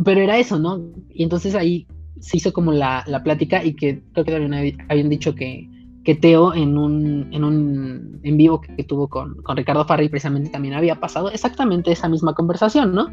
pero 0.03 0.21
era 0.21 0.37
eso, 0.37 0.59
¿no? 0.59 0.81
Y 1.09 1.23
entonces 1.23 1.55
ahí 1.55 1.87
se 2.19 2.37
hizo 2.37 2.53
como 2.53 2.71
la, 2.71 3.03
la 3.07 3.23
plática 3.23 3.63
y 3.63 3.75
que 3.75 4.01
creo 4.13 4.25
que 4.25 4.35
habían, 4.35 4.53
habían 4.89 5.09
dicho 5.09 5.35
que, 5.35 5.69
que 6.03 6.15
Teo 6.15 6.53
en 6.53 6.77
un, 6.77 7.29
en 7.31 7.43
un 7.43 8.19
en 8.23 8.37
vivo 8.37 8.61
que, 8.61 8.83
tuvo 8.83 9.07
con, 9.07 9.35
con, 9.43 9.57
Ricardo 9.57 9.85
Farri 9.85 10.09
precisamente 10.09 10.49
también 10.49 10.75
había 10.75 10.99
pasado 10.99 11.29
exactamente 11.31 11.91
esa 11.91 12.07
misma 12.07 12.33
conversación, 12.33 12.93
¿no? 12.93 13.09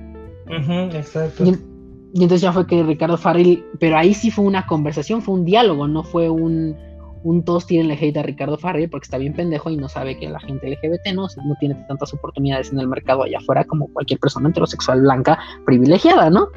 exacto. 0.49 1.45
y 1.45 2.23
entonces 2.23 2.43
ya 2.43 2.53
fue 2.53 2.67
que 2.67 2.83
Ricardo 2.83 3.17
Farrell, 3.17 3.65
pero 3.79 3.97
ahí 3.97 4.13
sí 4.13 4.31
fue 4.31 4.45
una 4.45 4.67
conversación, 4.67 5.23
fue 5.23 5.35
un 5.35 5.45
diálogo, 5.45 5.89
no 5.89 6.03
fue 6.03 6.29
un, 6.29 6.77
un 7.25 7.45
todos 7.45 7.67
tienen 7.67 7.91
hate 7.91 8.17
a 8.17 8.23
Ricardo 8.23 8.59
Farrell 8.59 8.89
porque 8.91 9.05
está 9.05 9.19
bien 9.19 9.35
pendejo 9.35 9.71
y 9.71 9.77
no 9.77 9.89
sabe 9.89 10.19
que 10.19 10.29
la 10.29 10.41
gente 10.41 10.69
LGBT 10.69 11.15
no, 11.15 11.27
no 11.45 11.55
tiene 11.61 11.75
tantas 11.89 12.13
oportunidades 12.15 12.73
en 12.73 12.81
el 12.81 12.89
mercado 12.89 13.23
allá 13.23 13.39
afuera 13.39 13.65
como 13.65 13.89
cualquier 13.89 14.21
persona 14.21 14.49
heterosexual 14.49 15.03
blanca 15.03 15.39
privilegiada, 15.65 16.31
¿no? 16.31 16.49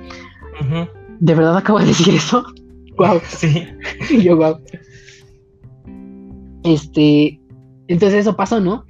¿De 1.19 1.35
verdad 1.35 1.57
acabo 1.57 1.79
de 1.79 1.87
decir 1.87 2.13
eso? 2.13 2.45
Wow. 2.97 3.19
Sí. 3.27 3.67
yo, 4.23 4.37
wow. 4.37 4.57
Este, 6.63 7.41
entonces 7.89 8.21
eso 8.21 8.37
pasó, 8.37 8.61
¿no? 8.61 8.85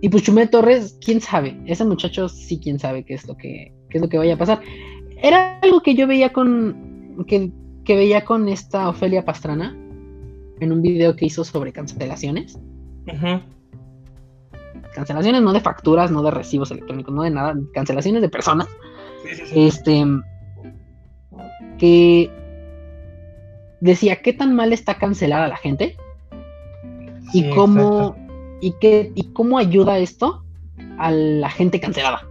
Y 0.00 0.08
pues 0.08 0.22
Chumel 0.22 0.48
Torres, 0.48 0.98
quién 1.04 1.20
sabe, 1.20 1.60
ese 1.66 1.84
muchacho 1.84 2.30
sí 2.30 2.58
quién 2.58 2.78
sabe 2.78 3.04
qué 3.04 3.12
es 3.12 3.28
lo 3.28 3.36
que, 3.36 3.74
qué 3.90 3.98
es 3.98 4.00
lo 4.00 4.08
que 4.08 4.16
vaya 4.16 4.32
a 4.32 4.38
pasar 4.38 4.62
era 5.24 5.58
algo 5.60 5.80
que 5.80 5.94
yo 5.94 6.06
veía 6.06 6.32
con. 6.32 7.24
Que, 7.26 7.50
veía 7.86 8.24
con 8.24 8.48
esta 8.48 8.88
Ofelia 8.88 9.24
Pastrana 9.24 9.76
en 10.64 10.72
un 10.72 10.82
video 10.82 11.16
que 11.16 11.26
hizo 11.26 11.44
sobre 11.44 11.72
cancelaciones. 11.72 12.58
Cancelaciones 14.94 15.42
no 15.42 15.52
de 15.52 15.60
facturas, 15.60 16.10
no 16.10 16.22
de 16.22 16.30
recibos 16.30 16.70
electrónicos, 16.70 17.14
no 17.14 17.22
de 17.22 17.30
nada, 17.30 17.54
cancelaciones 17.72 18.22
de 18.22 18.28
personas. 18.28 18.68
Este. 19.54 20.04
Que 21.78 22.30
decía 23.80 24.22
qué 24.22 24.32
tan 24.32 24.54
mal 24.54 24.72
está 24.72 24.94
cancelada 24.96 25.48
la 25.48 25.56
gente 25.56 25.96
y 27.32 27.50
cómo 27.50 28.16
y 28.60 28.72
qué 28.80 29.12
y 29.14 29.32
cómo 29.32 29.58
ayuda 29.58 29.98
esto 29.98 30.44
a 30.98 31.10
la 31.10 31.50
gente 31.50 31.80
cancelada 31.80 32.26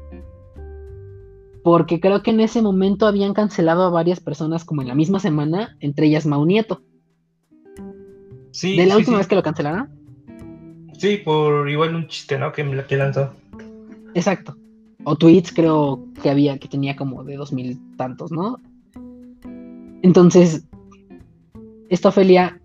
porque 1.63 2.01
creo 2.01 2.21
que 2.21 2.31
en 2.31 2.41
ese 2.41 2.61
momento 2.61 3.07
habían 3.07 3.33
cancelado 3.33 3.83
a 3.83 3.89
varias 3.89 4.19
personas 4.19 4.65
como 4.65 4.81
en 4.81 4.89
la 4.89 4.95
misma 4.95 5.19
semana, 5.19 5.77
entre 5.79 6.07
ellas 6.07 6.25
Mau 6.25 6.45
Nieto. 6.45 6.81
Sí. 8.53 8.77
¿De 8.77 8.85
la 8.85 8.97
última 8.97 9.17
vez 9.17 9.27
que 9.27 9.35
lo 9.35 9.43
cancelaron? 9.43 9.89
Sí, 10.97 11.17
por 11.17 11.67
igual 11.67 11.95
un 11.95 12.07
chiste, 12.07 12.37
¿no? 12.37 12.51
Que, 12.51 12.85
que 12.87 12.95
lanzó. 12.95 13.33
Exacto. 14.13 14.55
O 15.03 15.15
tweets 15.15 15.51
creo 15.51 16.05
que 16.21 16.29
había, 16.29 16.57
que 16.59 16.67
tenía 16.67 16.95
como 16.95 17.23
de 17.23 17.35
dos 17.35 17.51
mil 17.51 17.79
tantos, 17.97 18.31
¿no? 18.31 18.59
Entonces, 20.03 20.65
esta 21.89 22.09
Ofelia 22.09 22.61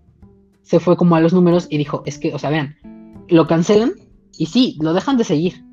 se 0.61 0.79
fue 0.79 0.95
como 0.95 1.15
a 1.15 1.21
los 1.21 1.33
números 1.33 1.67
y 1.69 1.77
dijo, 1.77 2.03
es 2.05 2.19
que, 2.19 2.33
o 2.33 2.39
sea, 2.39 2.51
vean, 2.51 2.75
lo 3.27 3.47
cancelan 3.47 3.93
y 4.37 4.45
sí, 4.45 4.77
lo 4.79 4.93
dejan 4.93 5.17
de 5.17 5.23
seguir, 5.23 5.65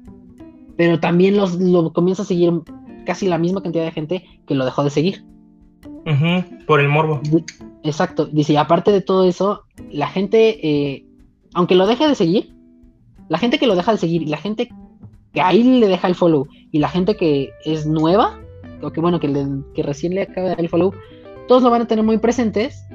pero 0.77 0.99
también 0.99 1.37
los, 1.37 1.55
lo 1.61 1.93
comienza 1.93 2.23
a 2.23 2.27
seguir 2.27 2.53
casi 3.05 3.29
la 3.29 3.39
misma 3.39 3.63
cantidad 3.63 3.85
de 3.85 3.93
gente 3.93 4.25
que 4.47 4.55
lo 4.55 4.65
dejó 4.65 4.83
de 4.83 4.91
seguir. 4.91 5.25
Por 6.67 6.81
el 6.81 6.89
morbo. 6.89 7.21
Exacto. 7.83 8.27
Dice, 8.27 8.59
aparte 8.59 8.93
de 8.93 9.01
todo 9.01 9.25
eso, 9.25 9.65
la 9.91 10.09
gente, 10.09 10.67
eh, 10.67 11.07
aunque 11.55 11.75
lo 11.75 11.87
deje 11.87 12.09
de 12.09 12.15
seguir, 12.15 12.55
la 13.29 13.39
gente 13.39 13.59
que 13.59 13.67
lo 13.67 13.75
deja 13.75 13.93
de 13.93 13.99
seguir 13.99 14.29
la 14.29 14.37
gente 14.37 14.69
que 15.33 15.41
ahí 15.41 15.63
le 15.63 15.89
deja 15.89 16.09
el 16.09 16.15
follow 16.15 16.47
y 16.71 16.79
la 16.79 16.89
gente 16.89 17.17
que 17.17 17.51
es 17.65 17.87
nueva, 17.87 18.41
o 18.83 18.91
que 18.91 19.01
bueno, 19.01 19.21
que, 19.21 19.47
que 19.75 19.83
recién 19.83 20.15
le 20.15 20.23
acaba 20.23 20.43
de 20.43 20.49
dar 20.51 20.61
el 20.61 20.69
follow, 20.69 20.93
todos 21.49 21.63
lo 21.63 21.71
van 21.71 21.83
a 21.83 21.87
tener 21.87 22.05
muy 22.05 22.19
presentes. 22.19 22.87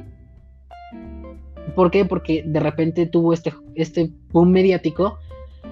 ¿Por 1.75 1.91
qué? 1.91 2.05
Porque 2.05 2.43
de 2.45 2.59
repente 2.59 3.05
tuvo 3.05 3.33
este, 3.33 3.53
este 3.75 4.11
boom 4.31 4.51
mediático 4.51 5.17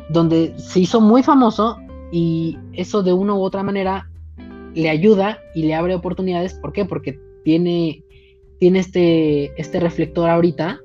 donde 0.09 0.57
se 0.57 0.81
hizo 0.81 1.01
muy 1.01 1.23
famoso 1.23 1.77
y 2.11 2.57
eso 2.73 3.03
de 3.03 3.13
una 3.13 3.33
u 3.33 3.41
otra 3.41 3.63
manera 3.63 4.08
le 4.73 4.89
ayuda 4.89 5.39
y 5.55 5.63
le 5.63 5.75
abre 5.75 5.95
oportunidades. 5.95 6.53
¿Por 6.55 6.73
qué? 6.73 6.85
Porque 6.85 7.19
tiene, 7.43 8.03
tiene 8.59 8.79
este, 8.79 9.59
este 9.59 9.79
reflector 9.79 10.29
ahorita. 10.29 10.79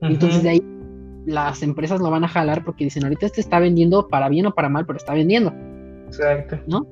Entonces 0.00 0.42
de 0.42 0.50
ahí 0.50 0.62
las 1.26 1.62
empresas 1.62 2.00
lo 2.00 2.10
van 2.10 2.24
a 2.24 2.28
jalar 2.28 2.64
porque 2.64 2.84
dicen, 2.84 3.04
ahorita 3.04 3.26
este 3.26 3.40
está 3.40 3.58
vendiendo 3.58 4.08
para 4.08 4.28
bien 4.28 4.46
o 4.46 4.54
para 4.54 4.68
mal, 4.68 4.86
pero 4.86 4.98
está 4.98 5.14
vendiendo. 5.14 5.52
Exacto. 6.06 6.60
¿No? 6.66 6.86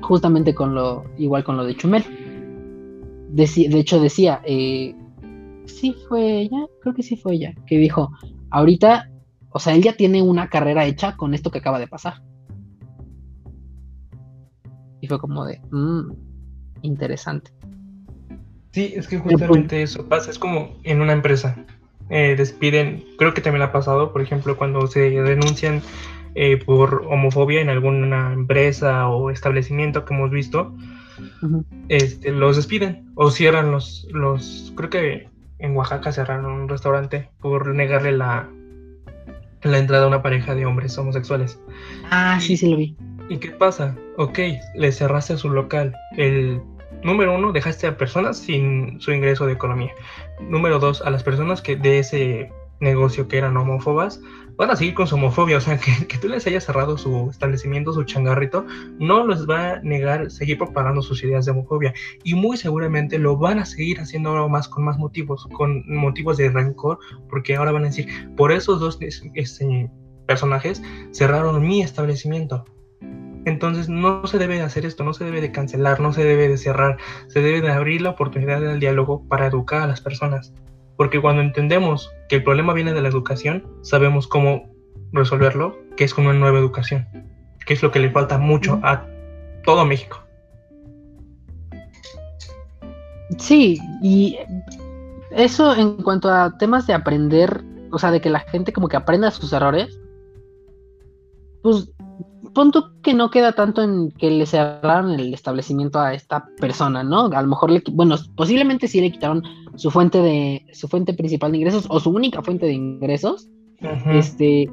Justamente 0.00 0.54
con 0.54 0.74
lo, 0.74 1.04
igual 1.18 1.44
con 1.44 1.56
lo 1.56 1.64
de 1.64 1.76
Chumel. 1.76 2.04
De, 3.30 3.44
hecho 3.78 4.00
decía, 4.00 4.40
eh, 4.44 4.94
sí 5.66 5.94
fue 6.08 6.40
ella, 6.40 6.66
creo 6.80 6.94
que 6.94 7.02
sí 7.02 7.16
fue 7.16 7.34
ella, 7.34 7.54
que 7.66 7.76
dijo, 7.76 8.10
ahorita, 8.50 9.10
o 9.50 9.58
sea, 9.58 9.74
él 9.74 9.82
ya 9.82 9.94
tiene 9.94 10.22
una 10.22 10.48
carrera 10.48 10.86
hecha 10.86 11.16
con 11.16 11.34
esto 11.34 11.50
que 11.50 11.58
acaba 11.58 11.78
de 11.78 11.88
pasar. 11.88 12.22
Y 15.06 15.08
fue 15.08 15.20
como 15.20 15.44
de, 15.44 15.60
mmm, 15.70 16.10
interesante. 16.82 17.52
Sí, 18.72 18.92
es 18.96 19.06
que 19.06 19.18
justamente 19.18 19.80
eso 19.80 20.08
pasa, 20.08 20.32
es 20.32 20.38
como 20.38 20.76
en 20.82 21.00
una 21.00 21.12
empresa. 21.12 21.64
Eh, 22.10 22.34
despiden, 22.36 23.04
creo 23.18 23.32
que 23.32 23.40
también 23.40 23.62
ha 23.62 23.70
pasado, 23.70 24.12
por 24.12 24.20
ejemplo, 24.20 24.56
cuando 24.56 24.84
se 24.88 25.10
denuncian 25.10 25.80
eh, 26.34 26.56
por 26.56 27.06
homofobia 27.08 27.60
en 27.60 27.68
alguna 27.68 28.32
empresa 28.32 29.08
o 29.08 29.30
establecimiento 29.30 30.04
que 30.04 30.12
hemos 30.12 30.32
visto, 30.32 30.74
este, 31.88 32.32
los 32.32 32.56
despiden 32.56 33.12
o 33.14 33.30
cierran 33.30 33.70
los, 33.70 34.08
los, 34.10 34.72
creo 34.76 34.90
que 34.90 35.28
en 35.60 35.76
Oaxaca 35.76 36.10
cerraron 36.10 36.46
un 36.46 36.68
restaurante 36.68 37.30
por 37.40 37.72
negarle 37.76 38.10
la, 38.10 38.48
la 39.62 39.78
entrada 39.78 40.04
a 40.04 40.08
una 40.08 40.22
pareja 40.22 40.56
de 40.56 40.66
hombres 40.66 40.98
homosexuales. 40.98 41.60
Ah, 42.10 42.40
sí, 42.40 42.56
sí 42.56 42.68
lo 42.68 42.76
vi. 42.76 42.96
¿Y 43.28 43.38
qué 43.38 43.50
pasa? 43.50 43.96
Ok, 44.16 44.38
le 44.74 44.92
cerraste 44.92 45.36
su 45.36 45.50
local. 45.50 45.96
El 46.16 46.62
número 47.02 47.34
uno, 47.34 47.52
dejaste 47.52 47.86
a 47.88 47.96
personas 47.96 48.38
sin 48.38 49.00
su 49.00 49.12
ingreso 49.12 49.46
de 49.46 49.52
economía. 49.52 49.92
Número 50.40 50.78
dos, 50.78 51.02
a 51.02 51.10
las 51.10 51.24
personas 51.24 51.60
que 51.60 51.76
de 51.76 51.98
ese 51.98 52.52
negocio 52.78 53.26
que 53.26 53.38
eran 53.38 53.56
homófobas 53.56 54.20
van 54.56 54.70
a 54.70 54.76
seguir 54.76 54.94
con 54.94 55.08
su 55.08 55.16
homofobia. 55.16 55.56
O 55.56 55.60
sea, 55.60 55.76
que, 55.80 56.06
que 56.06 56.18
tú 56.18 56.28
les 56.28 56.46
hayas 56.46 56.64
cerrado 56.64 56.96
su 56.98 57.28
establecimiento, 57.28 57.92
su 57.92 58.04
changarrito, 58.04 58.64
no 59.00 59.26
les 59.26 59.48
va 59.48 59.72
a 59.72 59.80
negar 59.80 60.30
seguir 60.30 60.58
propagando 60.58 61.02
sus 61.02 61.24
ideas 61.24 61.46
de 61.46 61.50
homofobia. 61.50 61.94
Y 62.22 62.34
muy 62.34 62.56
seguramente 62.56 63.18
lo 63.18 63.36
van 63.36 63.58
a 63.58 63.66
seguir 63.66 64.00
haciendo 64.00 64.48
más 64.48 64.68
con 64.68 64.84
más 64.84 64.98
motivos, 64.98 65.48
con 65.52 65.82
motivos 65.88 66.36
de 66.36 66.48
rencor, 66.48 67.00
porque 67.28 67.56
ahora 67.56 67.72
van 67.72 67.82
a 67.82 67.86
decir, 67.86 68.06
por 68.36 68.52
esos 68.52 68.78
dos 68.78 68.98
este, 69.00 69.90
personajes 70.26 70.80
cerraron 71.12 71.66
mi 71.66 71.82
establecimiento 71.82 72.64
entonces 73.46 73.88
no 73.88 74.26
se 74.26 74.38
debe 74.38 74.56
de 74.56 74.62
hacer 74.62 74.84
esto, 74.84 75.04
no 75.04 75.14
se 75.14 75.24
debe 75.24 75.40
de 75.40 75.52
cancelar, 75.52 76.00
no 76.00 76.12
se 76.12 76.24
debe 76.24 76.48
de 76.48 76.56
cerrar, 76.56 76.96
se 77.28 77.40
debe 77.40 77.60
de 77.60 77.70
abrir 77.70 78.02
la 78.02 78.10
oportunidad 78.10 78.60
del 78.60 78.80
diálogo 78.80 79.26
para 79.28 79.46
educar 79.46 79.82
a 79.82 79.86
las 79.86 80.00
personas. 80.00 80.52
Porque 80.96 81.20
cuando 81.20 81.42
entendemos 81.42 82.10
que 82.28 82.36
el 82.36 82.44
problema 82.44 82.72
viene 82.72 82.92
de 82.92 83.02
la 83.02 83.08
educación, 83.08 83.64
sabemos 83.82 84.26
cómo 84.26 84.68
resolverlo, 85.12 85.78
que 85.96 86.04
es 86.04 86.12
con 86.12 86.26
una 86.26 86.38
nueva 86.38 86.58
educación, 86.58 87.06
que 87.64 87.74
es 87.74 87.82
lo 87.82 87.92
que 87.92 88.00
le 88.00 88.10
falta 88.10 88.36
mucho 88.36 88.80
a 88.82 89.06
todo 89.64 89.84
México. 89.84 90.20
Sí, 93.38 93.78
y 94.02 94.38
eso 95.30 95.74
en 95.74 95.96
cuanto 95.98 96.30
a 96.30 96.56
temas 96.58 96.86
de 96.86 96.94
aprender, 96.94 97.62
o 97.92 97.98
sea, 97.98 98.10
de 98.10 98.20
que 98.20 98.30
la 98.30 98.40
gente 98.40 98.72
como 98.72 98.88
que 98.88 98.96
aprenda 98.96 99.30
sus 99.30 99.52
errores, 99.52 100.00
pues 101.62 101.92
punto 102.56 102.90
que 103.02 103.12
no 103.12 103.30
queda 103.30 103.52
tanto 103.52 103.82
en 103.82 104.10
que 104.12 104.30
le 104.30 104.46
cerraron 104.46 105.10
el 105.12 105.34
establecimiento 105.34 106.00
a 106.00 106.14
esta 106.14 106.48
persona, 106.58 107.04
¿no? 107.04 107.26
A 107.26 107.42
lo 107.42 107.48
mejor 107.48 107.70
le, 107.70 107.82
bueno, 107.92 108.16
posiblemente 108.34 108.88
sí 108.88 109.02
le 109.02 109.12
quitaron 109.12 109.42
su 109.74 109.90
fuente 109.90 110.22
de, 110.22 110.64
su 110.72 110.88
fuente 110.88 111.12
principal 111.12 111.52
de 111.52 111.58
ingresos 111.58 111.84
o 111.90 112.00
su 112.00 112.08
única 112.08 112.42
fuente 112.42 112.64
de 112.64 112.72
ingresos. 112.72 113.50
Este, 114.10 114.70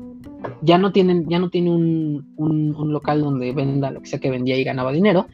ya 0.62 0.78
no 0.78 0.94
tienen, 0.94 1.28
ya 1.28 1.40
no 1.40 1.50
tiene 1.50 1.72
un, 1.72 2.34
un, 2.38 2.94
local 2.94 3.22
donde 3.22 3.52
venda 3.52 3.92
lo 3.92 4.00
que 4.00 4.08
sea 4.08 4.20
que 4.20 4.32
vendía 4.32 4.58
y 4.58 4.64
ganaba 4.64 4.94
dinero. 4.94 5.28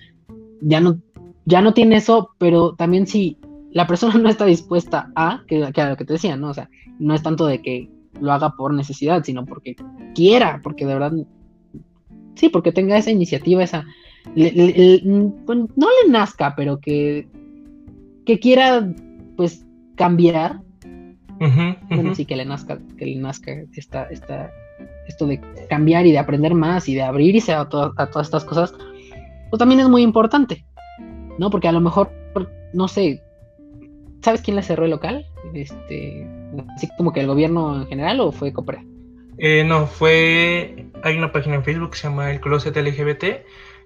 Ya 0.60 0.82
no, 0.82 0.98
ya 1.46 1.62
no 1.62 1.76
tiene 1.76 1.98
eso, 1.98 2.32
pero 2.40 2.74
también 2.74 3.06
si 3.06 3.38
la 3.72 3.86
persona 3.86 4.16
no 4.18 4.28
está 4.28 4.46
dispuesta 4.46 5.12
a, 5.16 5.44
que, 5.48 5.72
que 5.72 5.82
a 5.82 5.90
lo 5.92 5.98
que 5.98 6.06
te 6.06 6.14
decía, 6.14 6.36
¿no? 6.36 6.50
O 6.50 6.54
sea, 6.56 6.68
no 6.98 7.14
es 7.14 7.22
tanto 7.22 7.46
de 7.46 7.62
que 7.62 7.92
lo 8.20 8.34
haga 8.34 8.56
por 8.56 8.74
necesidad, 8.74 9.24
sino 9.24 9.46
porque 9.46 9.76
quiera, 10.16 10.62
porque 10.64 10.88
de 10.88 10.94
verdad 10.96 11.14
Sí, 12.40 12.48
porque 12.48 12.72
tenga 12.72 12.98
esa 12.98 13.12
iniciativa, 13.12 13.62
esa. 13.62 13.86
Pues, 14.34 15.60
no 15.76 15.88
le 16.06 16.10
nazca, 16.10 16.56
pero 16.56 16.80
que, 16.80 17.28
que 18.26 18.40
quiera, 18.40 18.90
pues, 19.36 19.66
cambiar. 19.96 20.62
bueno, 21.90 22.16
sí, 22.16 22.24
que 22.26 22.38
le 22.38 22.46
nazca, 22.46 22.80
que 22.98 23.08
le 23.08 23.16
nazca 23.18 23.52
esta, 23.74 24.04
esta, 24.06 24.52
esto 25.06 25.28
de 25.28 25.42
cambiar 25.70 26.06
y 26.06 26.14
de 26.14 26.20
aprender 26.20 26.54
más 26.54 26.88
y 26.88 26.96
de 26.96 27.02
abrirse 27.02 27.52
a, 27.52 27.62
a 27.62 27.68
todas 27.68 28.28
estas 28.28 28.46
cosas, 28.46 28.74
pues 29.50 29.60
también 29.60 29.82
es 29.82 29.90
muy 29.90 30.02
importante, 30.02 30.66
¿no? 31.38 31.50
Porque 31.50 31.68
a 31.68 31.74
lo 31.74 31.82
mejor, 31.82 32.10
no 32.74 32.88
sé, 32.88 33.22
¿sabes 34.22 34.42
quién 34.42 34.56
le 34.56 34.64
cerró 34.64 34.86
el 34.86 34.92
local? 34.92 35.26
Este, 35.54 36.26
así 36.74 36.88
como 36.98 37.12
que 37.12 37.20
el 37.20 37.28
gobierno 37.28 37.82
en 37.82 37.88
general 37.88 38.22
o 38.22 38.32
fue 38.32 38.54
Copra. 38.54 38.82
Eh, 39.40 39.64
no, 39.64 39.88
fue. 39.88 40.86
Hay 41.04 41.18
una 41.18 41.32
página 41.32 41.56
en 41.56 41.64
Facebook 41.64 41.92
que 41.92 41.98
se 41.98 42.08
llama 42.10 42.32
El 42.32 42.42
Closet 42.42 42.76
LGBT 42.76 43.46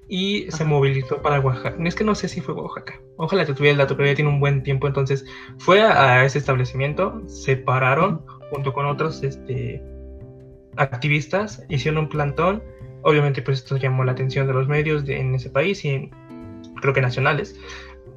y 0.09 0.51
se 0.51 0.65
movilizó 0.65 1.21
para 1.21 1.39
Oaxaca. 1.39 1.75
Es 1.83 1.95
que 1.95 2.03
no 2.03 2.15
sé 2.15 2.27
si 2.27 2.41
fue 2.41 2.53
Oaxaca. 2.53 2.99
Ojalá 3.17 3.45
te 3.45 3.53
tuviera 3.53 3.71
el 3.71 3.77
dato, 3.77 3.95
pero 3.95 4.09
ya 4.09 4.15
tiene 4.15 4.29
un 4.29 4.39
buen 4.39 4.63
tiempo. 4.63 4.87
Entonces 4.87 5.25
fue 5.57 5.81
a, 5.81 6.25
ese 6.25 6.39
establecimiento, 6.39 7.21
se 7.27 7.55
pararon 7.55 8.25
junto 8.51 8.73
con 8.73 8.85
otros 8.85 9.23
este, 9.23 9.81
activistas, 10.75 11.63
hicieron 11.69 12.03
un 12.03 12.09
plantón. 12.09 12.63
Obviamente, 13.03 13.41
pues 13.41 13.59
esto 13.59 13.77
llamó 13.77 14.03
la 14.03 14.13
atención 14.13 14.47
de 14.47 14.53
los 14.53 14.67
medios 14.67 15.07
en 15.07 15.35
ese 15.35 15.49
país 15.49 15.83
y 15.85 16.09
creo 16.81 16.93
que 16.93 17.01
nacionales. 17.01 17.59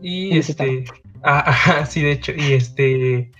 Y 0.00 0.38
este. 0.38 0.84
Ah, 1.28 1.84
sí, 1.88 2.02
de 2.02 2.12
hecho. 2.12 2.32
Y 2.36 2.52
este. 2.52 3.32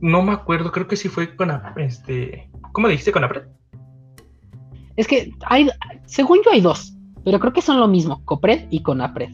No 0.00 0.22
me 0.22 0.32
acuerdo, 0.32 0.72
creo 0.72 0.86
que 0.86 0.96
sí 0.96 1.08
fue 1.08 1.34
con 1.36 1.50
este. 1.76 2.50
¿Cómo 2.76 2.88
dijiste 2.88 3.10
con 3.10 3.24
APRED? 3.24 3.44
Es 4.96 5.08
que 5.08 5.32
hay, 5.46 5.66
según 6.04 6.40
yo 6.44 6.50
hay 6.50 6.60
dos, 6.60 6.94
pero 7.24 7.40
creo 7.40 7.54
que 7.54 7.62
son 7.62 7.80
lo 7.80 7.88
mismo, 7.88 8.22
COPRED 8.26 8.66
y 8.68 8.82
CONAPRED. 8.82 9.30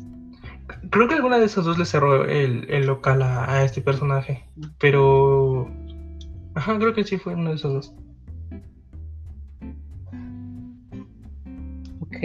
Creo 0.90 1.08
que 1.08 1.16
alguna 1.16 1.40
de 1.40 1.46
esas 1.46 1.64
dos 1.64 1.76
le 1.76 1.84
cerró 1.84 2.24
el, 2.24 2.86
local 2.86 3.20
a, 3.20 3.64
este 3.64 3.80
personaje, 3.80 4.44
pero... 4.78 5.68
Ajá, 6.54 6.78
creo 6.78 6.94
que 6.94 7.02
sí 7.02 7.18
fue 7.18 7.34
uno 7.34 7.50
de 7.50 7.56
esos 7.56 7.72
dos. 7.72 7.94
Ok. 11.98 12.16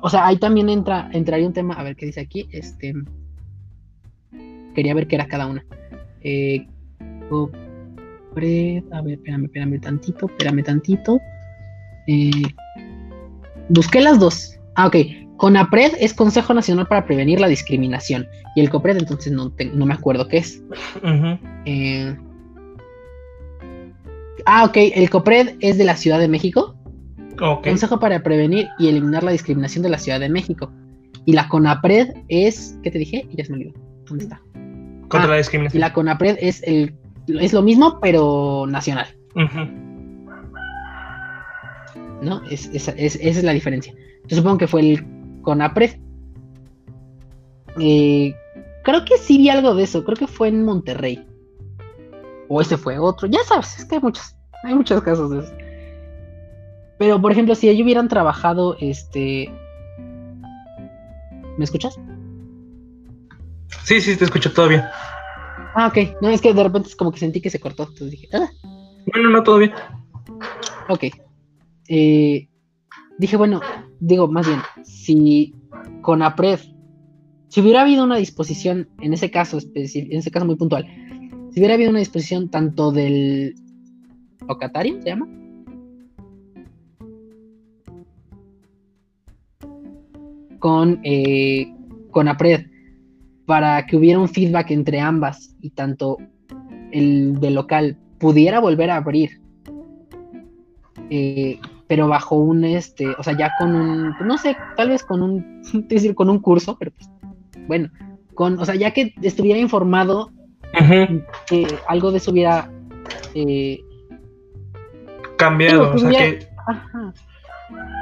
O 0.00 0.08
sea, 0.08 0.26
ahí 0.26 0.38
también 0.38 0.70
entra, 0.70 1.10
entraría 1.12 1.46
un 1.46 1.52
tema, 1.52 1.74
a 1.74 1.82
ver 1.82 1.94
qué 1.94 2.06
dice 2.06 2.20
aquí, 2.20 2.48
este... 2.52 2.94
Quería 4.74 4.94
ver 4.94 5.08
qué 5.08 5.16
era 5.16 5.28
cada 5.28 5.46
una. 5.46 5.62
Eh, 6.22 6.66
A 8.92 9.02
ver, 9.02 9.14
espérame, 9.14 9.44
espérame 9.44 9.80
tantito, 9.80 10.26
espérame 10.26 10.62
tantito. 10.62 11.20
Eh, 12.06 12.30
busqué 13.68 14.00
las 14.00 14.18
dos. 14.18 14.58
Ah, 14.74 14.86
ok. 14.86 14.96
CONAPRED 15.36 15.94
es 15.98 16.14
Consejo 16.14 16.54
Nacional 16.54 16.86
para 16.86 17.04
Prevenir 17.04 17.40
la 17.40 17.48
Discriminación. 17.48 18.26
Y 18.54 18.60
el 18.60 18.70
COPRED, 18.70 18.98
entonces 18.98 19.32
no, 19.32 19.52
no 19.74 19.86
me 19.86 19.94
acuerdo 19.94 20.28
qué 20.28 20.38
es. 20.38 20.62
Eh, 21.64 22.16
ah, 24.46 24.64
ok. 24.64 24.76
El 24.76 25.10
COPRED 25.10 25.56
es 25.60 25.78
de 25.78 25.84
la 25.84 25.96
Ciudad 25.96 26.20
de 26.20 26.28
México. 26.28 26.76
Consejo 27.36 27.98
para 27.98 28.22
Prevenir 28.22 28.68
y 28.78 28.88
Eliminar 28.88 29.24
la 29.24 29.32
Discriminación 29.32 29.82
de 29.82 29.90
la 29.90 29.98
Ciudad 29.98 30.20
de 30.20 30.28
México. 30.28 30.70
Y 31.24 31.32
la 31.32 31.48
CONAPRED 31.48 32.14
es. 32.28 32.78
¿Qué 32.82 32.90
te 32.90 32.98
dije? 32.98 33.26
Ya 33.32 33.44
se 33.44 33.52
me 33.52 33.58
olvidó. 33.58 33.72
¿Dónde 34.06 34.24
está? 34.24 34.40
Contra 35.08 35.26
la 35.26 35.34
ah, 35.34 35.38
discriminación. 35.38 35.78
Y 35.78 35.80
la 35.80 35.92
CONAPRED 35.92 36.38
es, 36.40 36.62
el, 36.62 36.94
es 37.28 37.52
lo 37.52 37.62
mismo, 37.62 37.98
pero 38.00 38.66
nacional. 38.68 39.06
¿no? 42.22 42.42
Es, 42.48 42.70
esa 42.72 42.92
es 42.92 43.42
la 43.42 43.52
diferencia. 43.52 43.92
Yo 44.26 44.36
supongo 44.36 44.58
que 44.58 44.68
fue 44.68 44.80
el 44.80 45.06
CONAPRED. 45.42 45.98
Eh, 47.78 48.34
creo 48.84 49.04
que 49.04 49.18
sí 49.18 49.38
vi 49.38 49.48
algo 49.48 49.74
de 49.74 49.84
eso, 49.84 50.04
creo 50.04 50.16
que 50.16 50.26
fue 50.26 50.48
en 50.48 50.64
Monterrey. 50.64 51.26
O 52.48 52.60
ese 52.60 52.76
fue 52.76 52.98
otro, 52.98 53.28
ya 53.28 53.42
sabes, 53.44 53.78
es 53.78 53.84
que 53.84 53.96
hay 53.96 54.00
muchos, 54.00 54.36
hay 54.62 54.74
muchos 54.74 55.02
casos 55.02 55.30
de 55.30 55.38
eso. 55.40 55.52
Pero 56.98 57.20
por 57.20 57.32
ejemplo, 57.32 57.54
si 57.54 57.68
ellos 57.68 57.84
hubieran 57.84 58.08
trabajado, 58.08 58.76
este... 58.78 59.50
¿Me 61.58 61.64
escuchas? 61.64 61.98
Sí, 63.84 64.00
sí, 64.00 64.16
te 64.16 64.24
escucho 64.24 64.50
bien. 64.68 64.82
Ah, 65.74 65.86
ok. 65.88 66.20
No, 66.20 66.28
es 66.28 66.40
que 66.40 66.52
de 66.52 66.62
repente 66.62 66.88
es 66.88 66.96
como 66.96 67.12
que 67.12 67.18
sentí 67.18 67.40
que 67.40 67.50
se 67.50 67.60
cortó. 67.60 67.84
Entonces 67.84 68.10
dije, 68.10 68.28
ah. 68.34 68.50
Bueno, 69.12 69.30
no, 69.30 69.42
todo 69.42 69.58
bien. 69.58 69.72
Ok. 70.88 71.04
Eh, 71.88 72.48
dije, 73.18 73.36
bueno, 73.36 73.60
digo 74.00 74.28
más 74.28 74.46
bien, 74.46 74.60
si 74.84 75.54
con 76.00 76.22
APRED, 76.22 76.60
si 77.48 77.60
hubiera 77.60 77.82
habido 77.82 78.04
una 78.04 78.16
disposición, 78.16 78.88
en 79.00 79.12
ese 79.12 79.30
caso, 79.30 79.58
en 79.74 80.18
ese 80.18 80.30
caso 80.30 80.46
muy 80.46 80.56
puntual, 80.56 80.86
si 81.50 81.60
hubiera 81.60 81.74
habido 81.74 81.90
una 81.90 81.98
disposición 81.98 82.50
tanto 82.50 82.92
del 82.92 83.54
locatario, 84.48 85.00
¿se 85.02 85.08
llama? 85.08 85.28
Con, 90.58 91.00
eh, 91.04 91.74
con 92.10 92.28
APRED, 92.28 92.66
para 93.46 93.84
que 93.86 93.96
hubiera 93.96 94.18
un 94.18 94.28
feedback 94.28 94.70
entre 94.70 95.00
ambas 95.00 95.54
y 95.60 95.70
tanto 95.70 96.18
el 96.92 97.40
del 97.40 97.54
local 97.54 97.96
pudiera 98.18 98.60
volver 98.60 98.90
a 98.90 98.96
abrir 98.96 99.40
eh, 101.10 101.58
pero 101.86 102.08
bajo 102.08 102.36
un, 102.36 102.64
este, 102.64 103.06
o 103.06 103.22
sea, 103.22 103.36
ya 103.36 103.52
con 103.58 103.74
un, 103.74 104.16
no 104.24 104.38
sé, 104.38 104.56
tal 104.78 104.88
vez 104.88 105.04
con 105.04 105.22
un, 105.22 105.62
decir, 105.88 106.14
con 106.14 106.30
un 106.30 106.38
curso, 106.38 106.78
pero 106.78 106.90
pues, 106.92 107.10
bueno, 107.68 107.90
con, 108.34 108.58
o 108.58 108.64
sea, 108.64 108.74
ya 108.76 108.92
que 108.92 109.14
estuviera 109.20 109.58
informado 109.58 110.30
que 111.46 111.66
algo 111.86 112.12
de 112.12 112.16
eso 112.16 112.30
hubiera 112.30 112.70
eh, 113.34 113.82
cambiado, 115.36 115.92
o 115.92 115.98
sea, 115.98 116.10
que, 116.10 116.48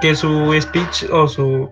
que 0.00 0.14
su 0.14 0.56
speech 0.60 1.10
o 1.10 1.26
su 1.26 1.70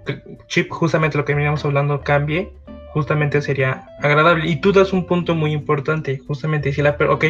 chip, 0.49 0.73
justamente 0.73 1.19
lo 1.19 1.25
que 1.25 1.37
veníamos 1.37 1.65
hablando, 1.65 2.01
cambie, 2.01 2.53
justamente 2.99 3.41
sería 3.41 3.87
agradable. 4.01 4.49
Y 4.49 4.61
tú 4.61 4.73
das 4.73 4.93
un 4.93 5.07
punto 5.07 5.37
muy 5.37 5.53
importante, 5.53 6.19
justamente 6.19 6.73
si 6.73 6.83
la, 6.83 6.97
ok, 7.09 7.25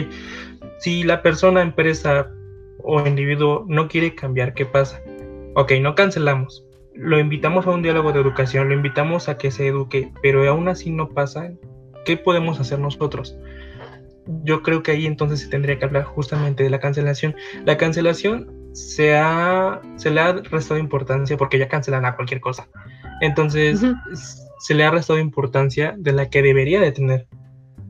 si 0.78 1.02
la 1.02 1.20
persona, 1.20 1.60
empresa, 1.60 2.30
o 2.78 3.06
individuo 3.06 3.66
no 3.68 3.86
quiere 3.86 4.14
cambiar, 4.14 4.54
¿qué 4.54 4.64
pasa? 4.64 5.02
Ok, 5.56 5.72
no 5.82 5.94
cancelamos. 5.94 6.64
Lo 6.94 7.18
invitamos 7.18 7.66
a 7.66 7.70
un 7.70 7.82
diálogo 7.82 8.12
de 8.12 8.20
educación, 8.20 8.70
lo 8.70 8.74
invitamos 8.74 9.28
a 9.28 9.36
que 9.36 9.50
se 9.50 9.66
eduque, 9.66 10.10
pero 10.22 10.48
aún 10.48 10.68
así 10.68 10.90
no 10.90 11.10
pasa. 11.10 11.52
¿Qué 12.06 12.16
podemos 12.16 12.58
hacer 12.60 12.78
nosotros? 12.78 13.36
Yo 14.44 14.62
creo 14.62 14.82
que 14.82 14.92
ahí 14.92 15.04
entonces 15.04 15.40
se 15.40 15.48
tendría 15.48 15.78
que 15.78 15.84
hablar 15.84 16.04
justamente 16.04 16.62
de 16.62 16.70
la 16.70 16.80
cancelación. 16.80 17.36
La 17.66 17.76
cancelación 17.76 18.50
se, 18.72 19.18
ha, 19.18 19.82
se 19.96 20.10
le 20.10 20.20
ha 20.20 20.32
restado 20.32 20.80
importancia 20.80 21.36
porque 21.36 21.58
ya 21.58 21.68
cancelan 21.68 22.06
a 22.06 22.16
cualquier 22.16 22.40
cosa. 22.40 22.68
Entonces, 23.20 23.82
se 24.58 24.74
le 24.74 24.84
ha 24.84 24.90
restado 24.90 25.18
importancia 25.18 25.94
de 25.96 26.12
la 26.12 26.30
que 26.30 26.42
debería 26.42 26.80
de 26.80 26.92
tener. 26.92 27.26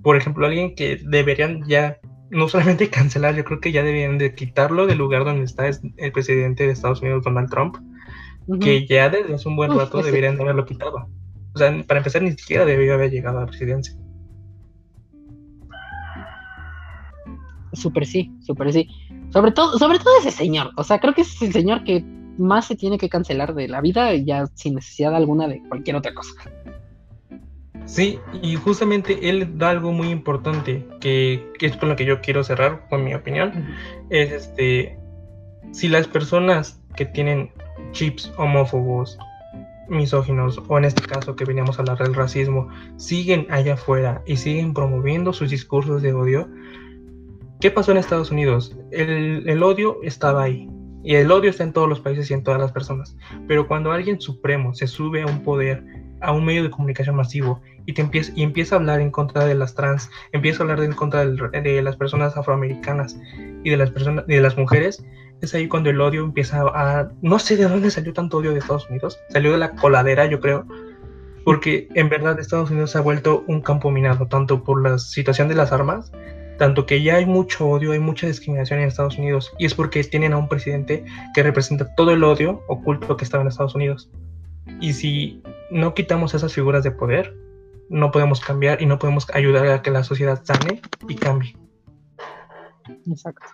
Por 0.02 0.16
ejemplo, 0.16 0.46
alguien 0.46 0.74
que 0.74 1.00
deberían 1.04 1.66
ya 1.66 1.98
no 2.30 2.48
solamente 2.48 2.90
cancelar, 2.90 3.34
yo 3.34 3.44
creo 3.44 3.60
que 3.60 3.72
ya 3.72 3.82
deberían 3.82 4.18
de 4.18 4.34
quitarlo 4.34 4.86
del 4.86 4.98
lugar 4.98 5.24
donde 5.24 5.44
está 5.44 5.66
el 5.66 6.12
presidente 6.12 6.66
de 6.66 6.72
Estados 6.72 7.02
Unidos, 7.02 7.24
Donald 7.24 7.50
Trump, 7.50 7.76
que 8.60 8.86
ya 8.86 9.10
desde 9.10 9.34
hace 9.34 9.48
un 9.48 9.56
buen 9.56 9.76
rato 9.76 10.02
deberían 10.02 10.36
de 10.36 10.42
haberlo 10.42 10.64
quitado. 10.64 11.08
O 11.54 11.58
sea, 11.58 11.84
para 11.86 11.98
empezar, 11.98 12.22
ni 12.22 12.30
siquiera 12.32 12.64
debió 12.64 12.94
haber 12.94 13.10
llegado 13.10 13.38
a 13.38 13.40
la 13.42 13.46
presidencia. 13.46 13.94
Súper 17.74 18.06
sí, 18.06 18.32
súper 18.40 18.72
sí. 18.72 18.88
Sobre 19.30 19.52
todo, 19.52 19.78
sobre 19.78 19.98
todo 19.98 20.18
ese 20.20 20.30
señor. 20.30 20.70
O 20.76 20.84
sea, 20.84 20.98
creo 20.98 21.12
que 21.12 21.22
es 21.22 21.42
el 21.42 21.52
señor 21.52 21.84
que 21.84 22.02
más 22.38 22.66
se 22.66 22.76
tiene 22.76 22.98
que 22.98 23.08
cancelar 23.08 23.54
de 23.54 23.68
la 23.68 23.80
vida, 23.80 24.14
ya 24.14 24.46
sin 24.54 24.76
necesidad 24.76 25.14
alguna 25.14 25.48
de 25.48 25.62
cualquier 25.68 25.96
otra 25.96 26.14
cosa. 26.14 26.32
Sí, 27.88 28.20
y 28.42 28.54
justamente 28.56 29.30
él 29.30 29.56
da 29.56 29.70
algo 29.70 29.92
muy 29.92 30.10
importante, 30.10 30.86
que, 31.00 31.50
es 31.58 31.76
con 31.78 31.88
lo 31.88 31.96
que 31.96 32.04
yo 32.04 32.20
quiero 32.20 32.44
cerrar, 32.44 32.86
con 32.90 33.02
mi 33.02 33.14
opinión, 33.14 33.66
es 34.10 34.30
este, 34.30 34.98
si 35.72 35.88
las 35.88 36.06
personas 36.06 36.78
que 36.96 37.06
tienen 37.06 37.50
chips 37.92 38.30
homófobos, 38.36 39.18
misóginos, 39.88 40.60
o 40.68 40.76
en 40.76 40.84
este 40.84 41.00
caso 41.00 41.34
que 41.34 41.46
veníamos 41.46 41.78
a 41.78 41.82
hablar 41.82 41.96
del 41.96 42.14
racismo, 42.14 42.68
siguen 42.98 43.46
allá 43.48 43.72
afuera 43.72 44.22
y 44.26 44.36
siguen 44.36 44.74
promoviendo 44.74 45.32
sus 45.32 45.48
discursos 45.48 46.02
de 46.02 46.12
odio, 46.12 46.46
¿qué 47.58 47.70
pasó 47.70 47.92
en 47.92 47.96
Estados 47.96 48.30
Unidos? 48.30 48.76
El, 48.90 49.48
el 49.48 49.62
odio 49.62 49.98
estaba 50.02 50.42
ahí, 50.42 50.68
y 51.02 51.14
el 51.14 51.32
odio 51.32 51.48
está 51.48 51.64
en 51.64 51.72
todos 51.72 51.88
los 51.88 52.00
países 52.00 52.30
y 52.30 52.34
en 52.34 52.42
todas 52.42 52.60
las 52.60 52.70
personas, 52.70 53.16
pero 53.46 53.66
cuando 53.66 53.92
alguien 53.92 54.20
supremo 54.20 54.74
se 54.74 54.86
sube 54.86 55.22
a 55.22 55.26
un 55.26 55.42
poder, 55.42 55.82
a 56.20 56.32
un 56.32 56.44
medio 56.44 56.64
de 56.64 56.70
comunicación 56.70 57.16
masivo 57.16 57.62
y, 57.88 57.98
empieza, 57.98 58.32
y 58.36 58.42
empieza 58.42 58.74
a 58.74 58.78
hablar 58.78 59.00
en 59.00 59.10
contra 59.10 59.46
de 59.46 59.54
las 59.54 59.74
trans, 59.74 60.10
empieza 60.32 60.62
a 60.62 60.64
hablar 60.64 60.84
en 60.84 60.92
contra 60.92 61.24
de, 61.24 61.82
las 61.82 61.96
personas 61.96 62.36
afroamericanas 62.36 63.18
y 63.64 63.70
de 63.70 63.78
las, 63.78 63.90
personas, 63.90 64.26
de 64.26 64.42
las 64.42 64.58
mujeres, 64.58 65.02
es 65.40 65.54
ahí 65.54 65.68
cuando 65.68 65.88
el 65.88 65.98
odio 65.98 66.22
empieza 66.22 66.60
a... 66.60 67.08
No 67.22 67.38
sé 67.38 67.56
de 67.56 67.66
dónde 67.66 67.90
salió 67.90 68.12
tanto 68.12 68.36
odio 68.36 68.52
de 68.52 68.58
Estados 68.58 68.86
Unidos, 68.90 69.18
salió 69.30 69.52
de 69.52 69.58
la 69.58 69.70
coladera 69.70 70.26
yo 70.26 70.38
creo, 70.38 70.66
porque 71.46 71.88
en 71.94 72.10
verdad 72.10 72.38
Estados 72.38 72.70
Unidos 72.70 72.90
se 72.90 72.98
ha 72.98 73.00
vuelto 73.00 73.42
un 73.46 73.62
campo 73.62 73.90
minado, 73.90 74.26
tanto 74.26 74.64
por 74.64 74.82
la 74.82 74.98
situación 74.98 75.48
de 75.48 75.54
las 75.54 75.72
armas, 75.72 76.12
tanto 76.58 76.84
que 76.84 77.02
ya 77.02 77.16
hay 77.16 77.24
mucho 77.24 77.66
odio, 77.66 77.92
hay 77.92 78.00
mucha 78.00 78.26
discriminación 78.26 78.80
en 78.80 78.88
Estados 78.88 79.16
Unidos, 79.16 79.50
y 79.58 79.64
es 79.64 79.72
porque 79.72 80.04
tienen 80.04 80.34
a 80.34 80.36
un 80.36 80.48
presidente 80.48 81.06
que 81.32 81.42
representa 81.42 81.94
todo 81.94 82.10
el 82.10 82.22
odio 82.22 82.60
oculto 82.68 83.16
que 83.16 83.24
estaba 83.24 83.42
en 83.42 83.48
Estados 83.48 83.74
Unidos. 83.74 84.10
Y 84.78 84.92
si 84.92 85.42
no 85.70 85.94
quitamos 85.94 86.34
esas 86.34 86.52
figuras 86.52 86.84
de 86.84 86.90
poder, 86.90 87.47
no 87.90 88.10
podemos 88.10 88.40
cambiar 88.40 88.82
y 88.82 88.86
no 88.86 88.98
podemos 88.98 89.26
ayudar 89.34 89.66
a 89.68 89.82
que 89.82 89.90
la 89.90 90.04
sociedad 90.04 90.42
sane 90.44 90.80
y 91.08 91.14
cambie. 91.14 91.56
Exacto. 93.06 93.46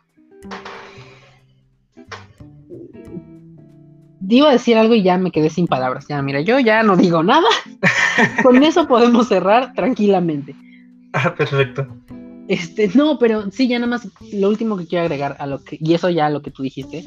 a 4.46 4.52
decir 4.52 4.76
algo 4.76 4.94
y 4.94 5.02
ya 5.02 5.18
me 5.18 5.30
quedé 5.30 5.50
sin 5.50 5.66
palabras. 5.66 6.06
Ya, 6.08 6.20
mira, 6.22 6.40
yo 6.40 6.58
ya 6.58 6.82
no 6.82 6.96
digo 6.96 7.22
nada. 7.22 7.48
Con 8.42 8.62
eso 8.62 8.86
podemos 8.86 9.28
cerrar 9.28 9.72
tranquilamente. 9.74 10.54
Ah, 11.12 11.34
perfecto. 11.34 11.86
Este, 12.48 12.90
no, 12.94 13.18
pero 13.18 13.50
sí, 13.50 13.68
ya 13.68 13.78
nada 13.78 13.90
más 13.90 14.08
lo 14.32 14.48
último 14.48 14.76
que 14.76 14.86
quiero 14.86 15.04
agregar 15.04 15.36
a 15.38 15.46
lo 15.46 15.62
que, 15.62 15.78
y 15.80 15.94
eso 15.94 16.10
ya 16.10 16.26
a 16.26 16.30
lo 16.30 16.42
que 16.42 16.50
tú 16.50 16.62
dijiste, 16.62 16.98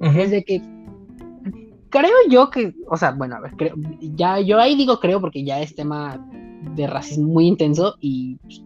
es 0.00 0.30
de 0.30 0.44
que 0.44 0.62
creo 1.88 2.14
yo 2.28 2.50
que, 2.50 2.74
o 2.88 2.96
sea, 2.96 3.12
bueno, 3.12 3.36
a 3.36 3.40
ver, 3.40 3.52
creo, 3.56 3.74
ya 4.00 4.38
yo 4.40 4.60
ahí 4.60 4.76
digo 4.76 5.00
creo 5.00 5.20
porque 5.20 5.44
ya 5.44 5.60
es 5.60 5.74
tema 5.74 6.20
de 6.74 6.86
racismo 6.86 7.28
muy 7.28 7.46
intenso 7.46 7.96
y 8.00 8.36
pues, 8.36 8.62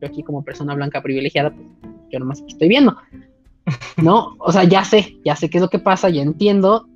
yo 0.00 0.08
aquí 0.08 0.22
como 0.22 0.44
persona 0.44 0.74
blanca 0.74 1.02
privilegiada, 1.02 1.54
pues 1.54 1.66
yo 2.10 2.18
nomás 2.18 2.42
estoy 2.46 2.68
viendo. 2.68 2.96
¿No? 3.96 4.34
O 4.38 4.52
sea, 4.52 4.64
ya 4.64 4.84
sé, 4.84 5.16
ya 5.24 5.36
sé 5.36 5.48
qué 5.48 5.58
es 5.58 5.62
lo 5.62 5.70
que 5.70 5.78
pasa, 5.78 6.10
ya 6.10 6.22
entiendo, 6.22 6.86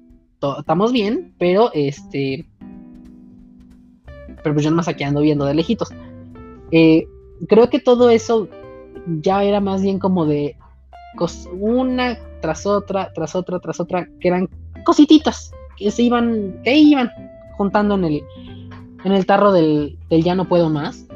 estamos 0.58 0.92
bien, 0.92 1.34
pero 1.38 1.70
este. 1.72 2.46
Pero 4.42 4.54
pues 4.54 4.64
yo 4.64 4.70
nomás 4.70 4.88
aquí 4.88 5.04
ando 5.04 5.20
viendo 5.20 5.44
de 5.44 5.54
lejitos. 5.54 5.88
Eh, 6.70 7.06
creo 7.48 7.70
que 7.70 7.80
todo 7.80 8.10
eso 8.10 8.48
ya 9.20 9.42
era 9.42 9.60
más 9.60 9.82
bien 9.82 9.98
como 9.98 10.26
de 10.26 10.56
una 11.60 12.18
tras 12.40 12.66
otra, 12.66 13.12
tras 13.12 13.34
otra, 13.34 13.58
tras 13.58 13.80
otra, 13.80 14.06
que 14.20 14.28
eran 14.28 14.48
cosititas 14.84 15.52
que 15.76 15.90
se 15.90 16.02
iban, 16.02 16.60
que 16.62 16.76
iban 16.76 17.10
juntando 17.56 17.94
en 17.96 18.04
el, 18.04 18.22
en 19.08 19.14
el 19.14 19.26
tarro 19.26 19.52
del, 19.52 19.98
del 20.08 20.22
ya 20.22 20.34
no 20.34 20.46
puedo 20.46 20.70
más. 20.70 21.06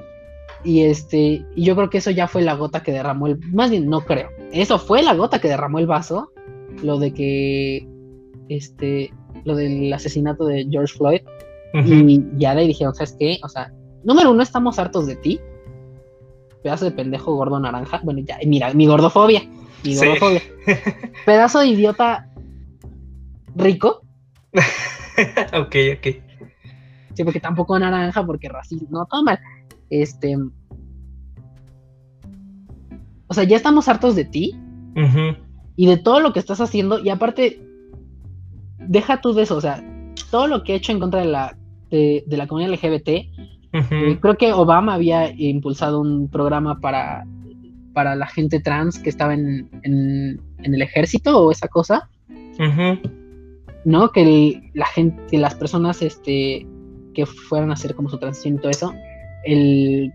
Y 0.64 0.82
este, 0.82 1.44
y 1.56 1.64
yo 1.64 1.74
creo 1.74 1.90
que 1.90 1.98
eso 1.98 2.10
ya 2.10 2.28
fue 2.28 2.42
la 2.42 2.54
gota 2.54 2.82
que 2.82 2.92
derramó 2.92 3.26
el, 3.26 3.38
más 3.52 3.70
bien 3.70 3.88
no 3.88 4.02
creo, 4.02 4.28
eso 4.52 4.78
fue 4.78 5.02
la 5.02 5.12
gota 5.14 5.40
que 5.40 5.48
derramó 5.48 5.80
el 5.80 5.88
vaso, 5.88 6.30
lo 6.84 6.98
de 6.98 7.12
que, 7.12 7.88
este, 8.48 9.12
lo 9.44 9.56
del 9.56 9.92
asesinato 9.92 10.46
de 10.46 10.66
George 10.70 10.96
Floyd. 10.96 11.20
Y 11.74 12.22
ya 12.36 12.54
le 12.54 12.66
dijeron, 12.66 12.94
¿sabes 12.94 13.16
qué? 13.18 13.38
O 13.42 13.48
sea, 13.48 13.72
número 14.04 14.30
uno, 14.30 14.42
estamos 14.42 14.78
hartos 14.78 15.06
de 15.06 15.16
ti. 15.16 15.40
Pedazo 16.62 16.84
de 16.84 16.90
pendejo 16.90 17.34
gordo 17.34 17.58
naranja. 17.58 18.00
Bueno, 18.04 18.20
ya, 18.20 18.36
mira, 18.46 18.74
mi 18.74 18.86
gordofobia. 18.86 19.42
Mi 19.82 19.96
gordofobia. 19.96 20.42
Pedazo 21.26 21.60
de 21.60 21.68
idiota 21.68 22.28
rico. 23.56 24.02
ok, 25.54 25.76
ok. 25.96 26.31
Sí, 27.14 27.24
porque 27.24 27.40
tampoco 27.40 27.78
naranja, 27.78 28.24
porque 28.24 28.48
racismo. 28.48 28.88
No, 28.90 29.06
todo 29.06 29.22
mal. 29.24 29.38
Este. 29.90 30.36
O 33.26 33.34
sea, 33.34 33.44
ya 33.44 33.56
estamos 33.56 33.88
hartos 33.88 34.14
de 34.14 34.24
ti. 34.24 34.58
Y 35.74 35.86
de 35.86 35.96
todo 35.96 36.20
lo 36.20 36.32
que 36.32 36.38
estás 36.38 36.60
haciendo. 36.60 36.98
Y 36.98 37.08
aparte, 37.08 37.62
deja 38.78 39.20
tú 39.20 39.32
de 39.32 39.42
eso. 39.42 39.56
O 39.56 39.60
sea, 39.60 39.82
todo 40.30 40.46
lo 40.46 40.62
que 40.62 40.72
he 40.72 40.76
hecho 40.76 40.92
en 40.92 41.00
contra 41.00 41.20
de 41.20 41.26
la, 41.26 41.56
de, 41.90 42.24
la 42.28 42.46
comunidad 42.46 42.74
LGBT. 42.74 43.08
Eh, 43.08 44.18
creo 44.20 44.36
que 44.36 44.52
Obama 44.52 44.94
había 44.94 45.30
impulsado 45.30 46.00
un 46.00 46.28
programa 46.28 46.78
para, 46.78 47.26
para 47.94 48.14
la 48.16 48.26
gente 48.26 48.60
trans 48.60 48.98
que 48.98 49.08
estaba 49.08 49.34
en, 49.34 49.70
en, 49.82 50.40
el 50.58 50.82
ejército 50.82 51.38
o 51.38 51.50
esa 51.50 51.68
cosa. 51.68 52.08
¿No? 53.84 54.12
Que 54.12 54.70
la 54.74 54.86
gente, 54.86 55.22
que 55.30 55.38
las 55.38 55.54
personas 55.54 56.02
este, 56.02 56.66
que 57.12 57.26
fueran 57.26 57.70
a 57.70 57.74
hacer 57.74 57.94
como 57.94 58.08
su 58.08 58.18
transición 58.18 58.54
y 58.54 58.58
todo 58.58 58.70
eso, 58.70 58.94
el, 59.44 60.12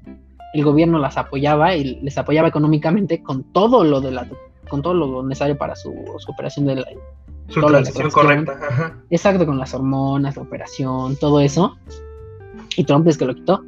gobierno 0.55 0.97
las 0.97 1.17
apoyaba 1.17 1.75
y 1.75 1.99
les 2.01 2.17
apoyaba 2.17 2.47
económicamente 2.47 3.21
con 3.21 3.43
todo 3.53 3.83
lo 3.83 4.01
de 4.01 4.11
la 4.11 4.27
con 4.67 4.81
todo 4.81 4.95
lo 4.95 5.23
necesario 5.23 5.57
para 5.57 5.75
su, 5.75 5.93
operación 6.27 6.65
de 6.65 6.77
la, 6.77 6.85
su 7.47 7.61
transición 7.61 8.11
correcta. 8.11 8.97
Exacto, 9.09 9.45
con 9.45 9.57
las 9.57 9.73
hormonas, 9.73 10.35
la 10.35 10.41
operación, 10.41 11.15
todo 11.15 11.39
eso. 11.39 11.77
Y 12.75 12.83
Trump 12.83 13.07
es 13.07 13.17
que 13.17 13.25
lo 13.25 13.35
quitó. 13.35 13.63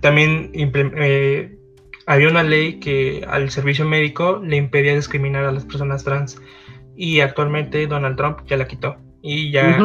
También 0.00 0.50
eh, 0.54 1.58
había 2.06 2.28
una 2.28 2.42
ley 2.42 2.80
que 2.80 3.24
al 3.28 3.50
servicio 3.50 3.84
médico 3.84 4.40
le 4.44 4.56
impedía 4.56 4.94
discriminar 4.94 5.44
a 5.44 5.52
las 5.52 5.64
personas 5.64 6.04
trans. 6.04 6.40
Y 6.96 7.20
actualmente 7.20 7.86
Donald 7.86 8.16
Trump 8.16 8.38
ya 8.46 8.56
la 8.56 8.66
quitó. 8.66 8.96
Y 9.22 9.52
ya, 9.52 9.78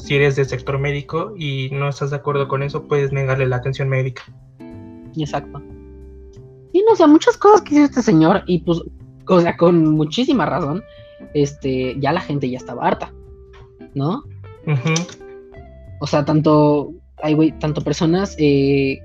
si 0.00 0.16
eres 0.16 0.36
del 0.36 0.46
sector 0.46 0.78
médico 0.78 1.34
y 1.36 1.70
no 1.72 1.88
estás 1.88 2.10
de 2.10 2.16
acuerdo 2.16 2.48
con 2.48 2.62
eso, 2.62 2.86
puedes 2.88 3.12
negarle 3.12 3.46
la 3.46 3.56
atención 3.56 3.88
médica. 3.88 4.22
Exacto. 5.16 5.62
Y 6.72 6.80
no, 6.80 6.92
o 6.92 6.96
sea, 6.96 7.06
muchas 7.06 7.36
cosas 7.36 7.62
que 7.62 7.74
hizo 7.74 7.84
este 7.84 8.02
señor, 8.02 8.42
y 8.46 8.60
pues, 8.60 8.80
o 9.26 9.40
sea, 9.40 9.56
con 9.56 9.84
muchísima 9.92 10.46
razón, 10.46 10.82
este, 11.34 11.98
ya 11.98 12.12
la 12.12 12.20
gente 12.20 12.48
ya 12.48 12.58
estaba 12.58 12.86
harta, 12.86 13.12
¿no? 13.94 14.24
O 16.00 16.06
sea, 16.06 16.24
tanto, 16.24 16.92
hay, 17.22 17.34
güey, 17.34 17.58
tanto 17.58 17.82
personas, 17.82 18.36
eh, 18.38 19.02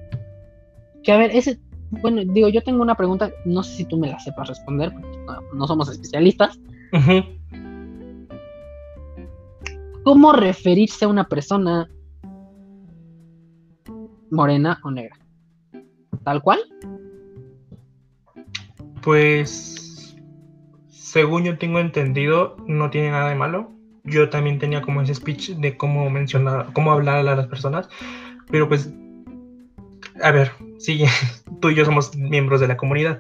que 1.03 1.11
a 1.11 1.17
ver, 1.17 1.31
ese, 1.34 1.59
bueno, 1.89 2.22
digo, 2.26 2.49
yo 2.49 2.63
tengo 2.63 2.81
una 2.81 2.95
pregunta, 2.95 3.31
no 3.45 3.63
sé 3.63 3.77
si 3.77 3.85
tú 3.85 3.97
me 3.97 4.07
la 4.07 4.19
sepas 4.19 4.47
responder, 4.47 4.91
porque 4.93 5.17
no, 5.53 5.67
somos 5.67 5.89
especialistas. 5.89 6.59
¿Cómo 10.06 10.34
referirse 10.34 11.06
a 11.06 11.07
una 11.07 11.23
persona 11.23 11.90
morena 14.30 14.80
o 14.84 14.91
negra? 14.91 15.18
¿Tal 16.23 16.44
cual? 16.44 16.60
Pues, 19.02 20.15
según 20.90 21.44
yo 21.44 21.57
tengo 21.57 21.80
entendido, 21.80 22.56
no 22.68 22.91
tiene 22.91 23.10
nada 23.10 23.30
de 23.30 23.36
malo. 23.36 23.72
Yo 24.03 24.30
también 24.30 24.60
tenía 24.60 24.84
como 24.84 25.02
ese 25.02 25.15
speech 25.15 25.56
de 25.56 25.76
cómo 25.76 26.07
mencionar, 26.11 26.72
cómo 26.73 26.91
hablar 26.91 27.27
a 27.27 27.36
las 27.36 27.48
personas, 27.48 27.90
pero 28.52 28.68
pues, 28.69 28.94
a 30.22 30.30
ver, 30.30 30.52
sí, 30.77 31.06
tú 31.61 31.72
y 31.72 31.76
yo 31.76 31.84
somos 31.84 32.15
miembros 32.15 32.61
de 32.61 32.68
la 32.68 32.77
comunidad. 32.77 33.19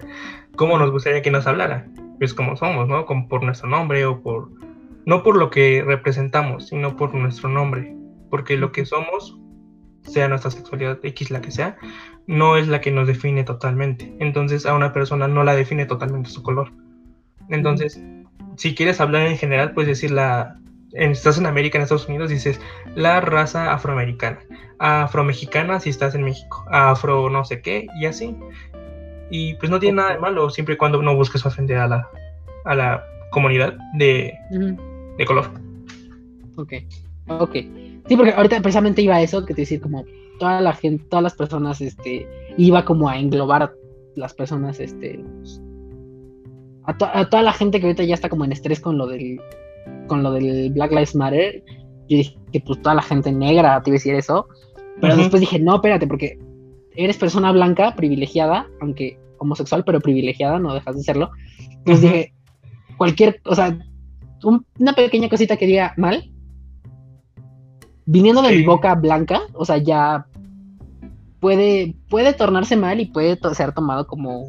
¿Cómo 0.55 0.77
nos 0.77 0.91
gustaría 0.91 1.23
que 1.23 1.31
nos 1.31 1.47
hablara? 1.47 1.87
Pues 2.19 2.35
como 2.35 2.55
somos, 2.55 2.87
¿no? 2.87 3.07
Como 3.07 3.27
por 3.27 3.41
nuestro 3.41 3.67
nombre 3.67 4.05
o 4.05 4.21
por 4.21 4.51
no 5.05 5.23
por 5.23 5.37
lo 5.37 5.49
que 5.49 5.83
representamos, 5.85 6.67
sino 6.67 6.95
por 6.97 7.13
nuestro 7.13 7.49
nombre, 7.49 7.95
porque 8.29 8.57
lo 8.57 8.71
que 8.71 8.85
somos, 8.85 9.39
sea 10.03 10.27
nuestra 10.27 10.51
sexualidad 10.51 10.99
X 11.03 11.31
la 11.31 11.41
que 11.41 11.51
sea, 11.51 11.77
no 12.27 12.57
es 12.57 12.67
la 12.67 12.81
que 12.81 12.91
nos 12.91 13.07
define 13.07 13.43
totalmente. 13.43 14.15
Entonces 14.19 14.65
a 14.65 14.75
una 14.75 14.93
persona 14.93 15.27
no 15.27 15.43
la 15.43 15.55
define 15.55 15.85
totalmente 15.85 16.29
su 16.29 16.43
color. 16.43 16.71
Entonces, 17.49 18.01
si 18.57 18.73
quieres 18.75 18.99
hablar 18.99 19.27
en 19.27 19.37
general, 19.37 19.73
puedes 19.73 19.89
decir 19.89 20.11
la... 20.11 20.59
En, 20.93 21.11
estás 21.11 21.37
en 21.37 21.45
América, 21.45 21.77
en 21.77 21.83
Estados 21.83 22.07
Unidos, 22.07 22.29
dices 22.29 22.61
la 22.95 23.19
raza 23.19 23.73
afroamericana, 23.73 24.39
afromexicana 24.79 25.81
si 25.81 25.89
estás 25.89 26.15
en 26.15 26.23
México, 26.23 26.65
afro 26.71 27.29
no 27.29 27.43
sé 27.43 27.61
qué, 27.61 27.87
y 27.99 28.05
así. 28.05 28.35
Y 29.29 29.55
pues 29.55 29.69
no 29.69 29.79
tiene 29.79 29.97
nada 29.97 30.13
de 30.13 30.19
malo, 30.19 30.49
siempre 30.49 30.75
y 30.75 30.77
cuando 30.77 31.01
no 31.01 31.13
busques 31.13 31.45
ofender 31.45 31.79
a 31.79 31.87
la, 31.87 32.07
a 32.63 32.75
la 32.75 33.03
comunidad 33.31 33.75
de, 33.95 34.33
de 35.17 35.25
color. 35.25 35.51
Ok, 36.55 36.73
ok. 37.27 37.53
Sí, 38.07 38.15
porque 38.15 38.31
ahorita 38.31 38.61
precisamente 38.61 39.01
iba 39.01 39.15
a 39.15 39.21
eso, 39.21 39.45
que 39.45 39.53
te 39.53 39.61
decir 39.61 39.81
como 39.81 40.05
toda 40.39 40.61
la 40.61 40.73
gente, 40.73 41.03
todas 41.09 41.23
las 41.23 41.33
personas, 41.33 41.81
este, 41.81 42.27
iba 42.57 42.85
como 42.85 43.09
a 43.09 43.17
englobar 43.17 43.73
las 44.15 44.33
personas, 44.33 44.79
este, 44.79 45.23
a, 46.83 47.25
toda 47.29 47.41
la 47.41 47.53
gente 47.53 47.79
que 47.79 47.87
ahorita 47.87 48.03
ya 48.03 48.13
está 48.13 48.29
como 48.29 48.45
en 48.45 48.51
estrés 48.51 48.79
con 48.79 48.97
lo 48.97 49.07
del, 49.07 49.41
con 50.07 50.23
lo 50.23 50.31
del 50.31 50.71
Black 50.71 50.91
Lives 50.91 51.15
Matter. 51.15 51.63
Yo 52.07 52.17
dije 52.17 52.37
que 52.51 52.59
pues 52.61 52.81
toda 52.81 52.95
la 52.95 53.01
gente 53.01 53.31
negra 53.31 53.81
te 53.81 53.89
iba 53.89 53.95
a 53.95 53.99
decir 53.99 54.13
eso, 54.13 54.47
pero 55.01 55.17
después 55.17 55.39
dije, 55.39 55.59
no, 55.59 55.75
espérate, 55.75 56.05
porque 56.05 56.37
eres 56.95 57.17
persona 57.17 57.51
blanca, 57.51 57.95
privilegiada, 57.95 58.67
aunque 58.79 59.17
homosexual, 59.39 59.83
pero 59.83 59.99
privilegiada, 59.99 60.59
no 60.59 60.73
dejas 60.73 60.95
de 60.95 61.03
serlo. 61.03 61.31
Entonces 61.79 62.01
dije, 62.01 62.33
cualquier, 62.97 63.41
o 63.45 63.55
sea, 63.55 63.77
una 64.45 64.93
pequeña 64.93 65.29
cosita 65.29 65.57
que 65.57 65.67
diga 65.67 65.93
mal, 65.97 66.31
viniendo 68.05 68.41
de 68.41 68.55
mi 68.55 68.63
boca 68.63 68.93
blanca, 68.95 69.41
o 69.53 69.65
sea, 69.65 69.77
ya 69.77 70.27
puede, 71.39 71.95
puede 72.09 72.33
tornarse 72.33 72.75
mal 72.75 72.99
y 72.99 73.07
puede 73.07 73.37
ser 73.53 73.73
tomado 73.73 74.07
como 74.07 74.47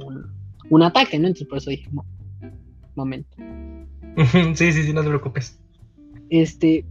un, 0.71 0.83
ataque, 0.83 1.19
¿no? 1.19 1.27
Entonces 1.27 1.49
por 1.49 1.59
eso 1.59 1.71
dije, 1.71 1.89
momento. 2.95 3.37
Sí, 4.55 4.73
sí, 4.73 4.83
sí, 4.83 4.93
no 4.95 5.03
te 5.03 5.09
preocupes. 5.09 5.61
Este, 6.31 6.87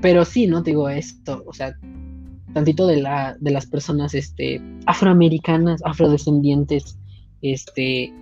pero 0.00 0.24
sí, 0.24 0.46
¿no? 0.46 0.62
Te 0.62 0.70
digo 0.70 0.88
esto, 0.88 1.42
o 1.46 1.52
sea, 1.52 1.76
tantito 2.52 2.86
de, 2.86 3.00
la, 3.00 3.36
de 3.40 3.50
las 3.50 3.66
personas 3.66 4.14
este, 4.14 4.60
afroamericanas, 4.86 5.80
afrodescendientes, 5.84 6.98
este, 7.40 8.12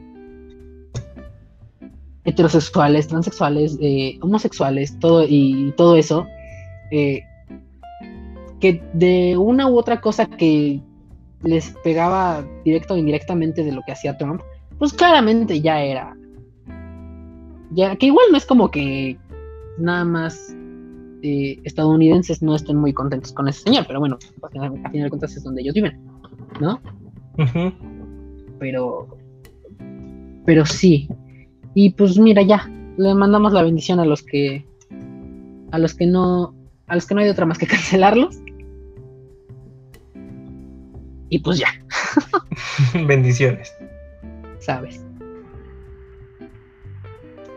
heterosexuales, 2.24 3.08
transexuales, 3.08 3.78
eh, 3.80 4.18
homosexuales, 4.20 4.98
todo 4.98 5.24
y 5.28 5.72
todo 5.76 5.96
eso, 5.96 6.26
eh, 6.90 7.22
que 8.60 8.82
de 8.92 9.36
una 9.36 9.68
u 9.68 9.76
otra 9.76 10.00
cosa 10.00 10.26
que 10.26 10.80
les 11.42 11.70
pegaba 11.82 12.44
directo 12.64 12.94
o 12.94 12.96
indirectamente 12.96 13.64
de 13.64 13.72
lo 13.72 13.82
que 13.84 13.92
hacía 13.92 14.16
Trump, 14.16 14.40
pues 14.78 14.92
claramente 14.92 15.60
ya 15.60 15.80
era. 15.82 16.16
Ya, 17.72 17.96
que 17.96 18.06
igual 18.06 18.26
no 18.30 18.36
es 18.36 18.46
como 18.46 18.70
que 18.70 19.18
nada 19.78 20.04
más 20.04 20.54
eh, 21.22 21.58
estadounidenses 21.64 22.42
no 22.42 22.54
estén 22.54 22.76
muy 22.76 22.92
contentos 22.92 23.32
con 23.32 23.48
ese 23.48 23.62
señor, 23.62 23.84
pero 23.86 23.98
bueno, 23.98 24.18
a 24.42 24.48
final, 24.48 24.72
de 24.92 25.08
cuentas 25.08 25.36
es 25.36 25.42
donde 25.42 25.62
ellos 25.62 25.74
viven, 25.74 26.00
¿no? 26.60 26.80
Pero, 28.58 29.08
pero 30.44 30.64
sí. 30.64 31.08
Y 31.74 31.90
pues 31.90 32.18
mira, 32.18 32.42
ya, 32.42 32.70
le 32.96 33.14
mandamos 33.14 33.52
la 33.52 33.62
bendición 33.62 34.00
a 34.00 34.04
los 34.04 34.22
que, 34.22 34.66
a 35.70 35.78
los 35.78 35.94
que 35.94 36.06
no, 36.06 36.54
a 36.86 36.94
los 36.94 37.06
que 37.06 37.14
no 37.14 37.20
hay 37.20 37.28
otra 37.28 37.46
más 37.46 37.58
que 37.58 37.66
cancelarlos. 37.68 38.38
Y 41.28 41.38
pues 41.38 41.58
ya. 41.58 41.68
Bendiciones. 43.06 43.72
Sabes. 44.58 45.02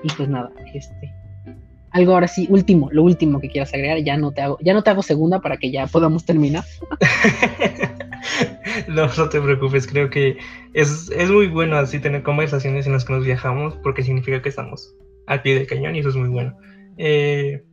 Y 0.03 0.07
pues 0.15 0.29
nada, 0.29 0.51
este. 0.73 1.13
Algo 1.91 2.13
ahora 2.13 2.27
sí, 2.27 2.47
último, 2.49 2.89
lo 2.91 3.03
último 3.03 3.39
que 3.39 3.49
quieras 3.49 3.73
agregar, 3.73 3.97
ya 3.99 4.17
no 4.17 4.31
te 4.31 4.41
hago, 4.41 4.57
ya 4.61 4.73
no 4.73 4.83
te 4.83 4.89
hago 4.89 5.01
segunda 5.01 5.39
para 5.41 5.57
que 5.57 5.71
ya 5.71 5.87
podamos 5.87 6.25
terminar. 6.25 6.63
no, 8.87 9.09
te 9.29 9.41
preocupes, 9.41 9.87
creo 9.87 10.09
que 10.09 10.37
es, 10.73 11.09
muy 11.29 11.47
bueno 11.47 11.77
así 11.77 11.99
tener 11.99 12.23
conversaciones 12.23 12.85
en 12.85 12.93
las 12.93 13.05
que 13.05 13.13
nos 13.13 13.25
viajamos, 13.25 13.75
porque 13.83 14.03
significa 14.03 14.41
que 14.41 14.49
estamos 14.49 14.95
al 15.27 15.41
pie 15.41 15.55
del 15.55 15.67
cañón 15.67 15.95
y 15.95 15.99
eso 15.99 16.09
es 16.09 16.15
muy 16.15 16.29
bueno. 16.29 16.57
Eh, 16.97 17.63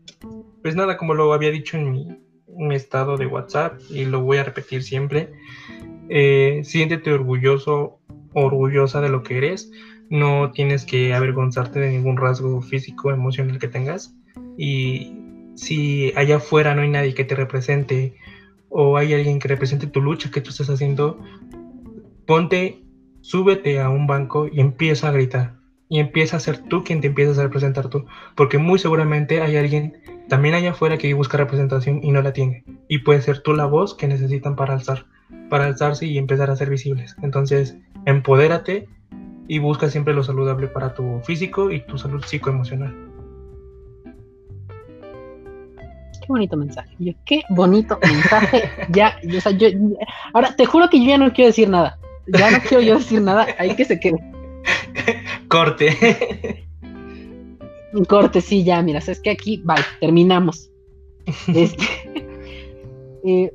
pues 0.62 0.76
nada, 0.76 0.96
como 0.96 1.14
lo 1.14 1.32
había 1.32 1.50
dicho 1.50 1.76
en 1.76 2.18
mi, 2.56 2.74
estado 2.74 3.16
de 3.16 3.26
WhatsApp 3.26 3.80
y 3.90 4.04
lo 4.04 4.20
voy 4.20 4.38
a 4.38 4.44
repetir 4.44 4.82
siempre, 4.82 5.32
eh, 6.08 6.60
siéntete 6.64 7.12
orgulloso, 7.12 7.98
orgullosa 8.34 9.00
de 9.00 9.08
lo 9.08 9.22
que 9.22 9.38
eres. 9.38 9.70
No 10.10 10.50
tienes 10.52 10.84
que 10.84 11.14
avergonzarte 11.14 11.80
de 11.80 11.90
ningún 11.90 12.18
rasgo 12.18 12.60
físico, 12.60 13.10
emocional 13.10 13.58
que 13.58 13.68
tengas. 13.68 14.14
Y 14.58 15.16
si 15.54 16.12
allá 16.16 16.36
afuera 16.36 16.74
no 16.74 16.82
hay 16.82 16.90
nadie 16.90 17.14
que 17.14 17.24
te 17.24 17.34
represente 17.34 18.14
o 18.72 18.96
hay 18.96 19.14
alguien 19.14 19.38
que 19.38 19.48
represente 19.48 19.86
tu 19.86 20.00
lucha 20.00 20.30
que 20.30 20.40
tú 20.40 20.50
estás 20.50 20.70
haciendo, 20.70 21.18
ponte, 22.26 22.82
súbete 23.20 23.80
a 23.80 23.90
un 23.90 24.06
banco 24.06 24.48
y 24.50 24.60
empieza 24.60 25.08
a 25.08 25.12
gritar. 25.12 25.60
Y 25.88 26.00
empieza 26.00 26.38
a 26.38 26.40
ser 26.40 26.56
tú 26.56 26.84
quien 26.84 27.02
te 27.02 27.08
empiezas 27.08 27.38
a 27.38 27.42
representar 27.42 27.88
tú. 27.88 28.06
Porque 28.34 28.56
muy 28.56 28.78
seguramente 28.78 29.42
hay 29.42 29.56
alguien 29.56 29.98
también 30.26 30.54
allá 30.54 30.70
afuera 30.70 30.96
que 30.96 31.12
busca 31.12 31.36
representación 31.36 32.00
y 32.02 32.12
no 32.12 32.22
la 32.22 32.32
tiene. 32.32 32.64
Y 32.88 33.00
puede 33.00 33.20
ser 33.20 33.42
tú 33.42 33.52
la 33.52 33.66
voz 33.66 33.94
que 33.94 34.08
necesitan 34.08 34.56
para 34.56 34.72
alzar 34.72 35.04
para 35.52 35.66
alzarse 35.66 36.06
y 36.06 36.16
empezar 36.16 36.50
a 36.50 36.56
ser 36.56 36.70
visibles. 36.70 37.14
Entonces, 37.22 37.76
empodérate 38.06 38.88
y 39.48 39.58
busca 39.58 39.90
siempre 39.90 40.14
lo 40.14 40.24
saludable 40.24 40.68
para 40.68 40.94
tu 40.94 41.20
físico 41.24 41.70
y 41.70 41.80
tu 41.80 41.98
salud 41.98 42.22
psicoemocional. 42.24 43.11
Qué 46.22 46.28
bonito 46.28 46.56
mensaje. 46.56 46.96
qué 47.26 47.42
bonito 47.50 47.98
mensaje. 48.02 48.70
ya, 48.90 49.16
o 49.36 49.40
sea, 49.40 49.52
yo, 49.52 49.68
ahora 50.32 50.54
te 50.56 50.64
juro 50.64 50.88
que 50.88 51.00
yo 51.00 51.08
ya 51.08 51.18
no 51.18 51.32
quiero 51.32 51.48
decir 51.48 51.68
nada. 51.68 51.98
Ya 52.26 52.50
no 52.50 52.58
quiero 52.60 52.82
yo 52.82 52.98
decir 52.98 53.20
nada. 53.20 53.46
Ahí 53.58 53.74
que 53.76 53.84
se 53.84 54.00
quede. 54.00 54.18
Corte. 55.48 56.64
Corte, 58.08 58.40
sí, 58.40 58.64
ya, 58.64 58.80
mira, 58.82 59.00
es 59.00 59.20
que 59.20 59.30
aquí, 59.30 59.60
vale, 59.64 59.84
terminamos. 60.00 60.70
Este, 61.46 61.84
eh, 63.24 63.52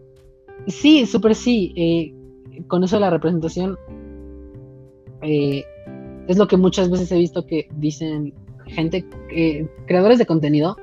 Sí, 0.68 1.06
súper 1.06 1.34
sí. 1.34 1.73
Eh, 1.76 2.14
con 2.68 2.84
eso 2.84 2.98
de 2.98 3.02
la 3.02 3.10
representación, 3.10 3.77
eh, 5.22 5.64
es 6.27 6.38
lo 6.38 6.48
que 6.48 6.57
muchas 6.57 6.89
veces 6.89 7.11
he 7.11 7.18
visto 7.18 7.45
que 7.45 7.69
dicen 7.76 8.34
gente, 8.65 9.06
eh, 9.31 9.68
creadores 9.85 10.18
de 10.18 10.26
contenido, 10.26 10.76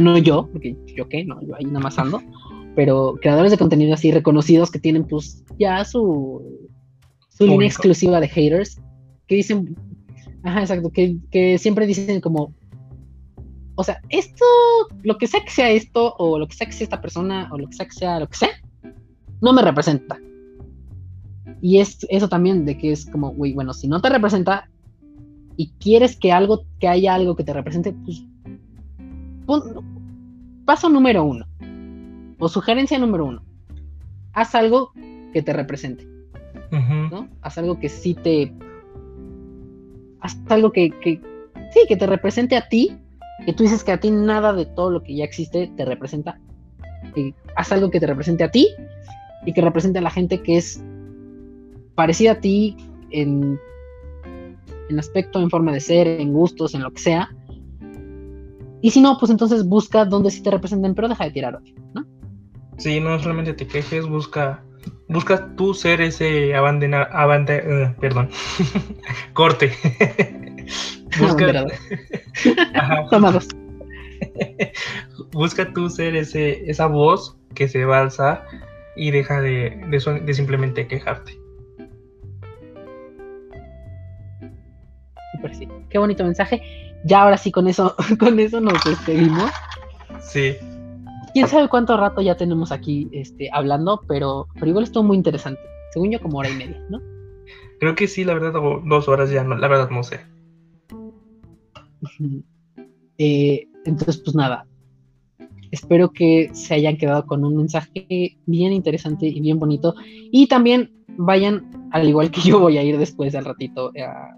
no 0.00 0.18
yo, 0.18 0.48
porque 0.52 0.76
yo 0.96 1.08
qué, 1.08 1.24
no, 1.24 1.40
yo 1.42 1.54
ahí 1.56 1.64
nada 1.64 1.80
más 1.80 1.98
ando, 1.98 2.20
pero 2.74 3.14
creadores 3.20 3.50
de 3.50 3.58
contenido 3.58 3.94
así 3.94 4.10
reconocidos 4.10 4.70
que 4.70 4.78
tienen 4.78 5.04
pues 5.04 5.44
ya 5.58 5.84
su, 5.84 6.68
su 7.28 7.46
línea 7.46 7.66
exclusiva 7.66 8.20
de 8.20 8.28
haters, 8.28 8.80
que 9.26 9.36
dicen, 9.36 9.76
ajá, 10.42 10.60
exacto, 10.60 10.90
que, 10.90 11.16
que 11.30 11.58
siempre 11.58 11.86
dicen 11.86 12.20
como, 12.20 12.54
o 13.74 13.84
sea, 13.84 14.00
esto, 14.08 14.44
lo 15.02 15.18
que 15.18 15.26
sea 15.26 15.44
que 15.44 15.50
sea 15.50 15.70
esto, 15.70 16.14
o 16.18 16.38
lo 16.38 16.46
que 16.46 16.54
sea 16.54 16.66
que 16.66 16.72
sea 16.72 16.84
esta 16.84 17.00
persona, 17.00 17.48
o 17.52 17.58
lo 17.58 17.68
que 17.68 17.74
sea 17.74 17.86
que 17.86 17.92
sea 17.92 18.20
lo 18.20 18.28
que 18.28 18.36
sea, 18.36 18.50
no 19.40 19.52
me 19.52 19.62
representa. 19.62 20.18
Y 21.60 21.78
es 21.78 22.06
eso 22.10 22.28
también 22.28 22.64
de 22.64 22.76
que 22.76 22.92
es 22.92 23.06
como, 23.06 23.32
güey, 23.32 23.52
bueno, 23.52 23.72
si 23.72 23.88
no 23.88 24.00
te 24.00 24.08
representa 24.08 24.68
y 25.56 25.70
quieres 25.78 26.16
que 26.16 26.32
algo, 26.32 26.64
que 26.80 26.88
haya 26.88 27.14
algo 27.14 27.36
que 27.36 27.44
te 27.44 27.52
represente, 27.52 27.92
pues 27.92 28.24
paso 30.64 30.88
número 30.88 31.24
uno 31.24 31.46
o 32.38 32.48
sugerencia 32.48 32.98
número 32.98 33.26
uno, 33.26 33.42
haz 34.32 34.54
algo 34.54 34.92
que 35.32 35.42
te 35.42 35.52
represente, 35.52 36.06
¿no? 36.70 37.28
Haz 37.40 37.58
algo 37.58 37.78
que 37.78 37.88
sí 37.88 38.14
te, 38.14 38.52
haz 40.20 40.36
algo 40.48 40.72
que, 40.72 40.90
que, 40.90 41.20
sí, 41.72 41.80
que 41.88 41.96
te 41.96 42.06
represente 42.06 42.56
a 42.56 42.68
ti, 42.68 42.98
que 43.46 43.52
tú 43.52 43.62
dices 43.62 43.84
que 43.84 43.92
a 43.92 44.00
ti 44.00 44.10
nada 44.10 44.52
de 44.52 44.66
todo 44.66 44.90
lo 44.90 45.02
que 45.02 45.14
ya 45.14 45.24
existe 45.24 45.70
te 45.76 45.84
representa, 45.84 46.40
haz 47.54 47.72
algo 47.72 47.90
que 47.90 48.00
te 48.00 48.06
represente 48.06 48.42
a 48.42 48.50
ti 48.50 48.68
y 49.46 49.52
que 49.52 49.60
represente 49.60 49.98
a 49.98 50.02
la 50.02 50.10
gente 50.10 50.42
que 50.42 50.56
es 50.56 50.82
parecida 51.94 52.32
a 52.32 52.40
ti 52.40 52.76
en, 53.10 53.58
en 54.88 54.98
aspecto, 54.98 55.40
en 55.40 55.50
forma 55.50 55.72
de 55.72 55.80
ser, 55.80 56.08
en 56.08 56.32
gustos, 56.32 56.74
en 56.74 56.82
lo 56.82 56.90
que 56.90 57.00
sea. 57.00 57.30
Y 58.82 58.90
si 58.90 59.00
no, 59.00 59.16
pues 59.16 59.30
entonces 59.30 59.64
busca 59.64 60.04
donde 60.04 60.30
sí 60.30 60.42
te 60.42 60.50
representen, 60.50 60.94
pero 60.94 61.08
deja 61.08 61.24
de 61.24 61.30
tirar 61.30 61.54
odio, 61.54 61.74
¿no? 61.94 62.04
Sí, 62.78 62.98
no 62.98 63.16
solamente 63.20 63.54
te 63.54 63.66
quejes, 63.66 64.06
busca, 64.06 64.64
busca 65.08 65.54
tú 65.54 65.72
ser 65.72 66.00
ese 66.00 66.56
abandonar, 66.56 67.08
uh, 67.14 68.00
perdón, 68.00 68.28
corte. 69.34 69.72
busca, 71.20 71.64
Tomados. 73.10 73.48
busca 75.30 75.72
tú 75.72 75.88
ser 75.88 76.16
ese, 76.16 76.68
esa 76.68 76.86
voz 76.86 77.36
que 77.54 77.68
se 77.68 77.84
va 77.84 77.98
a 77.98 78.02
alzar 78.02 78.44
y 78.96 79.12
deja 79.12 79.40
de, 79.40 79.80
de, 79.90 80.34
simplemente 80.34 80.88
quejarte. 80.88 81.38
Super 85.36 85.54
sí. 85.54 85.68
Qué 85.88 85.98
bonito 85.98 86.24
mensaje. 86.24 86.60
Ya 87.04 87.22
ahora 87.22 87.36
sí 87.36 87.50
con 87.50 87.68
eso, 87.68 87.94
con 88.18 88.38
eso 88.38 88.60
nos 88.60 88.82
despedimos. 88.84 89.50
Sí. 90.20 90.54
Quién 91.32 91.48
sabe 91.48 91.68
cuánto 91.68 91.96
rato 91.96 92.20
ya 92.20 92.36
tenemos 92.36 92.72
aquí 92.72 93.08
este, 93.12 93.48
hablando, 93.52 94.02
pero, 94.06 94.48
pero 94.54 94.66
igual 94.66 94.84
estuvo 94.84 95.02
muy 95.02 95.16
interesante. 95.16 95.60
Según 95.92 96.10
yo, 96.10 96.20
como 96.20 96.38
hora 96.38 96.50
y 96.50 96.56
media, 96.56 96.80
¿no? 96.90 97.00
Creo 97.80 97.94
que 97.94 98.06
sí, 98.06 98.24
la 98.24 98.34
verdad, 98.34 98.52
dos 98.84 99.08
horas 99.08 99.30
ya, 99.30 99.42
no, 99.42 99.56
la 99.56 99.68
verdad 99.68 99.90
no 99.90 100.02
sé. 100.02 100.20
Eh, 103.18 103.66
entonces, 103.84 104.18
pues 104.18 104.34
nada, 104.36 104.66
Espero 105.72 106.12
que 106.12 106.50
se 106.52 106.74
hayan 106.74 106.98
quedado 106.98 107.26
con 107.26 107.46
un 107.46 107.56
mensaje 107.56 108.36
bien 108.44 108.74
interesante 108.74 109.26
y 109.26 109.40
bien 109.40 109.58
bonito. 109.58 109.94
Y 110.30 110.46
también 110.46 110.92
vayan, 111.16 111.88
al 111.92 112.06
igual 112.06 112.30
que 112.30 112.42
yo 112.42 112.60
voy 112.60 112.76
a 112.76 112.82
ir 112.82 112.98
después 112.98 113.34
al 113.34 113.46
ratito 113.46 113.90
a, 113.98 114.36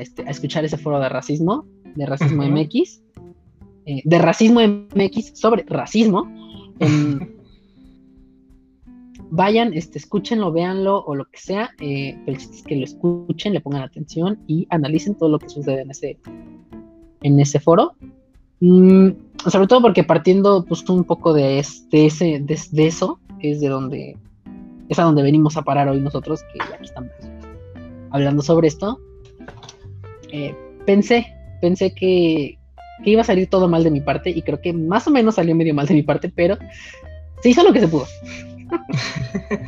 este, 0.00 0.22
a 0.22 0.30
escuchar 0.30 0.64
ese 0.64 0.78
foro 0.78 1.00
de 1.00 1.08
racismo, 1.08 1.66
de 1.94 2.06
racismo 2.06 2.42
MX, 2.44 3.02
eh, 3.86 4.02
de 4.04 4.18
racismo 4.18 4.60
MX 4.60 5.38
sobre 5.38 5.64
racismo. 5.68 6.30
vayan, 9.30 9.72
este, 9.74 9.98
escúchenlo, 9.98 10.52
véanlo 10.52 11.04
o 11.04 11.14
lo 11.14 11.26
que 11.26 11.38
sea, 11.38 11.70
eh, 11.80 12.18
pero 12.24 12.38
es 12.38 12.62
que 12.62 12.76
lo 12.76 12.84
escuchen, 12.84 13.52
le 13.52 13.60
pongan 13.60 13.82
atención 13.82 14.38
y 14.46 14.66
analicen 14.70 15.14
todo 15.14 15.28
lo 15.28 15.38
que 15.38 15.48
sucede 15.48 15.82
en 15.82 15.90
ese, 15.90 16.18
en 17.22 17.40
ese 17.40 17.60
foro. 17.60 17.94
Mm, 18.60 19.10
sobre 19.46 19.66
todo 19.66 19.82
porque 19.82 20.02
partiendo 20.02 20.64
pues 20.64 20.88
un 20.88 21.04
poco 21.04 21.32
de, 21.32 21.58
este, 21.58 22.06
ese, 22.06 22.40
de, 22.40 22.86
eso, 22.86 23.20
es 23.40 23.60
de 23.60 23.68
donde, 23.68 24.16
es 24.88 24.98
a 24.98 25.04
donde 25.04 25.22
venimos 25.22 25.56
a 25.56 25.62
parar 25.62 25.88
hoy 25.88 26.00
nosotros, 26.00 26.42
que 26.52 26.62
aquí 26.62 26.84
estamos 26.84 27.12
hablando 28.10 28.42
sobre 28.42 28.68
esto, 28.68 28.98
eh, 30.32 30.54
pensé, 30.86 31.26
pensé 31.60 31.94
que, 31.94 32.58
que 33.04 33.10
iba 33.10 33.22
a 33.22 33.24
salir 33.24 33.48
todo 33.48 33.68
mal 33.68 33.84
de 33.84 33.90
mi 33.90 34.00
parte 34.00 34.30
y 34.30 34.42
creo 34.42 34.60
que 34.60 34.72
más 34.72 35.06
o 35.06 35.10
menos 35.10 35.36
salió 35.36 35.54
medio 35.54 35.74
mal 35.74 35.86
de 35.86 35.94
mi 35.94 36.02
parte, 36.02 36.32
pero 36.34 36.58
se 37.42 37.50
hizo 37.50 37.62
lo 37.62 37.72
que 37.72 37.80
se 37.80 37.88
pudo. 37.88 38.06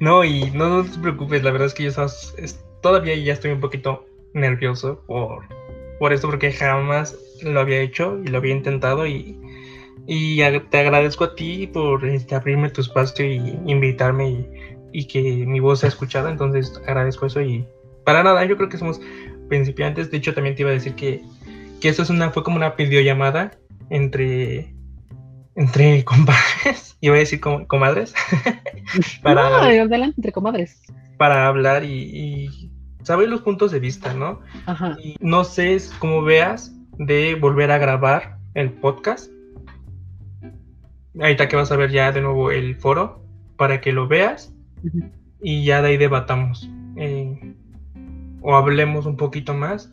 no, 0.00 0.24
y 0.24 0.50
no, 0.50 0.84
te 0.84 0.98
preocupes, 0.98 1.42
la 1.42 1.50
verdad 1.50 1.68
es 1.68 1.74
que 1.74 1.84
yo 1.84 1.92
todavía 2.80 3.14
ya 3.16 3.32
estoy 3.32 3.52
un 3.52 3.60
poquito 3.60 4.06
nervioso 4.32 5.02
por 5.06 5.44
por 6.00 6.14
esto, 6.14 6.28
porque 6.28 6.50
jamás 6.50 7.14
lo 7.42 7.60
había 7.60 7.80
hecho 7.80 8.18
y 8.24 8.28
lo 8.28 8.38
había 8.38 8.54
intentado 8.54 9.06
y, 9.06 9.38
y 10.06 10.40
te 10.70 10.78
agradezco 10.78 11.24
a 11.24 11.34
ti 11.34 11.66
por 11.66 12.06
este, 12.06 12.34
abrirme 12.34 12.70
tu 12.70 12.80
espacio 12.80 13.26
y 13.26 13.36
invitarme 13.66 14.48
y, 14.92 15.06
que 15.06 15.20
mi 15.20 15.60
voz 15.60 15.80
sea 15.80 15.90
escuchada, 15.90 16.30
entonces 16.30 16.80
agradezco 16.86 17.26
eso 17.26 17.42
y 17.42 17.66
para 18.10 18.24
nada, 18.24 18.44
yo 18.44 18.56
creo 18.56 18.68
que 18.68 18.76
somos 18.76 19.00
principiantes, 19.48 20.10
de 20.10 20.16
hecho 20.16 20.34
también 20.34 20.56
te 20.56 20.62
iba 20.62 20.70
a 20.70 20.74
decir 20.74 20.94
que, 20.96 21.22
que 21.80 21.88
eso 21.88 22.02
es 22.02 22.10
una, 22.10 22.30
fue 22.30 22.42
como 22.42 22.56
una 22.56 22.70
videollamada 22.70 23.52
entre 23.88 24.74
entre 25.54 26.04
compadres, 26.04 26.96
iba 27.00 27.14
a 27.14 27.18
decir 27.18 27.40
comadres, 27.40 28.12
para, 29.22 29.48
no, 29.48 29.56
adelante 29.58 30.14
entre 30.16 30.32
comadres. 30.32 30.82
Para 31.18 31.46
hablar 31.46 31.84
y, 31.84 32.72
saber 33.04 33.28
los 33.28 33.42
puntos 33.42 33.70
de 33.70 33.78
vista, 33.78 34.12
¿no? 34.12 34.40
Ajá. 34.66 34.96
Y 35.00 35.14
no 35.20 35.44
sé 35.44 35.78
cómo 36.00 36.22
veas 36.22 36.74
de 36.98 37.36
volver 37.36 37.70
a 37.70 37.78
grabar 37.78 38.38
el 38.54 38.72
podcast. 38.72 39.30
Ahorita 41.20 41.46
que 41.46 41.54
vas 41.54 41.70
a 41.70 41.76
ver 41.76 41.92
ya 41.92 42.10
de 42.10 42.22
nuevo 42.22 42.50
el 42.50 42.74
foro 42.74 43.22
para 43.56 43.80
que 43.80 43.92
lo 43.92 44.08
veas 44.08 44.52
y 45.40 45.64
ya 45.64 45.80
de 45.80 45.88
ahí 45.88 45.96
debatamos 45.96 46.68
eh, 46.96 47.54
o 48.42 48.56
hablemos 48.56 49.06
un 49.06 49.16
poquito 49.16 49.54
más 49.54 49.92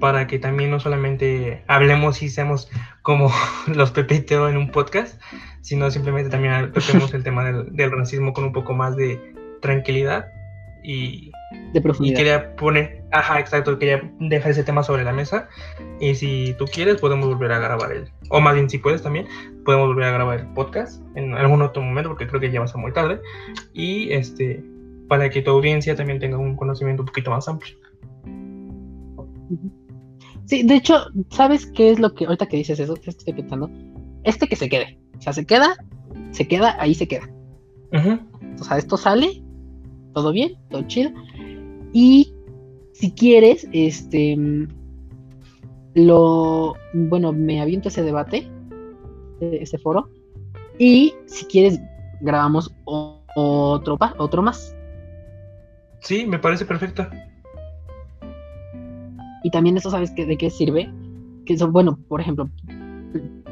para 0.00 0.26
que 0.26 0.38
también 0.38 0.70
no 0.70 0.80
solamente 0.80 1.64
hablemos 1.66 2.22
y 2.22 2.28
seamos 2.28 2.70
como 3.02 3.30
los 3.74 3.90
pepiteo 3.90 4.48
en 4.48 4.56
un 4.56 4.70
podcast, 4.70 5.20
sino 5.60 5.90
simplemente 5.90 6.30
también 6.30 6.72
toquemos 6.74 7.12
el 7.14 7.22
tema 7.22 7.44
del, 7.44 7.90
racismo 7.90 8.32
con 8.32 8.44
un 8.44 8.52
poco 8.52 8.74
más 8.74 8.96
de 8.96 9.34
tranquilidad 9.60 10.26
y, 10.84 11.32
de 11.72 11.80
profundidad. 11.80 12.14
Y 12.14 12.16
quería 12.16 12.56
poner, 12.56 13.02
ajá, 13.10 13.40
exacto, 13.40 13.78
quería 13.78 14.08
dejar 14.20 14.52
ese 14.52 14.62
tema 14.62 14.82
sobre 14.82 15.02
la 15.02 15.12
mesa 15.12 15.48
y 15.98 16.14
si 16.14 16.54
tú 16.58 16.66
quieres 16.66 17.00
podemos 17.00 17.26
volver 17.26 17.52
a 17.52 17.58
grabar 17.58 17.90
el, 17.90 18.08
o 18.28 18.40
más 18.40 18.54
bien 18.54 18.70
si 18.70 18.78
puedes 18.78 19.02
también, 19.02 19.26
podemos 19.64 19.88
volver 19.88 20.04
a 20.04 20.10
grabar 20.12 20.40
el 20.40 20.46
podcast 20.48 21.02
en 21.16 21.34
algún 21.34 21.62
otro 21.62 21.82
momento 21.82 22.10
porque 22.10 22.28
creo 22.28 22.40
que 22.40 22.52
ya 22.52 22.60
va 22.60 22.66
a 22.66 22.68
ser 22.68 22.80
muy 22.80 22.92
tarde 22.92 23.20
y 23.72 24.12
este, 24.12 24.62
para 25.08 25.30
que 25.30 25.42
tu 25.42 25.50
audiencia 25.50 25.94
también 25.94 26.18
tenga 26.18 26.38
un 26.38 26.56
conocimiento 26.56 27.02
un 27.02 27.06
poquito 27.06 27.30
más 27.30 27.48
amplio. 27.48 27.76
Sí, 30.46 30.62
de 30.62 30.76
hecho, 30.76 31.06
¿sabes 31.30 31.66
qué 31.66 31.90
es 31.90 31.98
lo 31.98 32.14
que 32.14 32.24
ahorita 32.24 32.46
que 32.46 32.56
dices 32.56 32.78
eso? 32.78 32.94
que 32.94 33.10
estoy 33.10 33.34
pensando? 33.34 33.70
Este 34.22 34.46
que 34.46 34.56
se 34.56 34.68
quede. 34.68 34.98
O 35.18 35.20
sea, 35.20 35.32
se 35.32 35.44
queda, 35.44 35.76
se 36.30 36.46
queda, 36.46 36.76
ahí 36.78 36.94
se 36.94 37.08
queda. 37.08 37.28
O 38.60 38.64
sea, 38.64 38.78
esto 38.78 38.96
sale, 38.96 39.42
todo 40.14 40.32
bien, 40.32 40.52
todo 40.70 40.82
chido. 40.86 41.10
Y 41.92 42.32
si 42.92 43.10
quieres, 43.12 43.66
este 43.72 44.36
lo 45.94 46.74
bueno, 46.92 47.32
me 47.32 47.60
aviento 47.60 47.88
ese 47.88 48.02
debate, 48.02 48.48
e-, 49.40 49.58
ese 49.62 49.78
foro. 49.78 50.10
Y 50.78 51.14
si 51.26 51.46
quieres, 51.46 51.80
grabamos 52.20 52.72
otro, 52.84 53.98
otro 54.18 54.42
más. 54.42 54.75
Sí, 56.06 56.24
me 56.24 56.38
parece 56.38 56.64
perfecto. 56.64 57.08
Y 59.42 59.50
también 59.50 59.76
eso, 59.76 59.90
¿sabes 59.90 60.14
de 60.14 60.38
qué 60.38 60.50
sirve? 60.50 60.88
Que 61.44 61.58
son, 61.58 61.72
bueno, 61.72 61.98
por 62.08 62.20
ejemplo, 62.20 62.48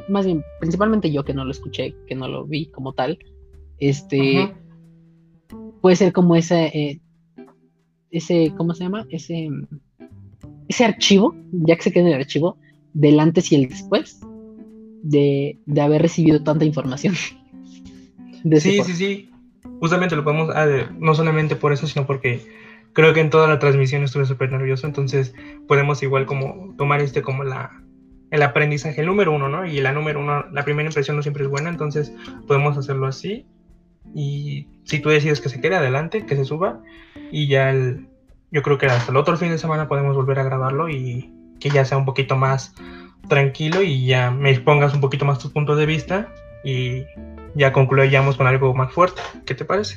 más 0.09 0.25
bien, 0.25 0.45
principalmente 0.61 1.11
yo 1.11 1.25
que 1.25 1.35
no 1.35 1.45
lo 1.45 1.51
escuché, 1.51 1.97
que 2.07 2.15
no 2.15 2.29
lo 2.29 2.45
vi 2.45 2.67
como 2.67 2.93
tal, 2.93 3.19
este, 3.79 4.55
puede 5.81 5.97
ser 5.97 6.13
como 6.13 6.37
ese, 6.37 6.67
eh, 6.67 7.01
ese, 8.13 8.53
¿cómo 8.57 8.73
se 8.75 8.85
llama? 8.85 9.05
Ese, 9.11 9.49
ese 10.69 10.85
archivo, 10.85 11.35
ya 11.51 11.75
que 11.75 11.83
se 11.83 11.93
queda 11.93 12.05
en 12.05 12.15
el 12.15 12.21
archivo, 12.21 12.57
del 12.93 13.19
antes 13.19 13.51
y 13.51 13.57
el 13.57 13.69
después 13.69 14.21
de, 15.03 15.59
de 15.67 15.81
haber 15.81 16.03
recibido 16.03 16.41
tanta 16.45 16.65
información. 16.65 17.15
sí, 18.61 18.81
sí, 18.85 18.93
sí. 18.95 19.34
Justamente 19.81 20.17
lo 20.17 20.25
podemos, 20.25 20.51
ah, 20.55 20.67
no 20.99 21.15
solamente 21.15 21.57
por 21.57 21.73
eso, 21.73 21.87
sino 21.87 22.07
porque 22.07 22.41
creo 22.93 23.13
que 23.13 23.21
en 23.21 23.31
toda 23.31 23.49
la 23.49 23.59
transmisión 23.59 24.03
estuve 24.03 24.25
súper 24.25 24.51
nervioso, 24.53 24.87
entonces 24.87 25.35
podemos 25.69 26.03
igual 26.03 26.27
como 26.27 26.75
tomar 26.77 27.01
este 27.01 27.23
como 27.23 27.45
la, 27.45 27.83
el 28.31 28.43
aprendizaje 28.43 29.01
el 29.01 29.07
número 29.07 29.33
uno, 29.33 29.49
¿no? 29.49 29.67
Y 29.67 29.81
la 29.81 29.93
número 29.93 30.21
uno, 30.21 30.45
la 30.51 30.65
primera 30.65 30.89
impresión 30.89 31.17
no 31.17 31.23
siempre 31.23 31.45
es 31.45 31.51
buena, 31.51 31.71
entonces 31.71 32.13
podemos 32.47 32.77
hacerlo 32.79 33.07
así. 33.07 33.47
Y 34.15 34.69
si 34.85 35.01
tú 35.01 35.09
decides 35.09 35.41
que 35.41 35.49
se 35.49 35.61
quede 35.61 35.77
adelante, 35.77 36.25
que 36.25 36.37
se 36.37 36.45
suba, 36.45 36.81
y 37.31 37.49
ya 37.49 37.71
el, 37.71 38.09
yo 38.51 38.63
creo 38.63 38.79
que 38.79 38.87
hasta 38.87 39.11
el 39.11 39.17
otro 39.17 39.37
fin 39.37 39.51
de 39.51 39.59
semana 39.59 39.89
podemos 39.89 40.15
volver 40.15 40.39
a 40.39 40.45
grabarlo 40.45 40.89
y 40.89 41.33
que 41.59 41.71
ya 41.71 41.85
sea 41.85 41.99
un 41.99 42.05
poquito 42.05 42.37
más 42.37 42.75
tranquilo 43.29 43.83
y 43.83 44.07
ya 44.07 44.31
me 44.31 44.51
expongas 44.51 44.95
un 44.95 45.01
poquito 45.01 45.25
más 45.25 45.39
tus 45.39 45.51
puntos 45.51 45.79
de 45.79 45.87
vista 45.87 46.29
y 46.63 47.05
ya 47.55 47.73
concluyamos 47.73 48.37
con 48.37 48.47
algo 48.47 48.75
más 48.75 48.93
fuerte. 48.93 49.21
¿Qué 49.45 49.55
te 49.55 49.65
parece? 49.65 49.97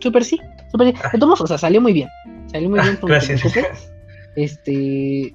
Súper 0.00 0.24
sí, 0.24 0.40
súper 0.70 0.88
sí. 0.88 1.02
Ah. 1.02 1.10
o 1.20 1.46
sea, 1.46 1.58
salió 1.58 1.80
muy 1.80 1.92
bien. 1.92 2.08
Salió 2.46 2.70
muy 2.70 2.80
bien. 2.80 2.98
Gracias. 3.02 3.42
Este, 4.36 5.34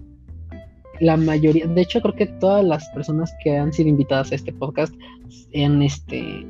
la 0.99 1.17
mayoría, 1.17 1.65
de 1.65 1.81
hecho 1.81 1.99
creo 2.01 2.15
que 2.15 2.27
todas 2.27 2.63
las 2.63 2.87
personas 2.89 3.33
que 3.43 3.57
han 3.57 3.73
sido 3.73 3.89
invitadas 3.89 4.31
a 4.31 4.35
este 4.35 4.53
podcast 4.53 4.93
en 5.51 5.81
este 5.81 6.45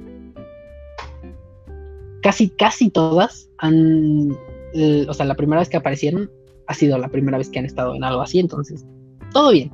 casi 2.22 2.50
casi 2.50 2.90
todas 2.90 3.50
han 3.60 4.38
eh, 4.74 5.06
o 5.08 5.14
sea 5.14 5.26
la 5.26 5.36
primera 5.36 5.62
vez 5.62 5.70
que 5.70 5.78
aparecieron 5.78 6.30
ha 6.68 6.74
sido 6.74 6.98
la 6.98 7.08
primera 7.08 7.38
vez 7.38 7.50
que 7.50 7.60
han 7.60 7.66
estado 7.66 7.96
en 7.96 8.04
algo 8.04 8.22
así 8.22 8.40
entonces 8.40 8.86
todo 9.32 9.52
bien 9.52 9.72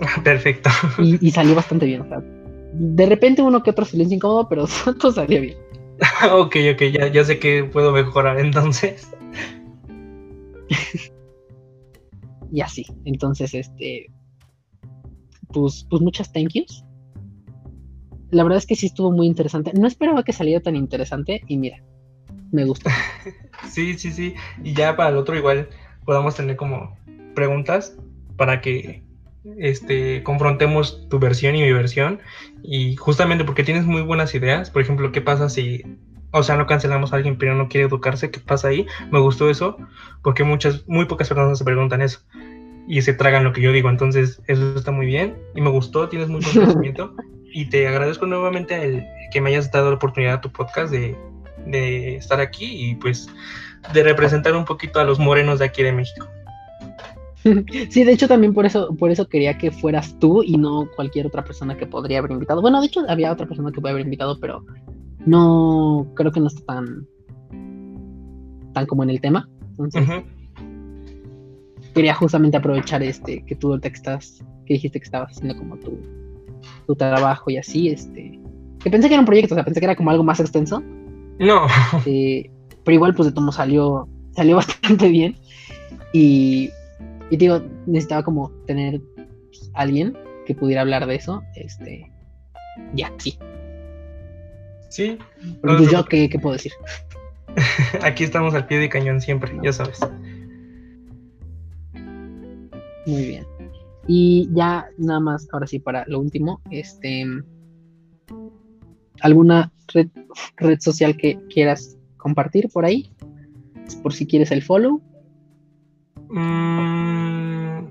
perfecto 0.24 0.70
y, 0.98 1.30
salió 1.32 1.56
bastante 1.56 1.86
bien 1.86 2.02
o 2.02 2.08
sea 2.08 2.22
de 2.76 3.06
repente 3.06 3.42
uno 3.42 3.62
que 3.62 3.70
otro 3.70 3.84
silencio 3.84 4.16
incómodo 4.16 4.48
pero 4.48 4.66
todo 5.00 5.12
salió 5.12 5.40
bien 5.40 5.56
ok, 6.32 6.56
ok, 6.74 6.82
ya, 6.92 7.08
ya 7.08 7.24
sé 7.24 7.38
que 7.38 7.64
puedo 7.64 7.92
mejorar 7.92 8.38
entonces. 8.40 9.10
y 12.52 12.60
así, 12.60 12.84
entonces, 13.04 13.54
este, 13.54 14.06
pues, 15.52 15.86
pues 15.88 16.02
muchas 16.02 16.32
thank 16.32 16.50
yous. 16.52 16.84
La 18.30 18.42
verdad 18.42 18.58
es 18.58 18.66
que 18.66 18.74
sí 18.74 18.86
estuvo 18.86 19.12
muy 19.12 19.26
interesante. 19.26 19.72
No 19.74 19.86
esperaba 19.86 20.24
que 20.24 20.32
saliera 20.32 20.60
tan 20.60 20.74
interesante 20.74 21.42
y 21.46 21.56
mira, 21.56 21.82
me 22.50 22.64
gusta. 22.64 22.90
sí, 23.70 23.94
sí, 23.94 24.10
sí. 24.10 24.34
Y 24.62 24.74
ya 24.74 24.96
para 24.96 25.10
el 25.10 25.16
otro 25.16 25.36
igual 25.36 25.68
podamos 26.04 26.34
tener 26.34 26.56
como 26.56 26.96
preguntas 27.34 27.96
para 28.36 28.60
que 28.60 29.04
este, 29.58 30.22
confrontemos 30.22 31.08
tu 31.08 31.18
versión 31.20 31.54
y 31.54 31.62
mi 31.62 31.72
versión. 31.72 32.20
Y 32.66 32.96
justamente 32.96 33.44
porque 33.44 33.62
tienes 33.62 33.84
muy 33.84 34.00
buenas 34.00 34.34
ideas, 34.34 34.70
por 34.70 34.80
ejemplo, 34.80 35.12
¿qué 35.12 35.20
pasa 35.20 35.50
si, 35.50 35.84
o 36.30 36.42
sea, 36.42 36.56
no 36.56 36.66
cancelamos 36.66 37.12
a 37.12 37.16
alguien 37.16 37.36
pero 37.36 37.54
no 37.54 37.68
quiere 37.68 37.86
educarse? 37.86 38.30
¿Qué 38.30 38.40
pasa 38.40 38.68
ahí? 38.68 38.86
Me 39.10 39.20
gustó 39.20 39.50
eso, 39.50 39.76
porque 40.22 40.44
muchas, 40.44 40.82
muy 40.88 41.04
pocas 41.04 41.28
personas 41.28 41.58
se 41.58 41.64
preguntan 41.64 42.00
eso 42.00 42.20
y 42.88 43.02
se 43.02 43.12
tragan 43.12 43.44
lo 43.44 43.52
que 43.52 43.60
yo 43.60 43.70
digo. 43.70 43.90
Entonces, 43.90 44.40
eso 44.46 44.76
está 44.76 44.92
muy 44.92 45.04
bien 45.04 45.36
y 45.54 45.60
me 45.60 45.68
gustó, 45.68 46.08
tienes 46.08 46.28
mucho 46.28 46.48
conocimiento. 46.54 47.14
y 47.52 47.66
te 47.66 47.86
agradezco 47.86 48.24
nuevamente 48.24 48.82
el 48.82 49.04
que 49.30 49.42
me 49.42 49.50
hayas 49.50 49.70
dado 49.70 49.90
la 49.90 49.96
oportunidad 49.96 50.34
a 50.36 50.40
tu 50.40 50.50
podcast 50.50 50.90
de, 50.90 51.14
de 51.66 52.16
estar 52.16 52.40
aquí 52.40 52.88
y 52.88 52.94
pues 52.94 53.28
de 53.92 54.02
representar 54.02 54.56
un 54.56 54.64
poquito 54.64 55.00
a 55.00 55.04
los 55.04 55.18
morenos 55.18 55.58
de 55.58 55.66
aquí 55.66 55.82
de 55.82 55.92
México. 55.92 56.28
Sí, 57.90 58.04
de 58.04 58.12
hecho 58.12 58.28
también 58.28 58.54
por 58.54 58.66
eso, 58.66 58.94
por 58.96 59.10
eso 59.10 59.28
quería 59.28 59.58
que 59.58 59.70
fueras 59.70 60.18
tú 60.18 60.42
y 60.42 60.56
no 60.56 60.88
cualquier 60.96 61.26
otra 61.26 61.44
persona 61.44 61.76
que 61.76 61.86
podría 61.86 62.18
haber 62.18 62.32
invitado. 62.32 62.62
Bueno, 62.62 62.80
de 62.80 62.86
hecho 62.86 63.02
había 63.08 63.32
otra 63.32 63.46
persona 63.46 63.70
que 63.70 63.80
podría 63.80 63.92
haber 63.92 64.04
invitado, 64.06 64.38
pero 64.40 64.64
no 65.26 66.06
creo 66.14 66.32
que 66.32 66.40
no 66.40 66.46
está 66.46 66.64
tan 66.64 67.06
tan 68.72 68.86
como 68.86 69.02
en 69.04 69.10
el 69.10 69.20
tema. 69.20 69.48
Entonces, 69.70 70.06
quería 71.94 72.14
justamente 72.14 72.56
aprovechar 72.56 73.02
este 73.02 73.44
que 73.44 73.54
tú 73.54 73.78
te 73.78 73.88
estás, 73.88 74.42
que 74.66 74.74
dijiste 74.74 74.98
que 74.98 75.04
estabas 75.04 75.30
haciendo 75.30 75.56
como 75.56 75.76
tu, 75.76 75.98
tu 76.86 76.96
trabajo 76.96 77.50
y 77.50 77.56
así, 77.56 77.88
este, 77.88 78.40
que 78.82 78.90
pensé 78.90 79.08
que 79.08 79.14
era 79.14 79.20
un 79.20 79.26
proyecto, 79.26 79.54
o 79.54 79.56
sea, 79.56 79.64
pensé 79.64 79.80
que 79.80 79.86
era 79.86 79.96
como 79.96 80.10
algo 80.10 80.24
más 80.24 80.40
extenso. 80.40 80.82
No. 81.38 81.66
Eh, 82.06 82.50
pero 82.84 82.94
igual 82.94 83.14
pues 83.14 83.28
de 83.28 83.34
todo 83.34 83.50
salió 83.50 84.08
salió 84.36 84.56
bastante 84.56 85.08
bien 85.08 85.36
y 86.12 86.70
y 87.30 87.36
digo, 87.36 87.62
necesitaba 87.86 88.22
como 88.22 88.50
tener 88.66 89.00
alguien 89.74 90.16
que 90.46 90.54
pudiera 90.54 90.82
hablar 90.82 91.06
de 91.06 91.14
eso. 91.16 91.42
Este, 91.54 92.10
ya, 92.94 93.12
sí. 93.18 93.38
Sí. 94.88 95.18
Pues 95.60 95.90
yo, 95.90 96.04
¿qué, 96.04 96.28
¿qué, 96.28 96.38
puedo 96.38 96.54
decir? 96.54 96.72
Aquí 98.02 98.24
estamos 98.24 98.54
al 98.54 98.66
pie 98.66 98.78
de 98.78 98.88
cañón 98.88 99.20
siempre, 99.20 99.52
ya 99.62 99.72
sabes. 99.72 100.00
Muy 103.06 103.26
bien. 103.26 103.46
Y 104.06 104.48
ya 104.52 104.86
nada 104.98 105.20
más, 105.20 105.48
ahora 105.52 105.66
sí, 105.66 105.78
para 105.78 106.04
lo 106.06 106.20
último, 106.20 106.60
este, 106.70 107.24
¿alguna 109.20 109.72
red, 109.92 110.08
red 110.56 110.78
social 110.80 111.16
que 111.16 111.38
quieras 111.48 111.96
compartir 112.16 112.68
por 112.68 112.84
ahí? 112.84 113.10
Por 114.02 114.12
si 114.12 114.26
quieres 114.26 114.50
el 114.50 114.62
follow. 114.62 115.02
Mm. 116.34 117.86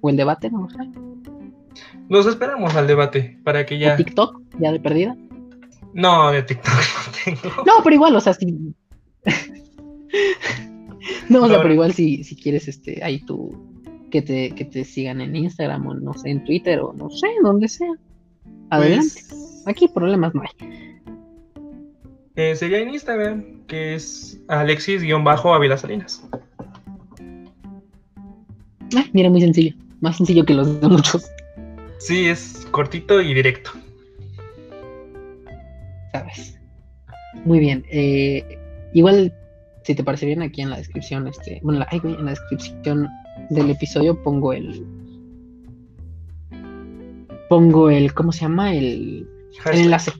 O 0.00 0.10
el 0.10 0.16
debate, 0.16 0.50
no 0.50 0.68
sé. 0.68 0.78
Nos 2.08 2.26
esperamos 2.26 2.74
al 2.76 2.86
debate 2.86 3.38
para 3.42 3.64
que 3.66 3.78
ya. 3.78 3.96
TikTok? 3.96 4.40
¿Ya 4.60 4.70
de 4.72 4.80
perdida? 4.80 5.16
No, 5.94 6.30
de 6.30 6.42
TikTok 6.42 6.74
no 6.74 7.12
tengo. 7.24 7.56
No, 7.64 7.72
pero 7.82 7.94
igual, 7.94 8.14
o 8.16 8.20
sea, 8.20 8.34
si. 8.34 8.46
no, 11.28 11.44
o 11.44 11.48
sea, 11.48 11.62
pero 11.62 11.72
igual 11.72 11.92
si, 11.94 12.22
si 12.22 12.36
quieres, 12.36 12.68
este, 12.68 13.02
ahí 13.02 13.20
tú. 13.20 13.54
Que 14.10 14.22
te, 14.22 14.54
que 14.54 14.64
te 14.64 14.84
sigan 14.84 15.20
en 15.20 15.34
Instagram 15.34 15.86
o 15.86 15.94
no 15.94 16.14
sé, 16.14 16.30
en 16.30 16.44
Twitter 16.44 16.78
o 16.80 16.92
no 16.92 17.10
sé, 17.10 17.26
donde 17.42 17.68
sea. 17.68 17.90
Adelante. 18.70 19.20
Pues, 19.28 19.64
Aquí 19.66 19.88
problemas 19.88 20.32
no 20.34 20.42
hay. 20.42 21.00
eh, 22.36 22.54
sería 22.54 22.78
en 22.78 22.90
Instagram, 22.90 23.64
que 23.66 23.96
es 23.96 24.40
Alexis-Ávila 24.46 25.76
Salinas. 25.76 26.24
Ay, 28.94 29.10
mira, 29.12 29.30
muy 29.30 29.40
sencillo. 29.40 29.74
Más 30.00 30.16
sencillo 30.16 30.44
que 30.44 30.54
los 30.54 30.80
de 30.80 30.88
muchos, 30.88 31.26
Sí, 31.98 32.26
es 32.26 32.66
cortito 32.70 33.20
y 33.22 33.32
directo. 33.34 33.70
¿sabes? 36.12 36.58
Muy 37.44 37.58
bien. 37.58 37.84
eh, 37.90 38.58
igual, 38.92 39.32
si 39.84 39.94
te 39.94 40.04
parece 40.04 40.26
bien, 40.26 40.42
aquí 40.42 40.60
en 40.62 40.70
la 40.70 40.76
descripción, 40.76 41.26
este, 41.28 41.60
bueno, 41.62 41.80
la- 41.80 41.88
ay, 41.90 41.98
güey, 42.00 42.14
en 42.14 42.24
la 42.26 42.30
descripción 42.32 43.08
del 43.50 43.70
episodio 43.70 44.22
pongo 44.22 44.52
el. 44.52 44.84
Pongo 47.48 47.90
el, 47.90 48.12
¿cómo 48.14 48.32
se 48.32 48.40
llama? 48.42 48.74
El, 48.74 49.26
el 49.72 49.78
enlace. 49.78 50.12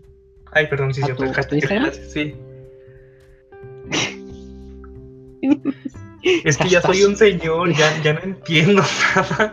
Ay, 0.52 0.66
perdón, 0.68 0.94
sí, 0.94 1.02
¿A 1.02 1.14
tu- 1.14 1.22
el 1.24 1.28
a 1.30 1.32
tu 1.32 1.36
hashtag, 1.36 1.59
Instagram? 1.59 1.93
sí. 2.09 2.34
Es 6.44 6.56
que 6.56 6.68
ya 6.68 6.82
soy 6.82 7.04
un 7.04 7.16
señor, 7.16 7.72
ya, 7.74 8.02
ya 8.02 8.14
no 8.14 8.20
entiendo 8.20 8.82
nada. 9.14 9.52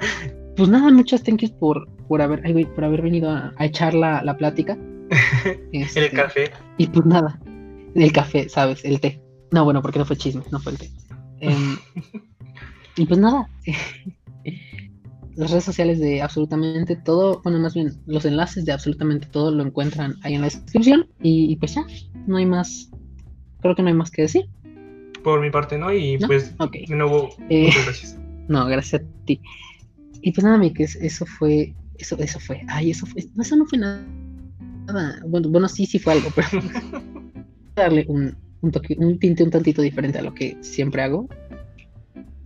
Pues 0.55 0.69
nada, 0.69 0.91
muchas 0.91 1.23
thank 1.23 1.41
yous 1.41 1.51
por, 1.51 1.87
por 2.07 2.21
haber, 2.21 2.41
ay, 2.45 2.53
güey, 2.53 2.65
por 2.65 2.83
haber 2.83 3.01
venido 3.01 3.29
a, 3.29 3.53
a 3.57 3.65
echar 3.65 3.93
la, 3.93 4.23
la 4.23 4.37
plática. 4.37 4.77
El 5.45 5.83
Este, 5.83 6.09
café. 6.11 6.51
Y 6.77 6.87
pues 6.87 7.05
nada, 7.05 7.39
el 7.95 8.11
café, 8.11 8.49
¿sabes? 8.49 8.83
El 8.83 8.99
té. 8.99 9.21
No, 9.51 9.63
bueno, 9.63 9.81
porque 9.81 9.99
no 9.99 10.05
fue 10.05 10.17
chisme, 10.17 10.43
no 10.51 10.59
fue 10.59 10.71
el 10.73 10.77
té. 10.79 10.91
Em, 11.41 11.77
y 12.97 13.05
pues 13.05 13.19
nada, 13.19 13.49
las 15.35 15.51
redes 15.51 15.63
sociales 15.63 15.99
de 15.99 16.21
absolutamente 16.21 16.95
todo, 16.95 17.41
bueno, 17.43 17.59
más 17.59 17.73
bien 17.73 17.91
los 18.05 18.25
enlaces 18.25 18.65
de 18.65 18.71
absolutamente 18.71 19.27
todo 19.27 19.51
lo 19.51 19.63
encuentran 19.63 20.15
ahí 20.23 20.35
en 20.35 20.41
la 20.41 20.47
descripción. 20.47 21.07
Y, 21.21 21.51
y 21.51 21.55
pues 21.57 21.75
ya, 21.75 21.85
no 22.27 22.37
hay 22.37 22.45
más, 22.45 22.89
creo 23.61 23.75
que 23.75 23.83
no 23.83 23.89
hay 23.89 23.95
más 23.95 24.11
que 24.11 24.23
decir. 24.23 24.49
Por 25.23 25.39
mi 25.41 25.49
parte, 25.49 25.77
¿no? 25.77 25.93
Y 25.93 26.17
¿No? 26.17 26.27
pues, 26.27 26.53
Ok. 26.59 26.73
de 26.87 26.95
nuevo, 26.95 27.29
Eh, 27.49 27.65
muchas 27.67 27.85
gracias. 27.85 28.17
No, 28.47 28.65
gracias 28.67 29.01
a 29.01 29.05
ti. 29.25 29.41
Y 30.21 30.31
pues 30.31 30.43
nada, 30.43 30.57
Mikes, 30.57 30.97
eso 31.01 31.25
fue, 31.25 31.73
eso, 31.97 32.17
eso 32.19 32.39
fue, 32.39 32.61
ay, 32.67 32.91
eso 32.91 33.05
fue, 33.05 33.23
no, 33.35 33.41
eso 33.41 33.55
no 33.55 33.65
fue 33.65 33.77
nada. 33.79 34.03
Bueno, 35.25 35.49
bueno, 35.49 35.67
sí, 35.69 35.85
sí 35.85 35.97
fue 35.99 36.13
algo, 36.13 36.29
pero 36.35 36.47
darle 37.75 38.05
un, 38.09 38.35
un 38.61 38.71
toque, 38.71 38.95
un 38.99 39.17
tinte 39.17 39.43
un 39.43 39.49
tantito 39.49 39.81
diferente 39.81 40.19
a 40.19 40.21
lo 40.21 40.33
que 40.33 40.57
siempre 40.61 41.01
hago. 41.01 41.27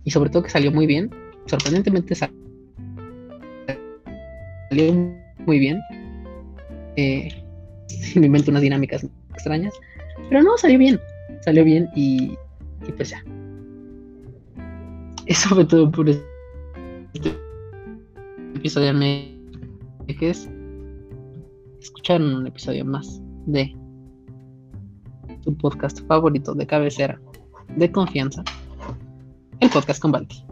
Y 0.04 0.10
sobre 0.10 0.30
todo 0.30 0.42
que 0.44 0.50
salió 0.50 0.70
muy 0.72 0.86
bien. 0.86 1.10
Sorprendentemente 1.46 2.14
sal- 2.14 2.32
salió 4.70 4.92
muy 5.46 5.58
bien. 5.58 5.80
Eh, 6.96 7.28
me 8.16 8.26
invento 8.26 8.50
unas 8.50 8.62
dinámicas 8.62 9.06
extrañas. 9.34 9.74
Pero 10.30 10.42
no, 10.42 10.56
salió 10.58 10.78
bien. 10.78 11.00
Salió 11.44 11.64
bien 11.64 11.88
y, 11.94 12.36
y 12.86 12.92
pues 12.92 13.10
ya. 13.10 13.24
Eso 15.26 15.48
fue 15.50 15.64
todo 15.64 15.90
por 15.90 16.08
este 16.08 16.24
episodio 18.54 18.86
de 18.86 20.16
es 20.20 20.48
Escucharon 21.80 22.34
un 22.34 22.46
episodio 22.46 22.84
más 22.84 23.20
de 23.46 23.74
tu 25.42 25.56
podcast 25.56 26.00
favorito 26.06 26.54
de 26.54 26.66
cabecera, 26.66 27.20
de 27.76 27.90
confianza, 27.92 28.42
el 29.60 29.70
podcast 29.70 30.00
con 30.00 30.12
Balti. 30.12 30.47